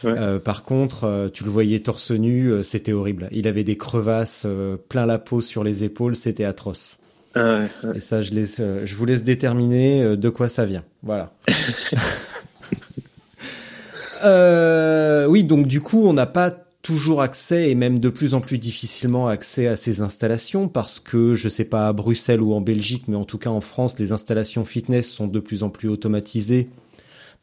Euh, 0.03 0.37
par 0.37 0.63
contre, 0.65 1.31
tu 1.33 1.43
le 1.45 1.49
voyais 1.49 1.79
torse 1.79 2.11
nu, 2.11 2.51
c'était 2.63 2.93
horrible. 2.93 3.27
Il 3.31 3.47
avait 3.47 3.63
des 3.63 3.75
crevasses 3.75 4.45
plein 4.87 5.07
la 5.07 5.17
peau 5.17 5.41
sur 5.41 5.63
les 5.63 5.83
épaules, 5.83 6.15
c'était 6.15 6.43
atroce. 6.43 6.99
Ah 7.35 7.65
Et 7.93 7.99
ça, 7.99 8.21
je, 8.21 8.31
laisse, 8.31 8.57
euh, 8.61 8.85
je 8.85 8.95
vous 8.95 9.05
laisse 9.05 9.23
déterminer 9.23 10.01
euh, 10.01 10.15
de 10.15 10.29
quoi 10.29 10.47
ça 10.47 10.65
vient. 10.65 10.85
Voilà. 11.03 11.31
euh, 14.23 15.27
oui, 15.27 15.43
donc 15.43 15.67
du 15.67 15.81
coup, 15.81 16.07
on 16.07 16.13
n'a 16.13 16.25
pas 16.25 16.51
toujours 16.81 17.21
accès 17.21 17.69
et 17.69 17.75
même 17.75 17.99
de 17.99 18.09
plus 18.09 18.35
en 18.35 18.41
plus 18.41 18.57
difficilement 18.57 19.27
accès 19.27 19.67
à 19.67 19.75
ces 19.75 20.01
installations 20.01 20.69
parce 20.69 20.99
que 20.99 21.33
je 21.33 21.49
sais 21.49 21.65
pas 21.65 21.87
à 21.87 21.93
Bruxelles 21.93 22.41
ou 22.41 22.53
en 22.53 22.61
Belgique, 22.61 23.05
mais 23.07 23.17
en 23.17 23.25
tout 23.25 23.39
cas 23.39 23.49
en 23.49 23.61
France, 23.61 23.99
les 23.99 24.11
installations 24.11 24.63
fitness 24.63 25.09
sont 25.09 25.27
de 25.27 25.39
plus 25.39 25.63
en 25.63 25.69
plus 25.69 25.89
automatisées 25.89 26.69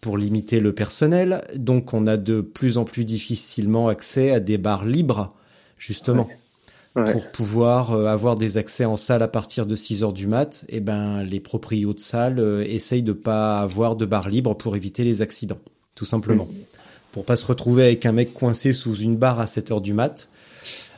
pour 0.01 0.17
limiter 0.17 0.61
le 0.61 0.73
personnel. 0.73 1.43
Donc 1.57 1.93
on 1.93 2.07
a 2.07 2.17
de 2.17 2.41
plus 2.41 2.79
en 2.79 2.85
plus 2.85 3.05
difficilement 3.05 3.89
accès 3.89 4.31
à 4.31 4.41
des 4.41 4.59
bars 4.59 4.85
libres, 4.85 5.29
justement 5.77 6.29
pour 6.95 7.31
pouvoir 7.33 7.93
euh, 7.93 8.07
avoir 8.07 8.37
des 8.37 8.59
accès 8.59 8.85
en 8.85 8.97
salle 8.97 9.23
à 9.23 9.29
partir 9.29 9.67
de 9.67 9.75
6 9.75 10.03
heures 10.03 10.13
du 10.13 10.27
mat, 10.27 10.65
et 10.69 10.77
eh 10.77 10.81
ben 10.81 11.23
les 11.23 11.41
propriétaires 11.41 11.95
de 11.95 12.01
salle 12.01 12.39
euh, 12.39 12.65
essayent 12.67 13.03
de 13.03 13.13
pas 13.13 13.61
avoir 13.61 13.97
de 13.97 14.05
bar 14.05 14.29
libre 14.29 14.55
pour 14.55 14.77
éviter 14.77 15.05
les 15.05 15.23
accidents, 15.23 15.61
tout 15.95 16.05
simplement. 16.05 16.49
Pour 17.13 17.25
pas 17.25 17.37
se 17.37 17.47
retrouver 17.47 17.85
avec 17.85 18.07
un 18.07 18.13
mec 18.13 18.33
coincé 18.33 18.73
sous 18.73 18.97
une 18.97 19.17
barre 19.17 19.41
à 19.41 19.47
7 19.47 19.71
heures 19.71 19.81
du 19.81 19.95
mat. 19.95 20.29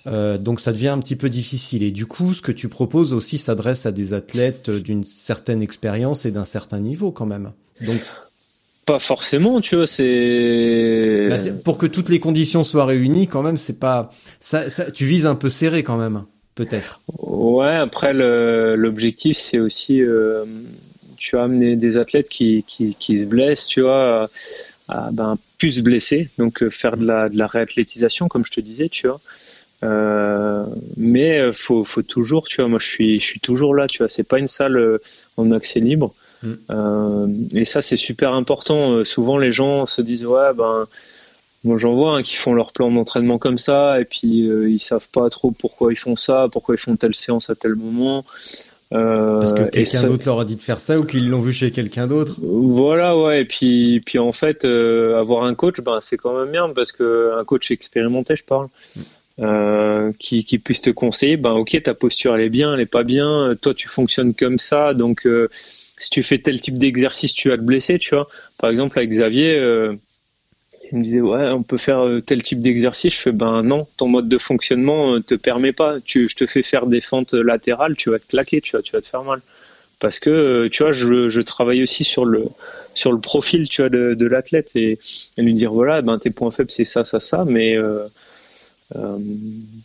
Euh, 0.07 0.37
donc 0.37 0.61
ça 0.61 0.73
devient 0.73 0.89
un 0.89 0.99
petit 0.99 1.17
peu 1.17 1.29
difficile. 1.29 1.83
Et 1.83 1.91
du 1.91 2.07
coup, 2.07 2.35
ce 2.35 2.43
que 2.43 2.53
tu 2.53 2.69
proposes 2.69 3.13
aussi 3.13 3.39
s'adresse 3.39 3.87
à 3.87 3.93
des 3.93 4.13
athlètes 4.13 4.71
d'une 4.71 5.05
certaine 5.05 5.63
expérience 5.63 6.25
et 6.25 6.31
d'un 6.31 6.45
certain 6.45 6.81
niveau 6.81 7.11
quand 7.11 7.27
même. 7.27 7.53
Donc 7.81 8.01
pas 8.85 8.99
forcément, 8.99 9.61
tu 9.61 9.77
vois, 9.77 9.87
c'est 9.87 11.29
bah, 11.29 11.37
pour 11.65 11.79
que 11.79 11.87
toutes 11.87 12.09
les 12.09 12.21
conditions 12.21 12.65
soient 12.65 12.85
réunies 12.85 13.29
quand 13.29 13.43
même, 13.43 13.57
c'est 13.57 13.79
pas 13.79 14.11
ça, 14.41 14.71
ça, 14.71 14.91
tu 14.91 15.05
vises 15.05 15.27
un 15.27 15.35
peu 15.35 15.49
serré 15.49 15.83
quand 15.83 15.97
même, 15.97 16.25
peut-être. 16.55 17.01
Ouais, 17.19 17.75
après 17.75 18.13
l'objectif 18.13 19.39
c'est 19.39 19.59
aussi 19.59 20.03
euh, 20.03 20.45
tu 21.17 21.37
as 21.37 21.45
amené 21.45 21.77
des 21.77 21.97
athlètes 21.97 22.29
qui, 22.29 22.65
qui, 22.67 22.95
qui 22.95 23.19
se 23.19 23.27
blessent, 23.27 23.67
tu 23.67 23.81
vois, 23.81 24.29
à, 24.89 25.11
ben, 25.13 25.39
plus 25.59 25.73
se 25.73 25.81
blesser, 25.81 26.29
donc 26.39 26.63
euh, 26.63 26.71
faire 26.71 26.97
de 26.97 27.07
la, 27.07 27.29
de 27.29 27.39
la 27.39 27.47
réathlétisation, 27.47 28.29
comme 28.29 28.45
je 28.45 28.53
te 28.53 28.61
disais, 28.61 28.89
tu 28.89 29.09
vois. 29.09 29.21
Euh, 29.83 30.65
mais 30.97 31.53
faut, 31.53 31.85
faut 31.85 32.03
toujours, 32.03 32.47
tu 32.47 32.57
vois, 32.57 32.69
moi 32.69 32.79
je 32.79 32.87
suis, 32.87 33.21
je 33.21 33.25
suis 33.25 33.41
toujours 33.41 33.75
là, 33.75 33.87
tu 33.87 33.99
vois, 33.99 34.09
c'est 34.09 34.23
pas 34.25 34.39
une 34.39 34.47
salle 34.47 34.99
en 35.37 35.51
accès 35.51 35.81
libre. 35.81 36.15
Euh, 36.71 37.27
et 37.53 37.65
ça 37.65 37.83
c'est 37.83 37.97
super 37.97 38.33
important. 38.33 39.05
souvent 39.05 39.39
les 39.39 39.53
gens 39.53 39.87
se 39.87 40.03
disent 40.03 40.27
ouais 40.27 40.53
ben 40.55 40.87
moi 41.65 41.79
j'en 41.79 41.95
vois 41.95 42.17
hein, 42.17 42.23
qui 42.23 42.37
font 42.37 42.55
leur 42.55 42.73
plan 42.73 42.91
d'entraînement 42.91 43.39
comme 43.39 43.59
ça 43.59 44.01
et 44.01 44.05
puis 44.05 44.49
euh, 44.49 44.71
ils 44.71 44.79
savent 44.79 45.09
pas 45.09 45.29
trop 45.31 45.51
pourquoi 45.51 45.93
ils 45.93 45.97
font 45.97 46.17
ça, 46.17 46.49
pourquoi 46.53 46.75
ils 46.75 46.79
font 46.79 46.97
telle 46.97 47.15
séance 47.15 47.51
à 47.51 47.55
tel 47.55 47.75
moment. 47.75 48.25
Euh, 48.93 49.41
Parce 49.41 49.53
que 49.55 49.65
quelqu'un 49.71 50.05
d'autre 50.05 50.27
leur 50.27 50.41
a 50.41 50.45
dit 50.45 50.57
de 50.57 50.63
faire 50.63 50.79
ça 50.79 50.99
ou 50.99 51.05
qu'ils 51.05 51.29
l'ont 51.29 51.41
vu 51.41 51.53
chez 51.53 51.71
quelqu'un 51.71 52.07
d'autre? 52.07 52.37
Voilà, 52.41 53.17
ouais. 53.17 53.41
Et 53.41 53.45
puis, 53.45 54.01
puis 54.05 54.19
en 54.19 54.33
fait, 54.33 54.65
euh, 54.65 55.19
avoir 55.19 55.45
un 55.45 55.55
coach, 55.55 55.81
ben 55.81 55.99
c'est 56.01 56.17
quand 56.17 56.39
même 56.39 56.53
bien 56.53 56.69
parce 56.71 56.93
que 56.93 57.33
un 57.37 57.45
coach 57.45 57.71
expérimenté, 57.71 58.37
je 58.37 58.45
parle, 58.45 58.69
euh, 59.41 60.13
qui, 60.21 60.45
qui 60.45 60.59
puisse 60.59 60.83
te 60.83 60.91
conseiller. 60.91 61.37
Ben 61.37 61.53
ok, 61.53 61.83
ta 61.83 61.95
posture 61.95 62.37
elle 62.37 62.43
est 62.43 62.51
bien, 62.51 62.75
elle 62.75 62.81
est 62.81 62.87
pas 62.87 63.03
bien. 63.03 63.57
Toi, 63.61 63.75
tu 63.75 63.89
fonctionnes 63.89 64.35
comme 64.35 64.59
ça, 64.59 64.95
donc 64.95 65.27
euh, 65.27 65.49
si 66.05 66.11
tu 66.11 66.23
fais 66.23 66.39
tel 66.39 66.61
type 66.61 66.79
d'exercice, 66.79 67.33
tu 67.35 67.49
vas 67.49 67.57
te 67.57 67.63
blesser, 67.63 67.99
tu 67.99 68.15
vois. 68.15 68.29
Par 68.59 68.71
exemple, 68.71 68.99
avec 68.99 69.11
Xavier. 69.11 69.57
Euh, 69.57 69.95
il 70.93 70.99
me 70.99 71.03
disait 71.03 71.23
ouais 71.23 71.49
on 71.49 71.63
peut 71.63 71.79
faire 71.79 72.05
euh, 72.05 72.21
tel 72.21 72.43
type 72.43 72.61
d'exercice 72.61 73.15
je 73.15 73.19
fais 73.19 73.33
ben 73.33 73.63
non 73.63 73.87
ton 73.97 74.07
mode 74.07 74.29
de 74.29 74.37
fonctionnement 74.37 75.15
euh, 75.15 75.21
te 75.21 75.35
permet 75.35 75.73
pas 75.73 75.99
tu 75.99 76.29
je 76.29 76.37
te 76.37 76.47
fais 76.47 76.63
faire 76.63 76.87
des 76.87 77.01
fentes 77.01 77.33
latérales 77.33 77.97
tu 77.97 78.11
vas 78.11 78.19
te 78.19 78.27
claquer 78.27 78.61
tu 78.61 78.77
vas 78.77 78.83
tu 78.83 78.93
vas 78.93 79.01
te 79.01 79.07
faire 79.07 79.25
mal 79.25 79.41
parce 79.99 80.19
que 80.19 80.69
tu 80.69 80.83
vois 80.83 80.93
je, 80.93 81.41
travaille 81.41 81.83
aussi 81.83 82.05
sur 82.05 82.27
le 82.27 82.45
sur 82.93 83.13
le 83.13 83.19
profil 83.19 83.67
tu 83.71 83.81
vois 83.81 83.89
de, 83.89 84.27
l'athlète 84.27 84.73
et, 84.77 84.99
lui 85.39 85.55
dire 85.55 85.73
voilà 85.73 86.03
ben 86.03 86.19
tes 86.19 86.31
points 86.31 86.51
faibles 86.51 86.71
c'est 86.71 86.85
ça 86.85 87.03
ça 87.03 87.19
ça 87.19 87.47
mais 87.47 87.79
euh, 88.97 89.19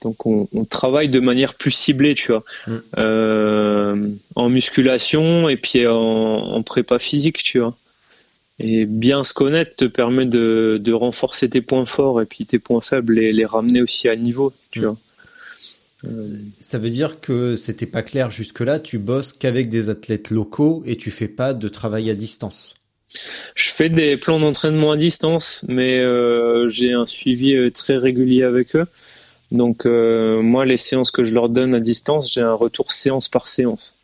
donc 0.02 0.26
on, 0.26 0.48
on, 0.54 0.66
travaille 0.66 1.08
de 1.08 1.20
manière 1.20 1.54
plus 1.54 1.72
ciblée 1.72 2.16
tu 2.16 2.34
vois 2.34 2.44
mm. 2.68 2.78
euh, 2.98 4.10
en 4.36 4.50
musculation 4.50 5.48
et 5.48 5.56
puis 5.56 5.88
en, 5.88 5.94
en 5.96 6.62
prépa 6.64 7.00
physique 7.00 7.42
tu 7.42 7.60
vois 7.60 7.76
et 8.60 8.86
bien 8.86 9.24
se 9.24 9.34
connaître 9.34 9.76
te 9.76 9.86
permet 9.86 10.26
de, 10.26 10.80
de, 10.82 10.94
renforcer 10.94 11.50
tes 11.50 11.62
points 11.62 11.86
forts 11.86 12.22
et 12.22 12.26
puis 12.26 12.46
tes 12.46 12.60
points 12.60 12.82
faibles 12.82 13.18
et 13.18 13.32
les 13.32 13.46
ramener 13.46 13.82
aussi 13.82 14.10
à 14.10 14.16
niveau, 14.16 14.54
tu 14.72 14.82
mmh. 14.82 14.84
vois. 14.84 14.98
Euh... 16.06 16.24
Ça 16.60 16.78
veut 16.78 16.90
dire 16.90 17.20
que 17.22 17.56
c'était 17.56 17.86
pas 17.86 18.04
clair 18.04 18.32
jusque-là, 18.32 18.80
tu 18.80 18.98
bosses 19.00 19.34
qu'avec 19.34 19.70
des 19.70 19.90
athlètes 19.90 20.30
locaux 20.30 20.84
et 20.86 20.98
tu 20.98 21.12
fais 21.12 21.28
pas 21.28 21.54
de 21.54 21.70
travail 21.70 22.10
à 22.10 22.16
distance. 22.16 22.76
Je 23.56 23.70
fais 23.70 23.90
des 23.90 24.18
plans 24.18 24.40
d'entraînement 24.40 24.92
à 24.92 24.98
distance, 24.98 25.64
mais 25.68 26.00
euh, 26.00 26.70
j'ai 26.70 26.94
un 26.94 27.06
suivi 27.06 27.56
euh, 27.56 27.72
très 27.72 27.98
régulier 27.98 28.44
avec 28.44 28.76
eux. 28.76 28.86
Donc 29.52 29.86
euh, 29.86 30.42
moi, 30.42 30.66
les 30.66 30.78
séances 30.78 31.10
que 31.10 31.24
je 31.24 31.34
leur 31.34 31.50
donne 31.50 31.74
à 31.74 31.80
distance, 31.80 32.32
j'ai 32.32 32.42
un 32.42 32.54
retour 32.54 32.92
séance 32.92 33.28
par 33.28 33.48
séance. 33.48 33.96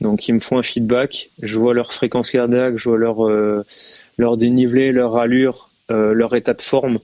Donc 0.00 0.28
ils 0.28 0.34
me 0.34 0.40
font 0.40 0.58
un 0.58 0.62
feedback, 0.62 1.30
je 1.40 1.58
vois 1.58 1.72
leur 1.72 1.92
fréquence 1.92 2.30
cardiaque, 2.30 2.76
je 2.76 2.88
vois 2.88 2.98
leur, 2.98 3.24
leur 4.18 4.36
dénivelé, 4.36 4.90
leur 4.90 5.16
allure, 5.16 5.70
leur 5.88 6.34
état 6.34 6.54
de 6.54 6.60
forme. 6.60 6.98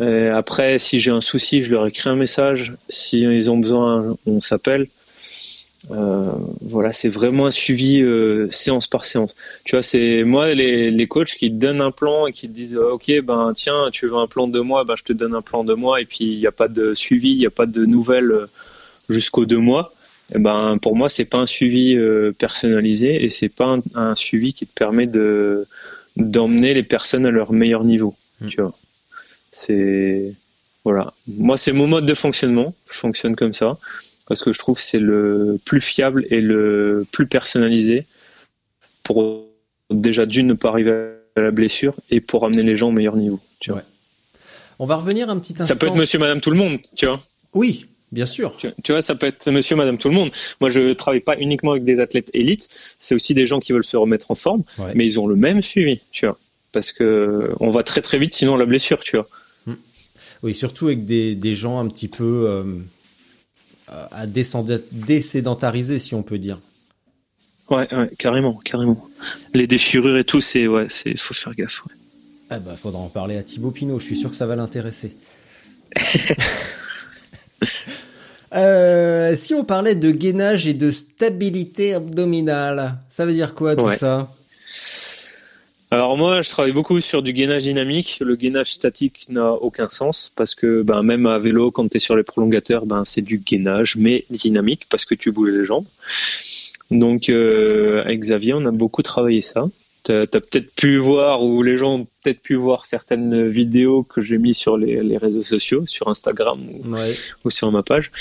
Après, 0.00 0.80
si 0.80 0.98
j'ai 0.98 1.12
un 1.12 1.20
souci, 1.20 1.62
je 1.62 1.70
leur 1.70 1.86
écris 1.86 2.08
un 2.08 2.16
message. 2.16 2.74
Si 2.88 3.20
ils 3.20 3.48
ont 3.48 3.58
besoin, 3.58 4.16
on 4.26 4.40
s'appelle. 4.40 4.88
Euh, 5.92 6.32
voilà, 6.62 6.90
c'est 6.90 7.08
vraiment 7.08 7.46
un 7.46 7.50
suivi 7.50 8.02
euh, 8.02 8.50
séance 8.50 8.86
par 8.86 9.04
séance. 9.04 9.36
Tu 9.64 9.76
vois, 9.76 9.82
c'est 9.82 10.24
moi 10.24 10.52
les, 10.52 10.90
les 10.90 11.06
coachs 11.06 11.34
qui 11.36 11.50
te 11.50 11.56
donnent 11.56 11.80
un 11.80 11.92
plan 11.92 12.26
et 12.26 12.32
qui 12.32 12.48
te 12.48 12.52
disent 12.52 12.76
ok 12.76 13.20
ben 13.22 13.52
tiens 13.54 13.90
tu 13.92 14.06
veux 14.06 14.16
un 14.16 14.26
plan 14.26 14.48
de 14.48 14.60
mois, 14.60 14.84
ben 14.84 14.94
je 14.96 15.04
te 15.04 15.12
donne 15.12 15.34
un 15.34 15.42
plan 15.42 15.62
de 15.62 15.74
mois. 15.74 16.00
Et 16.00 16.04
puis 16.04 16.24
il 16.24 16.38
n'y 16.38 16.46
a 16.46 16.52
pas 16.52 16.68
de 16.68 16.94
suivi, 16.94 17.30
il 17.30 17.38
n'y 17.38 17.46
a 17.46 17.50
pas 17.50 17.66
de 17.66 17.84
nouvelles 17.84 18.46
jusqu'aux 19.08 19.46
deux 19.46 19.58
mois. 19.58 19.92
Eh 20.34 20.40
ben 20.40 20.76
pour 20.78 20.96
moi 20.96 21.08
c'est 21.08 21.24
pas 21.24 21.38
un 21.38 21.46
suivi 21.46 21.94
euh, 21.94 22.32
personnalisé 22.32 23.24
et 23.24 23.30
c'est 23.30 23.48
pas 23.48 23.66
un, 23.66 23.82
un, 23.94 24.16
suivi 24.16 24.54
qui 24.54 24.66
te 24.66 24.74
permet 24.74 25.06
de 25.06 25.66
d'emmener 26.16 26.74
les 26.74 26.82
personnes 26.82 27.26
à 27.26 27.30
leur 27.30 27.52
meilleur 27.52 27.84
niveau 27.84 28.16
mmh. 28.40 28.48
tu 28.48 28.60
vois. 28.60 28.76
C'est 29.52 30.32
voilà. 30.82 31.12
Moi 31.28 31.56
c'est 31.56 31.72
mon 31.72 31.86
mode 31.86 32.06
de 32.06 32.14
fonctionnement. 32.14 32.74
Je 32.90 32.98
fonctionne 32.98 33.36
comme 33.36 33.52
ça 33.52 33.78
parce 34.26 34.42
que 34.42 34.52
je 34.52 34.58
trouve 34.58 34.78
c'est 34.78 34.98
le 34.98 35.58
plus 35.64 35.80
fiable 35.80 36.26
et 36.30 36.40
le 36.40 37.06
plus 37.12 37.26
personnalisé 37.26 38.06
pour 39.02 39.44
déjà 39.90 40.26
d'une 40.26 40.48
ne 40.48 40.54
pas 40.54 40.68
arriver 40.68 41.14
à 41.36 41.40
la 41.40 41.50
blessure 41.50 41.94
et 42.10 42.20
pour 42.20 42.44
amener 42.44 42.62
les 42.62 42.76
gens 42.76 42.88
au 42.88 42.92
meilleur 42.92 43.16
niveau 43.16 43.40
tu 43.60 43.70
vois 43.70 43.80
ouais. 43.80 43.86
on 44.78 44.86
va 44.86 44.96
revenir 44.96 45.30
un 45.30 45.38
petit 45.38 45.52
instant 45.52 45.66
ça 45.66 45.76
peut 45.76 45.86
être 45.86 45.96
monsieur 45.96 46.18
madame 46.18 46.40
tout 46.40 46.50
le 46.50 46.58
monde 46.58 46.78
tu 46.94 47.06
vois 47.06 47.22
oui 47.54 47.86
Bien 48.12 48.26
sûr. 48.26 48.56
Tu, 48.56 48.68
tu, 48.82 48.92
vois, 48.92 49.02
ça 49.02 49.14
peut 49.14 49.26
être 49.26 49.50
monsieur, 49.50 49.74
madame, 49.74 49.98
tout 49.98 50.08
le 50.08 50.14
monde. 50.14 50.30
Moi, 50.60 50.70
je 50.70 50.92
travaille 50.92 51.20
pas 51.20 51.36
uniquement 51.38 51.72
avec 51.72 51.84
des 51.84 52.00
athlètes 52.00 52.30
élites. 52.34 52.68
C'est 52.98 53.14
aussi 53.14 53.34
des 53.34 53.46
gens 53.46 53.58
qui 53.58 53.72
veulent 53.72 53.84
se 53.84 53.96
remettre 53.96 54.30
en 54.30 54.34
forme, 54.34 54.62
ouais. 54.78 54.92
mais 54.94 55.04
ils 55.04 55.18
ont 55.18 55.26
le 55.26 55.34
même 55.34 55.60
suivi, 55.60 56.00
tu 56.12 56.26
vois. 56.26 56.38
Parce 56.72 56.92
que 56.92 57.50
on 57.58 57.70
va 57.70 57.82
très 57.82 58.02
très 58.02 58.18
vite, 58.18 58.34
sinon 58.34 58.56
la 58.56 58.64
blessure, 58.64 59.00
tu 59.00 59.16
vois. 59.16 59.28
Mmh. 59.66 59.72
Oui, 60.44 60.54
surtout 60.54 60.86
avec 60.86 61.04
des, 61.04 61.34
des 61.34 61.54
gens 61.54 61.80
un 61.80 61.88
petit 61.88 62.08
peu 62.08 62.46
euh, 62.46 62.64
à 63.88 64.26
désédentariser, 64.26 65.98
si 65.98 66.14
on 66.14 66.22
peut 66.22 66.38
dire. 66.38 66.58
Ouais, 67.70 67.92
ouais, 67.92 68.10
carrément, 68.18 68.54
carrément. 68.64 69.08
Les 69.52 69.66
déchirures 69.66 70.16
et 70.16 70.24
tout, 70.24 70.40
c'est 70.40 70.66
ouais, 70.66 70.86
c'est 70.88 71.18
faut 71.18 71.34
faire 71.34 71.54
gaffe. 71.54 71.84
Ouais. 71.84 71.94
Ah 72.48 72.58
bah, 72.60 72.76
faudra 72.76 73.00
en 73.00 73.08
parler 73.08 73.36
à 73.36 73.42
Thibaut 73.42 73.72
Pinot. 73.72 73.98
Je 73.98 74.04
suis 74.04 74.16
sûr 74.16 74.30
que 74.30 74.36
ça 74.36 74.46
va 74.46 74.56
l'intéresser. 74.56 75.16
Euh, 78.54 79.34
si 79.36 79.54
on 79.54 79.64
parlait 79.64 79.96
de 79.96 80.10
gainage 80.12 80.66
et 80.66 80.72
de 80.72 80.90
stabilité 80.90 81.94
abdominale, 81.94 83.00
ça 83.08 83.26
veut 83.26 83.34
dire 83.34 83.54
quoi 83.54 83.74
tout 83.74 83.84
ouais. 83.84 83.96
ça? 83.96 84.32
Alors 85.96 86.18
moi, 86.18 86.42
je 86.42 86.50
travaille 86.50 86.72
beaucoup 86.72 87.00
sur 87.00 87.22
du 87.22 87.32
gainage 87.32 87.62
dynamique. 87.62 88.18
Le 88.20 88.36
gainage 88.36 88.72
statique 88.72 89.30
n'a 89.30 89.52
aucun 89.52 89.88
sens 89.88 90.30
parce 90.36 90.54
que 90.54 90.82
ben, 90.82 91.02
même 91.02 91.24
à 91.24 91.38
vélo, 91.38 91.70
quand 91.70 91.88
tu 91.88 91.96
es 91.96 91.98
sur 91.98 92.16
les 92.16 92.22
prolongateurs, 92.22 92.84
ben, 92.84 93.06
c'est 93.06 93.22
du 93.22 93.38
gainage, 93.38 93.96
mais 93.96 94.26
dynamique 94.28 94.86
parce 94.90 95.06
que 95.06 95.14
tu 95.14 95.32
bouges 95.32 95.52
les 95.52 95.64
jambes. 95.64 95.86
Donc 96.90 97.30
euh, 97.30 98.02
avec 98.04 98.20
Xavier, 98.20 98.52
on 98.52 98.66
a 98.66 98.72
beaucoup 98.72 99.00
travaillé 99.00 99.40
ça 99.40 99.64
tu 100.06 100.12
as, 100.12 100.26
peut-être 100.26 100.72
pu 100.74 100.98
voir 100.98 101.42
ou 101.42 101.62
les 101.62 101.76
gens 101.76 101.94
ont 101.94 102.04
peut-être 102.22 102.40
pu 102.40 102.54
voir 102.54 102.86
certaines 102.86 103.46
vidéos 103.48 104.04
que 104.04 104.20
j'ai 104.20 104.38
mis 104.38 104.54
sur 104.54 104.76
les, 104.76 105.02
les, 105.02 105.16
réseaux 105.16 105.42
sociaux, 105.42 105.84
sur 105.86 106.06
Instagram 106.08 106.60
ou, 106.60 106.94
ouais. 106.94 107.12
ou 107.44 107.50
sur 107.50 107.72
ma 107.72 107.82
page. 107.82 108.12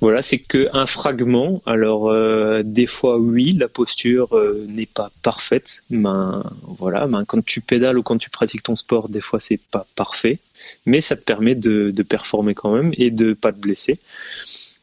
Voilà, 0.00 0.22
c'est 0.22 0.38
que 0.38 0.68
un 0.72 0.86
fragment. 0.86 1.60
Alors 1.66 2.10
euh, 2.10 2.62
des 2.64 2.86
fois 2.86 3.18
oui, 3.18 3.56
la 3.58 3.68
posture 3.68 4.36
euh, 4.36 4.64
n'est 4.68 4.86
pas 4.86 5.10
parfaite. 5.22 5.82
Ben 5.90 6.44
voilà, 6.62 7.08
ben, 7.08 7.24
quand 7.24 7.44
tu 7.44 7.60
pédales 7.60 7.98
ou 7.98 8.02
quand 8.04 8.18
tu 8.18 8.30
pratiques 8.30 8.62
ton 8.62 8.76
sport, 8.76 9.08
des 9.08 9.20
fois 9.20 9.40
c'est 9.40 9.60
pas 9.70 9.86
parfait, 9.96 10.38
mais 10.86 11.00
ça 11.00 11.16
te 11.16 11.22
permet 11.22 11.56
de, 11.56 11.90
de 11.90 12.02
performer 12.04 12.54
quand 12.54 12.72
même 12.72 12.92
et 12.96 13.10
de 13.10 13.32
pas 13.32 13.52
te 13.52 13.58
blesser. 13.58 13.98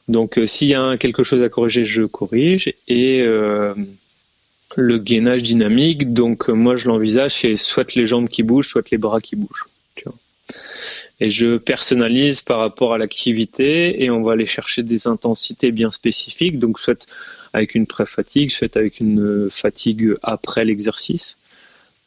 Donc 0.10 0.38
euh, 0.38 0.46
s'il 0.46 0.68
y 0.68 0.76
a 0.76 0.98
quelque 0.98 1.24
chose 1.24 1.42
à 1.42 1.48
corriger, 1.48 1.86
je 1.86 2.04
corrige 2.04 2.74
et 2.90 3.24
le 4.80 4.98
gainage 4.98 5.44
dynamique. 5.44 6.14
Donc 6.14 6.50
euh, 6.50 6.54
moi 6.54 6.76
je 6.76 6.88
l'envisage 6.88 7.34
c'est 7.36 7.58
soit 7.58 7.96
les 7.96 8.06
jambes 8.06 8.30
qui 8.30 8.44
bougent, 8.44 8.70
soit 8.70 8.90
les 8.92 8.98
bras 8.98 9.22
qui 9.22 9.36
bougent. 9.36 9.66
Tu 9.96 10.06
vois. 10.06 10.16
Et 11.20 11.30
je 11.30 11.58
personnalise 11.58 12.42
par 12.42 12.60
rapport 12.60 12.94
à 12.94 12.98
l'activité 12.98 14.04
et 14.04 14.10
on 14.10 14.24
va 14.24 14.34
aller 14.34 14.46
chercher 14.46 14.84
des 14.84 15.08
intensités 15.08 15.72
bien 15.72 15.92
spécifiques, 15.92 16.60
donc 16.60 16.80
soit 16.80 17.08
avec 17.52 17.76
une 17.76 17.88
pré-fatigue, 17.88 18.52
soit 18.52 18.76
avec 18.78 19.00
une 19.00 19.50
fatigue 19.50 20.16
après 20.24 20.64
l'exercice. 20.64 21.38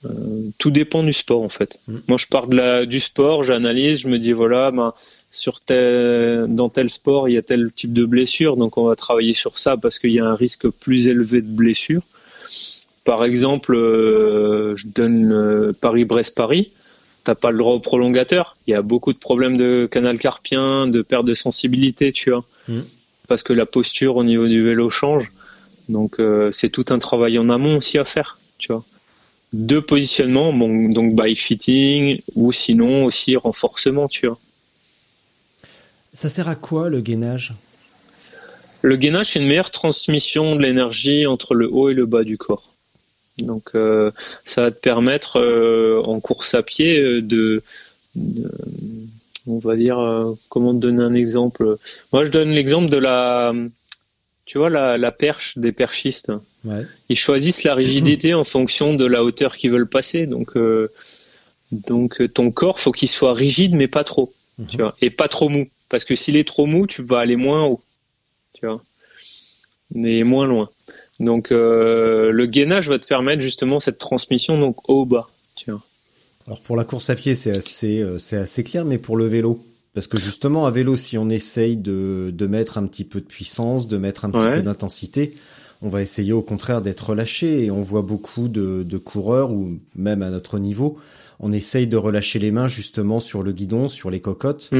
Euh, 0.04 0.50
tout 0.58 0.70
dépend 0.70 1.04
du 1.04 1.12
sport 1.12 1.42
en 1.42 1.48
fait. 1.48 1.80
Mmh. 1.86 1.96
Moi 2.08 2.18
je 2.18 2.26
pars 2.26 2.48
de 2.48 2.56
la, 2.56 2.86
du 2.86 2.98
sport, 2.98 3.44
j'analyse, 3.44 4.00
je 4.00 4.08
me 4.08 4.18
dis 4.18 4.32
voilà, 4.32 4.70
ben, 4.70 4.94
sur 5.30 5.60
tel, 5.60 6.46
dans 6.48 6.70
tel 6.70 6.90
sport 6.90 7.28
il 7.28 7.34
y 7.34 7.38
a 7.38 7.42
tel 7.42 7.70
type 7.70 7.92
de 7.92 8.04
blessure, 8.04 8.56
donc 8.56 8.78
on 8.78 8.86
va 8.86 8.96
travailler 8.96 9.34
sur 9.34 9.58
ça 9.58 9.76
parce 9.76 9.98
qu'il 9.98 10.10
y 10.10 10.18
a 10.18 10.26
un 10.26 10.34
risque 10.34 10.68
plus 10.68 11.06
élevé 11.06 11.40
de 11.40 11.46
blessure. 11.46 12.02
Par 13.04 13.24
exemple, 13.24 13.74
euh, 13.74 14.76
je 14.76 14.86
donne 14.86 15.32
euh, 15.32 15.72
Paris-Brest-Paris. 15.80 16.70
t'as 17.24 17.34
pas 17.36 17.50
le 17.52 17.58
droit 17.58 17.74
au 17.74 17.80
prolongateur. 17.80 18.56
Il 18.66 18.72
y 18.72 18.74
a 18.74 18.82
beaucoup 18.82 19.12
de 19.12 19.18
problèmes 19.18 19.56
de 19.56 19.88
canal 19.90 20.18
carpien, 20.18 20.86
de 20.88 21.02
perte 21.02 21.24
de 21.24 21.34
sensibilité, 21.34 22.10
tu 22.12 22.30
vois, 22.30 22.44
Mm. 22.68 22.80
parce 23.28 23.42
que 23.42 23.52
la 23.52 23.66
posture 23.66 24.16
au 24.16 24.24
niveau 24.24 24.46
du 24.46 24.62
vélo 24.64 24.90
change. 24.90 25.30
Donc 25.88 26.18
euh, 26.20 26.50
c'est 26.52 26.68
tout 26.68 26.86
un 26.90 26.98
travail 26.98 27.38
en 27.38 27.48
amont 27.48 27.76
aussi 27.78 27.98
à 27.98 28.04
faire, 28.04 28.38
tu 28.58 28.72
vois. 28.72 28.84
Deux 29.52 29.82
positionnements, 29.82 30.52
bon, 30.52 30.88
donc 30.88 31.14
bike 31.14 31.40
fitting 31.40 32.20
ou 32.34 32.52
sinon 32.52 33.04
aussi 33.04 33.36
renforcement, 33.36 34.08
tu 34.08 34.26
vois. 34.26 34.38
Ça 36.12 36.28
sert 36.28 36.48
à 36.48 36.54
quoi 36.54 36.88
le 36.88 37.00
gainage? 37.00 37.52
Le 38.82 38.96
gainage, 38.96 39.26
c'est 39.26 39.40
une 39.40 39.46
meilleure 39.46 39.70
transmission 39.70 40.56
de 40.56 40.62
l'énergie 40.62 41.26
entre 41.26 41.54
le 41.54 41.72
haut 41.72 41.88
et 41.88 41.94
le 41.94 42.04
bas 42.06 42.24
du 42.24 42.36
corps. 42.36 42.68
Donc, 43.38 43.70
euh, 43.74 44.10
ça 44.44 44.62
va 44.62 44.70
te 44.70 44.78
permettre 44.78 45.40
euh, 45.40 46.02
en 46.04 46.20
course 46.20 46.54
à 46.54 46.62
pied 46.62 46.98
euh, 46.98 47.22
de, 47.22 47.62
de- 48.14 48.50
on 49.46 49.58
va 49.58 49.76
dire, 49.76 49.98
euh, 49.98 50.34
comment 50.48 50.74
te 50.74 50.78
donner 50.78 51.02
un 51.02 51.14
exemple? 51.14 51.78
Moi, 52.12 52.24
je 52.24 52.30
donne 52.30 52.50
l'exemple 52.50 52.90
de 52.90 52.98
la, 52.98 53.54
tu 54.44 54.58
vois, 54.58 54.68
la, 54.68 54.98
la 54.98 55.12
perche 55.12 55.56
des 55.56 55.72
perchistes. 55.72 56.32
Ouais. 56.64 56.84
Ils 57.08 57.18
choisissent 57.18 57.64
la 57.64 57.74
rigidité 57.74 58.34
en 58.34 58.44
fonction 58.44 58.94
de 58.94 59.04
la 59.06 59.24
hauteur 59.24 59.56
qu'ils 59.56 59.70
veulent 59.70 59.88
passer. 59.88 60.26
Donc, 60.26 60.52
donc 61.72 62.22
ton 62.34 62.50
corps, 62.50 62.78
faut 62.78 62.92
qu'il 62.92 63.08
soit 63.08 63.34
rigide, 63.34 63.74
mais 63.74 63.88
pas 63.88 64.04
trop, 64.04 64.32
tu 64.68 64.76
vois, 64.76 64.94
et 65.00 65.10
pas 65.10 65.28
trop 65.28 65.48
mou. 65.48 65.68
Parce 65.88 66.04
que 66.04 66.14
s'il 66.14 66.36
est 66.36 66.46
trop 66.46 66.66
mou, 66.66 66.86
tu 66.86 67.02
vas 67.02 67.18
aller 67.18 67.36
moins 67.36 67.64
haut, 67.64 67.80
tu 68.62 68.68
vois, 68.68 68.80
mais 69.94 70.22
moins 70.22 70.46
loin. 70.46 70.68
Donc, 71.20 71.52
euh, 71.52 72.30
le 72.30 72.46
gainage 72.46 72.88
va 72.88 72.98
te 72.98 73.06
permettre 73.06 73.42
justement 73.42 73.80
cette 73.80 73.98
transmission 73.98 74.58
donc 74.58 74.88
haut-bas, 74.88 75.28
tu 75.56 75.70
vois. 75.70 75.82
Alors 76.46 76.60
pour 76.60 76.76
la 76.76 76.84
course 76.84 77.10
à 77.10 77.14
pied, 77.14 77.34
c'est 77.34 77.56
assez, 77.56 78.00
euh, 78.02 78.18
c'est 78.18 78.36
assez 78.36 78.64
clair, 78.64 78.84
mais 78.84 78.98
pour 78.98 79.16
le 79.16 79.26
vélo, 79.26 79.60
parce 79.94 80.06
que 80.06 80.18
justement 80.18 80.66
à 80.66 80.70
vélo, 80.70 80.96
si 80.96 81.18
on 81.18 81.28
essaye 81.28 81.76
de, 81.76 82.32
de 82.32 82.46
mettre 82.46 82.78
un 82.78 82.86
petit 82.86 83.04
peu 83.04 83.20
de 83.20 83.26
puissance, 83.26 83.86
de 83.88 83.96
mettre 83.98 84.24
un 84.24 84.30
petit 84.30 84.44
Ouais. 84.44 84.56
peu 84.56 84.62
d'intensité, 84.62 85.34
on 85.82 85.88
va 85.88 86.00
essayer 86.02 86.32
au 86.32 86.42
contraire 86.42 86.80
d'être 86.82 87.10
relâché. 87.10 87.64
Et 87.64 87.70
on 87.70 87.80
voit 87.82 88.02
beaucoup 88.02 88.48
de, 88.48 88.82
de 88.84 88.98
coureurs 88.98 89.50
ou 89.52 89.78
même 89.94 90.22
à 90.22 90.30
notre 90.30 90.58
niveau, 90.58 90.96
on 91.42 91.52
essaye 91.52 91.86
de 91.86 91.96
relâcher 91.96 92.38
les 92.38 92.50
mains 92.52 92.68
justement 92.68 93.20
sur 93.20 93.42
le 93.42 93.52
guidon, 93.52 93.88
sur 93.88 94.10
les 94.10 94.20
cocottes, 94.20 94.70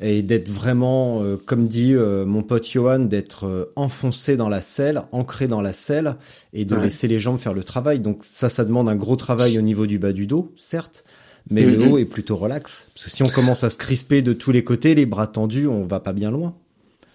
et 0.00 0.22
d'être 0.22 0.48
vraiment, 0.48 1.22
euh, 1.22 1.36
comme 1.36 1.68
dit 1.68 1.94
euh, 1.94 2.26
mon 2.26 2.42
pote 2.42 2.68
Johan, 2.68 2.98
d'être 2.98 3.46
euh, 3.46 3.70
enfoncé 3.76 4.36
dans 4.36 4.48
la 4.48 4.60
selle, 4.60 5.02
ancré 5.12 5.46
dans 5.48 5.60
la 5.60 5.72
selle, 5.72 6.16
et 6.52 6.64
de 6.64 6.74
Ouais. 6.76 6.82
laisser 6.84 7.06
les 7.08 7.20
jambes 7.20 7.38
faire 7.38 7.54
le 7.54 7.62
travail. 7.64 8.00
Donc 8.00 8.18
ça, 8.22 8.48
ça 8.48 8.64
demande 8.64 8.88
un 8.88 8.96
gros 8.96 9.16
travail 9.16 9.56
au 9.58 9.62
niveau 9.62 9.86
du 9.86 9.98
bas 9.98 10.12
du 10.12 10.26
dos, 10.26 10.52
certes, 10.56 11.04
mais 11.48 11.64
le 11.64 11.78
Mhm. 11.78 11.92
haut 11.92 11.98
est 11.98 12.04
plutôt 12.04 12.36
relax. 12.36 12.88
Parce 12.94 13.04
que 13.06 13.10
si 13.10 13.22
on 13.22 13.28
commence 13.28 13.62
à 13.64 13.70
se 13.70 13.78
crisper 13.78 14.20
de 14.20 14.32
tous 14.32 14.52
les 14.52 14.64
côtés, 14.64 14.94
les 14.94 15.06
bras 15.06 15.26
tendus, 15.26 15.66
on 15.68 15.84
va 15.84 16.00
pas 16.00 16.12
bien 16.12 16.30
loin. 16.30 16.54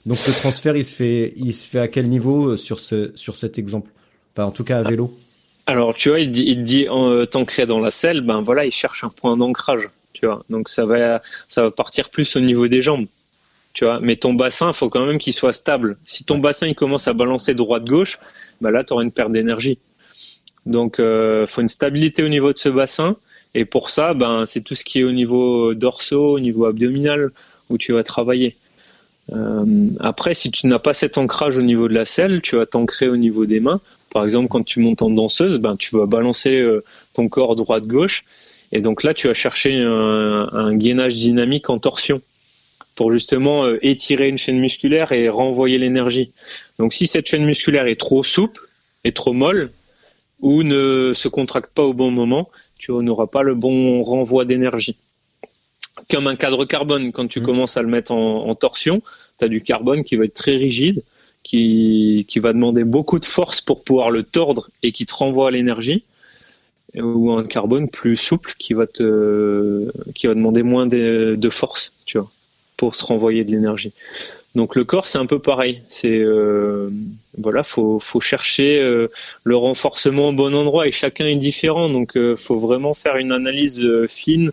Donc 0.05 0.17
le 0.27 0.33
transfert, 0.33 0.75
il 0.77 0.85
se 0.85 0.93
fait, 0.93 1.33
il 1.35 1.51
se 1.53 1.67
fait 1.67 1.79
à 1.79 1.87
quel 1.87 2.07
niveau 2.09 2.55
sur 2.57 2.79
ce, 2.79 3.11
sur 3.15 3.35
cet 3.35 3.57
exemple? 3.57 3.91
Enfin, 4.33 4.45
en 4.47 4.51
tout 4.51 4.63
cas 4.63 4.77
à 4.79 4.83
vélo. 4.83 5.11
Alors, 5.67 5.95
tu 5.95 6.09
vois, 6.09 6.19
il 6.19 6.29
dit, 6.29 6.43
il 6.45 6.63
dit 6.63 6.87
euh, 6.89 7.25
t'ancrer 7.25 7.65
dans 7.65 7.79
la 7.79 7.91
selle, 7.91 8.21
ben 8.21 8.41
voilà, 8.41 8.65
il 8.65 8.71
cherche 8.71 9.03
un 9.03 9.09
point 9.09 9.35
d'ancrage, 9.35 9.89
tu 10.13 10.27
vois. 10.27 10.43
Donc 10.49 10.69
ça 10.69 10.85
va, 10.85 11.21
ça 11.47 11.63
va 11.63 11.71
partir 11.71 12.09
plus 12.09 12.35
au 12.35 12.39
niveau 12.39 12.67
des 12.67 12.83
jambes, 12.83 13.07
tu 13.73 13.85
vois. 13.85 13.99
Mais 13.99 14.15
ton 14.15 14.33
bassin, 14.33 14.73
faut 14.73 14.89
quand 14.89 15.05
même 15.05 15.17
qu'il 15.17 15.33
soit 15.33 15.53
stable. 15.53 15.97
Si 16.05 16.23
ton 16.23 16.37
bassin 16.37 16.67
il 16.67 16.75
commence 16.75 17.07
à 17.07 17.13
balancer 17.13 17.55
droite-gauche, 17.55 18.19
ben 18.61 18.69
là, 18.69 18.83
tu 18.83 18.93
auras 18.93 19.03
une 19.03 19.11
perte 19.11 19.31
d'énergie. 19.31 19.79
Donc, 20.67 20.99
euh, 20.99 21.45
faut 21.47 21.61
une 21.61 21.67
stabilité 21.67 22.23
au 22.23 22.29
niveau 22.29 22.53
de 22.53 22.57
ce 22.57 22.69
bassin. 22.69 23.17
Et 23.55 23.65
pour 23.65 23.89
ça, 23.89 24.13
ben 24.13 24.45
c'est 24.45 24.61
tout 24.61 24.75
ce 24.75 24.83
qui 24.83 24.99
est 24.99 25.03
au 25.03 25.11
niveau 25.11 25.73
dorsaux, 25.73 26.33
au 26.33 26.39
niveau 26.39 26.65
abdominal, 26.65 27.31
où 27.69 27.77
tu 27.79 27.91
vas 27.93 28.03
travailler. 28.03 28.55
Euh, 29.33 29.65
après, 29.99 30.35
si 30.35 30.51
tu 30.51 30.67
n'as 30.67 30.77
pas 30.77 30.93
cet 30.93 31.17
ancrage 31.17 31.57
au 31.57 31.63
niveau 31.63 31.87
de 31.87 31.93
la 31.93 32.05
selle, 32.05 32.41
tu 32.41 32.57
vas 32.57 32.67
t'ancrer 32.67 33.07
au 33.07 33.17
niveau 33.17 33.45
des 33.47 33.59
mains. 33.59 33.81
Par 34.15 34.23
exemple, 34.23 34.47
quand 34.47 34.63
tu 34.63 34.79
montes 34.79 35.01
en 35.01 35.09
danseuse, 35.09 35.57
ben, 35.57 35.75
tu 35.75 35.93
vas 35.97 36.05
balancer 36.05 36.53
euh, 36.57 36.81
ton 37.11 37.27
corps 37.27 37.57
droite-gauche. 37.57 38.23
Et 38.71 38.79
donc 38.79 39.03
là, 39.03 39.13
tu 39.13 39.27
vas 39.27 39.33
chercher 39.33 39.75
un, 39.75 40.47
un 40.53 40.73
gainage 40.77 41.15
dynamique 41.15 41.69
en 41.69 41.79
torsion 41.79 42.21
pour 42.95 43.11
justement 43.11 43.65
euh, 43.65 43.77
étirer 43.81 44.29
une 44.29 44.37
chaîne 44.37 44.57
musculaire 44.57 45.11
et 45.11 45.27
renvoyer 45.27 45.77
l'énergie. 45.77 46.31
Donc 46.79 46.93
si 46.93 47.07
cette 47.07 47.25
chaîne 47.27 47.43
musculaire 47.43 47.87
est 47.87 47.99
trop 47.99 48.23
souple, 48.23 48.61
est 49.03 49.13
trop 49.13 49.33
molle, 49.33 49.69
ou 50.39 50.63
ne 50.63 51.11
se 51.13 51.27
contracte 51.27 51.73
pas 51.73 51.83
au 51.83 51.93
bon 51.93 52.09
moment, 52.09 52.49
tu 52.77 52.93
n'auras 52.93 53.27
pas 53.27 53.43
le 53.43 53.53
bon 53.53 54.01
renvoi 54.01 54.45
d'énergie. 54.45 54.95
Comme 56.09 56.27
un 56.27 56.37
cadre 56.37 56.63
carbone, 56.63 57.11
quand 57.11 57.27
tu 57.27 57.39
Mhm. 57.41 57.45
commences 57.45 57.75
à 57.75 57.81
le 57.81 57.89
mettre 57.89 58.13
en, 58.13 58.47
en 58.47 58.55
torsion, 58.55 59.01
tu 59.37 59.43
as 59.43 59.49
du 59.49 59.59
carbone 59.61 60.05
qui 60.05 60.15
va 60.15 60.23
être 60.23 60.33
très 60.33 60.55
rigide, 60.55 61.03
qui, 61.45 62.39
va 62.39 62.53
demander 62.53 62.83
beaucoup 62.83 63.19
de 63.19 63.25
force 63.25 63.61
pour 63.61 63.83
pouvoir 63.83 64.09
le 64.09 64.23
tordre 64.23 64.69
et 64.83 64.91
qui 64.91 65.05
te 65.05 65.13
renvoie 65.13 65.51
l'énergie, 65.51 66.03
ou 66.95 67.31
un 67.31 67.45
carbone 67.45 67.89
plus 67.89 68.17
souple 68.17 68.53
qui 68.57 68.73
va 68.73 68.87
te, 68.87 69.89
qui 70.13 70.27
va 70.27 70.33
demander 70.33 70.63
moins 70.63 70.87
de, 70.87 71.49
force, 71.49 71.93
tu 72.05 72.17
vois, 72.17 72.31
pour 72.77 72.97
te 72.97 73.03
renvoyer 73.03 73.43
de 73.43 73.51
l'énergie. 73.51 73.93
Donc 74.55 74.75
le 74.75 74.85
corps 74.85 75.05
c'est 75.05 75.17
un 75.17 75.25
peu 75.25 75.39
pareil, 75.39 75.81
c'est 75.87 76.17
euh, 76.17 76.89
voilà, 77.37 77.61
faut 77.61 77.99
faut 77.99 78.21
chercher 78.21 78.81
euh, 78.81 79.07
le 79.43 79.57
renforcement 79.57 80.29
au 80.29 80.33
bon 80.33 80.55
endroit 80.55 80.87
et 80.87 80.91
chacun 80.91 81.27
est 81.27 81.35
différent, 81.35 81.89
donc 81.89 82.15
euh, 82.15 82.37
faut 82.37 82.55
vraiment 82.55 82.93
faire 82.93 83.17
une 83.17 83.33
analyse 83.33 83.83
euh, 83.83 84.07
fine 84.07 84.51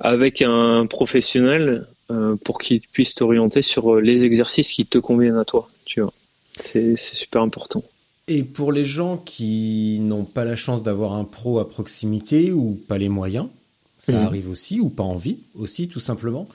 avec 0.00 0.42
un 0.42 0.86
professionnel 0.86 1.86
pour 2.44 2.58
qu'il 2.58 2.80
puisse 2.80 3.14
t'orienter 3.14 3.62
sur 3.62 3.96
les 3.96 4.26
exercices 4.26 4.70
qui 4.72 4.86
te 4.86 4.98
conviennent 4.98 5.38
à 5.38 5.44
toi, 5.44 5.68
tu 5.86 6.00
vois. 6.02 6.12
C'est 6.58 6.96
c'est 6.96 7.16
super 7.16 7.40
important. 7.42 7.82
Et 8.28 8.42
pour 8.42 8.72
les 8.72 8.84
gens 8.84 9.16
qui 9.18 9.98
n'ont 10.00 10.24
pas 10.24 10.44
la 10.44 10.56
chance 10.56 10.82
d'avoir 10.82 11.14
un 11.14 11.24
pro 11.24 11.58
à 11.60 11.68
proximité 11.68 12.50
ou 12.52 12.78
pas 12.88 12.98
les 12.98 13.08
moyens, 13.08 13.46
ça 14.00 14.12
Mhm. 14.12 14.24
arrive 14.26 14.50
aussi, 14.50 14.80
ou 14.80 14.88
pas 14.88 15.04
envie 15.04 15.38
aussi, 15.54 15.88
tout 15.88 16.00
simplement. 16.00 16.48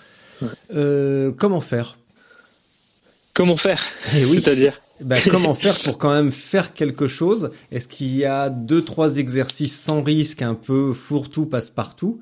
Euh, 0.74 1.32
comment 1.32 1.62
faire? 1.62 1.98
Comment 3.34 3.58
faire? 3.58 3.82
Eh 4.16 4.26
oui. 4.26 4.42
C'est-à-dire? 4.42 4.82
Bah, 5.00 5.16
comment 5.32 5.54
faire 5.54 5.76
pour 5.84 5.98
quand 5.98 6.14
même 6.14 6.32
faire 6.32 6.74
quelque 6.74 7.08
chose? 7.08 7.52
Est-ce 7.72 7.88
qu'il 7.88 8.16
y 8.16 8.26
a 8.26 8.50
deux 8.50 8.84
trois 8.84 9.18
exercices 9.18 9.80
sans 9.80 10.04
risque, 10.04 10.42
un 10.42 10.54
peu 10.54 10.94
fourre-tout 10.94 11.46
passe-partout, 11.46 12.22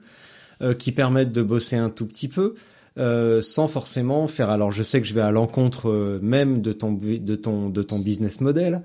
euh, 0.61 0.73
qui 0.73 0.91
permettent 0.91 1.31
de 1.33 1.41
bosser 1.41 1.75
un 1.75 1.89
tout 1.89 2.05
petit 2.05 2.27
peu, 2.29 2.55
euh, 2.99 3.41
sans 3.41 3.67
forcément 3.67 4.27
faire. 4.27 4.49
Alors, 4.49 4.71
je 4.71 4.83
sais 4.83 5.01
que 5.01 5.07
je 5.07 5.13
vais 5.13 5.21
à 5.21 5.31
l'encontre 5.31 5.89
euh, 5.89 6.19
même 6.21 6.61
de 6.61 6.73
ton 6.73 6.91
de 6.93 7.35
ton 7.35 7.69
de 7.69 7.81
ton 7.81 7.99
business 7.99 8.41
model, 8.41 8.81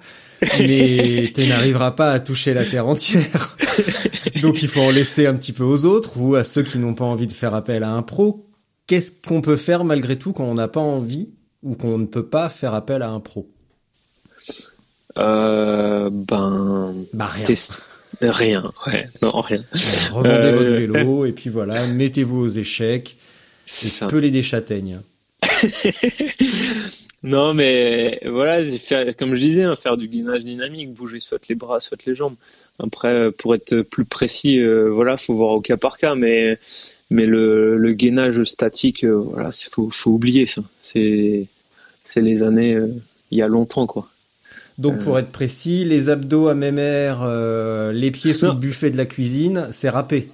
mais 0.60 1.30
tu 1.34 1.46
n'arriveras 1.48 1.90
pas 1.92 2.12
à 2.12 2.20
toucher 2.20 2.54
la 2.54 2.64
terre 2.64 2.86
entière. 2.86 3.56
Donc, 4.42 4.62
il 4.62 4.68
faut 4.68 4.80
en 4.80 4.90
laisser 4.90 5.26
un 5.26 5.34
petit 5.34 5.52
peu 5.52 5.64
aux 5.64 5.84
autres 5.84 6.18
ou 6.18 6.34
à 6.36 6.44
ceux 6.44 6.62
qui 6.62 6.78
n'ont 6.78 6.94
pas 6.94 7.04
envie 7.04 7.26
de 7.26 7.32
faire 7.32 7.54
appel 7.54 7.82
à 7.82 7.90
un 7.90 8.02
pro. 8.02 8.46
Qu'est-ce 8.86 9.10
qu'on 9.26 9.40
peut 9.40 9.56
faire 9.56 9.84
malgré 9.84 10.16
tout 10.16 10.32
quand 10.32 10.44
on 10.44 10.54
n'a 10.54 10.68
pas 10.68 10.80
envie 10.80 11.30
ou 11.62 11.74
qu'on 11.74 11.98
ne 11.98 12.06
peut 12.06 12.26
pas 12.26 12.48
faire 12.50 12.74
appel 12.74 13.02
à 13.02 13.08
un 13.10 13.20
pro? 13.20 13.48
Euh, 15.18 16.10
Ben 16.12 16.94
Bah 17.12 17.26
rien. 17.26 17.44
test- 17.46 17.88
rien, 18.20 18.70
ouais, 18.86 19.08
non 19.22 19.40
rien. 19.40 19.58
Revendez 20.12 20.28
Euh, 20.28 20.56
votre 20.56 20.70
vélo 20.70 21.24
et 21.26 21.32
puis 21.32 21.50
voilà, 21.50 21.86
mettez-vous 21.86 22.40
aux 22.40 22.48
échecs 22.48 23.16
C'est 23.66 24.06
pelez 24.08 24.30
des 24.30 24.42
châtaignes. 24.42 25.00
Non, 27.24 27.54
mais 27.54 28.20
voilà, 28.26 28.68
faire, 28.68 29.16
comme 29.16 29.34
je 29.34 29.40
disais, 29.40 29.62
hein, 29.62 29.76
faire 29.76 29.96
du 29.96 30.08
gainage 30.08 30.44
dynamique, 30.44 30.92
bouger 30.92 31.20
soit 31.20 31.40
les 31.48 31.54
bras, 31.54 31.80
soit 31.80 31.96
les 32.04 32.14
jambes. 32.14 32.34
Après, 32.78 33.08
euh, 33.08 33.30
pour 33.30 33.54
être 33.54 33.80
plus 33.80 34.04
précis, 34.04 34.58
euh, 34.58 34.90
voilà, 34.90 35.16
faut 35.16 35.32
voir 35.34 35.52
au 35.52 35.62
cas 35.62 35.78
par 35.78 35.96
cas, 35.96 36.16
mais 36.16 36.58
mais 37.08 37.24
le, 37.24 37.78
le 37.78 37.92
gainage 37.94 38.44
statique, 38.44 39.04
euh, 39.04 39.14
voilà, 39.16 39.50
faut 39.70 39.88
faut 39.88 40.10
oublier 40.10 40.44
ça. 40.44 40.60
C'est 40.82 41.46
c'est 42.04 42.20
les 42.20 42.42
années 42.42 42.74
euh, 42.74 42.88
il 43.30 43.38
y 43.38 43.42
a 43.42 43.48
longtemps 43.48 43.86
quoi. 43.86 44.06
Donc 44.76 44.98
pour 44.98 45.18
être 45.18 45.30
précis, 45.32 45.84
les 45.86 46.10
abdos 46.10 46.48
à 46.48 46.54
même 46.54 46.78
air, 46.78 47.22
euh, 47.22 47.90
les 47.92 48.10
pieds 48.10 48.34
sous 48.34 48.46
Non. 48.46 48.52
le 48.52 48.58
buffet 48.58 48.90
de 48.90 48.98
la 48.98 49.06
cuisine, 49.06 49.68
c'est 49.70 49.88
râpé. 49.88 50.28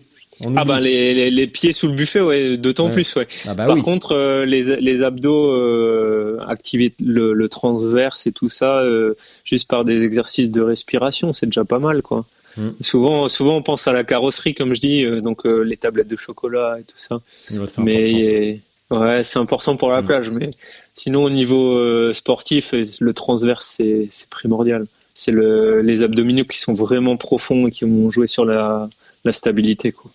On 0.44 0.56
Ah 0.56 0.64
ben 0.64 0.80
les, 0.80 1.12
les, 1.14 1.30
les 1.30 1.46
pieds 1.46 1.72
sous 1.72 1.86
le 1.86 1.92
buffet, 1.94 2.20
ouais, 2.20 2.56
d'autant 2.56 2.86
Ouais. 2.86 2.92
plus, 2.92 3.14
ouais. 3.16 3.28
Ah 3.46 3.54
bah 3.54 3.66
Par 3.66 3.76
oui. 3.76 3.82
contre, 3.82 4.12
euh, 4.12 4.44
les, 4.46 4.76
les 4.80 5.02
abdos, 5.02 5.52
euh, 5.52 6.38
activer 6.46 6.92
le, 7.04 7.32
le 7.34 7.48
transverse 7.48 8.26
et 8.26 8.32
tout 8.32 8.48
ça, 8.48 8.80
euh, 8.80 9.14
juste 9.44 9.68
par 9.68 9.84
des 9.84 10.02
exercices 10.04 10.50
de 10.50 10.60
respiration, 10.62 11.32
c'est 11.32 11.46
déjà 11.46 11.64
pas 11.64 11.78
mal, 11.78 12.00
quoi. 12.02 12.24
Mm. 12.56 12.68
Souvent, 12.80 13.28
souvent, 13.28 13.56
on 13.58 13.62
pense 13.62 13.86
à 13.86 13.92
la 13.92 14.02
carrosserie, 14.02 14.54
comme 14.54 14.74
je 14.74 14.80
dis, 14.80 15.04
euh, 15.04 15.20
donc 15.20 15.44
euh, 15.46 15.60
les 15.62 15.76
tablettes 15.76 16.08
de 16.08 16.16
chocolat 16.16 16.78
et 16.80 16.84
tout 16.84 16.96
ça. 16.98 17.16
Ouais, 17.16 17.20
c'est 17.26 17.54
important, 17.54 17.68
ça. 17.68 17.82
mais 17.82 18.60
ouais, 18.90 19.22
c'est 19.22 19.38
important 19.38 19.76
pour 19.76 19.90
la 19.90 20.00
Mm. 20.02 20.06
plage. 20.06 20.30
Mais 20.30 20.50
sinon, 20.94 21.22
au 21.24 21.30
niveau 21.30 21.76
euh, 21.76 22.12
sportif, 22.12 22.72
le 23.00 23.12
transverse, 23.12 23.74
c'est 23.76 24.08
c'est 24.10 24.28
primordial. 24.30 24.86
C'est 25.12 25.32
le, 25.32 25.82
les 25.82 26.02
abdominaux 26.02 26.44
qui 26.44 26.58
sont 26.58 26.72
vraiment 26.72 27.16
profonds 27.16 27.66
et 27.66 27.70
qui 27.72 27.84
vont 27.84 28.10
jouer 28.10 28.26
sur 28.26 28.44
la, 28.44 28.88
la 29.24 29.32
stabilité, 29.32 29.92
quoi. 29.92 30.10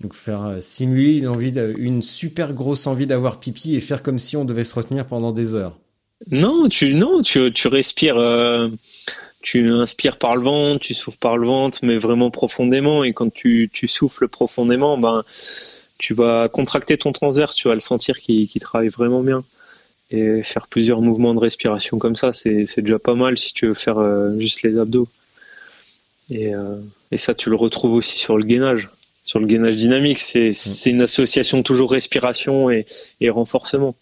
Donc 0.00 0.14
faire 0.14 0.44
euh, 0.44 0.60
simuler 0.60 1.18
une 1.18 1.28
envie, 1.28 1.52
une 1.76 2.02
super 2.02 2.54
grosse 2.54 2.86
envie 2.86 3.06
d'avoir 3.06 3.38
pipi 3.38 3.76
et 3.76 3.80
faire 3.80 4.02
comme 4.02 4.18
si 4.18 4.36
on 4.36 4.44
devait 4.44 4.64
se 4.64 4.74
retenir 4.74 5.06
pendant 5.06 5.32
des 5.32 5.54
heures. 5.54 5.76
Non, 6.30 6.68
tu 6.68 6.94
non, 6.94 7.22
tu, 7.22 7.50
respires, 7.68 8.18
euh, 8.18 8.68
tu 9.42 9.70
inspires 9.70 10.18
par 10.18 10.36
le 10.36 10.42
ventre, 10.42 10.80
tu 10.80 10.94
souffles 10.94 11.18
par 11.18 11.36
le 11.36 11.46
ventre, 11.46 11.78
mais 11.82 11.98
vraiment 11.98 12.30
profondément. 12.30 13.04
Et 13.04 13.12
quand 13.12 13.32
tu, 13.32 13.70
souffles 13.86 14.28
profondément, 14.28 14.98
ben 14.98 15.22
tu 15.98 16.14
vas 16.14 16.48
contracter 16.48 16.96
ton 16.96 17.12
transverse, 17.12 17.54
tu 17.54 17.68
vas 17.68 17.74
le 17.74 17.80
sentir 17.80 18.18
qui, 18.18 18.48
travaille 18.60 18.88
vraiment 18.88 19.22
bien. 19.22 19.44
Et 20.10 20.42
faire 20.42 20.66
plusieurs 20.66 21.00
mouvements 21.00 21.34
de 21.34 21.40
respiration 21.40 21.98
comme 21.98 22.16
ça, 22.16 22.32
c'est 22.32 22.80
déjà 22.80 22.98
pas 22.98 23.14
mal 23.14 23.38
si 23.38 23.54
tu 23.54 23.68
veux 23.68 23.74
faire 23.74 23.98
euh, 23.98 24.38
juste 24.38 24.62
les 24.62 24.78
abdos. 24.78 25.08
Et 26.30 26.52
ça, 27.16 27.34
tu 27.34 27.50
le 27.50 27.56
retrouves 27.56 27.94
aussi 27.94 28.18
sur 28.18 28.38
le 28.38 28.44
gainage. 28.44 28.88
Sur 29.30 29.38
le 29.38 29.46
gainage 29.46 29.76
dynamique, 29.76 30.18
c'est 30.18 30.90
une 30.90 31.02
association 31.02 31.62
toujours 31.62 31.92
respiration 31.92 32.68
et, 32.68 32.84
et 33.20 33.30
renforcement. 33.30 33.94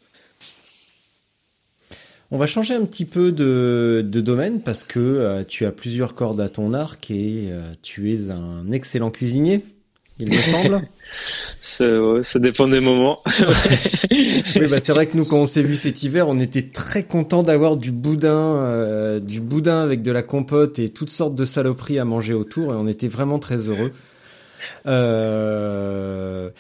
On 2.31 2.39
va 2.39 2.47
changer 2.47 2.73
un 2.73 2.87
petit 2.87 3.05
peu 3.05 3.31
de, 3.31 4.03
de 4.09 4.21
domaine 4.23 4.63
parce 4.63 4.85
que 4.85 4.99
euh, 4.99 5.45
tu 5.45 5.67
as 5.67 5.71
plusieurs 5.71 6.15
cordes 6.15 6.41
à 6.41 6.49
ton 6.49 6.73
arc 6.73 7.11
et 7.11 7.49
euh, 7.51 7.61
tu 7.83 8.15
es 8.15 8.31
un 8.31 8.73
excellent 8.73 9.11
cuisinier, 9.11 9.63
il 10.19 10.35
me 10.35 10.41
semble. 10.41 10.81
Ça, 11.61 12.03
ouais, 12.03 12.23
ça 12.23 12.39
dépend 12.39 12.67
des 12.67 12.81
moments. 12.81 13.19
oui, 14.11 14.67
bah 14.71 14.79
c'est 14.83 14.93
vrai 14.93 15.07
que 15.09 15.17
nous, 15.17 15.27
quand 15.27 15.41
on 15.41 15.47
s'est 15.47 15.63
vu 15.63 15.75
cet 15.75 16.03
hiver, 16.03 16.29
on 16.29 16.39
était 16.39 16.69
très 16.69 17.03
content 17.03 17.43
d'avoir 17.43 17.77
du 17.77 17.93
boudin, 17.93 18.57
euh, 18.57 19.21
du 19.21 19.41
boudin 19.41 19.83
avec 19.83 20.01
de 20.01 20.13
la 20.13 20.23
compote 20.23 20.79
et 20.79 20.89
toutes 20.89 21.11
sortes 21.11 21.35
de 21.35 21.45
saloperies 21.45 21.99
à 21.99 22.07
manger 22.07 22.33
autour, 22.33 22.73
et 22.73 22.77
on 22.77 22.87
était 22.87 23.09
vraiment 23.09 23.39
très 23.39 23.69
heureux. 23.69 23.93
Euh, 24.87 26.51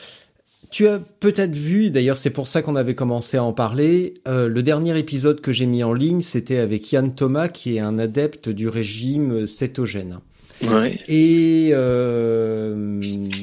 tu 0.70 0.86
as 0.86 0.98
peut-être 0.98 1.56
vu, 1.56 1.90
d'ailleurs 1.90 2.18
c'est 2.18 2.30
pour 2.30 2.46
ça 2.46 2.62
qu'on 2.62 2.76
avait 2.76 2.94
commencé 2.94 3.36
à 3.36 3.42
en 3.42 3.52
parler, 3.52 4.14
euh, 4.28 4.48
le 4.48 4.62
dernier 4.62 4.98
épisode 4.98 5.40
que 5.40 5.50
j'ai 5.50 5.66
mis 5.66 5.82
en 5.82 5.92
ligne, 5.92 6.20
c'était 6.20 6.58
avec 6.58 6.92
Yann 6.92 7.14
Thomas, 7.14 7.48
qui 7.48 7.76
est 7.76 7.80
un 7.80 7.98
adepte 7.98 8.48
du 8.48 8.68
régime 8.68 9.46
cétogène. 9.46 10.18
Ouais. 10.62 10.98
Et 11.08 11.70
euh, 11.72 13.00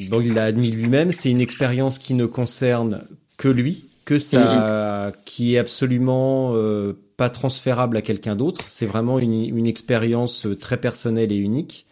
bon, 0.09 0.21
il 0.21 0.33
l'a 0.33 0.43
admis 0.43 0.69
lui-même, 0.71 1.11
c'est 1.11 1.31
une 1.31 1.41
expérience 1.41 1.97
qui 1.97 2.13
ne 2.13 2.25
concerne 2.25 3.01
que 3.37 3.47
lui, 3.47 3.85
que 4.03 4.19
ça, 4.19 5.11
qui 5.25 5.55
est 5.55 5.57
absolument 5.57 6.51
euh, 6.55 6.93
pas 7.17 7.29
transférable 7.29 7.97
à 7.97 8.01
quelqu'un 8.01 8.35
d'autre. 8.35 8.65
C'est 8.69 8.85
vraiment 8.85 9.17
une, 9.17 9.57
une 9.57 9.65
expérience 9.65 10.47
très 10.59 10.77
personnelle 10.77 11.31
et 11.31 11.37
unique. 11.37 11.85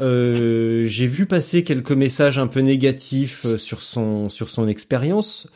Euh, 0.00 0.84
J'ai 0.86 1.06
vu 1.06 1.26
passer 1.26 1.64
quelques 1.64 1.92
messages 1.92 2.38
un 2.38 2.46
peu 2.46 2.60
négatifs 2.60 3.46
euh, 3.46 3.58
sur 3.58 3.80
son 3.80 4.28
sur 4.28 4.48
son 4.48 4.68
expérience. 4.68 5.48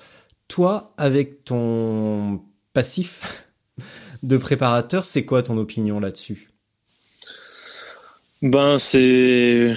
Toi, 0.48 0.94
avec 0.96 1.44
ton 1.44 2.40
passif 2.72 3.44
de 4.22 4.36
préparateur, 4.36 5.04
c'est 5.04 5.24
quoi 5.24 5.42
ton 5.42 5.58
opinion 5.58 6.00
là-dessus? 6.00 6.50
Ben 8.42 8.78
c'est 8.78 9.74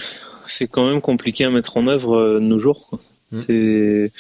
c'est 0.48 0.68
quand 0.68 0.90
même 0.90 1.02
compliqué 1.02 1.46
à 1.46 1.50
mettre 1.50 1.78
en 1.78 1.88
œuvre 1.88 2.16
euh, 2.18 2.36
de 2.36 2.46
nos 2.46 2.60
jours. 2.60 2.88
Quoi. 2.90 3.00
Mm. 3.32 3.38
C'est 3.38 4.12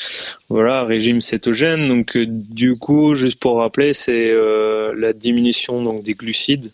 voilà 0.49 0.83
régime 0.83 1.21
cétogène. 1.21 1.87
Donc 1.87 2.17
euh, 2.17 2.25
du 2.27 2.73
coup, 2.73 3.15
juste 3.15 3.39
pour 3.39 3.57
rappeler, 3.59 3.93
c'est 3.93 4.31
euh, 4.31 4.93
la 4.97 5.13
diminution 5.13 5.81
donc 5.83 6.03
des 6.03 6.13
glucides 6.13 6.71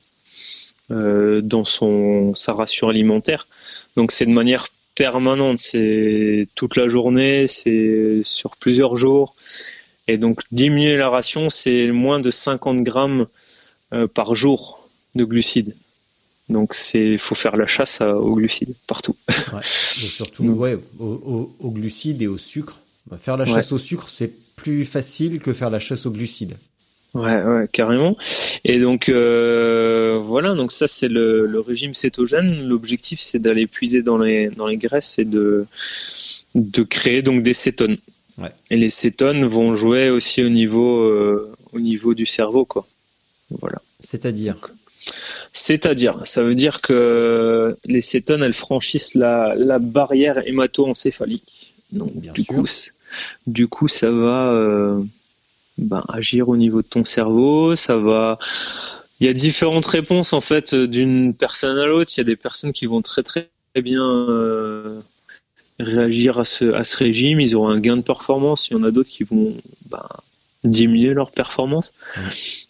euh, 0.91 1.41
dans 1.41 1.65
son 1.65 2.33
sa 2.35 2.53
ration 2.53 2.89
alimentaire. 2.89 3.47
Donc 3.95 4.11
c'est 4.11 4.25
de 4.25 4.31
manière 4.31 4.67
permanente. 4.95 5.57
C'est 5.59 6.47
toute 6.55 6.75
la 6.75 6.89
journée. 6.89 7.47
C'est 7.47 8.21
sur 8.23 8.55
plusieurs 8.57 8.95
jours. 8.95 9.35
Et 10.07 10.17
donc 10.17 10.41
diminuer 10.51 10.97
la 10.97 11.09
ration, 11.09 11.49
c'est 11.49 11.91
moins 11.91 12.19
de 12.19 12.31
50 12.31 12.81
grammes 12.81 13.27
euh, 13.93 14.07
par 14.07 14.33
jour 14.35 14.87
de 15.15 15.23
glucides. 15.25 15.75
Donc 16.49 16.73
c'est 16.73 17.17
faut 17.19 17.35
faire 17.35 17.55
la 17.57 17.67
chasse 17.67 18.01
à- 18.01 18.15
aux 18.17 18.33
glucides 18.35 18.73
partout. 18.87 19.15
Ouais, 19.53 19.61
surtout 19.63 20.43
Mm. 20.43 20.49
ouais, 20.57 20.77
au, 20.99 21.05
au, 21.05 21.55
au 21.59 21.69
glucides 21.71 22.21
et 22.23 22.27
au 22.27 22.37
sucre. 22.39 22.79
Faire 23.19 23.37
la 23.37 23.45
Ouais. 23.45 23.51
chasse 23.51 23.71
au 23.71 23.77
sucre, 23.77 24.09
c'est 24.09 24.31
plus 24.55 24.83
facile 24.85 25.39
que 25.39 25.53
faire 25.53 25.69
la 25.69 25.79
chasse 25.79 26.05
aux 26.05 26.11
glucides. 26.11 26.57
Ouais, 27.15 27.41
ouais, 27.43 27.67
carrément. 27.71 28.15
Et 28.65 28.79
donc 28.79 29.09
euh, 29.09 30.19
voilà, 30.21 30.53
donc 30.53 30.71
ça 30.71 30.87
c'est 30.87 31.07
le, 31.07 31.47
le 31.47 31.59
régime 31.59 31.93
cétogène. 31.93 32.67
L'objectif 32.67 33.19
c'est 33.19 33.39
d'aller 33.39 33.65
puiser 33.67 34.01
dans 34.03 34.17
les 34.17 34.49
dans 34.49 34.67
les 34.67 34.77
graisses 34.77 35.17
et 35.17 35.25
de 35.25 35.65
de 36.55 36.83
créer 36.83 37.21
donc 37.21 37.41
des 37.41 37.55
cétones. 37.55 37.97
Ouais. 38.37 38.51
Et 38.69 38.77
les 38.77 38.89
cétones 38.89 39.45
vont 39.45 39.73
jouer 39.73 40.09
aussi 40.11 40.43
au 40.43 40.49
niveau 40.49 41.01
euh, 41.01 41.51
au 41.73 41.79
niveau 41.79 42.13
du 42.13 42.25
cerveau 42.25 42.65
quoi. 42.65 42.85
Voilà. 43.59 43.81
C'est-à-dire 44.01 44.55
C'est-à-dire, 45.51 46.21
ça 46.25 46.43
veut 46.43 46.55
dire 46.55 46.81
que 46.81 47.75
les 47.85 48.01
cétones, 48.01 48.43
elles 48.43 48.53
franchissent 48.53 49.15
la, 49.15 49.55
la 49.55 49.79
barrière 49.79 50.45
hémato-encéphalique. 50.47 51.73
Donc, 51.91 52.11
Bien 52.15 52.33
du 52.33 52.43
sûr. 52.43 52.53
coup, 52.53 52.65
du 53.47 53.67
coup, 53.67 53.87
ça 53.87 54.11
va 54.11 54.51
euh, 54.53 55.01
ben, 55.79 56.03
agir 56.09 56.49
au 56.49 56.57
niveau 56.57 56.81
de 56.81 56.87
ton 56.87 57.03
cerveau. 57.03 57.75
Ça 57.75 57.97
va. 57.97 58.37
Il 59.19 59.27
y 59.27 59.29
a 59.29 59.33
différentes 59.33 59.85
réponses 59.85 60.33
en 60.33 60.41
fait 60.41 60.73
d'une 60.75 61.33
personne 61.33 61.77
à 61.77 61.85
l'autre. 61.85 62.11
Il 62.15 62.19
y 62.19 62.21
a 62.21 62.25
des 62.25 62.35
personnes 62.35 62.73
qui 62.73 62.85
vont 62.85 63.01
très 63.01 63.23
très 63.23 63.49
bien 63.75 64.03
euh, 64.03 65.01
réagir 65.79 66.39
à 66.39 66.45
ce, 66.45 66.73
à 66.73 66.83
ce 66.83 66.97
régime. 66.97 67.39
Ils 67.39 67.55
auront 67.55 67.69
un 67.69 67.79
gain 67.79 67.97
de 67.97 68.01
performance. 68.01 68.69
Il 68.69 68.73
y 68.73 68.75
en 68.77 68.83
a 68.83 68.91
d'autres 68.91 69.09
qui 69.09 69.23
vont 69.23 69.55
ben, 69.89 70.07
diminuer 70.63 71.13
leur 71.13 71.31
performance. 71.31 71.93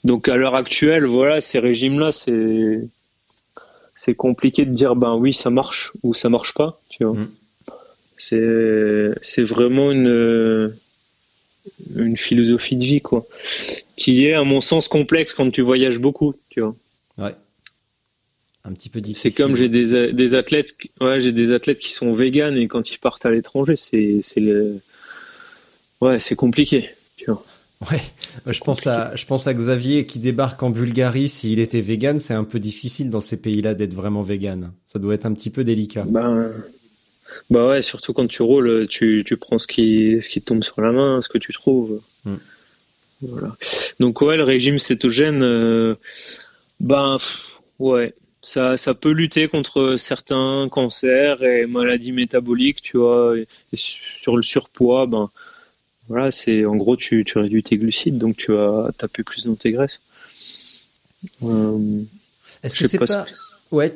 Donc 0.03 0.27
à 0.27 0.37
l'heure 0.37 0.55
actuelle, 0.55 1.05
voilà, 1.05 1.41
ces 1.41 1.59
régimes-là, 1.59 2.11
c'est 2.11 2.87
c'est 3.95 4.15
compliqué 4.15 4.65
de 4.65 4.71
dire 4.71 4.95
ben 4.95 5.15
oui 5.15 5.33
ça 5.33 5.49
marche 5.49 5.91
ou 6.03 6.13
ça 6.13 6.29
marche 6.29 6.53
pas, 6.53 6.79
tu 6.89 7.03
vois. 7.03 7.15
Mm. 7.15 7.29
C'est 8.17 9.11
c'est 9.21 9.43
vraiment 9.43 9.91
une 9.91 10.73
une 11.95 12.17
philosophie 12.17 12.75
de 12.75 12.83
vie 12.83 13.01
quoi, 13.01 13.25
qui 13.97 14.25
est 14.25 14.33
à 14.33 14.43
mon 14.43 14.61
sens 14.61 14.87
complexe 14.87 15.33
quand 15.33 15.49
tu 15.51 15.61
voyages 15.61 15.99
beaucoup, 15.99 16.33
tu 16.49 16.61
vois. 16.61 16.75
Ouais. 17.17 17.35
Un 18.65 18.73
petit 18.73 18.89
peu 18.89 19.01
difficile. 19.01 19.31
C'est 19.31 19.41
comme 19.41 19.55
j'ai 19.55 19.69
des 19.69 20.11
des 20.13 20.35
athlètes, 20.35 20.77
qui- 20.77 20.91
ouais, 21.01 21.19
j'ai 21.21 21.31
des 21.31 21.51
athlètes 21.51 21.79
qui 21.79 21.91
sont 21.91 22.13
véganes 22.13 22.57
et 22.57 22.67
quand 22.67 22.91
ils 22.91 22.99
partent 22.99 23.25
à 23.25 23.31
l'étranger, 23.31 23.75
c'est 23.75 24.19
c'est 24.21 24.41
le 24.41 24.79
ouais, 26.01 26.19
c'est 26.19 26.35
compliqué, 26.35 26.89
tu 27.17 27.25
vois. 27.25 27.43
Ouais, 27.89 28.01
je 28.45 28.59
pense 28.59 28.85
à 28.87 29.15
je 29.15 29.25
pense 29.25 29.47
à 29.47 29.53
Xavier 29.53 30.05
qui 30.05 30.19
débarque 30.19 30.61
en 30.61 30.69
Bulgarie. 30.69 31.29
S'il 31.29 31.59
était 31.59 31.79
vegan, 31.79 32.19
c'est 32.19 32.33
un 32.33 32.43
peu 32.43 32.59
difficile 32.59 33.09
dans 33.09 33.21
ces 33.21 33.37
pays-là 33.37 33.73
d'être 33.73 33.93
vraiment 33.93 34.21
vegan. 34.21 34.73
Ça 34.85 34.99
doit 34.99 35.13
être 35.13 35.25
un 35.25 35.33
petit 35.33 35.49
peu 35.49 35.63
délicat. 35.63 36.03
Ben, 36.09 36.53
bah 37.49 37.67
ouais, 37.67 37.81
surtout 37.81 38.13
quand 38.13 38.27
tu 38.27 38.41
roules, 38.41 38.87
tu, 38.87 39.23
tu 39.25 39.37
prends 39.37 39.57
ce 39.57 39.67
qui, 39.67 40.21
ce 40.21 40.29
qui 40.29 40.41
te 40.41 40.45
tombe 40.45 40.63
sur 40.63 40.81
la 40.81 40.91
main, 40.91 41.21
ce 41.21 41.29
que 41.29 41.37
tu 41.37 41.53
trouves. 41.53 42.01
Mm. 42.25 42.35
Voilà. 43.21 43.55
Donc 43.99 44.21
ouais, 44.21 44.37
le 44.37 44.43
régime 44.43 44.79
cétogène, 44.79 45.43
euh, 45.43 45.95
ben 46.79 47.17
ouais, 47.79 48.13
ça, 48.41 48.77
ça 48.77 48.93
peut 48.93 49.11
lutter 49.11 49.47
contre 49.47 49.95
certains 49.97 50.69
cancers 50.69 51.43
et 51.43 51.65
maladies 51.65 52.13
métaboliques, 52.13 52.81
tu 52.81 52.97
vois. 52.97 53.37
Et, 53.37 53.47
et 53.73 53.77
sur 53.77 54.35
le 54.37 54.41
surpoids, 54.41 55.05
ben 55.05 55.29
voilà, 56.07 56.31
c'est 56.31 56.65
en 56.65 56.75
gros 56.75 56.95
tu, 56.95 57.23
tu 57.25 57.37
réduis 57.37 57.61
tes 57.61 57.77
glucides, 57.77 58.17
donc 58.17 58.37
tu 58.37 58.53
vas 58.53 58.89
taper 58.97 59.23
plus 59.23 59.45
dans 59.45 59.55
tes 59.55 59.71
graisses. 59.71 60.01
Euh, 61.43 62.01
Est-ce 62.63 62.79
que 62.79 62.87
c'est 62.87 62.97
pas 62.97 63.25
Ouais, 63.71 63.93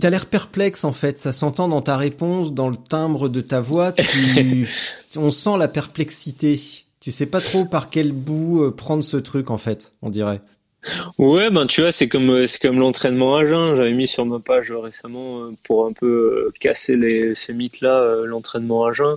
t'as 0.00 0.10
l'air 0.10 0.26
perplexe 0.26 0.84
en 0.84 0.92
fait. 0.92 1.18
Ça 1.18 1.32
s'entend 1.32 1.68
dans 1.68 1.82
ta 1.82 1.96
réponse, 1.96 2.52
dans 2.54 2.70
le 2.70 2.76
timbre 2.76 3.28
de 3.28 3.40
ta 3.42 3.60
voix. 3.60 3.92
Tu... 3.92 4.66
on 5.16 5.30
sent 5.30 5.58
la 5.58 5.68
perplexité. 5.68 6.58
Tu 7.00 7.10
sais 7.10 7.26
pas 7.26 7.40
trop 7.42 7.66
par 7.66 7.90
quel 7.90 8.12
bout 8.12 8.62
euh, 8.62 8.70
prendre 8.70 9.04
ce 9.04 9.18
truc 9.18 9.50
en 9.50 9.58
fait. 9.58 9.92
On 10.00 10.08
dirait. 10.08 10.40
Ouais, 11.18 11.50
ben 11.50 11.66
tu 11.66 11.80
vois, 11.80 11.92
c'est 11.92 12.08
comme 12.08 12.30
euh, 12.30 12.46
c'est 12.46 12.60
comme 12.60 12.78
l'entraînement 12.78 13.36
à 13.36 13.44
jeun. 13.46 13.74
J'avais 13.74 13.92
mis 13.92 14.06
sur 14.08 14.24
ma 14.26 14.38
page 14.38 14.70
euh, 14.70 14.78
récemment 14.78 15.50
pour 15.62 15.86
un 15.86 15.92
peu 15.92 16.50
casser 16.60 16.96
les 16.96 17.34
ces 17.34 17.52
mythes-là. 17.54 18.00
euh, 18.00 18.26
L'entraînement 18.26 18.84
à 18.86 18.92
jeun, 18.92 19.16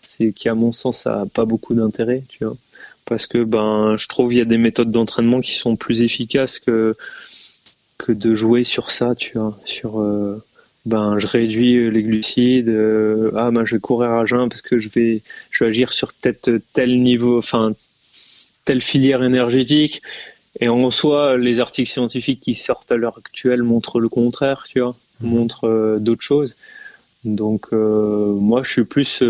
c'est 0.00 0.32
qui 0.32 0.48
à 0.48 0.54
mon 0.54 0.72
sens 0.72 0.98
ça 0.98 1.22
a 1.22 1.26
pas 1.26 1.44
beaucoup 1.44 1.74
d'intérêt, 1.74 2.22
tu 2.28 2.44
vois, 2.44 2.56
parce 3.04 3.26
que 3.26 3.44
ben 3.44 3.96
je 3.96 4.08
trouve 4.08 4.32
il 4.32 4.38
y 4.38 4.40
a 4.42 4.44
des 4.44 4.58
méthodes 4.58 4.90
d'entraînement 4.90 5.40
qui 5.40 5.52
sont 5.54 5.76
plus 5.76 6.02
efficaces 6.02 6.58
que 6.58 6.96
que 8.04 8.12
de 8.12 8.34
jouer 8.34 8.64
sur 8.64 8.90
ça, 8.90 9.14
tu 9.14 9.38
vois, 9.38 9.58
sur 9.64 9.98
euh, 9.98 10.42
ben 10.84 11.18
je 11.18 11.26
réduis 11.26 11.76
euh, 11.76 11.88
les 11.88 12.02
glucides, 12.02 12.68
euh, 12.68 13.30
ah 13.34 13.50
ben 13.50 13.64
je 13.64 13.76
vais 13.76 13.80
courir 13.80 14.10
à 14.10 14.26
jeun 14.26 14.50
parce 14.50 14.60
que 14.60 14.76
je 14.76 14.90
vais 14.90 15.22
je 15.50 15.64
vais 15.64 15.68
agir 15.68 15.90
sur 15.90 16.12
peut-être 16.12 16.60
tel 16.74 17.02
niveau, 17.02 17.38
enfin 17.38 17.72
telle 18.66 18.82
filière 18.82 19.22
énergétique. 19.22 20.02
Et 20.60 20.68
en 20.68 20.90
soi, 20.90 21.38
les 21.38 21.60
articles 21.60 21.90
scientifiques 21.90 22.40
qui 22.40 22.52
sortent 22.52 22.92
à 22.92 22.96
l'heure 22.96 23.16
actuelle 23.16 23.62
montrent 23.62 24.00
le 24.00 24.10
contraire, 24.10 24.64
tu 24.68 24.80
vois, 24.80 24.94
Mhm. 25.22 25.30
montrent 25.30 25.66
euh, 25.68 25.98
d'autres 25.98 26.22
choses. 26.22 26.56
Donc 27.24 27.72
moi, 27.72 28.62
je 28.62 28.70
suis 28.70 28.84
plus 28.84 29.22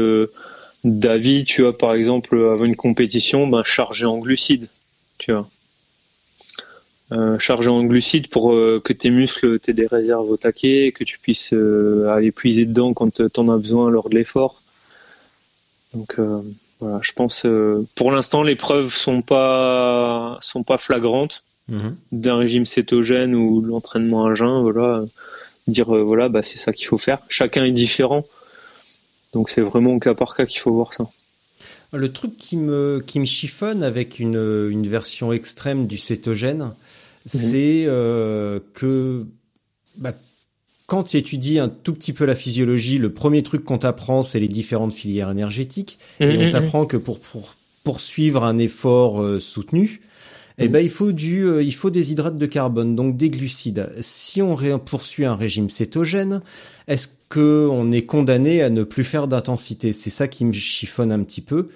d'avis, 0.83 1.45
tu 1.45 1.63
vois, 1.63 1.79
par 1.79 1.95
exemple, 1.95 2.37
avant 2.53 2.65
une 2.65 2.75
compétition, 2.75 3.47
ben, 3.47 3.63
charger 3.63 4.05
en 4.05 4.19
glucides, 4.19 4.67
tu 5.19 5.31
vois. 5.31 5.49
Euh, 7.13 7.39
en 7.49 7.85
glucides 7.85 8.29
pour 8.29 8.55
euh, 8.55 8.81
que 8.83 8.95
tes 8.95 9.11
muscles 9.11 9.59
aient 9.69 9.73
des 9.75 9.87
réserves 9.87 10.31
au 10.31 10.37
taquet, 10.39 10.93
que 10.95 11.05
tu 11.05 11.19
puisses 11.19 11.53
euh, 11.53 12.09
aller 12.09 12.33
puiser 12.33 12.65
dedans 12.65 12.95
quand 12.95 13.13
tu 13.15 13.41
en 13.41 13.49
as 13.49 13.59
besoin 13.59 13.91
lors 13.91 14.09
de 14.09 14.15
l'effort. 14.15 14.63
Donc 15.93 16.19
voilà, 16.81 16.99
je 17.03 17.13
pense 17.13 17.47
pour 17.95 18.11
l'instant 18.11 18.43
les 18.43 18.57
preuves 18.57 18.93
sont 18.93 19.23
pas 19.23 20.39
sont 20.41 20.65
pas 20.65 20.77
flagrantes 20.77 21.45
mhm. 21.69 21.95
d'un 22.11 22.37
régime 22.37 22.65
cétogène 22.65 23.37
ou 23.37 23.61
l'entraînement 23.61 24.27
à 24.27 24.35
jeun, 24.35 24.63
voilà, 24.63 25.05
dire 25.69 25.95
voilà 25.95 26.29
bah 26.29 26.43
c'est 26.43 26.59
ça 26.59 26.73
qu'il 26.73 26.89
faut 26.89 26.99
faire. 26.99 27.19
Chacun 27.29 27.65
est 27.65 27.71
différent. 27.71 28.27
Donc 29.35 29.51
c'est 29.51 29.61
vraiment 29.61 29.93
au 29.93 30.01
cas 30.01 30.15
par 30.15 30.35
cas 30.35 30.47
qu'il 30.47 30.59
faut 30.59 30.73
voir 30.73 30.93
ça. 30.93 31.09
Le 31.93 32.11
truc 32.11 32.37
qui 32.37 32.57
me, 32.57 33.01
qui 33.07 33.21
me 33.21 33.25
chiffonne 33.25 33.85
avec 33.85 34.19
une, 34.19 34.69
une 34.69 34.89
version 34.89 35.33
extrême 35.33 35.87
du 35.87 35.97
cétogène. 35.97 36.73
C'est 37.25 37.85
euh, 37.87 38.61
que 38.75 39.27
bah, 39.97 40.13
quand 40.87 41.05
tu 41.05 41.17
étudies 41.17 41.59
un 41.59 41.69
tout 41.69 41.95
petit 41.95 42.13
peu 42.13 42.25
la 42.25 42.35
physiologie, 42.35 42.99
le 42.99 43.13
premier 43.13 43.43
truc 43.43 43.65
qu'on 43.65 43.79
t'apprend, 43.79 44.23
c'est 44.23 44.41
les 44.41 44.49
différentes 44.49 44.93
filières 44.93 45.31
énergétiques. 45.31 45.99
et 46.21 46.37
mhm, 46.37 46.49
on 46.49 46.51
t'apprend 46.51 46.87
que 46.87 46.97
pour, 46.97 47.19
pour 47.21 47.55
poursuivre 47.85 48.45
un 48.45 48.57
effort 48.57 49.23
euh, 49.23 49.41
soutenu, 49.41 50.01
eh 50.59 50.69
ben, 50.69 50.79
il 50.79 50.91
faut 50.91 51.11
du, 51.11 51.43
euh, 51.43 51.63
il 51.63 51.75
faut 51.75 51.91
des 51.91 52.13
hydrates 52.13 52.39
de 52.39 52.47
carbone, 52.47 52.95
donc 52.95 53.17
des 53.17 53.29
glucides. 53.29 53.91
Si 54.01 54.41
on 54.41 54.57
poursuit 54.79 55.25
un 55.25 55.35
régime 55.35 55.69
cétogène, 55.69 56.43
est-ce 56.87 57.09
qu'on 57.29 57.91
est 57.91 58.07
condamné 58.07 58.63
à 58.63 58.71
ne 58.71 58.85
plus 58.85 59.03
faire 59.03 59.27
d'intensité? 59.27 59.93
C'est 59.93 60.11
ça 60.11 60.29
qui 60.29 60.45
me 60.45 60.53
chiffonne 60.53 61.11
un 61.11 61.23
petit 61.25 61.41
peu. 61.41 61.71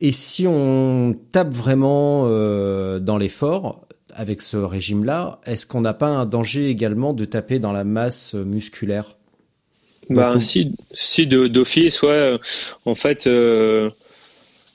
Et 0.00 0.12
si 0.12 0.46
on 0.46 1.14
tape 1.30 1.52
vraiment 1.52 2.24
euh, 2.26 2.98
dans 2.98 3.18
l'effort 3.18 3.86
avec 4.14 4.42
ce 4.42 4.56
régime-là, 4.56 5.40
est-ce 5.46 5.66
qu'on 5.66 5.80
n'a 5.80 5.94
pas 5.94 6.08
un 6.08 6.26
danger 6.26 6.68
également 6.68 7.12
de 7.12 7.24
taper 7.24 7.58
dans 7.58 7.72
la 7.72 7.84
masse 7.84 8.34
musculaire? 8.34 9.16
Bah 10.10 10.40
si, 10.40 10.74
si 10.92 11.26
d'office, 11.26 12.02
ouais. 12.02 12.38
En 12.84 12.94
fait. 12.94 13.26
Euh 13.26 13.90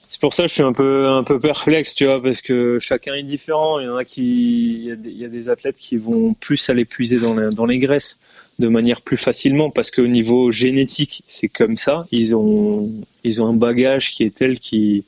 c'est 0.08 0.22
pour 0.22 0.34
ça 0.34 0.44
que 0.44 0.50
je 0.50 0.54
suis 0.54 0.64
un 0.64 0.74
peu 0.74 1.08
un 1.08 1.24
peu 1.24 1.40
perplexe, 1.40 1.94
tu 1.94 2.06
vois, 2.06 2.22
parce 2.22 2.42
que 2.42 2.80
chacun 2.80 3.14
est 3.14 3.24
différent. 3.24 3.80
Il 3.80 3.88
y 3.88 3.90
en 3.90 3.98
a 3.98 4.06
qui, 4.06 4.76
il 4.76 5.18
y 5.18 5.26
a 5.26 5.28
des, 5.28 5.50
athlètes 5.50 5.76
qui 5.78 5.98
vont 5.98 6.34
plus 6.34 6.70
aller 6.70 6.86
puiser 6.86 7.20
dans 7.20 7.36
les, 7.36 7.54
dans 7.54 7.66
les 7.66 7.78
graisses 7.78 8.20
de 8.58 8.70
manière 8.70 9.02
plus 9.02 9.18
facilement, 9.18 9.70
parce 9.70 9.92
qu'au 9.92 10.08
niveau 10.08 10.50
génétique, 10.52 11.24
c'est 11.28 11.50
comme 11.50 11.76
ça. 11.76 12.08
Ils 12.12 12.36
ont 12.36 12.90
ils 13.24 13.42
ont 13.42 13.48
un 13.48 13.54
bagage 13.54 14.14
qui 14.14 14.24
est 14.24 14.34
tel 14.34 14.60
qui 14.60 15.04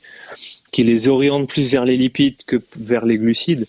qui 0.70 0.84
les 0.84 1.08
oriente 1.08 1.48
plus 1.48 1.70
vers 1.70 1.86
les 1.86 1.96
lipides 1.96 2.42
que 2.46 2.60
vers 2.78 3.06
les 3.06 3.16
glucides 3.16 3.66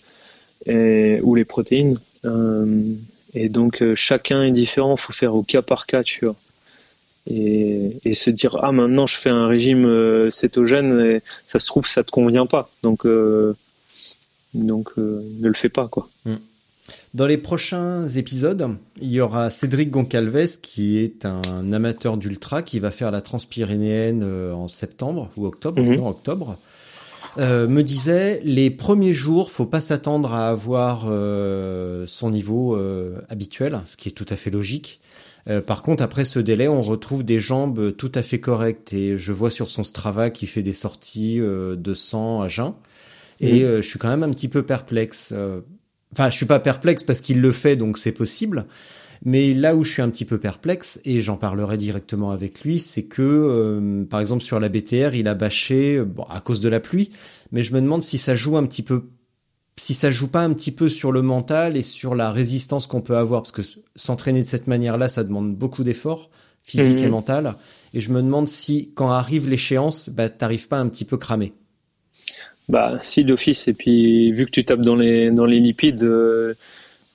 et, 0.66 1.20
ou 1.22 1.34
les 1.34 1.44
protéines. 1.44 1.98
Euh, 2.24 2.94
et 3.34 3.48
donc 3.48 3.82
euh, 3.82 3.94
chacun 3.94 4.42
est 4.42 4.52
différent. 4.52 4.96
Faut 4.96 5.12
faire 5.12 5.34
au 5.34 5.42
cas 5.42 5.62
par 5.62 5.86
cas, 5.86 6.02
tu 6.02 6.24
vois 6.24 6.36
et, 7.26 7.98
et, 8.04 8.14
se 8.14 8.30
dire 8.30 8.58
ah 8.62 8.72
maintenant 8.72 9.06
je 9.06 9.16
fais 9.16 9.30
un 9.30 9.46
régime 9.46 9.86
euh, 9.86 10.30
cétogène 10.30 11.00
et 11.00 11.22
ça 11.46 11.58
se 11.58 11.66
trouve 11.66 11.86
ça 11.86 12.02
te 12.02 12.10
convient 12.10 12.46
pas 12.46 12.70
donc 12.82 13.06
euh, 13.06 13.54
donc 14.54 14.90
euh, 14.98 15.22
ne 15.40 15.48
le 15.48 15.54
fais 15.54 15.68
pas 15.68 15.88
quoi. 15.88 16.08
Mm. 16.24 16.34
Dans 17.14 17.26
les 17.26 17.38
prochains 17.38 18.08
épisodes, 18.08 18.76
il 19.00 19.12
y 19.12 19.20
aura 19.20 19.50
Cédric 19.50 19.90
Goncalves 19.90 20.60
qui 20.60 20.98
est 20.98 21.24
un 21.24 21.72
amateur 21.72 22.16
d'ultra 22.16 22.62
qui 22.62 22.80
va 22.80 22.90
faire 22.90 23.12
la 23.12 23.22
Transpyrénéenne 23.22 24.24
en 24.24 24.66
septembre 24.66 25.30
ou 25.36 25.46
octobre, 25.46 25.80
mm-hmm. 25.80 25.96
non 25.96 26.08
octobre. 26.08 26.58
Euh, 27.38 27.66
me 27.66 27.82
disait 27.82 28.40
les 28.44 28.70
premiers 28.70 29.14
jours, 29.14 29.50
faut 29.50 29.66
pas 29.66 29.80
s'attendre 29.80 30.34
à 30.34 30.48
avoir 30.48 31.06
son 32.08 32.30
niveau 32.30 32.78
habituel, 33.28 33.80
ce 33.86 33.96
qui 33.96 34.08
est 34.08 34.12
tout 34.12 34.26
à 34.28 34.36
fait 34.36 34.50
logique. 34.50 35.00
Euh, 35.48 35.60
par 35.60 35.82
contre, 35.82 36.02
après 36.02 36.24
ce 36.24 36.38
délai, 36.38 36.68
on 36.68 36.80
retrouve 36.80 37.24
des 37.24 37.40
jambes 37.40 37.94
tout 37.96 38.12
à 38.14 38.22
fait 38.22 38.40
correctes 38.40 38.92
et 38.92 39.16
je 39.16 39.32
vois 39.32 39.50
sur 39.50 39.70
son 39.70 39.84
Strava 39.84 40.30
qu'il 40.30 40.48
fait 40.48 40.62
des 40.62 40.72
sorties 40.72 41.40
euh, 41.40 41.76
de 41.76 41.94
100 41.94 42.42
à 42.42 42.48
jeun. 42.48 42.74
Et 43.40 43.64
euh, 43.64 43.82
je 43.82 43.88
suis 43.88 43.98
quand 43.98 44.08
même 44.08 44.22
un 44.22 44.30
petit 44.30 44.48
peu 44.48 44.62
perplexe. 44.62 45.34
Enfin, 46.12 46.30
je 46.30 46.36
suis 46.36 46.46
pas 46.46 46.60
perplexe 46.60 47.02
parce 47.02 47.20
qu'il 47.20 47.40
le 47.40 47.52
fait, 47.52 47.74
donc 47.74 47.98
c'est 47.98 48.12
possible. 48.12 48.66
Mais 49.24 49.54
là 49.54 49.76
où 49.76 49.84
je 49.84 49.92
suis 49.92 50.02
un 50.02 50.10
petit 50.10 50.24
peu 50.24 50.38
perplexe, 50.38 51.00
et 51.04 51.20
j'en 51.20 51.36
parlerai 51.36 51.76
directement 51.76 52.30
avec 52.32 52.62
lui, 52.62 52.80
c'est 52.80 53.04
que, 53.04 54.04
par 54.10 54.20
exemple, 54.20 54.42
sur 54.42 54.58
la 54.58 54.68
BTR, 54.68 55.14
il 55.14 55.28
a 55.28 55.34
bâché 55.34 56.02
bon, 56.04 56.24
à 56.24 56.40
cause 56.40 56.60
de 56.60 56.68
la 56.68 56.80
pluie, 56.80 57.10
mais 57.52 57.62
je 57.62 57.72
me 57.72 57.80
demande 57.80 58.02
si 58.02 58.18
ça 58.18 58.34
joue 58.34 58.56
un 58.56 58.66
petit 58.66 58.82
peu 58.82 59.04
si 59.76 59.94
ça 59.94 60.10
joue 60.10 60.28
pas 60.28 60.42
un 60.42 60.52
petit 60.52 60.70
peu 60.70 60.88
sur 60.88 61.12
le 61.12 61.22
mental 61.22 61.76
et 61.76 61.82
sur 61.82 62.14
la 62.14 62.30
résistance 62.30 62.86
qu'on 62.86 63.00
peut 63.00 63.16
avoir, 63.16 63.42
parce 63.42 63.52
que 63.52 63.62
s'entraîner 63.96 64.42
de 64.42 64.46
cette 64.46 64.66
manière-là, 64.66 65.08
ça 65.08 65.24
demande 65.24 65.56
beaucoup 65.56 65.82
d'efforts 65.82 66.30
physique 66.62 67.00
et 67.00 67.06
mhm. 67.06 67.10
mental. 67.10 67.54
Et 67.94 68.00
je 68.00 68.10
me 68.10 68.22
demande 68.22 68.48
si, 68.48 68.92
quand 68.94 69.10
arrive 69.10 69.48
l'échéance, 69.48 70.08
bah, 70.08 70.28
t'arrives 70.28 70.68
pas 70.68 70.78
un 70.78 70.88
petit 70.88 71.04
peu 71.04 71.16
cramé. 71.16 71.52
Bah, 72.68 72.96
si 73.00 73.24
d'office. 73.24 73.68
Et 73.68 73.74
puis, 73.74 74.32
vu 74.32 74.46
que 74.46 74.50
tu 74.50 74.64
tapes 74.64 74.80
dans 74.80 74.94
les 74.94 75.30
dans 75.30 75.44
les 75.44 75.60
lipides, 75.60 76.04
euh, 76.04 76.54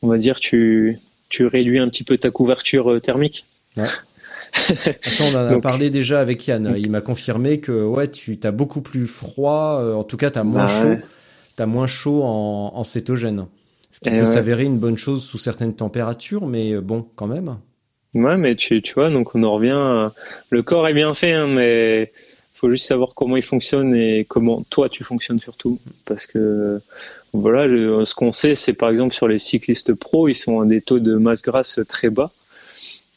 on 0.02 0.08
va 0.08 0.18
dire 0.18 0.40
tu 0.40 1.00
tu 1.30 1.46
réduis 1.46 1.80
un 1.80 1.90
petit 1.90 2.04
peu 2.04 2.18
ta 2.18 2.32
couverture 2.32 2.92
euh, 2.92 3.00
thermique. 3.00 3.46
Ouais. 3.76 3.88
on 5.22 5.36
en 5.36 5.58
a 5.58 5.60
parlé 5.60 5.90
déjà 5.90 6.20
avec 6.20 6.48
Yann. 6.48 6.74
Il 6.78 6.90
m'a 6.90 7.02
confirmé 7.02 7.60
que 7.60 7.84
ouais, 7.84 8.10
tu 8.10 8.40
as 8.44 8.52
beaucoup 8.52 8.82
plus 8.82 9.06
froid. 9.06 9.80
Euh, 9.82 9.94
en 9.94 10.04
tout 10.04 10.18
cas, 10.18 10.32
tu 10.32 10.40
as 10.40 10.44
moins 10.44 10.66
bah 10.66 10.82
chaud 10.82 11.02
t'as 11.58 11.66
moins 11.66 11.88
chaud 11.88 12.22
en, 12.24 12.72
en, 12.76 12.84
cétogène. 12.84 13.48
Ce 13.92 14.00
qui 14.00 14.10
eh 14.14 14.20
peut 14.20 14.26
s'avérer 14.26 14.64
une 14.64 14.78
bonne 14.78 14.98
chose 14.98 15.24
sous 15.24 15.40
certaines 15.40 15.76
températures, 15.76 16.46
mais 16.46 16.72
euh, 16.72 16.82
bon, 16.82 17.06
quand 17.16 17.28
même. 17.28 17.58
Ouais, 18.14 18.38
mais 18.38 18.56
tu, 18.56 18.82
tu 18.82 18.94
vois, 18.94 19.10
donc 19.10 19.36
on 19.36 19.44
en 19.44 19.54
revient. 19.54 20.12
Le 20.50 20.64
corps 20.64 20.88
est 20.88 20.94
bien 20.94 21.14
fait, 21.14 21.34
hein, 21.34 21.48
mais 21.48 22.12
faut 22.58 22.70
juste 22.72 22.88
savoir 22.88 23.14
comment 23.14 23.38
il 23.38 23.44
fonctionne 23.44 23.94
et 23.94 24.26
comment 24.26 24.64
toi 24.70 24.90
tu 24.90 25.04
fonctionnes 25.04 25.40
surtout. 25.40 25.80
Parce 26.06 26.26
que 26.26 26.82
voilà, 27.34 27.68
ce 28.06 28.16
qu'on 28.16 28.32
sait, 28.32 28.56
c'est 28.56 28.74
par 28.74 28.90
exemple 28.90 29.14
sur 29.14 29.28
les 29.28 29.38
cyclistes 29.38 29.94
pro, 29.94 30.28
ils 30.28 30.36
sont 30.36 30.60
à 30.60 30.66
des 30.66 30.82
taux 30.82 31.00
de 31.00 31.16
masse 31.16 31.44
grasse 31.44 31.80
très 31.88 32.10
bas. 32.10 32.32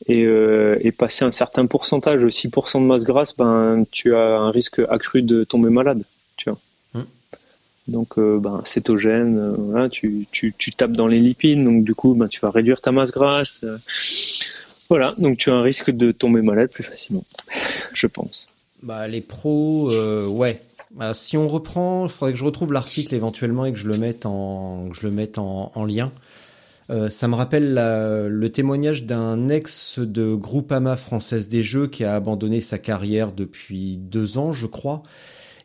Et, 0.07 0.25
euh, 0.25 0.79
et 0.81 0.93
passer 0.93 1.27
un 1.27 1.31
certain 1.31 1.67
pourcentage, 1.67 2.25
6% 2.25 2.81
de 2.81 2.87
masse 2.87 3.05
grasse, 3.05 3.37
ben 3.37 3.85
tu 3.91 4.15
as 4.15 4.39
un 4.39 4.51
risque 4.51 4.81
accru 4.89 5.21
de 5.21 5.45
tomber 5.45 5.69
malade. 5.69 6.05
Tu 6.37 6.49
vois. 6.49 6.59
Donc, 7.87 8.19
euh, 8.19 8.39
ben, 8.39 8.63
cétogène, 8.65 9.37
euh, 9.75 9.89
tu, 9.89 10.27
tu, 10.31 10.55
tu, 10.57 10.73
tapes 10.73 10.93
dans 10.93 11.09
les 11.09 11.19
lipides, 11.19 11.63
donc 11.65 11.83
du 11.85 11.95
coup, 11.95 12.15
ben, 12.15 12.29
tu 12.29 12.41
vas 12.41 12.51
réduire 12.51 12.81
ta 12.81 12.93
masse 12.93 13.11
grasse. 13.11 13.65
Voilà, 14.89 15.15
donc 15.19 15.39
tu 15.39 15.51
as 15.51 15.55
un 15.55 15.63
risque 15.63 15.91
de 15.91 16.13
tomber 16.13 16.41
malade 16.41 16.71
plus 16.71 16.85
facilement, 16.85 17.25
je 17.95 18.07
pense. 18.07 18.49
Bah, 18.83 19.09
les 19.09 19.21
pros, 19.21 19.91
ouais. 20.29 20.61
Bah, 20.95 21.15
si 21.15 21.37
on 21.37 21.47
reprend, 21.47 22.07
il 22.07 22.11
faudrait 22.11 22.33
que 22.33 22.39
je 22.39 22.45
retrouve 22.45 22.73
l'article 22.73 23.15
éventuellement 23.15 23.65
et 23.65 23.73
que 23.73 23.79
je 23.79 23.89
le 23.89 23.97
mette 23.97 24.27
en, 24.27 25.85
lien. 25.87 26.11
ça 26.89 27.29
me 27.29 27.35
rappelle 27.35 27.75
le 27.75 28.49
témoignage 28.49 29.05
d'un 29.05 29.49
ex 29.49 29.99
de 29.99 30.35
Groupama 30.35 30.97
Française 30.97 31.49
des 31.49 31.63
Jeux 31.63 31.87
qui 31.87 32.05
a 32.05 32.15
abandonné 32.17 32.61
sa 32.61 32.79
carrière 32.79 33.33
depuis 33.33 33.99
deux 33.99 34.37
ans, 34.39 34.53
je 34.53 34.67
crois, 34.67 35.03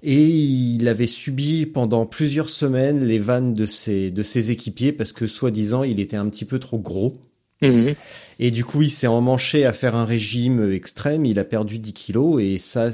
et 0.04 0.24
il 0.24 0.88
avait 0.88 1.08
subi 1.08 1.66
pendant 1.66 2.06
plusieurs 2.06 2.50
semaines 2.50 3.04
les 3.04 3.18
vannes 3.18 3.56
de 3.56 3.66
ses 3.66 4.52
équipiers 4.52 4.92
parce 4.92 5.12
que 5.12 5.26
soi-disant 5.26 5.82
il 5.84 6.00
était 6.00 6.18
un 6.18 6.30
petit 6.30 6.46
peu 6.46 6.60
trop 6.60 6.78
gros. 6.78 7.18
Mhm. 7.62 7.96
Et 8.40 8.52
du 8.52 8.66
coup, 8.66 8.82
il 8.82 8.92
s'est 8.92 9.08
emmanché 9.08 9.66
à 9.66 9.74
faire 9.74 9.96
un 9.96 10.06
régime 10.06 10.72
extrême. 10.72 11.26
Il 11.26 11.40
a 11.40 11.44
perdu 11.44 11.80
10 11.80 11.94
kilos 11.94 12.42
et 12.42 12.58
ça, 12.58 12.90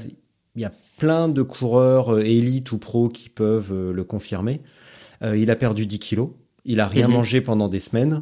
il 0.56 0.62
y 0.62 0.66
a 0.66 0.72
plein 0.98 1.28
de 1.28 1.42
coureurs 1.42 2.14
euh, 2.14 2.22
élites 2.22 2.72
ou 2.72 2.78
pros 2.78 3.10
qui 3.10 3.30
peuvent 3.30 3.72
euh, 3.72 3.92
le 3.92 4.04
confirmer. 4.04 4.62
Euh, 5.24 5.38
il 5.38 5.50
a 5.50 5.56
perdu 5.56 5.86
10 5.86 6.00
kilos. 6.00 6.30
Il 6.64 6.80
a 6.80 6.88
rien 6.88 7.08
mhm. 7.08 7.14
mangé 7.14 7.42
pendant 7.42 7.68
des 7.68 7.80
semaines. 7.80 8.22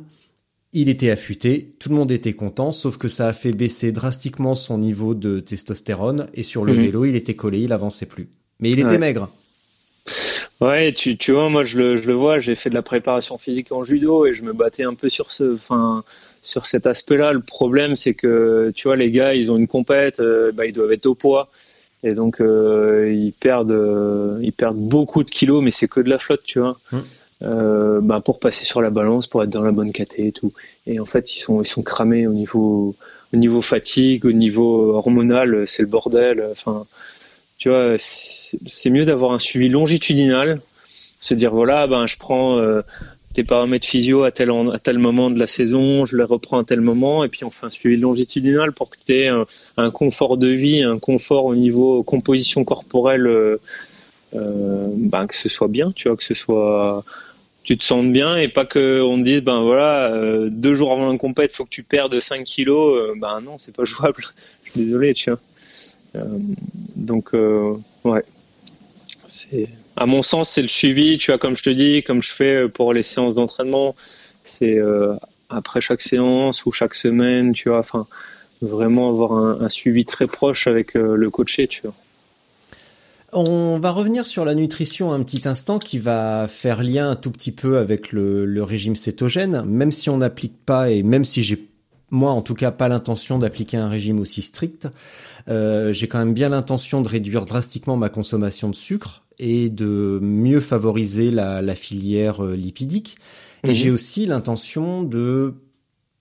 Il 0.72 0.88
était 0.88 1.10
affûté, 1.10 1.74
tout 1.80 1.90
le 1.90 1.96
monde 1.96 2.12
était 2.12 2.34
content, 2.34 2.72
sauf 2.72 2.98
que 2.98 3.08
ça 3.08 3.28
a 3.28 3.34
fait 3.34 3.54
baisser 3.54 3.92
drastiquement 3.92 4.54
son 4.54 4.78
niveau 4.78 5.16
de 5.16 5.40
testostérone 5.40 6.28
et 6.36 6.44
sur 6.44 6.64
le 6.64 6.74
mhm. 6.74 6.82
vélo, 6.84 7.06
il 7.06 7.16
était 7.16 7.36
collé, 7.36 7.60
il 7.60 7.74
avançait 7.74 8.06
plus 8.06 8.30
mais 8.60 8.72
il 8.72 8.80
était 8.80 8.98
maigre. 8.98 9.30
Ouais, 10.62 10.92
tu, 10.92 11.18
tu 11.18 11.32
vois, 11.32 11.50
moi 11.50 11.64
je 11.64 11.78
le, 11.78 11.98
je 11.98 12.08
le 12.08 12.14
vois, 12.14 12.40
j'ai 12.40 12.56
fait 12.56 12.70
de 12.70 12.76
la 12.76 12.82
préparation 12.82 13.38
physique 13.38 13.72
en 13.72 13.84
judo 13.84 14.26
et 14.26 14.34
je 14.34 14.44
me 14.44 14.52
battais 14.52 14.84
un 14.84 14.94
peu 14.94 15.10
sur 15.10 15.32
ce, 15.32 15.54
enfin, 15.54 16.04
sur 16.50 16.66
cet 16.66 16.88
aspect-là. 16.88 17.32
Le 17.32 17.42
problème, 17.42 17.96
c'est 17.96 18.16
que 18.16 18.72
tu 18.76 18.88
vois, 18.88 18.96
les 18.96 19.12
gars, 19.12 19.36
ils 19.36 19.52
ont 19.52 19.58
une 19.58 19.68
compète, 19.68 20.20
euh, 20.20 20.52
bah, 20.52 20.66
ils 20.66 20.74
doivent 20.74 20.92
être 20.92 21.06
au 21.06 21.16
poids 21.16 21.50
et 22.04 22.14
donc 22.14 22.42
euh, 22.42 23.12
ils 23.14 23.34
perdent, 23.34 23.72
euh, 23.72 24.40
ils 24.42 24.54
perdent 24.54 24.78
beaucoup 24.78 25.24
de 25.24 25.30
kilos, 25.30 25.64
mais 25.64 25.72
c'est 25.72 25.88
que 25.88 26.00
de 26.00 26.10
la 26.10 26.18
flotte, 26.18 26.42
tu 26.44 26.60
vois. 26.60 26.78
Euh, 27.42 28.02
bah, 28.02 28.20
pour 28.20 28.40
passer 28.40 28.66
sur 28.66 28.82
la 28.82 28.90
balance, 28.90 29.28
pour 29.28 29.44
être 29.44 29.50
dans 29.50 29.64
la 29.64 29.72
bonne 29.72 29.92
caté 29.92 30.28
et 30.28 30.32
tout. 30.32 30.52
Et 30.88 31.00
en 31.00 31.06
fait, 31.06 31.34
ils 31.34 31.40
sont, 31.40 31.62
ils 31.62 31.68
sont 31.68 31.84
cramés 31.84 32.28
au 32.28 32.34
niveau, 32.34 32.96
au 33.34 33.38
niveau 33.38 33.62
fatigue, 33.62 34.26
au 34.26 34.32
niveau 34.32 34.94
hormonal, 34.94 35.68
c'est 35.68 35.84
le 35.84 35.88
bordel. 35.88 36.46
Enfin, 36.52 36.86
tu 37.58 37.70
vois, 37.70 37.96
c'est 37.98 38.90
mieux 38.90 39.06
d'avoir 39.06 39.32
un 39.32 39.40
suivi 39.40 39.70
longitudinal, 39.70 40.62
se 41.20 41.34
dire 41.34 41.52
voilà, 41.52 41.86
ben 41.88 42.08
je 42.08 42.18
prends 42.18 42.58
euh, 42.58 42.82
tes 43.34 43.44
paramètres 43.44 43.88
physio 43.88 44.24
à 44.24 44.32
tel, 44.32 44.50
moment 44.98 45.30
de 45.30 45.40
la 45.40 45.48
saison, 45.48 46.06
je 46.06 46.18
les 46.18 46.24
reprends 46.24 46.60
à 46.60 46.64
tel 46.64 46.82
moment, 46.82 47.24
et 47.24 47.30
puis 47.30 47.44
on 47.44 47.52
fait 47.52 47.66
un 47.66 47.70
suivi 47.70 47.98
longitudinal 47.98 48.72
pour 48.72 48.90
que 48.90 48.98
tu 49.06 49.14
aies 49.14 49.32
un, 49.78 49.92
confort 49.92 50.38
de 50.38 50.48
vie, 50.48 50.84
un 50.84 51.00
confort 51.00 51.46
au 51.46 51.56
niveau 51.56 52.04
composition 52.04 52.64
corporelle, 52.64 53.28
euh, 53.28 53.58
ben, 54.34 55.28
que 55.28 55.36
ce 55.36 55.50
soit 55.50 55.68
bien, 55.68 55.92
tu 55.92 56.08
vois, 56.08 56.18
que 56.18 56.24
ce 56.24 56.34
soit 56.34 57.04
tu 57.70 57.78
te 57.78 57.84
sens 57.84 58.04
bien 58.06 58.36
et 58.38 58.48
pas 58.48 58.66
que 58.66 59.00
on 59.02 59.20
te 59.20 59.24
dise 59.24 59.42
ben 59.42 59.62
voilà 59.62 60.12
euh, 60.12 60.50
deux 60.50 60.74
jours 60.74 60.92
avant 60.92 61.12
la 61.12 61.18
compète 61.20 61.52
faut 61.54 61.66
que 61.66 61.70
tu 61.70 61.84
perdes 61.84 62.20
5 62.20 62.44
kilos 62.44 62.98
euh, 62.98 63.14
ben 63.16 63.42
non 63.42 63.60
c'est 63.60 63.76
pas 63.76 63.86
jouable. 63.86 64.24
Je 64.64 64.72
suis 64.72 64.82
désolé 64.82 65.14
tu 65.14 65.30
vois. 65.30 65.40
Euh, 66.16 66.40
donc 66.96 67.34
ouais. 67.34 68.24
C'est 69.28 69.70
à 70.00 70.06
mon 70.06 70.24
sens 70.24 70.50
c'est 70.50 70.62
le 70.62 70.68
suivi 70.68 71.18
tu 71.18 71.32
vois 71.32 71.38
comme 71.38 71.56
je 71.56 71.64
te 71.64 71.70
dis 71.70 72.02
comme 72.04 72.22
je 72.24 72.32
fais 72.32 72.68
pour 72.68 72.94
les 72.94 73.04
séances 73.04 73.36
d'entraînement. 73.36 73.96
C'est 74.44 74.80
après 75.50 75.82
chaque 75.82 76.02
séance 76.02 76.66
ou 76.66 76.72
chaque 76.72 76.96
semaine 76.96 77.54
tu 77.54 77.70
vois 77.70 77.80
enfin 77.80 78.08
vraiment 78.62 79.10
avoir 79.10 79.34
un, 79.34 79.70
suivi 79.70 80.06
très 80.06 80.26
proche 80.26 80.68
avec 80.68 80.94
le 80.96 81.30
coaché 81.30 81.68
tu 81.68 81.82
vois. 81.84 81.94
On 83.32 83.78
va 83.78 83.92
revenir 83.92 84.26
sur 84.26 84.44
la 84.44 84.56
nutrition 84.56 85.14
un 85.14 85.22
petit 85.22 85.48
instant 85.48 85.78
qui 85.78 86.00
va 86.00 86.48
faire 86.48 86.82
lien 86.82 87.12
un 87.12 87.16
tout 87.16 87.30
petit 87.30 87.52
peu 87.52 87.78
avec 87.78 88.12
le, 88.12 88.64
régime 88.64 88.96
cétogène, 88.96 89.64
même 89.66 89.92
si 89.92 90.10
on 90.10 90.18
n'applique 90.18 90.58
pas 90.66 90.90
et 90.90 91.04
même 91.04 91.26
si 91.26 91.44
j'ai 91.44 91.68
moi 92.12 92.32
en 92.32 92.42
tout 92.42 92.56
cas 92.56 92.72
pas 92.72 92.88
l'intention 92.88 93.38
d'appliquer 93.38 93.78
un 93.78 93.88
régime 93.88 94.20
aussi 94.20 94.42
strict, 94.42 94.88
euh, 95.48 95.94
j'ai 95.94 96.08
quand 96.08 96.18
même 96.18 96.34
bien 96.34 96.50
l'intention 96.50 97.02
de 97.02 97.08
réduire 97.08 97.46
drastiquement 97.46 97.98
ma 97.98 98.10
consommation 98.10 98.68
de 98.68 98.76
sucre 98.76 99.22
et 99.40 99.70
de 99.70 100.20
mieux 100.22 100.60
favoriser 100.60 101.32
la, 101.32 101.76
filière 101.76 102.44
euh, 102.44 102.56
lipidique. 102.56 103.18
Et 103.64 103.70
mhm. 103.70 103.74
j'ai 103.74 103.92
aussi 103.92 104.26
l'intention 104.26 105.04
de 105.04 105.56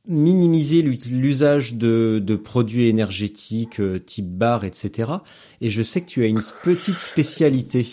minimiser 0.07 0.81
l'usage 0.83 1.75
de, 1.75 2.23
de, 2.25 2.37
produits 2.37 2.87
énergétiques 2.87 3.81
euh, 3.81 3.99
type 3.99 4.31
bar, 4.31 4.65
etc. 4.65 5.13
Et 5.61 5.69
je 5.69 5.83
sais 5.83 6.01
que 6.01 6.09
tu 6.09 6.23
as 6.25 6.27
une 6.27 6.41
petite 6.63 6.99
spécialité. 6.99 7.87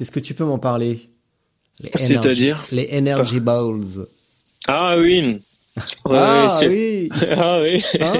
Est-ce 0.00 0.10
que 0.10 0.20
tu 0.20 0.32
peux 0.32 0.44
m'en 0.44 0.58
parler? 0.58 1.10
C'est-à-dire? 1.94 2.64
Les 2.72 2.88
Energy 2.92 3.40
Balls. 3.40 4.06
Ah 4.66 4.96
oui 4.98 5.40
ah, 6.06 6.58
oui. 6.62 7.08
ah 7.36 7.60
oui 7.62 7.82
ah 8.00 8.12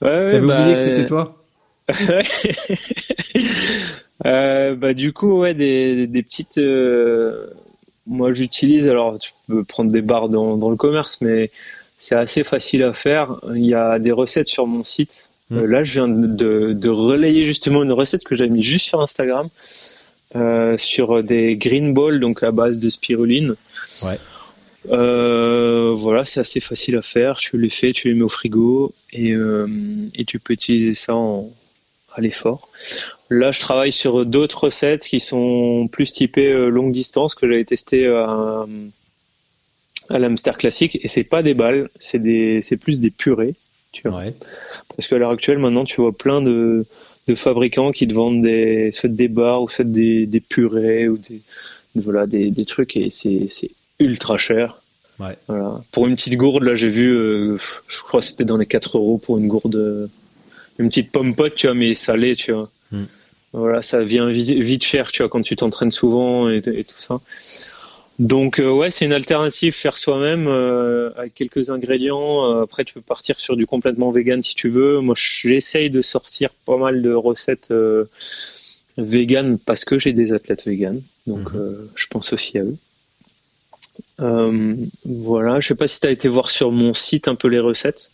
T'avais 0.00 0.36
oublié 0.38 0.46
bah, 0.46 0.74
que 0.74 0.84
c'était 0.84 1.06
toi? 1.06 1.42
euh, 4.24 4.74
bah 4.74 4.94
du 4.94 5.12
coup 5.12 5.40
ouais 5.40 5.54
des, 5.54 6.06
des 6.06 6.22
petites 6.22 6.58
euh, 6.58 7.46
moi, 8.06 8.32
j'utilise, 8.32 8.88
alors 8.88 9.18
tu 9.18 9.32
peux 9.48 9.64
prendre 9.64 9.92
des 9.92 10.02
barres 10.02 10.28
dans, 10.28 10.70
le 10.70 10.76
commerce, 10.76 11.18
mais 11.20 11.50
c'est 11.98 12.16
assez 12.16 12.42
facile 12.42 12.82
à 12.82 12.92
faire. 12.92 13.36
Il 13.54 13.64
y 13.64 13.74
a 13.74 13.98
des 13.98 14.12
recettes 14.12 14.48
sur 14.48 14.66
mon 14.66 14.82
site. 14.82 15.30
Hmm. 15.50 15.58
Euh, 15.58 15.66
là, 15.66 15.84
je 15.84 15.92
viens 15.92 16.08
de, 16.08 16.88
relayer 16.88 17.44
justement 17.44 17.82
une 17.82 17.92
recette 17.92 18.24
que 18.24 18.34
j'avais 18.34 18.50
mis 18.50 18.62
juste 18.62 18.86
sur 18.86 19.00
Instagram 19.00 19.48
sur 20.78 21.22
des 21.22 21.56
green 21.56 21.92
balls, 21.92 22.18
donc 22.18 22.42
à 22.42 22.52
base 22.52 22.78
de 22.78 22.88
spiruline. 22.88 23.54
Ouais. 24.02 24.18
Euh, 24.90 25.92
voilà, 25.94 26.24
c'est 26.24 26.40
assez 26.40 26.58
facile 26.58 26.96
à 26.96 27.02
faire. 27.02 27.36
Tu 27.36 27.58
les 27.58 27.68
fais, 27.68 27.92
tu 27.92 28.08
les 28.08 28.14
mets 28.14 28.22
au 28.22 28.28
frigo 28.28 28.94
et, 29.12 29.34
et 30.14 30.24
tu 30.24 30.38
peux 30.38 30.54
utiliser 30.54 30.94
ça 30.94 31.14
en, 31.14 31.50
à 32.14 32.20
l'effort. 32.20 32.68
Là, 33.30 33.50
je 33.50 33.60
travaille 33.60 33.92
sur 33.92 34.26
d'autres 34.26 34.64
recettes 34.64 35.04
qui 35.04 35.20
sont 35.20 35.88
plus 35.90 36.12
typées 36.12 36.52
euh, 36.52 36.68
longue 36.68 36.92
distance 36.92 37.34
que 37.34 37.48
j'avais 37.48 37.64
testé 37.64 38.06
à, 38.06 38.66
à 40.08 40.18
l'hamster 40.18 40.56
classique 40.58 40.98
et 41.02 41.08
c'est 41.08 41.24
pas 41.24 41.42
des 41.42 41.54
balles, 41.54 41.88
c'est 41.96 42.18
des, 42.18 42.60
c'est 42.62 42.76
plus 42.76 43.00
des 43.00 43.10
purées, 43.10 43.54
tu 43.92 44.08
vois. 44.08 44.24
Parce 44.96 45.08
qu'à 45.08 45.18
l'heure 45.18 45.30
actuelle, 45.30 45.58
maintenant, 45.58 45.84
tu 45.84 46.00
vois 46.00 46.12
plein 46.12 46.42
de, 46.42 46.80
de 47.26 47.34
fabricants 47.34 47.92
qui 47.92 48.06
te 48.06 48.12
vendent 48.12 48.42
des, 48.42 48.90
soit 48.92 49.08
des 49.08 49.28
barres 49.28 49.62
ou 49.62 49.68
soit 49.68 49.84
des, 49.84 50.26
des 50.26 50.40
purées 50.40 51.08
ou 51.08 51.16
des, 51.16 51.40
voilà, 51.96 52.26
des, 52.26 52.50
des 52.50 52.64
trucs 52.64 52.96
et 52.96 53.10
c'est, 53.10 53.46
c'est 53.48 53.70
ultra 53.98 54.36
cher. 54.36 54.78
Ouais. 55.20 55.36
Voilà. 55.46 55.80
Pour 55.92 56.06
une 56.06 56.16
petite 56.16 56.36
gourde, 56.36 56.64
là, 56.64 56.74
j'ai 56.74 56.88
vu, 56.88 57.08
euh, 57.08 57.56
je 57.86 58.02
crois 58.02 58.20
que 58.20 58.26
c'était 58.26 58.44
dans 58.44 58.56
les 58.56 58.66
4 58.66 58.98
euros 58.98 59.18
pour 59.18 59.38
une 59.38 59.46
gourde 59.46 60.10
une 60.78 60.88
petite 60.88 61.12
pomme 61.12 61.34
pote, 61.34 61.54
tu 61.54 61.66
vois, 61.66 61.74
mais 61.74 61.94
salée, 61.94 62.36
tu 62.36 62.52
vois. 62.52 62.68
Hmm. 62.90 63.04
Voilà, 63.52 63.82
ça 63.82 64.02
vient 64.02 64.30
vite, 64.30 64.82
cher, 64.82 65.12
tu 65.12 65.22
vois, 65.22 65.28
quand 65.28 65.42
tu 65.42 65.56
t'entraînes 65.56 65.90
souvent 65.90 66.48
et, 66.48 66.62
tout 66.62 66.98
ça. 66.98 67.20
Donc 68.18 68.60
euh, 68.60 68.70
ouais, 68.70 68.90
c'est 68.90 69.04
une 69.04 69.12
alternative 69.12 69.74
faire 69.74 69.96
soi-même 69.96 70.46
euh, 70.46 71.10
avec 71.16 71.34
quelques 71.34 71.70
ingrédients. 71.70 72.44
Euh, 72.44 72.62
après, 72.62 72.84
tu 72.84 72.94
peux 72.94 73.00
partir 73.00 73.38
sur 73.38 73.56
du 73.56 73.66
complètement 73.66 74.10
vegan 74.10 74.42
si 74.42 74.54
tu 74.54 74.68
veux. 74.68 75.00
Moi, 75.00 75.14
j'essaye 75.18 75.90
de 75.90 76.00
sortir 76.00 76.50
pas 76.66 76.76
mal 76.76 77.02
de 77.02 77.12
recettes 77.12 77.72
vegan 78.96 79.58
parce 79.58 79.84
que 79.84 79.98
j'ai 79.98 80.12
des 80.12 80.32
athlètes 80.32 80.64
vegan. 80.66 81.02
Donc, 81.26 81.52
hmm. 81.52 81.88
je 81.94 82.06
pense 82.06 82.32
aussi 82.32 82.58
à 82.58 82.62
eux. 82.62 82.76
voilà, 85.04 85.60
je 85.60 85.68
sais 85.68 85.74
pas 85.74 85.86
si 85.86 86.00
tu 86.00 86.06
as 86.06 86.10
été 86.10 86.28
voir 86.28 86.50
sur 86.50 86.70
mon 86.70 86.94
site 86.94 87.28
un 87.28 87.34
peu 87.34 87.48
les 87.48 87.60
recettes 87.60 88.12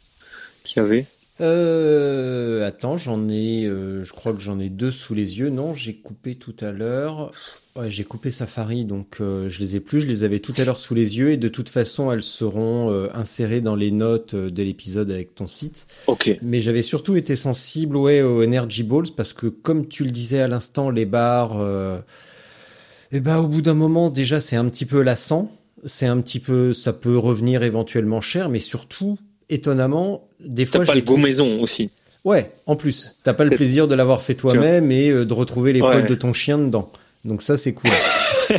qu'il 0.64 0.82
y 0.82 0.84
avait. 0.84 1.06
Euh, 1.40 2.66
attends, 2.66 2.96
j'en 2.96 3.28
ai, 3.28 3.64
euh, 3.64 4.04
je 4.04 4.12
crois 4.12 4.32
que 4.32 4.40
j'en 4.40 4.58
ai 4.58 4.70
deux 4.70 4.90
sous 4.90 5.14
les 5.14 5.38
yeux. 5.38 5.50
Non, 5.50 5.74
j'ai 5.74 5.94
coupé 5.94 6.34
tout 6.34 6.56
à 6.60 6.72
l'heure. 6.72 7.30
Ouais, 7.78 7.90
j'ai 7.90 8.02
coupé 8.02 8.32
Safari, 8.32 8.84
donc 8.84 9.18
euh, 9.20 9.48
je 9.48 9.60
les 9.60 9.76
ai 9.76 9.80
plus. 9.80 10.00
Je 10.00 10.06
les 10.06 10.24
avais 10.24 10.40
tout 10.40 10.52
à 10.58 10.64
l'heure 10.64 10.80
sous 10.80 10.94
les 10.96 11.16
yeux 11.16 11.30
et 11.30 11.36
de 11.36 11.46
toute 11.46 11.68
façon, 11.68 12.10
elles 12.10 12.24
seront 12.24 12.90
euh, 12.90 13.06
insérées 13.14 13.60
dans 13.60 13.76
les 13.76 13.92
notes 13.92 14.34
euh, 14.34 14.50
de 14.50 14.62
l'épisode 14.64 15.12
avec 15.12 15.36
ton 15.36 15.46
site. 15.46 15.86
Ok. 16.08 16.36
Mais 16.42 16.60
j'avais 16.60 16.82
surtout 16.82 17.14
été 17.14 17.36
sensible, 17.36 17.96
ouais, 17.96 18.20
aux 18.20 18.42
Energy 18.42 18.82
Balls 18.82 19.12
parce 19.16 19.32
que 19.32 19.46
comme 19.46 19.86
tu 19.86 20.02
le 20.02 20.10
disais 20.10 20.40
à 20.40 20.48
l'instant, 20.48 20.90
les 20.90 21.06
bars, 21.06 21.62
et 23.10 23.16
eh 23.16 23.20
ben 23.20 23.38
au 23.38 23.46
bout 23.46 23.62
d'un 23.62 23.74
moment, 23.74 24.10
déjà, 24.10 24.40
c'est 24.40 24.56
un 24.56 24.68
petit 24.68 24.84
peu 24.84 25.00
lassant. 25.00 25.52
C'est 25.84 26.06
un 26.06 26.20
petit 26.20 26.40
peu, 26.40 26.72
ça 26.72 26.92
peut 26.92 27.16
revenir 27.16 27.62
éventuellement 27.62 28.20
cher, 28.20 28.48
mais 28.48 28.58
surtout 28.58 29.18
étonnamment, 29.50 30.28
des 30.40 30.66
fois. 30.66 30.80
T'as 30.80 30.86
pas 30.86 30.94
le 30.94 31.02
goût 31.02 31.16
maison 31.16 31.60
aussi. 31.60 31.90
Ouais, 32.24 32.50
en 32.66 32.76
plus, 32.76 33.16
t'as 33.22 33.32
pas 33.32 33.44
le 33.44 33.56
plaisir 33.56 33.88
de 33.88 33.94
l'avoir 33.94 34.22
fait 34.22 34.34
toi-même 34.34 34.90
et 34.90 35.08
euh, 35.08 35.24
de 35.24 35.32
retrouver 35.32 35.72
les 35.72 35.80
poils 35.80 36.06
de 36.06 36.14
ton 36.14 36.32
chien 36.32 36.58
dedans. 36.58 36.90
Donc 37.24 37.42
ça, 37.42 37.56
c'est 37.56 37.72
cool. 37.72 37.90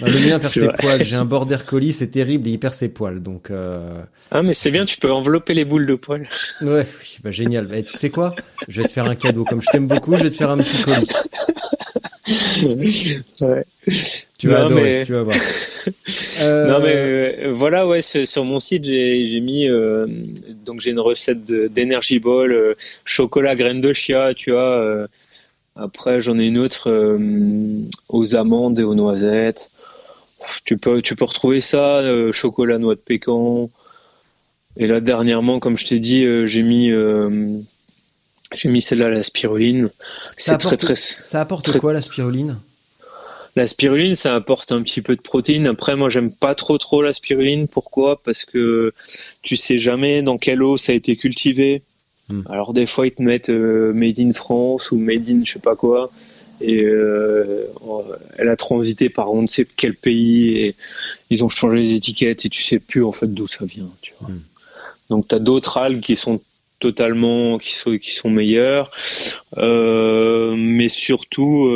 le 0.00 0.28
mien 0.28 0.38
perd 0.38 0.52
ses 0.52 0.68
poils. 0.68 1.04
J'ai 1.04 1.16
un 1.16 1.24
border 1.24 1.58
collie, 1.66 1.92
c'est 1.92 2.08
terrible, 2.08 2.48
il 2.48 2.58
perd 2.58 2.74
ses 2.74 2.88
poils. 2.88 3.22
Donc. 3.22 3.50
Euh... 3.50 4.02
Ah 4.30 4.42
mais 4.42 4.54
c'est 4.54 4.70
bien, 4.70 4.84
tu 4.84 4.98
peux 4.98 5.12
envelopper 5.12 5.54
les 5.54 5.64
boules 5.64 5.86
de 5.86 5.94
poils. 5.94 6.24
Ouais, 6.62 6.86
oui, 7.00 7.18
bah 7.22 7.30
génial. 7.30 7.72
Et 7.74 7.82
tu 7.82 7.96
sais 7.96 8.10
quoi? 8.10 8.34
Je 8.68 8.82
vais 8.82 8.88
te 8.88 8.92
faire 8.92 9.06
un 9.06 9.14
cadeau. 9.14 9.44
Comme 9.44 9.62
je 9.62 9.70
t'aime 9.70 9.86
beaucoup, 9.86 10.16
je 10.16 10.24
vais 10.24 10.30
te 10.30 10.36
faire 10.36 10.50
un 10.50 10.58
petit 10.58 10.82
colis. 10.82 11.06
ouais. 13.42 13.64
Tu 14.38 14.48
vas 14.48 14.64
adorer, 14.64 15.02
tu 15.06 15.12
vas 15.12 15.22
voir. 15.22 15.36
Euh... 16.40 16.66
Non 16.66 16.80
mais 16.80 16.94
euh, 16.96 17.52
voilà, 17.52 17.86
ouais, 17.86 18.00
sur 18.00 18.44
mon 18.44 18.58
site 18.58 18.84
j'ai 18.84 19.40
mis 19.40 19.68
euh, 19.68 20.06
donc 20.64 20.80
j'ai 20.80 20.92
une 20.92 21.00
recette 21.00 21.44
d'énergie 21.44 22.18
ball, 22.18 22.74
chocolat 23.04 23.54
graines 23.54 23.82
de 23.82 23.92
chia, 23.92 24.32
tu 24.32 24.52
vois. 24.52 25.06
Après 25.76 26.22
j'en 26.22 26.38
ai 26.38 26.46
une 26.46 26.56
autre 26.56 27.18
aux 28.08 28.34
amandes 28.34 28.78
et 28.78 28.82
aux 28.82 28.94
noisettes. 28.94 29.70
Tu 30.64 30.78
peux 30.78 31.02
tu 31.02 31.14
peux 31.16 31.26
retrouver 31.26 31.60
ça, 31.60 32.02
chocolat 32.32 32.78
noix 32.78 32.94
de 32.94 33.00
pécan. 33.00 33.68
Et 34.78 34.86
là 34.86 35.00
dernièrement, 35.00 35.60
comme 35.60 35.76
je 35.76 35.84
t'ai 35.86 35.98
dit, 35.98 36.26
j'ai 36.46 36.62
mis 36.62 36.90
j'ai 38.54 38.68
mis 38.68 38.80
celle-là 38.80 39.08
la 39.08 39.22
spiruline. 39.22 39.90
C'est 40.36 40.56
très 40.58 40.76
très. 40.76 40.94
Ça 40.94 41.40
apporte 41.40 41.78
quoi 41.78 41.92
la 41.92 42.02
spiruline? 42.02 42.58
La 43.56 43.66
spiruline, 43.68 44.16
ça 44.16 44.34
apporte 44.34 44.72
un 44.72 44.82
petit 44.82 45.00
peu 45.00 45.14
de 45.14 45.20
protéines. 45.20 45.68
Après, 45.68 45.94
moi, 45.94 46.08
j'aime 46.08 46.32
pas 46.32 46.56
trop 46.56 46.76
trop 46.76 47.02
la 47.02 47.12
spiruline. 47.12 47.68
Pourquoi? 47.68 48.20
Parce 48.20 48.44
que 48.44 48.92
tu 49.42 49.56
sais 49.56 49.78
jamais 49.78 50.22
dans 50.22 50.38
quelle 50.38 50.62
eau 50.62 50.76
ça 50.76 50.92
a 50.92 50.94
été 50.94 51.16
cultivé. 51.16 51.82
Hmm. 52.28 52.42
Alors 52.48 52.72
des 52.72 52.86
fois, 52.86 53.06
ils 53.06 53.12
te 53.12 53.22
mettent 53.22 53.50
euh, 53.50 53.92
made 53.92 54.18
in 54.18 54.32
France 54.32 54.90
ou 54.90 54.96
made 54.96 55.28
in 55.30 55.44
je 55.44 55.52
sais 55.52 55.58
pas 55.60 55.76
quoi. 55.76 56.10
Et 56.60 56.82
euh, 56.82 57.66
elle 58.38 58.48
a 58.48 58.56
transité 58.56 59.08
par 59.08 59.32
on 59.32 59.42
ne 59.42 59.46
sait 59.46 59.66
quel 59.76 59.94
pays 59.94 60.56
et 60.56 60.74
ils 61.30 61.44
ont 61.44 61.48
changé 61.48 61.78
les 61.78 61.94
étiquettes 61.94 62.46
et 62.46 62.48
tu 62.48 62.62
sais 62.62 62.78
plus 62.78 63.04
en 63.04 63.12
fait 63.12 63.32
d'où 63.32 63.46
ça 63.46 63.64
vient. 63.64 63.90
Tu 64.00 64.14
vois. 64.20 64.30
Hmm. 64.30 64.40
Donc 65.10 65.28
tu 65.28 65.34
as 65.34 65.38
d'autres 65.38 65.78
algues 65.78 66.00
qui 66.00 66.16
sont 66.16 66.40
totalement 66.88 67.58
qui 67.58 67.72
sont 67.72 67.96
qui 67.98 68.12
sont 68.12 68.30
meilleures, 68.30 68.90
euh, 69.56 70.54
mais 70.56 70.88
surtout 70.88 71.70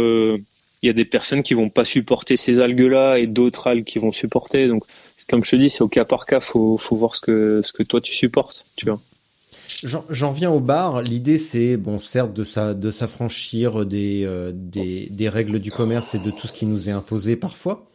il 0.82 0.86
y 0.86 0.90
a 0.90 0.92
des 0.92 1.04
personnes 1.04 1.42
qui 1.42 1.54
vont 1.54 1.70
pas 1.70 1.84
supporter 1.84 2.36
ces 2.36 2.61
algues-là 2.61 3.18
et 3.18 3.26
d'autres 3.26 3.66
algues 3.66 3.84
qui 3.84 3.98
vont 3.98 4.12
supporter. 4.12 4.68
Donc, 4.68 4.84
comme 5.28 5.44
je 5.44 5.50
te 5.50 5.56
dis, 5.56 5.70
c'est 5.70 5.82
au 5.82 5.88
cas 5.88 6.04
par 6.04 6.24
cas. 6.26 6.40
Faut, 6.40 6.76
faut 6.76 6.96
voir 6.96 7.14
ce 7.16 7.20
que, 7.20 7.61
ce 7.64 7.72
que 7.72 7.82
toi 7.82 8.00
tu 8.00 8.12
supportes, 8.12 8.64
tu 8.76 8.86
vois. 8.86 9.00
J'en 10.09 10.32
viens 10.32 10.50
au 10.50 10.61
bar. 10.61 11.02
L'idée, 11.02 11.36
c'est 11.36 11.76
bon, 11.76 11.98
certes, 11.98 12.32
de 12.32 12.44
sa, 12.44 12.74
de 12.74 12.90
s'affranchir 12.90 13.84
des, 13.84 14.22
euh, 14.24 14.50
des, 14.54 15.09
des 15.11 15.28
règles 15.28 15.59
du 15.59 15.70
commerce 15.70 16.14
et 16.14 16.18
de 16.18 16.30
tout 16.30 16.46
ce 16.46 16.52
qui 16.52 16.64
nous 16.64 16.88
est 16.88 16.92
imposé 16.92 17.36
parfois. 17.36 17.86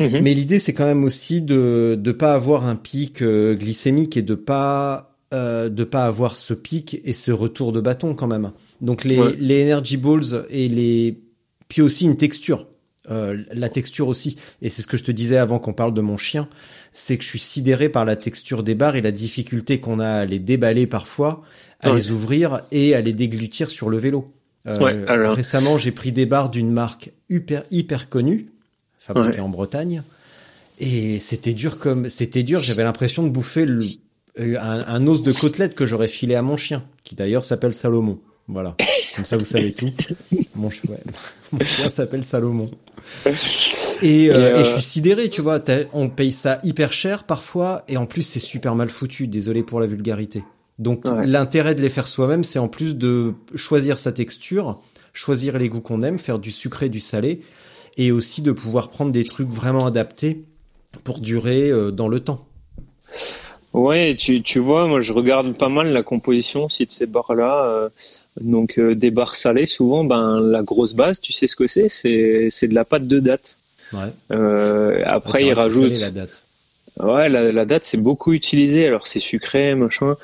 Mhm. 0.00 0.20
Mais 0.20 0.34
l'idée, 0.34 0.58
c'est 0.58 0.74
quand 0.74 0.84
même 0.84 1.04
aussi 1.04 1.40
de 1.40 1.96
de 1.98 2.12
pas 2.12 2.34
avoir 2.34 2.66
un 2.66 2.76
pic 2.76 3.22
euh, 3.22 3.54
glycémique 3.54 4.16
et 4.16 4.22
de 4.22 4.34
pas 4.34 5.13
euh, 5.34 5.68
de 5.68 5.82
pas 5.82 6.06
avoir 6.06 6.36
ce 6.36 6.54
pic 6.54 7.00
et 7.04 7.12
ce 7.12 7.32
retour 7.32 7.72
de 7.72 7.80
bâton 7.80 8.14
quand 8.14 8.28
même. 8.28 8.52
Donc 8.80 9.02
les 9.02 9.34
les 9.36 9.64
energy 9.64 9.96
balls 9.96 10.46
et 10.48 10.68
les 10.68 11.20
puis 11.68 11.82
aussi 11.82 12.04
une 12.04 12.16
texture. 12.16 12.68
Euh, 13.10 13.42
la 13.52 13.68
texture 13.68 14.08
aussi, 14.08 14.36
et 14.62 14.70
c'est 14.70 14.80
ce 14.80 14.86
que 14.86 14.96
je 14.96 15.04
te 15.04 15.10
disais 15.10 15.36
avant 15.36 15.58
qu'on 15.58 15.74
parle 15.74 15.92
de 15.92 16.00
mon 16.00 16.16
chien, 16.16 16.48
c'est 16.92 17.18
que 17.18 17.24
je 17.24 17.28
suis 17.28 17.38
sidéré 17.38 17.90
par 17.90 18.04
la 18.04 18.16
texture 18.16 18.62
des 18.62 18.74
barres 18.74 18.96
et 18.96 19.02
la 19.02 19.10
difficulté 19.10 19.80
qu'on 19.80 19.98
a 19.98 20.08
à 20.08 20.24
les 20.24 20.38
déballer 20.38 20.86
parfois, 20.86 21.42
à 21.80 21.92
les 21.92 22.12
ouvrir 22.12 22.60
et 22.70 22.94
à 22.94 23.02
les 23.02 23.12
déglutir 23.12 23.68
sur 23.68 23.90
le 23.90 23.98
vélo. 23.98 24.32
Euh, 24.66 25.04
alors... 25.08 25.34
Récemment, 25.34 25.76
j'ai 25.76 25.90
pris 25.90 26.12
des 26.12 26.26
barres 26.26 26.48
d'une 26.48 26.70
marque 26.70 27.10
hyper 27.28 27.64
hyper 27.70 28.08
connue, 28.08 28.46
fabriquée 28.98 29.40
en 29.40 29.50
Bretagne, 29.50 30.02
et 30.78 31.18
c'était 31.18 31.52
dur 31.52 31.78
comme 31.78 32.08
c'était 32.08 32.42
dur. 32.42 32.60
J'avais 32.60 32.84
l'impression 32.84 33.22
de 33.22 33.28
bouffer 33.28 33.66
le, 33.66 33.80
un, 34.38 34.84
un, 34.86 35.06
os 35.06 35.22
de 35.22 35.32
côtelette 35.32 35.74
que 35.74 35.86
j'aurais 35.86 36.08
filé 36.08 36.34
à 36.34 36.42
mon 36.42 36.56
chien, 36.56 36.84
qui 37.04 37.14
d'ailleurs 37.14 37.44
s'appelle 37.44 37.74
Salomon. 37.74 38.18
Voilà. 38.48 38.76
Comme 39.16 39.24
ça, 39.24 39.36
vous 39.36 39.44
savez 39.44 39.72
tout. 39.72 39.90
Mon, 40.54 40.70
chien 41.64 41.88
s'appelle 41.88 42.24
Salomon. 42.24 42.70
Et, 44.02 44.30
euh, 44.30 44.60
et, 44.60 44.64
je 44.64 44.70
suis 44.70 44.82
sidéré, 44.82 45.28
tu 45.28 45.40
vois. 45.40 45.60
On 45.92 46.08
paye 46.08 46.32
ça 46.32 46.60
hyper 46.64 46.92
cher 46.92 47.24
parfois, 47.24 47.84
et 47.88 47.96
en 47.96 48.06
plus, 48.06 48.22
c'est 48.22 48.40
super 48.40 48.74
mal 48.74 48.90
foutu. 48.90 49.28
Désolé 49.28 49.62
pour 49.62 49.80
la 49.80 49.86
vulgarité. 49.86 50.42
Donc, 50.78 51.04
l'intérêt 51.06 51.74
de 51.74 51.82
les 51.82 51.88
faire 51.88 52.08
soi-même, 52.08 52.42
c'est 52.42 52.58
en 52.58 52.68
plus 52.68 52.96
de 52.96 53.34
choisir 53.54 53.98
sa 53.98 54.10
texture, 54.10 54.80
choisir 55.12 55.56
les 55.56 55.68
goûts 55.68 55.80
qu'on 55.80 56.02
aime, 56.02 56.18
faire 56.18 56.40
du 56.40 56.50
sucré, 56.50 56.88
du 56.88 56.98
salé, 56.98 57.42
et 57.96 58.10
aussi 58.10 58.42
de 58.42 58.50
pouvoir 58.50 58.88
prendre 58.88 59.12
des 59.12 59.24
trucs 59.24 59.48
vraiment 59.48 59.86
adaptés 59.86 60.40
pour 61.04 61.20
durer 61.20 61.70
euh, 61.70 61.92
dans 61.92 62.08
le 62.08 62.18
temps. 62.20 62.48
Ouais, 63.74 64.14
tu, 64.16 64.40
tu 64.42 64.60
vois, 64.60 64.86
moi 64.86 65.00
je 65.00 65.12
regarde 65.12 65.58
pas 65.58 65.68
mal 65.68 65.92
la 65.92 66.02
composition 66.02 66.64
aussi 66.64 66.86
de 66.86 66.90
ces 66.92 67.06
bars-là. 67.06 67.66
Euh, 67.66 67.88
donc 68.40 68.78
euh, 68.78 68.94
des 68.94 69.10
bars 69.10 69.34
salés, 69.34 69.66
souvent, 69.66 70.04
ben 70.04 70.40
la 70.40 70.62
grosse 70.62 70.94
base, 70.94 71.20
tu 71.20 71.32
sais 71.32 71.48
ce 71.48 71.56
que 71.56 71.66
c'est, 71.66 71.88
c'est 71.88 72.48
c'est 72.50 72.68
de 72.68 72.74
la 72.74 72.84
pâte 72.84 73.06
de 73.08 73.18
date. 73.18 73.56
Ouais. 73.92 74.12
Euh, 74.32 75.02
après, 75.04 75.44
ils 75.44 75.52
rajoutent. 75.52 76.00
La 76.00 76.10
date. 76.10 76.42
Ouais, 77.00 77.28
la, 77.28 77.50
la 77.50 77.64
date 77.64 77.84
c'est 77.84 77.98
beaucoup 77.98 78.32
utilisé. 78.32 78.86
Alors 78.86 79.08
c'est 79.08 79.20
sucré, 79.20 79.74
machin. 79.74 80.16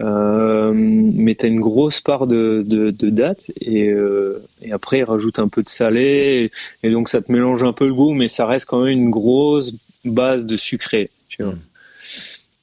Euh, 0.00 0.72
mais 0.74 1.34
t'as 1.34 1.48
une 1.48 1.60
grosse 1.60 2.00
part 2.00 2.26
de, 2.26 2.64
de, 2.66 2.90
de 2.90 3.10
date 3.10 3.52
et, 3.60 3.88
euh, 3.88 4.42
et 4.62 4.72
après 4.72 4.98
ils 4.98 5.04
rajoutent 5.04 5.38
un 5.38 5.48
peu 5.48 5.62
de 5.62 5.68
salé 5.68 6.50
et, 6.82 6.90
donc 6.90 7.08
ça 7.08 7.20
te 7.20 7.30
mélange 7.30 7.62
un 7.62 7.72
peu 7.72 7.86
le 7.86 7.94
goût 7.94 8.12
mais 8.12 8.26
ça 8.26 8.46
reste 8.46 8.66
quand 8.66 8.80
même 8.80 8.98
une 8.98 9.10
grosse 9.10 9.74
base 10.04 10.44
de 10.44 10.56
sucré 10.56 11.10
tu 11.28 11.44
vois. 11.44 11.52
Hmm. 11.52 11.58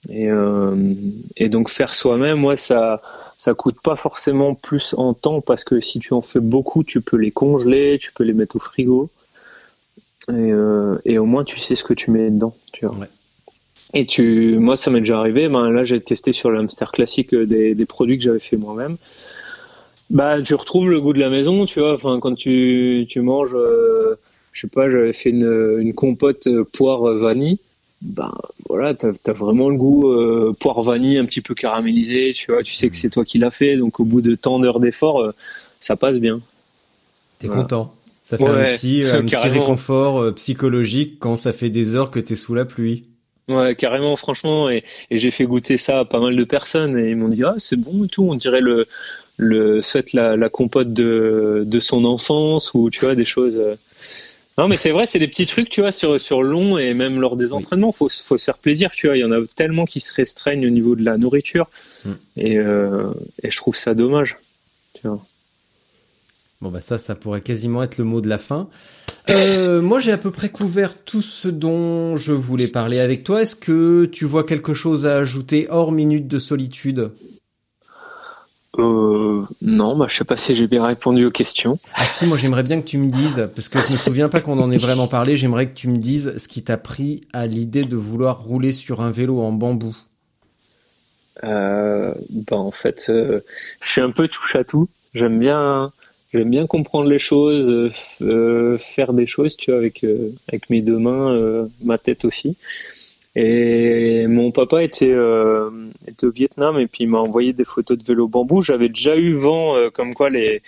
Et, 0.07 0.31
euh, 0.31 0.93
et 1.35 1.49
donc 1.49 1.69
faire 1.69 1.93
soi-même, 1.93 2.45
ouais, 2.45 2.55
ça 2.55 3.01
ça 3.35 3.53
coûte 3.53 3.81
pas 3.81 3.95
forcément 3.97 4.53
plus 4.53 4.93
en 4.97 5.13
temps 5.13 5.41
parce 5.41 5.63
que 5.65 5.81
si 5.81 5.99
tu 5.99 6.13
en 6.13 6.21
fais 6.21 6.39
beaucoup, 6.39 6.83
tu 6.83 7.01
peux 7.01 7.17
les 7.17 7.31
congeler, 7.31 7.97
tu 7.99 8.13
peux 8.13 8.23
les 8.23 8.33
mettre 8.33 8.55
au 8.55 8.59
frigo. 8.59 9.09
Et, 10.29 10.51
euh, 10.53 10.97
et 11.05 11.17
au 11.17 11.25
moins 11.25 11.43
tu 11.43 11.59
sais 11.59 11.75
ce 11.75 11.83
que 11.83 11.93
tu 11.93 12.11
mets 12.11 12.29
dedans, 12.29 12.55
tu 12.71 12.85
vois. 12.85 12.95
Et 13.93 14.05
tu, 14.05 14.57
moi 14.59 14.77
ça 14.77 14.89
m'est 14.89 14.99
déjà 14.99 15.19
arrivé. 15.19 15.49
Ben 15.49 15.69
là 15.69 15.83
j'ai 15.83 15.99
testé 15.99 16.31
sur 16.31 16.49
le 16.49 16.59
hamster 16.59 16.91
classique 16.91 17.33
euh, 17.33 17.45
des, 17.45 17.75
des 17.75 17.85
produits 17.85 18.17
que 18.17 18.23
j'avais 18.23 18.39
fait 18.39 18.57
moi-même. 18.57 18.95
Bah 20.09 20.41
tu 20.41 20.55
retrouves 20.55 20.89
le 20.89 21.01
goût 21.01 21.13
de 21.13 21.19
la 21.19 21.29
maison, 21.29 21.65
tu 21.65 21.81
vois. 21.81 21.93
Enfin 21.93 22.19
quand 22.21 22.35
tu 22.35 23.05
tu 23.09 23.19
manges, 23.19 23.53
euh, 23.53 24.15
je 24.53 24.61
sais 24.61 24.67
pas, 24.67 24.89
j'avais 24.89 25.13
fait 25.13 25.31
une, 25.31 25.77
une 25.79 25.93
compote 25.93 26.47
euh, 26.47 26.63
poire 26.63 27.01
vanille 27.15 27.59
ben 28.01 28.31
voilà, 28.67 28.93
t'as 28.93 29.09
as 29.27 29.33
vraiment 29.33 29.69
le 29.69 29.77
goût 29.77 30.09
euh, 30.09 30.55
poire 30.57 30.81
vanille 30.81 31.17
un 31.17 31.25
petit 31.25 31.41
peu 31.41 31.53
caramélisé, 31.53 32.33
tu 32.33 32.51
vois, 32.51 32.63
tu 32.63 32.73
sais 32.73 32.89
que 32.89 32.95
c'est 32.95 33.09
toi 33.09 33.25
qui 33.25 33.39
l'as 33.39 33.49
fait, 33.49 33.75
donc 33.75 33.99
au 33.99 34.05
bout 34.05 34.21
de 34.21 34.35
tant 34.35 34.59
d'heures 34.59 34.79
d'effort, 34.79 35.21
euh, 35.21 35.31
ça 35.79 35.95
passe 35.95 36.19
bien. 36.19 36.39
T'es 37.39 37.47
content. 37.47 37.93
Ça 38.23 38.37
fait 38.37 38.47
un 38.47 38.75
petit, 38.75 39.03
un 39.11 39.23
petit 39.23 39.35
réconfort 39.35 40.21
euh, 40.21 40.31
psychologique 40.31 41.17
quand 41.19 41.35
ça 41.35 41.51
fait 41.51 41.69
des 41.69 41.95
heures 41.95 42.11
que 42.11 42.19
t'es 42.19 42.35
sous 42.35 42.53
la 42.53 42.65
pluie. 42.65 43.05
Ouais, 43.49 43.75
carrément, 43.75 44.15
franchement, 44.15 44.69
et, 44.69 44.83
et 45.09 45.17
j'ai 45.17 45.31
fait 45.31 45.45
goûter 45.45 45.77
ça 45.77 45.99
à 45.99 46.05
pas 46.05 46.19
mal 46.19 46.35
de 46.35 46.43
personnes 46.43 46.97
et 46.97 47.09
ils 47.09 47.17
m'ont 47.17 47.29
dit 47.29 47.43
ah 47.43 47.55
c'est 47.57 47.77
bon 47.79 48.05
et 48.05 48.07
tout, 48.07 48.23
on 48.23 48.35
dirait 48.35 48.61
le 48.61 48.87
le 49.37 49.81
soit 49.81 50.13
la, 50.13 50.35
la 50.35 50.49
compote 50.49 50.93
de 50.93 51.63
de 51.65 51.79
son 51.79 52.05
enfance 52.05 52.73
ou 52.75 52.89
tu 52.91 52.99
vois 52.99 53.15
des 53.15 53.25
choses. 53.25 53.59
Non, 54.59 54.67
mais 54.67 54.75
c'est 54.75 54.91
vrai, 54.91 55.05
c'est 55.05 55.19
des 55.19 55.29
petits 55.29 55.45
trucs, 55.45 55.69
tu 55.69 55.79
vois, 55.79 55.93
sur, 55.93 56.19
sur 56.19 56.43
long 56.43 56.77
et 56.77 56.93
même 56.93 57.21
lors 57.21 57.37
des 57.37 57.53
entraînements, 57.53 57.93
faut, 57.93 58.09
faut 58.09 58.37
se 58.37 58.43
faire 58.43 58.57
plaisir, 58.57 58.91
tu 58.91 59.07
vois. 59.07 59.15
Il 59.15 59.21
y 59.21 59.23
en 59.23 59.31
a 59.31 59.39
tellement 59.55 59.85
qui 59.85 60.01
se 60.01 60.13
restreignent 60.13 60.67
au 60.67 60.69
niveau 60.69 60.95
de 60.95 61.05
la 61.05 61.17
nourriture 61.17 61.69
mm. 62.03 62.11
et, 62.35 62.57
euh, 62.57 63.09
et 63.41 63.51
je 63.51 63.55
trouve 63.55 63.77
ça 63.77 63.93
dommage, 63.93 64.37
tu 64.95 65.07
vois. 65.07 65.25
Bon, 66.59 66.71
bah, 66.71 66.81
ça, 66.81 66.99
ça 66.99 67.15
pourrait 67.15 67.39
quasiment 67.39 67.83
être 67.83 67.97
le 67.99 68.03
mot 68.03 68.19
de 68.19 68.27
la 68.27 68.37
fin. 68.37 68.67
Euh, 69.29 69.81
moi, 69.81 70.01
j'ai 70.01 70.11
à 70.11 70.17
peu 70.17 70.29
près 70.29 70.49
couvert 70.49 71.05
tout 71.05 71.21
ce 71.21 71.47
dont 71.47 72.17
je 72.17 72.33
voulais 72.33 72.67
parler 72.67 72.99
avec 72.99 73.23
toi. 73.23 73.41
Est-ce 73.41 73.55
que 73.55 74.09
tu 74.11 74.25
vois 74.25 74.43
quelque 74.43 74.73
chose 74.73 75.05
à 75.05 75.19
ajouter 75.19 75.67
hors 75.69 75.93
minute 75.93 76.27
de 76.27 76.37
solitude? 76.37 77.11
Euh, 78.79 79.45
non, 79.61 79.97
bah, 79.97 80.05
je 80.09 80.15
sais 80.15 80.23
pas 80.23 80.37
si 80.37 80.55
j'ai 80.55 80.67
bien 80.67 80.83
répondu 80.83 81.25
aux 81.25 81.31
questions. 81.31 81.77
Ah 81.95 82.05
si, 82.05 82.25
moi 82.25 82.37
j'aimerais 82.37 82.63
bien 82.63 82.81
que 82.81 82.85
tu 82.85 82.97
me 82.97 83.09
dises, 83.09 83.49
parce 83.55 83.69
que 83.69 83.79
je 83.79 83.91
me 83.91 83.97
souviens 83.97 84.29
pas 84.29 84.41
qu'on 84.41 84.59
en 84.59 84.71
ait 84.71 84.77
vraiment 84.77 85.07
parlé, 85.07 85.37
j'aimerais 85.37 85.69
que 85.69 85.75
tu 85.75 85.87
me 85.89 85.97
dises 85.97 86.37
ce 86.37 86.47
qui 86.47 86.63
t'a 86.63 86.77
pris 86.77 87.21
à 87.33 87.45
l'idée 87.45 87.83
de 87.83 87.95
vouloir 87.95 88.41
rouler 88.41 88.71
sur 88.71 89.01
un 89.01 89.11
vélo 89.11 89.41
en 89.41 89.51
bambou. 89.51 89.95
Euh, 91.43 92.13
bah 92.29 92.57
en 92.57 92.71
fait, 92.71 93.07
euh, 93.09 93.41
je 93.81 93.89
suis 93.89 94.01
un 94.01 94.11
peu 94.11 94.27
touche 94.27 94.55
à 94.55 94.63
tout. 94.63 94.89
J'aime 95.13 95.39
bien, 95.39 95.91
j'aime 96.33 96.49
bien 96.49 96.67
comprendre 96.67 97.09
les 97.09 97.19
choses, 97.19 97.91
euh, 98.21 98.77
faire 98.77 99.13
des 99.13 99.27
choses, 99.27 99.55
tu 99.55 99.71
vois, 99.71 99.79
avec 99.79 100.05
avec 100.47 100.69
mes 100.69 100.81
deux 100.81 100.99
mains, 100.99 101.37
ma 101.83 101.97
tête 101.97 102.25
aussi. 102.25 102.57
Et 103.41 104.27
mon 104.27 104.51
papa 104.51 104.83
était, 104.83 105.13
euh, 105.13 105.69
était 106.05 106.25
au 106.25 106.29
Vietnam 106.29 106.77
et 106.77 106.87
puis 106.87 107.05
il 107.05 107.07
m'a 107.07 107.19
envoyé 107.19 107.53
des 107.53 107.63
photos 107.63 107.97
de 107.97 108.03
vélo 108.03 108.27
bambou. 108.27 108.61
J'avais 108.61 108.89
déjà 108.89 109.15
eu 109.15 109.31
vent 109.31 109.77
euh, 109.77 109.89
comme 109.89 110.13
quoi 110.13 110.29
les 110.29 110.61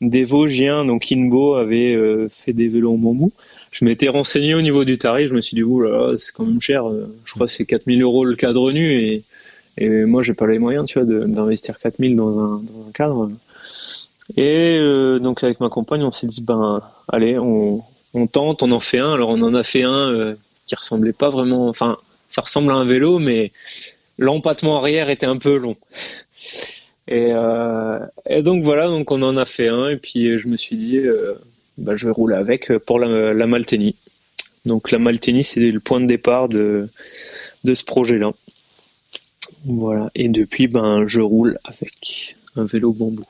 des 0.00 0.24
Vosgiens, 0.24 0.86
donc 0.86 1.12
Inbo, 1.12 1.56
avaient 1.56 1.94
euh, 1.94 2.26
fait 2.30 2.54
des 2.54 2.68
vélos 2.68 2.94
en 2.94 2.96
bambou. 2.96 3.30
Je 3.70 3.84
m'étais 3.84 4.08
renseigné 4.08 4.54
au 4.54 4.62
niveau 4.62 4.86
du 4.86 4.96
tarif. 4.96 5.28
Je 5.28 5.34
me 5.34 5.42
suis 5.42 5.56
dit, 5.56 5.62
là, 5.62 6.14
c'est 6.16 6.32
quand 6.32 6.46
même 6.46 6.60
cher. 6.60 6.84
Je 7.26 7.34
crois 7.34 7.44
que 7.44 7.52
c'est 7.52 7.66
4000 7.66 8.00
euros 8.02 8.24
le 8.24 8.34
cadre 8.34 8.72
nu 8.72 8.92
et, 8.92 9.22
et 9.76 9.88
moi, 10.06 10.22
j'ai 10.22 10.32
pas 10.32 10.46
les 10.46 10.58
moyens, 10.58 10.86
tu 10.86 10.98
vois, 10.98 11.06
d'investir 11.06 11.78
4000 11.78 12.16
dans 12.16 12.38
un, 12.38 12.62
dans 12.62 12.88
un 12.88 12.92
cadre. 12.94 13.30
Et 14.38 14.78
donc 15.20 15.44
avec 15.44 15.60
ma 15.60 15.68
compagne, 15.68 16.02
on 16.02 16.10
s'est 16.10 16.26
dit, 16.26 16.40
ben 16.40 16.80
allez, 17.08 17.38
on, 17.38 17.82
tente, 18.32 18.62
on 18.62 18.72
en 18.72 18.80
fait 18.80 19.00
un. 19.00 19.12
Alors 19.12 19.28
on 19.28 19.42
en 19.42 19.54
a 19.54 19.62
fait 19.62 19.82
un 19.82 20.34
qui 20.66 20.74
ressemblait 20.74 21.12
pas 21.12 21.28
vraiment. 21.28 21.68
Enfin, 21.68 21.98
ça 22.28 22.42
ressemble 22.42 22.72
à 22.72 22.76
un 22.76 22.84
vélo, 22.84 23.18
mais 23.18 23.52
l'empattement 24.18 24.78
arrière 24.78 25.10
était 25.10 25.26
un 25.26 25.38
peu 25.38 25.56
long. 25.56 25.76
Et, 27.08 27.28
euh, 27.30 27.98
donc 28.40 28.64
voilà, 28.64 28.88
donc 28.88 29.10
on 29.10 29.22
en 29.22 29.36
a 29.36 29.44
fait 29.44 29.68
un, 29.68 29.90
et 29.90 29.96
puis 29.96 30.38
je 30.38 30.48
me 30.48 30.56
suis 30.56 30.76
dit, 30.76 30.98
euh, 30.98 31.34
bah, 31.78 31.94
je 31.96 32.06
vais 32.06 32.12
rouler 32.12 32.36
avec 32.36 32.76
pour 32.78 32.98
la, 32.98 33.32
la 33.32 33.46
Malteni. 33.46 33.94
Donc 34.64 34.90
la 34.90 34.98
Malteni, 34.98 35.44
c'est 35.44 35.60
le 35.60 35.80
point 35.80 36.00
de 36.00 36.06
départ 36.06 36.48
de, 36.48 36.88
de 37.64 37.74
ce 37.74 37.84
projet-là. 37.84 38.32
Voilà, 39.64 40.10
et 40.14 40.28
depuis, 40.28 40.66
ben, 40.66 41.06
je 41.06 41.20
roule 41.20 41.58
avec 41.64 42.36
un 42.56 42.64
vélo 42.64 42.92
bambou. 42.92 43.24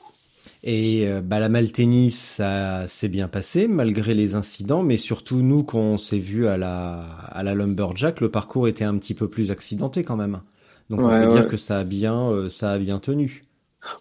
Et 0.69 1.07
euh, 1.07 1.21
bah, 1.21 1.39
la 1.39 1.47
Malteni, 1.47 2.11
ça 2.11 2.89
s'est 2.89 3.07
bien 3.07 3.29
passé 3.29 3.69
malgré 3.69 4.13
les 4.13 4.35
incidents, 4.35 4.83
mais 4.83 4.97
surtout 4.97 5.37
nous, 5.37 5.63
quand 5.63 5.79
on 5.79 5.97
s'est 5.97 6.19
vu 6.19 6.45
à 6.45 6.57
la, 6.57 7.05
à 7.31 7.41
la 7.41 7.55
Lumberjack, 7.55 8.19
le 8.19 8.29
parcours 8.29 8.67
était 8.67 8.83
un 8.83 8.97
petit 8.97 9.13
peu 9.13 9.29
plus 9.29 9.49
accidenté 9.49 10.03
quand 10.03 10.17
même. 10.17 10.41
Donc 10.89 10.99
on 10.99 11.07
peut 11.07 11.27
dire 11.27 11.47
que 11.47 11.55
ça 11.55 11.79
a 11.79 11.83
bien, 11.85 12.29
euh, 12.31 12.49
ça 12.49 12.73
a 12.73 12.77
bien 12.79 12.99
tenu. 12.99 13.43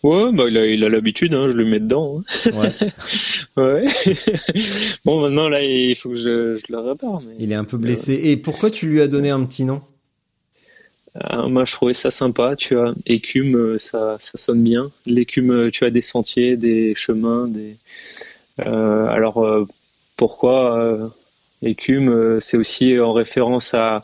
Ouais, 0.02 0.32
bah 0.32 0.46
il 0.48 0.58
a, 0.58 0.66
il 0.66 0.82
a 0.82 0.88
l'habitude, 0.88 1.34
hein, 1.34 1.48
je 1.48 1.56
le 1.56 1.66
mets 1.66 1.78
dedans. 1.78 2.24
Hein. 2.46 2.50
Ouais. 2.56 2.72
ouais. 3.84 3.84
bon, 5.04 5.20
maintenant 5.20 5.48
là, 5.48 5.62
il 5.62 5.94
faut 5.94 6.08
que 6.08 6.16
je, 6.16 6.56
je 6.56 6.64
le 6.68 6.80
répare. 6.80 7.20
Mais... 7.20 7.36
Il 7.38 7.52
est 7.52 7.56
un 7.56 7.64
peu 7.64 7.76
blessé. 7.76 8.14
Et 8.24 8.36
pourquoi 8.36 8.70
tu 8.70 8.88
lui 8.88 9.00
as 9.00 9.06
donné 9.06 9.30
un 9.30 9.44
petit 9.44 9.64
nom? 9.64 9.82
euh, 9.82 9.95
moi, 11.48 11.64
je 11.64 11.72
trouvais 11.72 11.94
ça 11.94 12.10
sympa, 12.10 12.56
tu 12.56 12.74
vois. 12.74 12.92
Écume, 13.06 13.56
euh, 13.56 13.78
ça, 13.78 14.16
ça 14.20 14.38
sonne 14.38 14.62
bien. 14.62 14.90
L'écume, 15.06 15.50
euh, 15.50 15.70
tu 15.70 15.84
as 15.84 15.90
des 15.90 16.00
sentiers, 16.00 16.56
des 16.56 16.94
chemins, 16.94 17.48
des. 17.48 17.76
alors, 18.58 19.66
Pourquoi 20.16 20.78
euh, 20.78 21.06
écume 21.62 22.08
euh, 22.10 22.40
C'est 22.40 22.56
aussi 22.56 22.98
en 22.98 23.12
référence 23.12 23.74
à, 23.74 24.00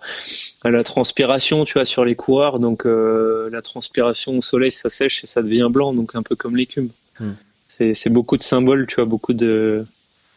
à, 0.62 0.70
la 0.70 0.82
transpiration, 0.84 1.64
tu 1.64 1.74
vois, 1.74 1.84
sur 1.84 2.04
les 2.04 2.14
coureurs. 2.14 2.58
Donc 2.58 2.86
euh, 2.86 3.48
la 3.50 3.62
transpiration 3.62 4.38
au 4.38 4.42
soleil, 4.42 4.70
ça 4.70 4.90
sèche 4.90 5.24
et 5.24 5.26
ça 5.26 5.42
devient 5.42 5.68
blanc, 5.70 5.92
donc 5.92 6.14
un 6.14 6.22
peu 6.22 6.36
comme 6.36 6.56
l'écume. 6.56 6.90
Hmm. 7.20 7.32
C'est 7.68 8.10
beaucoup 8.10 8.36
de 8.36 8.42
symboles, 8.42 8.86
tu 8.86 8.96
vois, 8.96 9.06
beaucoup 9.06 9.32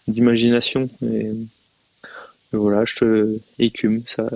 d'imagination. 0.07 0.89
Et, 1.01 1.31
voilà, 2.53 2.85
je 2.85 2.95
te 2.95 3.37
écume, 3.59 4.03
ça. 4.05 4.29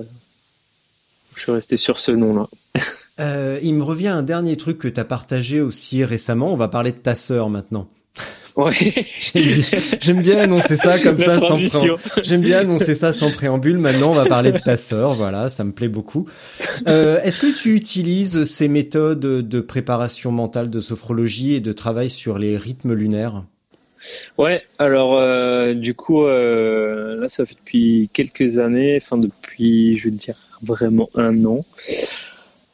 Je 1.40 1.44
suis 1.44 1.52
resté 1.54 1.78
sur 1.78 2.00
ce 2.00 2.12
nom-là. 2.12 2.48
Euh, 3.22 3.60
il 3.62 3.74
me 3.74 3.84
revient 3.84 4.08
un 4.08 4.24
dernier 4.24 4.56
truc 4.56 4.78
que 4.78 4.88
tu 4.88 4.98
as 4.98 5.04
partagé 5.04 5.60
aussi 5.60 6.06
récemment. 6.06 6.54
On 6.54 6.56
va 6.56 6.70
parler 6.70 6.94
de 6.94 7.00
ta 7.00 7.16
sœur 7.16 7.50
maintenant. 7.50 7.90
Oui. 8.56 8.94
J'aime 10.00 10.22
bien, 10.22 10.40
annoncer 10.40 10.78
ça 10.78 10.98
comme 11.00 11.18
ça 11.18 11.38
sans 11.38 11.58
J'aime 12.24 12.40
bien 12.40 12.60
annoncer 12.60 12.96
ça 12.96 13.12
sans 13.12 13.30
préambule. 13.30 13.78
Maintenant, 13.78 14.12
on 14.12 14.14
va 14.14 14.26
parler 14.26 14.54
de 14.54 14.58
ta 14.60 14.78
sœur. 14.78 15.16
Voilà, 15.16 15.50
ça 15.50 15.66
me 15.66 15.74
plaît 15.74 15.90
beaucoup. 15.90 16.30
Euh, 16.88 17.22
Est-ce 17.22 17.40
que 17.40 17.54
tu 17.54 17.76
utilises 17.76 18.46
ces 18.46 18.70
méthodes 18.70 19.20
de 19.20 19.60
préparation 19.60 20.32
mentale, 20.32 20.70
de 20.70 20.80
sophrologie 20.80 21.56
et 21.56 21.60
de 21.60 21.74
travail 21.74 22.10
sur 22.10 22.40
les 22.40 22.56
rythmes 22.56 22.94
lunaires? 22.94 23.44
Ouais, 24.38 24.64
alors 24.78 25.18
euh, 25.18 25.74
du 25.74 25.94
coup, 25.94 26.24
euh, 26.24 27.16
là, 27.20 27.28
ça 27.28 27.46
fait 27.46 27.56
depuis 27.56 28.10
quelques 28.14 28.60
années, 28.60 28.98
enfin 29.02 29.18
depuis, 29.18 29.98
je 29.98 30.06
veux 30.06 30.16
dire, 30.16 30.36
vraiment 30.64 31.10
un 31.16 31.46
an. 31.46 31.66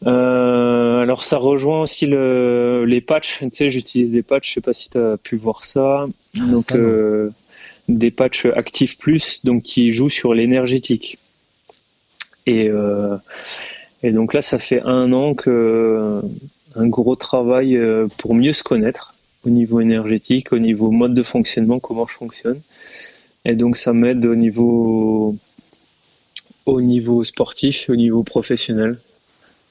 Euh, 0.05 0.99
alors 0.99 1.23
ça 1.23 1.37
rejoint 1.37 1.81
aussi 1.81 2.05
le, 2.05 2.85
les 2.85 3.01
patchs. 3.01 3.39
Tu 3.39 3.49
sais, 3.51 3.69
j'utilise 3.69 4.11
des 4.11 4.21
patchs. 4.21 4.49
Je 4.49 4.53
sais 4.55 4.61
pas 4.61 4.73
si 4.73 4.89
tu 4.89 4.97
as 4.97 5.17
pu 5.17 5.35
voir 5.35 5.63
ça. 5.63 6.05
Ah, 6.39 6.45
donc 6.45 6.71
euh, 6.71 7.29
des 7.87 8.11
patchs 8.11 8.45
actifs 8.45 8.97
plus, 8.97 9.43
donc 9.43 9.63
qui 9.63 9.91
jouent 9.91 10.09
sur 10.09 10.33
l'énergétique. 10.33 11.17
Et 12.45 12.69
euh, 12.69 13.17
et 14.03 14.11
donc 14.11 14.33
là, 14.33 14.41
ça 14.41 14.59
fait 14.59 14.81
un 14.81 15.11
an 15.13 15.33
que 15.33 16.21
un 16.75 16.87
gros 16.87 17.15
travail 17.15 17.79
pour 18.17 18.35
mieux 18.35 18.53
se 18.53 18.63
connaître 18.63 19.15
au 19.45 19.49
niveau 19.49 19.79
énergétique, 19.79 20.51
au 20.51 20.59
niveau 20.59 20.91
mode 20.91 21.13
de 21.13 21.23
fonctionnement, 21.23 21.79
comment 21.79 22.05
je 22.05 22.13
fonctionne. 22.13 22.59
Et 23.45 23.53
donc 23.53 23.77
ça 23.77 23.93
m'aide 23.93 24.25
au 24.25 24.35
niveau 24.35 25.35
au 26.65 26.81
niveau 26.81 27.23
sportif, 27.23 27.89
au 27.89 27.95
niveau 27.95 28.23
professionnel. 28.23 28.97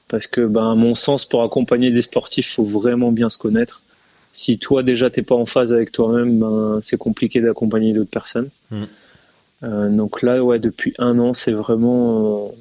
Parce 0.07 0.27
que, 0.27 0.41
ben, 0.41 0.71
à 0.71 0.75
mon 0.75 0.95
sens, 0.95 1.25
pour 1.25 1.43
accompagner 1.43 1.91
des 1.91 2.01
sportifs, 2.01 2.53
faut 2.53 2.63
vraiment 2.63 3.11
bien 3.11 3.29
se 3.29 3.37
connaître. 3.37 3.81
Si 4.31 4.59
toi 4.59 4.83
déjà 4.83 5.09
t'es 5.09 5.21
pas 5.21 5.35
en 5.35 5.45
phase 5.45 5.73
avec 5.73 5.91
toi-même, 5.91 6.39
ben, 6.39 6.79
c'est 6.81 6.97
compliqué 6.97 7.41
d'accompagner 7.41 7.93
d'autres 7.93 8.11
personnes. 8.11 8.49
Mm. 8.69 8.83
Euh, 9.63 9.89
donc 9.89 10.21
là, 10.21 10.43
ouais, 10.43 10.59
depuis 10.59 10.93
un 10.99 11.17
an, 11.19 11.33
c'est 11.33 11.53
vraiment, 11.53 12.49
euh, 12.49 12.51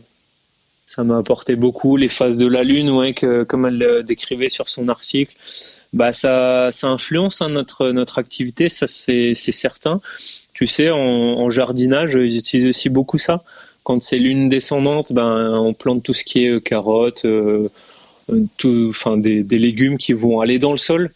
ça 0.86 1.04
m'a 1.04 1.18
apporté 1.18 1.56
beaucoup. 1.56 1.96
Les 1.96 2.08
phases 2.08 2.38
de 2.38 2.46
la 2.46 2.64
lune, 2.64 2.88
ouais, 2.90 3.12
que, 3.12 3.42
comme 3.42 3.66
elle 3.66 3.78
le 3.78 4.02
décrivait 4.02 4.48
sur 4.48 4.68
son 4.68 4.88
article, 4.88 5.34
bah 5.92 6.12
ça, 6.12 6.70
ça 6.70 6.86
influence 6.88 7.42
hein, 7.42 7.50
notre 7.50 7.90
notre 7.90 8.18
activité, 8.18 8.68
ça 8.68 8.86
c'est 8.86 9.34
certain. 9.34 10.00
Tu 10.54 10.66
sais, 10.66 10.90
en, 10.90 10.98
en 10.98 11.50
jardinage, 11.50 12.14
ils 12.14 12.38
utilisent 12.38 12.68
aussi 12.68 12.88
beaucoup 12.88 13.18
ça 13.18 13.44
quand 13.84 14.02
c'est 14.02 14.18
lune 14.18 14.48
descendante, 14.48 15.12
ben 15.12 15.52
on 15.58 15.74
plante 15.74 16.02
tout 16.02 16.14
ce 16.14 16.24
qui 16.24 16.46
est 16.46 16.50
euh, 16.50 16.60
carottes, 16.60 17.26
euh, 17.26 17.68
tout, 18.56 18.86
enfin 18.88 19.16
des, 19.18 19.42
légumes 19.42 19.98
qui 19.98 20.14
vont 20.14 20.40
aller 20.40 20.58
dans 20.58 20.72
le 20.72 20.78
sol. 20.78 21.12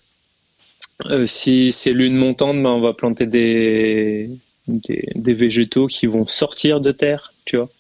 Euh, 1.07 1.27
si 1.27 1.73
c'est 1.73 1.93
lune 1.93 2.17
montante, 2.17 2.63
ben 2.63 2.69
on 2.69 2.81
va 2.81 2.93
planter 2.93 3.27
des, 3.27 4.31
des, 4.69 5.33
végétaux 5.33 5.87
qui 5.87 6.07
vont 6.07 6.27
sortir 6.27 6.81
de 6.81 6.93
terre, 6.93 7.33
tu 7.47 7.57
vois. 7.57 7.71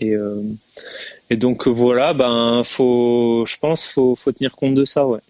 Et, 0.00 0.14
et 1.30 1.36
donc 1.36 1.68
voilà, 1.68 2.14
ben 2.14 2.62
faut, 2.64 3.44
je 3.46 3.56
pense, 3.56 3.86
faut, 3.86 4.16
faut 4.16 4.32
tenir 4.32 4.56
compte 4.56 4.74
de 4.74 4.84
ça, 4.84 5.06
ouais. 5.06 5.20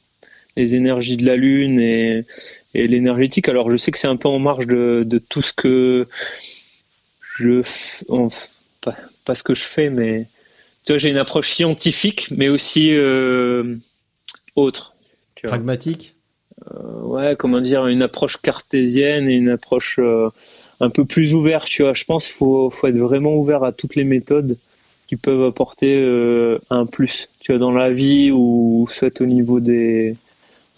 Les 0.57 0.75
énergies 0.75 1.16
de 1.16 1.27
la 1.27 1.37
lune 1.37 1.79
et, 1.79 2.25
et 2.72 2.89
l'énergétique. 2.89 3.49
Alors 3.49 3.70
je 3.70 3.77
sais 3.77 3.91
que 3.91 3.99
c'est 3.99 4.09
un 4.09 4.16
peu 4.16 4.29
en 4.29 4.39
marge 4.39 4.66
de, 4.66 5.05
de 5.05 5.18
tout 5.18 5.43
ce 5.43 5.53
que 5.53 6.07
je, 7.37 7.62
pas, 9.25 9.35
ce 9.35 9.43
que 9.43 9.55
je 9.55 9.62
fais, 9.62 9.91
mais 9.91 10.27
tu 10.85 10.93
vois, 10.93 10.99
j'ai 10.99 11.11
une 11.11 11.16
approche 11.16 11.51
scientifique, 11.51 12.29
mais 12.31 12.49
aussi 12.49 12.95
euh, 12.95 13.77
autre. 14.55 14.95
Pragmatique? 15.43 16.14
Euh, 16.70 17.01
ouais, 17.03 17.37
comment 17.39 17.61
dire, 17.61 17.87
une 17.87 18.03
approche 18.03 18.41
cartésienne 18.41 19.29
et 19.29 19.35
une 19.35 19.49
approche 19.49 19.99
euh, 19.99 20.29
un 20.81 20.91
peu 20.91 21.05
plus 21.05 21.35
ouverte. 21.35 21.66
Tu 21.68 21.83
vois, 21.83 21.95
je 21.95 22.05
pense 22.05 22.27
qu'il 22.27 22.35
faut, 22.35 22.70
faut 22.70 22.87
être 22.87 22.97
vraiment 22.97 23.35
ouvert 23.35 23.64
à 23.64 23.72
toutes 23.72 23.95
les 23.95 24.05
méthodes 24.05 24.59
qui 25.07 25.16
peuvent 25.16 25.43
apporter 25.45 26.03
un 26.70 26.87
plus. 26.87 27.29
Tu 27.41 27.53
vois, 27.53 27.59
dans 27.59 27.72
la 27.72 27.91
vie 27.91 28.31
ou 28.31 28.89
soit 28.91 29.20
au 29.20 29.27
niveau 29.27 29.61
des 29.61 30.16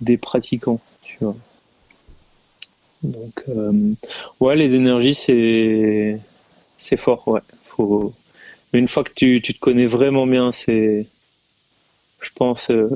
des 0.01 0.16
pratiquants. 0.16 0.80
Tu 1.03 1.18
vois. 1.20 1.36
Donc, 3.05 3.44
ouais, 4.40 4.57
les 4.57 4.74
énergies, 4.74 5.14
c'est 5.14 6.18
c'est 6.76 6.97
fort, 6.97 7.28
ouais 7.28 7.42
mais 8.77 8.81
une 8.81 8.89
fois 8.89 9.05
que 9.05 9.12
tu, 9.14 9.41
te 9.41 9.59
connais 9.59 9.87
vraiment 9.87 10.27
bien, 10.27 10.53
c'est, 10.53 11.07
je 12.20 12.29
pense, 12.35 12.70
euh, 12.70 12.91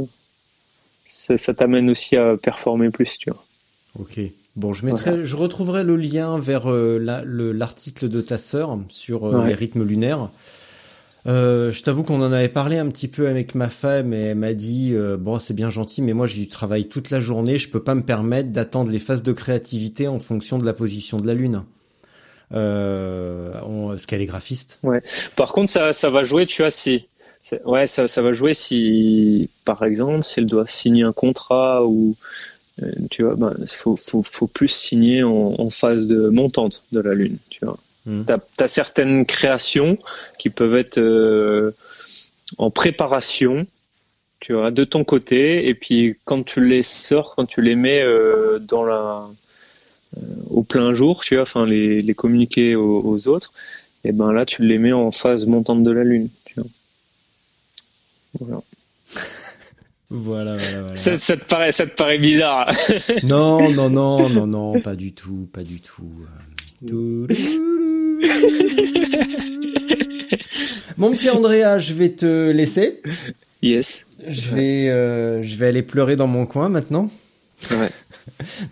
ça, 1.07 1.55
t'amène 1.55 1.89
aussi 1.89 2.19
à 2.19 2.37
performer 2.37 2.91
plus, 2.91 3.17
tu 3.17 3.31
vois. 3.31 3.43
Ok. 3.99 4.21
Bon, 4.57 4.75
je 4.75 4.85
mettrai, 4.85 5.25
je 5.25 5.37
retrouverai 5.37 5.83
le 5.83 5.97
lien 5.97 6.39
vers 6.39 6.71
euh, 6.71 6.99
l'article 7.55 8.11
de 8.11 8.21
ta 8.21 8.37
sœur 8.37 8.79
sur 8.91 9.25
euh, 9.25 9.47
les 9.47 9.55
rythmes 9.55 9.83
lunaires. 9.83 10.29
je 11.25 11.83
t'avoue 11.83 12.03
qu'on 12.03 12.21
en 12.21 12.31
avait 12.31 12.51
parlé 12.51 12.77
un 12.77 12.91
petit 12.91 13.09
peu 13.09 13.29
avec 13.29 13.55
ma 13.55 13.71
femme 13.71 14.13
et 14.13 14.21
elle 14.21 14.37
m'a 14.37 14.53
dit 14.53 14.95
bon 15.19 15.39
c'est 15.39 15.55
bien 15.55 15.71
gentil 15.71 16.03
mais 16.03 16.15
moi 16.15 16.27
j'ai 16.27 16.41
du 16.41 16.49
travail 16.49 16.89
toute 16.89 17.11
la 17.11 17.21
journée 17.21 17.59
je 17.59 17.69
peux 17.69 17.83
pas 17.83 17.95
me 17.95 18.03
permettre 18.03 18.51
d'attendre 18.51 18.91
les 18.91 18.99
phases 18.99 19.23
de 19.23 19.33
créativité 19.33 20.09
en 20.09 20.19
fonction 20.19 20.59
de 20.59 20.65
la 20.65 20.73
position 20.73 21.19
de 21.21 21.27
la 21.27 21.35
lune 21.35 21.63
euh, 22.53 23.53
parce 23.89 24.07
qu'elle 24.07 24.21
est 24.21 24.27
graphiste. 24.27 24.79
Ouais. 24.83 25.03
Par 25.37 25.53
contre, 25.53 25.71
ça, 25.71 25.93
ça 25.93 26.11
va 26.11 26.25
jouer, 26.25 26.47
tu 26.47 26.63
vois, 26.63 26.71
si, 26.71 27.07
ouais, 27.65 27.87
ça, 27.87 28.07
ça 28.07 28.23
va 28.23 28.33
jouer 28.33 28.55
si, 28.55 29.49
par 29.65 29.85
exemple, 29.85 30.25
si 30.25 30.41
elle 30.41 30.47
doit 30.47 30.67
signer 30.67 31.05
un 31.05 31.13
contrat 31.13 31.85
ou, 31.85 32.15
euh, 32.83 32.91
tu 33.11 33.23
vois, 33.23 33.35
ben, 33.37 33.55
faut, 33.67 33.97
faut, 33.97 34.23
faut 34.23 34.47
plus 34.47 34.69
signer 34.69 35.23
en, 35.23 35.55
en, 35.59 35.71
phase 35.71 36.07
de 36.07 36.29
montante 36.29 36.83
de 36.93 37.01
la 37.01 37.15
lune, 37.15 37.39
tu 37.51 37.65
vois. 37.65 37.79
T'as 38.27 38.39
as 38.59 38.69
certaines 38.69 39.27
créations 39.27 39.99
qui 40.39 40.51
peuvent 40.51 40.77
être 40.77 40.99
euh, 40.99 41.71
en 42.59 42.71
préparation, 42.71 43.67
tu 44.41 44.55
vois, 44.55 44.71
de 44.71 44.85
ton 44.85 45.05
côté, 45.05 45.69
et 45.69 45.75
puis 45.75 46.17
quand 46.25 46.43
tu 46.43 46.65
les 46.67 46.83
sors, 46.83 47.37
quand 47.37 47.47
tu 47.47 47.61
les 47.63 47.77
mets 47.77 48.03
euh, 48.03 48.59
dans 48.59 48.85
la 48.85 49.29
au 50.49 50.63
plein 50.63 50.93
jour, 50.95 51.23
tu 51.23 51.35
vois, 51.35 51.43
enfin 51.43 51.67
les, 51.67 52.03
les 52.03 52.15
communiquer 52.15 52.75
aux, 52.77 53.29
autres, 53.29 53.53
et 54.05 54.13
ben 54.13 54.33
là 54.33 54.45
tu 54.45 54.65
les 54.65 54.79
mets 54.79 54.93
en 54.93 55.13
phase 55.13 55.47
montante 55.47 55.85
de 55.85 55.91
la 55.91 56.05
lune, 56.05 56.29
tu 56.45 56.55
vois. 56.57 56.67
Voilà. 58.41 58.63
Voilà, 60.13 60.57
voilà, 60.57 60.97
Ça, 60.97 61.21
ça, 61.21 61.37
te 61.37 61.45
paraît, 61.45 61.71
ça 61.71 61.87
te 61.87 61.95
paraît 61.95 62.19
bizarre. 62.19 62.69
non, 63.23 63.71
non, 63.75 63.89
non, 63.89 64.29
non, 64.29 64.45
non, 64.49 64.81
pas 64.81 64.97
du 64.97 65.13
tout, 65.13 65.49
pas 65.53 65.63
du 65.63 65.81
tout. 65.81 66.11
Mon 70.97 71.13
petit 71.13 71.31
Andrea, 71.31 71.79
je 71.79 71.95
vais 71.95 72.09
te 72.09 72.51
laisser. 72.51 73.01
Yes. 73.63 74.05
Je 74.27 74.51
vais, 74.51 74.89
euh, 74.89 75.45
je 75.45 75.55
vais 75.57 75.69
aller 75.69 75.83
pleurer 75.83 76.17
dans 76.17 76.27
mon 76.27 76.45
coin 76.45 76.69
maintenant. 76.69 77.09
Ouais. 77.71 77.91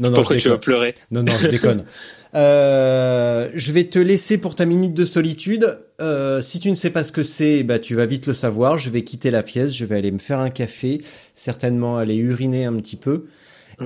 Non, 0.01 0.11
non, 0.11 0.17
Pourquoi 0.17 0.37
tu 0.37 0.49
vas 0.49 0.59
pleurer 0.59 0.95
Non, 1.11 1.23
non, 1.23 1.33
je 1.33 1.49
déconne. 1.49 1.85
Euh, 2.35 3.49
je 3.55 3.73
vais 3.73 3.85
te 3.85 3.99
laisser 3.99 4.37
pour 4.37 4.55
ta 4.55 4.67
minute 4.67 4.93
de 4.93 5.07
solitude. 5.07 5.79
Euh, 6.01 6.43
si 6.43 6.61
tu 6.61 6.69
ne 6.69 6.75
sais 6.75 6.91
pas 6.91 7.03
ce 7.03 7.11
que 7.11 7.23
c'est, 7.23 7.63
bah 7.63 7.79
tu 7.79 7.95
vas 7.95 8.07
vite 8.07 8.27
le 8.27 8.35
savoir. 8.35 8.79
Je 8.79 8.91
vais 8.91 9.03
quitter 9.03 9.31
la 9.31 9.43
pièce, 9.43 9.75
je 9.75 9.85
vais 9.85 9.97
aller 9.97 10.11
me 10.11 10.19
faire 10.19 10.39
un 10.39 10.51
café, 10.51 11.01
certainement 11.35 11.97
aller 11.97 12.17
uriner 12.17 12.67
un 12.67 12.75
petit 12.75 12.97
peu. 12.97 13.25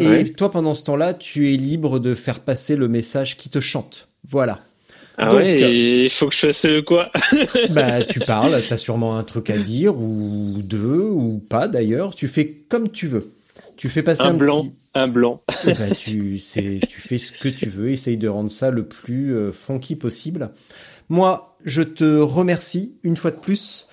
Et 0.00 0.32
toi, 0.32 0.50
pendant 0.50 0.74
ce 0.74 0.82
temps-là, 0.84 1.12
tu 1.12 1.52
es 1.52 1.56
libre 1.56 1.98
de 1.98 2.14
faire 2.14 2.40
passer 2.40 2.76
le 2.76 2.88
message 2.88 3.36
qui 3.36 3.50
te 3.50 3.60
chante. 3.60 4.08
Voilà. 4.26 4.60
Ah 5.18 5.34
ouais, 5.34 6.04
il 6.04 6.08
faut 6.08 6.28
que 6.28 6.34
je 6.34 6.40
fasse 6.40 6.66
quoi 6.86 7.10
Bah, 7.70 8.02
tu 8.02 8.18
parles, 8.26 8.58
t'as 8.66 8.78
sûrement 8.78 9.18
un 9.18 9.22
truc 9.22 9.50
à 9.50 9.58
dire, 9.58 9.96
ou 9.96 10.60
deux, 10.64 11.02
ou 11.02 11.44
pas 11.46 11.68
d'ailleurs. 11.68 12.14
Tu 12.14 12.28
fais 12.28 12.48
comme 12.48 12.90
tu 12.90 13.06
veux. 13.06 13.30
Tu 13.76 13.88
fais 13.88 14.02
passer 14.02 14.22
un, 14.22 14.34
blanc 14.34 14.66
un 14.94 15.08
blanc. 15.08 15.42
Eh 15.66 15.72
ben, 15.74 15.92
tu, 15.98 16.38
tu 16.38 17.00
fais 17.00 17.18
ce 17.18 17.32
que 17.32 17.48
tu 17.48 17.66
veux, 17.66 17.90
essaye 17.90 18.16
de 18.16 18.28
rendre 18.28 18.50
ça 18.50 18.70
le 18.70 18.86
plus 18.86 19.34
euh, 19.34 19.52
funky 19.52 19.96
possible. 19.96 20.50
Moi, 21.08 21.56
je 21.64 21.82
te 21.82 22.18
remercie 22.20 22.94
une 23.02 23.16
fois 23.16 23.30
de 23.30 23.36
plus. 23.36 23.86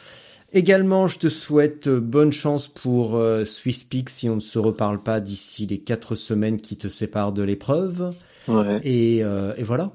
Également, 0.51 1.07
je 1.07 1.19
te 1.19 1.29
souhaite 1.29 1.87
euh, 1.87 1.99
bonne 1.99 2.31
chance 2.31 2.67
pour 2.67 3.15
euh, 3.15 3.45
SwissPeak 3.45 4.09
si 4.09 4.29
on 4.29 4.35
ne 4.35 4.41
se 4.41 4.59
reparle 4.59 4.99
pas 5.01 5.19
d'ici 5.19 5.65
les 5.65 5.79
quatre 5.79 6.15
semaines 6.15 6.59
qui 6.59 6.75
te 6.77 6.87
séparent 6.87 7.31
de 7.33 7.43
l'épreuve. 7.43 8.13
Ouais. 8.47 8.79
Et, 8.83 9.17
et 9.19 9.63
voilà. 9.63 9.91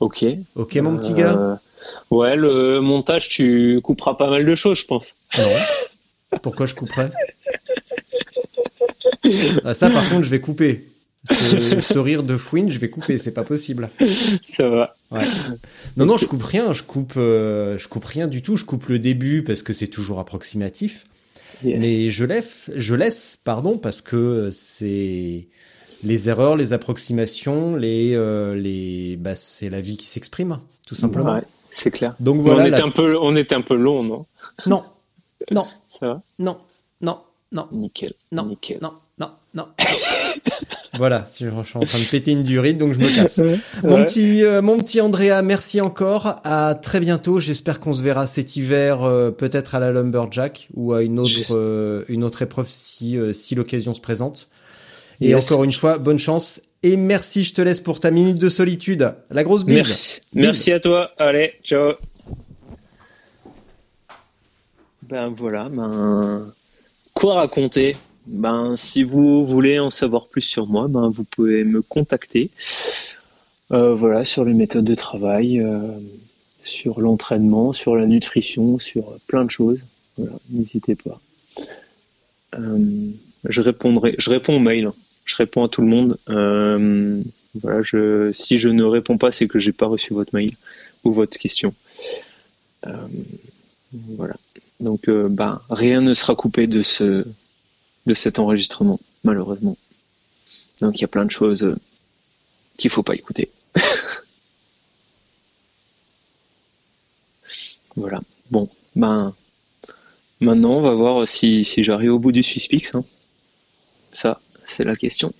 Ok. 0.00 0.24
Ok, 0.54 0.76
mon 0.76 0.96
petit 0.96 1.14
gars 1.14 1.36
Euh, 1.36 1.56
Ouais, 2.10 2.34
le 2.36 2.80
montage, 2.80 3.28
tu 3.28 3.80
couperas 3.82 4.14
pas 4.14 4.30
mal 4.30 4.44
de 4.44 4.54
choses, 4.54 4.78
je 4.78 4.86
pense. 4.86 5.14
Non. 5.36 5.44
Pourquoi 6.42 6.66
je 6.66 6.74
couperais? 6.74 7.10
Ah, 9.64 9.74
Ça, 9.74 9.90
par 9.90 10.08
contre, 10.08 10.24
je 10.24 10.30
vais 10.30 10.40
couper. 10.40 10.86
Ce, 11.30 11.80
ce 11.80 11.98
rire 11.98 12.22
de 12.22 12.36
fouine, 12.36 12.70
je 12.70 12.78
vais 12.78 12.90
couper, 12.90 13.16
c'est 13.16 13.32
pas 13.32 13.44
possible. 13.44 13.88
Ça 14.46 14.68
va. 14.68 14.94
Ouais. 15.10 15.24
Non, 15.96 16.04
non, 16.04 16.18
je 16.18 16.26
coupe 16.26 16.42
rien, 16.42 16.74
je 16.74 16.82
coupe, 16.82 17.14
euh, 17.16 17.78
je 17.78 17.88
coupe 17.88 18.04
rien 18.04 18.26
du 18.26 18.42
tout. 18.42 18.56
Je 18.58 18.64
coupe 18.66 18.86
le 18.88 18.98
début 18.98 19.42
parce 19.42 19.62
que 19.62 19.72
c'est 19.72 19.86
toujours 19.88 20.18
approximatif. 20.20 21.04
Yes. 21.64 21.78
Mais 21.80 22.10
je 22.10 22.24
laisse, 22.26 22.70
je 22.76 22.94
laisse, 22.94 23.38
pardon, 23.42 23.78
parce 23.78 24.02
que 24.02 24.50
c'est 24.52 25.46
les 26.02 26.28
erreurs, 26.28 26.56
les 26.56 26.74
approximations, 26.74 27.74
les, 27.74 28.12
euh, 28.14 28.54
les, 28.54 29.16
bah, 29.16 29.34
c'est 29.34 29.70
la 29.70 29.80
vie 29.80 29.96
qui 29.96 30.06
s'exprime, 30.06 30.58
tout 30.86 30.94
simplement. 30.94 31.36
Ouais, 31.36 31.42
c'est 31.70 31.90
clair. 31.90 32.14
Donc 32.20 32.36
Mais 32.36 32.42
voilà. 32.42 32.64
on, 32.64 32.66
la- 32.68 32.76
était 32.78 32.86
un 32.86 32.90
peu, 32.90 33.16
on 33.18 33.34
était 33.36 33.54
un 33.54 33.62
peu 33.62 33.76
long, 33.76 34.02
non? 34.02 34.26
Non, 34.66 34.84
non, 35.52 35.66
Ça 35.98 36.06
va? 36.08 36.22
Non, 36.38 36.58
non, 37.00 37.20
non, 37.52 37.66
Nickel. 37.72 38.12
non, 38.32 38.44
Nickel. 38.44 38.78
non, 38.82 38.92
non, 39.54 39.66
voilà, 40.94 41.26
je 41.38 41.46
je 41.48 41.62
suis 41.68 41.76
en 41.78 41.80
train 41.84 41.98
de 41.98 42.04
péter 42.10 42.32
une 42.32 42.42
durite, 42.42 42.76
donc 42.76 42.92
je 42.92 42.98
me 42.98 43.08
casse. 43.14 43.38
Mon 43.84 43.96
Ouais. 43.98 44.04
petit, 44.04 44.44
euh, 44.44 44.62
mon 44.62 44.78
petit 44.78 45.00
Andrea, 45.00 45.42
merci 45.42 45.80
encore. 45.80 46.36
À 46.44 46.74
très 46.74 46.98
bientôt. 47.00 47.38
J'espère 47.40 47.78
qu'on 47.80 47.92
se 47.92 48.02
verra 48.02 48.26
cet 48.26 48.56
hiver, 48.56 49.02
euh, 49.04 49.30
peut-être 49.30 49.74
à 49.74 49.80
la 49.80 49.92
Lumberjack 49.92 50.68
ou 50.74 50.92
à 50.92 51.02
une 51.02 51.18
autre, 51.20 51.32
euh, 51.54 52.04
une 52.08 52.24
autre 52.24 52.42
épreuve 52.42 52.66
si, 52.68 53.16
euh, 53.16 53.32
si 53.32 53.54
l'occasion 53.54 53.94
se 53.94 54.00
présente. 54.00 54.48
Et 55.20 55.28
Yes. 55.28 55.44
encore 55.44 55.62
une 55.64 55.72
fois, 55.72 55.98
bonne 55.98 56.18
chance 56.18 56.60
et 56.82 56.96
merci. 56.96 57.44
Je 57.44 57.54
te 57.54 57.62
laisse 57.62 57.80
pour 57.80 58.00
ta 58.00 58.10
minute 58.10 58.38
de 58.38 58.48
solitude. 58.48 59.14
La 59.30 59.44
grosse 59.44 59.64
bise. 59.64 59.76
Merci. 59.76 60.20
Merci 60.34 60.72
à 60.72 60.80
toi. 60.80 61.10
Allez, 61.18 61.52
ciao. 61.62 61.92
Ben 65.02 65.28
voilà, 65.28 65.68
ben 65.68 66.46
quoi 67.12 67.34
raconter? 67.34 67.94
Ben 68.26 68.74
si 68.76 69.02
vous 69.02 69.44
voulez 69.44 69.78
en 69.78 69.90
savoir 69.90 70.28
plus 70.28 70.40
sur 70.40 70.66
moi, 70.66 70.88
ben 70.88 71.08
vous 71.08 71.24
pouvez 71.24 71.64
me 71.64 71.82
contacter. 71.82 72.50
Euh, 73.72 73.94
voilà, 73.94 74.24
sur 74.24 74.44
les 74.44 74.54
méthodes 74.54 74.84
de 74.84 74.94
travail, 74.94 75.60
euh, 75.60 75.80
sur 76.64 77.00
l'entraînement, 77.00 77.72
sur 77.72 77.96
la 77.96 78.06
nutrition, 78.06 78.78
sur 78.78 79.18
plein 79.26 79.44
de 79.44 79.50
choses. 79.50 79.80
Voilà, 80.16 80.32
n'hésitez 80.50 80.96
pas. 80.96 81.20
Euh, 82.58 83.10
je 83.48 83.62
répondrai, 83.62 84.14
je 84.18 84.30
réponds 84.30 84.56
aux 84.56 84.60
mails, 84.60 84.86
hein. 84.86 84.94
je 85.24 85.36
réponds 85.36 85.64
à 85.64 85.68
tout 85.68 85.82
le 85.82 85.88
monde. 85.88 86.18
Voilà, 87.62 87.82
si 88.32 88.58
je 88.58 88.68
ne 88.68 88.82
réponds 88.82 89.16
pas, 89.16 89.30
c'est 89.30 89.46
que 89.46 89.60
j'ai 89.60 89.70
pas 89.72 89.86
reçu 89.86 90.12
votre 90.12 90.34
mail 90.34 90.56
ou 91.04 91.12
votre 91.12 91.38
question. 91.38 91.72
Voilà. 93.92 94.34
Donc, 94.80 95.08
bah, 95.08 95.62
rien 95.70 96.00
ne 96.00 96.14
sera 96.14 96.34
coupé 96.34 96.66
de 96.66 96.82
ce, 96.82 97.24
de 98.06 98.14
cet 98.14 98.38
enregistrement, 98.38 99.00
malheureusement. 99.22 99.76
Donc, 100.80 100.98
il 100.98 101.02
y 101.02 101.04
a 101.04 101.08
plein 101.08 101.24
de 101.24 101.30
choses 101.30 101.64
euh, 101.64 101.76
qu'il 102.76 102.90
faut 102.90 103.02
pas 103.02 103.14
écouter. 103.14 103.50
voilà. 107.96 108.20
Bon, 108.50 108.68
ben, 108.96 109.34
maintenant, 110.40 110.74
on 110.74 110.82
va 110.82 110.94
voir 110.94 111.26
si, 111.26 111.64
j'arrive 111.64 112.12
au 112.14 112.18
bout 112.18 112.32
du 112.32 112.42
suspix. 112.42 112.94
hein. 112.94 113.04
Ça, 114.12 114.40
c'est 114.64 114.84
la 114.84 114.96
question. 114.96 115.32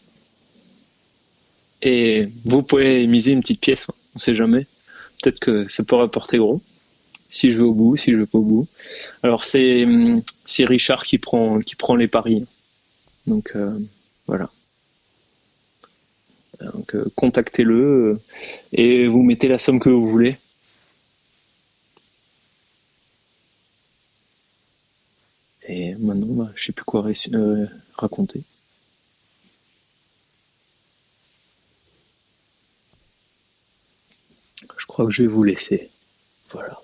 Et 1.82 2.28
vous 2.44 2.62
pouvez 2.62 3.06
miser 3.06 3.32
une 3.32 3.40
petite 3.40 3.60
pièce, 3.60 3.88
hein, 3.90 3.94
on 4.14 4.18
sait 4.18 4.34
jamais. 4.34 4.66
Peut-être 5.22 5.38
que 5.38 5.68
ça 5.68 5.84
peut 5.84 5.96
rapporter 5.96 6.38
gros. 6.38 6.62
Si 7.28 7.50
je 7.50 7.58
vais 7.58 7.64
au 7.64 7.74
bout, 7.74 7.96
si 7.96 8.12
je 8.12 8.16
vais 8.16 8.26
pas 8.26 8.38
au 8.38 8.42
bout. 8.42 8.66
Alors 9.22 9.44
c'est 9.44 9.84
hum, 9.84 10.22
Richard 10.60 11.04
qui 11.04 11.18
prend 11.18 11.58
qui 11.60 11.74
prend 11.76 11.96
les 11.96 12.08
paris. 12.08 12.46
Donc 13.26 13.52
euh, 13.56 13.78
voilà. 14.26 14.50
Donc 16.60 16.94
euh, 16.94 17.10
contactez-le 17.16 17.74
euh, 17.74 18.20
et 18.72 19.06
vous 19.06 19.22
mettez 19.22 19.48
la 19.48 19.58
somme 19.58 19.80
que 19.80 19.90
vous 19.90 20.08
voulez. 20.08 20.36
Et 25.66 25.94
maintenant, 25.94 26.44
bah, 26.44 26.52
je 26.54 26.64
sais 26.64 26.72
plus 26.72 26.84
quoi 26.84 27.06
raconter. 27.94 28.42
Je 34.76 34.86
crois 34.86 35.06
que 35.06 35.10
je 35.10 35.22
vais 35.22 35.28
vous 35.28 35.42
laisser. 35.42 35.90
Voilà. 36.50 36.80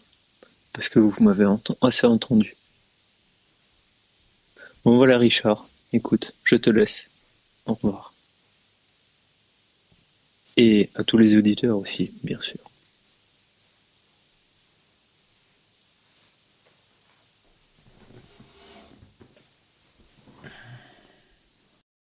Parce 0.72 0.88
que 0.88 0.98
vous 0.98 1.14
m'avez 1.22 1.46
assez 1.82 2.06
entendu. 2.06 2.56
Bon 4.84 4.96
voilà 4.96 5.18
Richard, 5.18 5.68
écoute, 5.92 6.34
je 6.44 6.56
te 6.56 6.70
laisse. 6.70 7.10
Au 7.66 7.74
revoir. 7.74 8.14
Et 10.56 10.90
à 10.94 11.04
tous 11.04 11.18
les 11.18 11.36
auditeurs 11.36 11.78
aussi, 11.78 12.12
bien 12.22 12.38
sûr. 12.38 12.69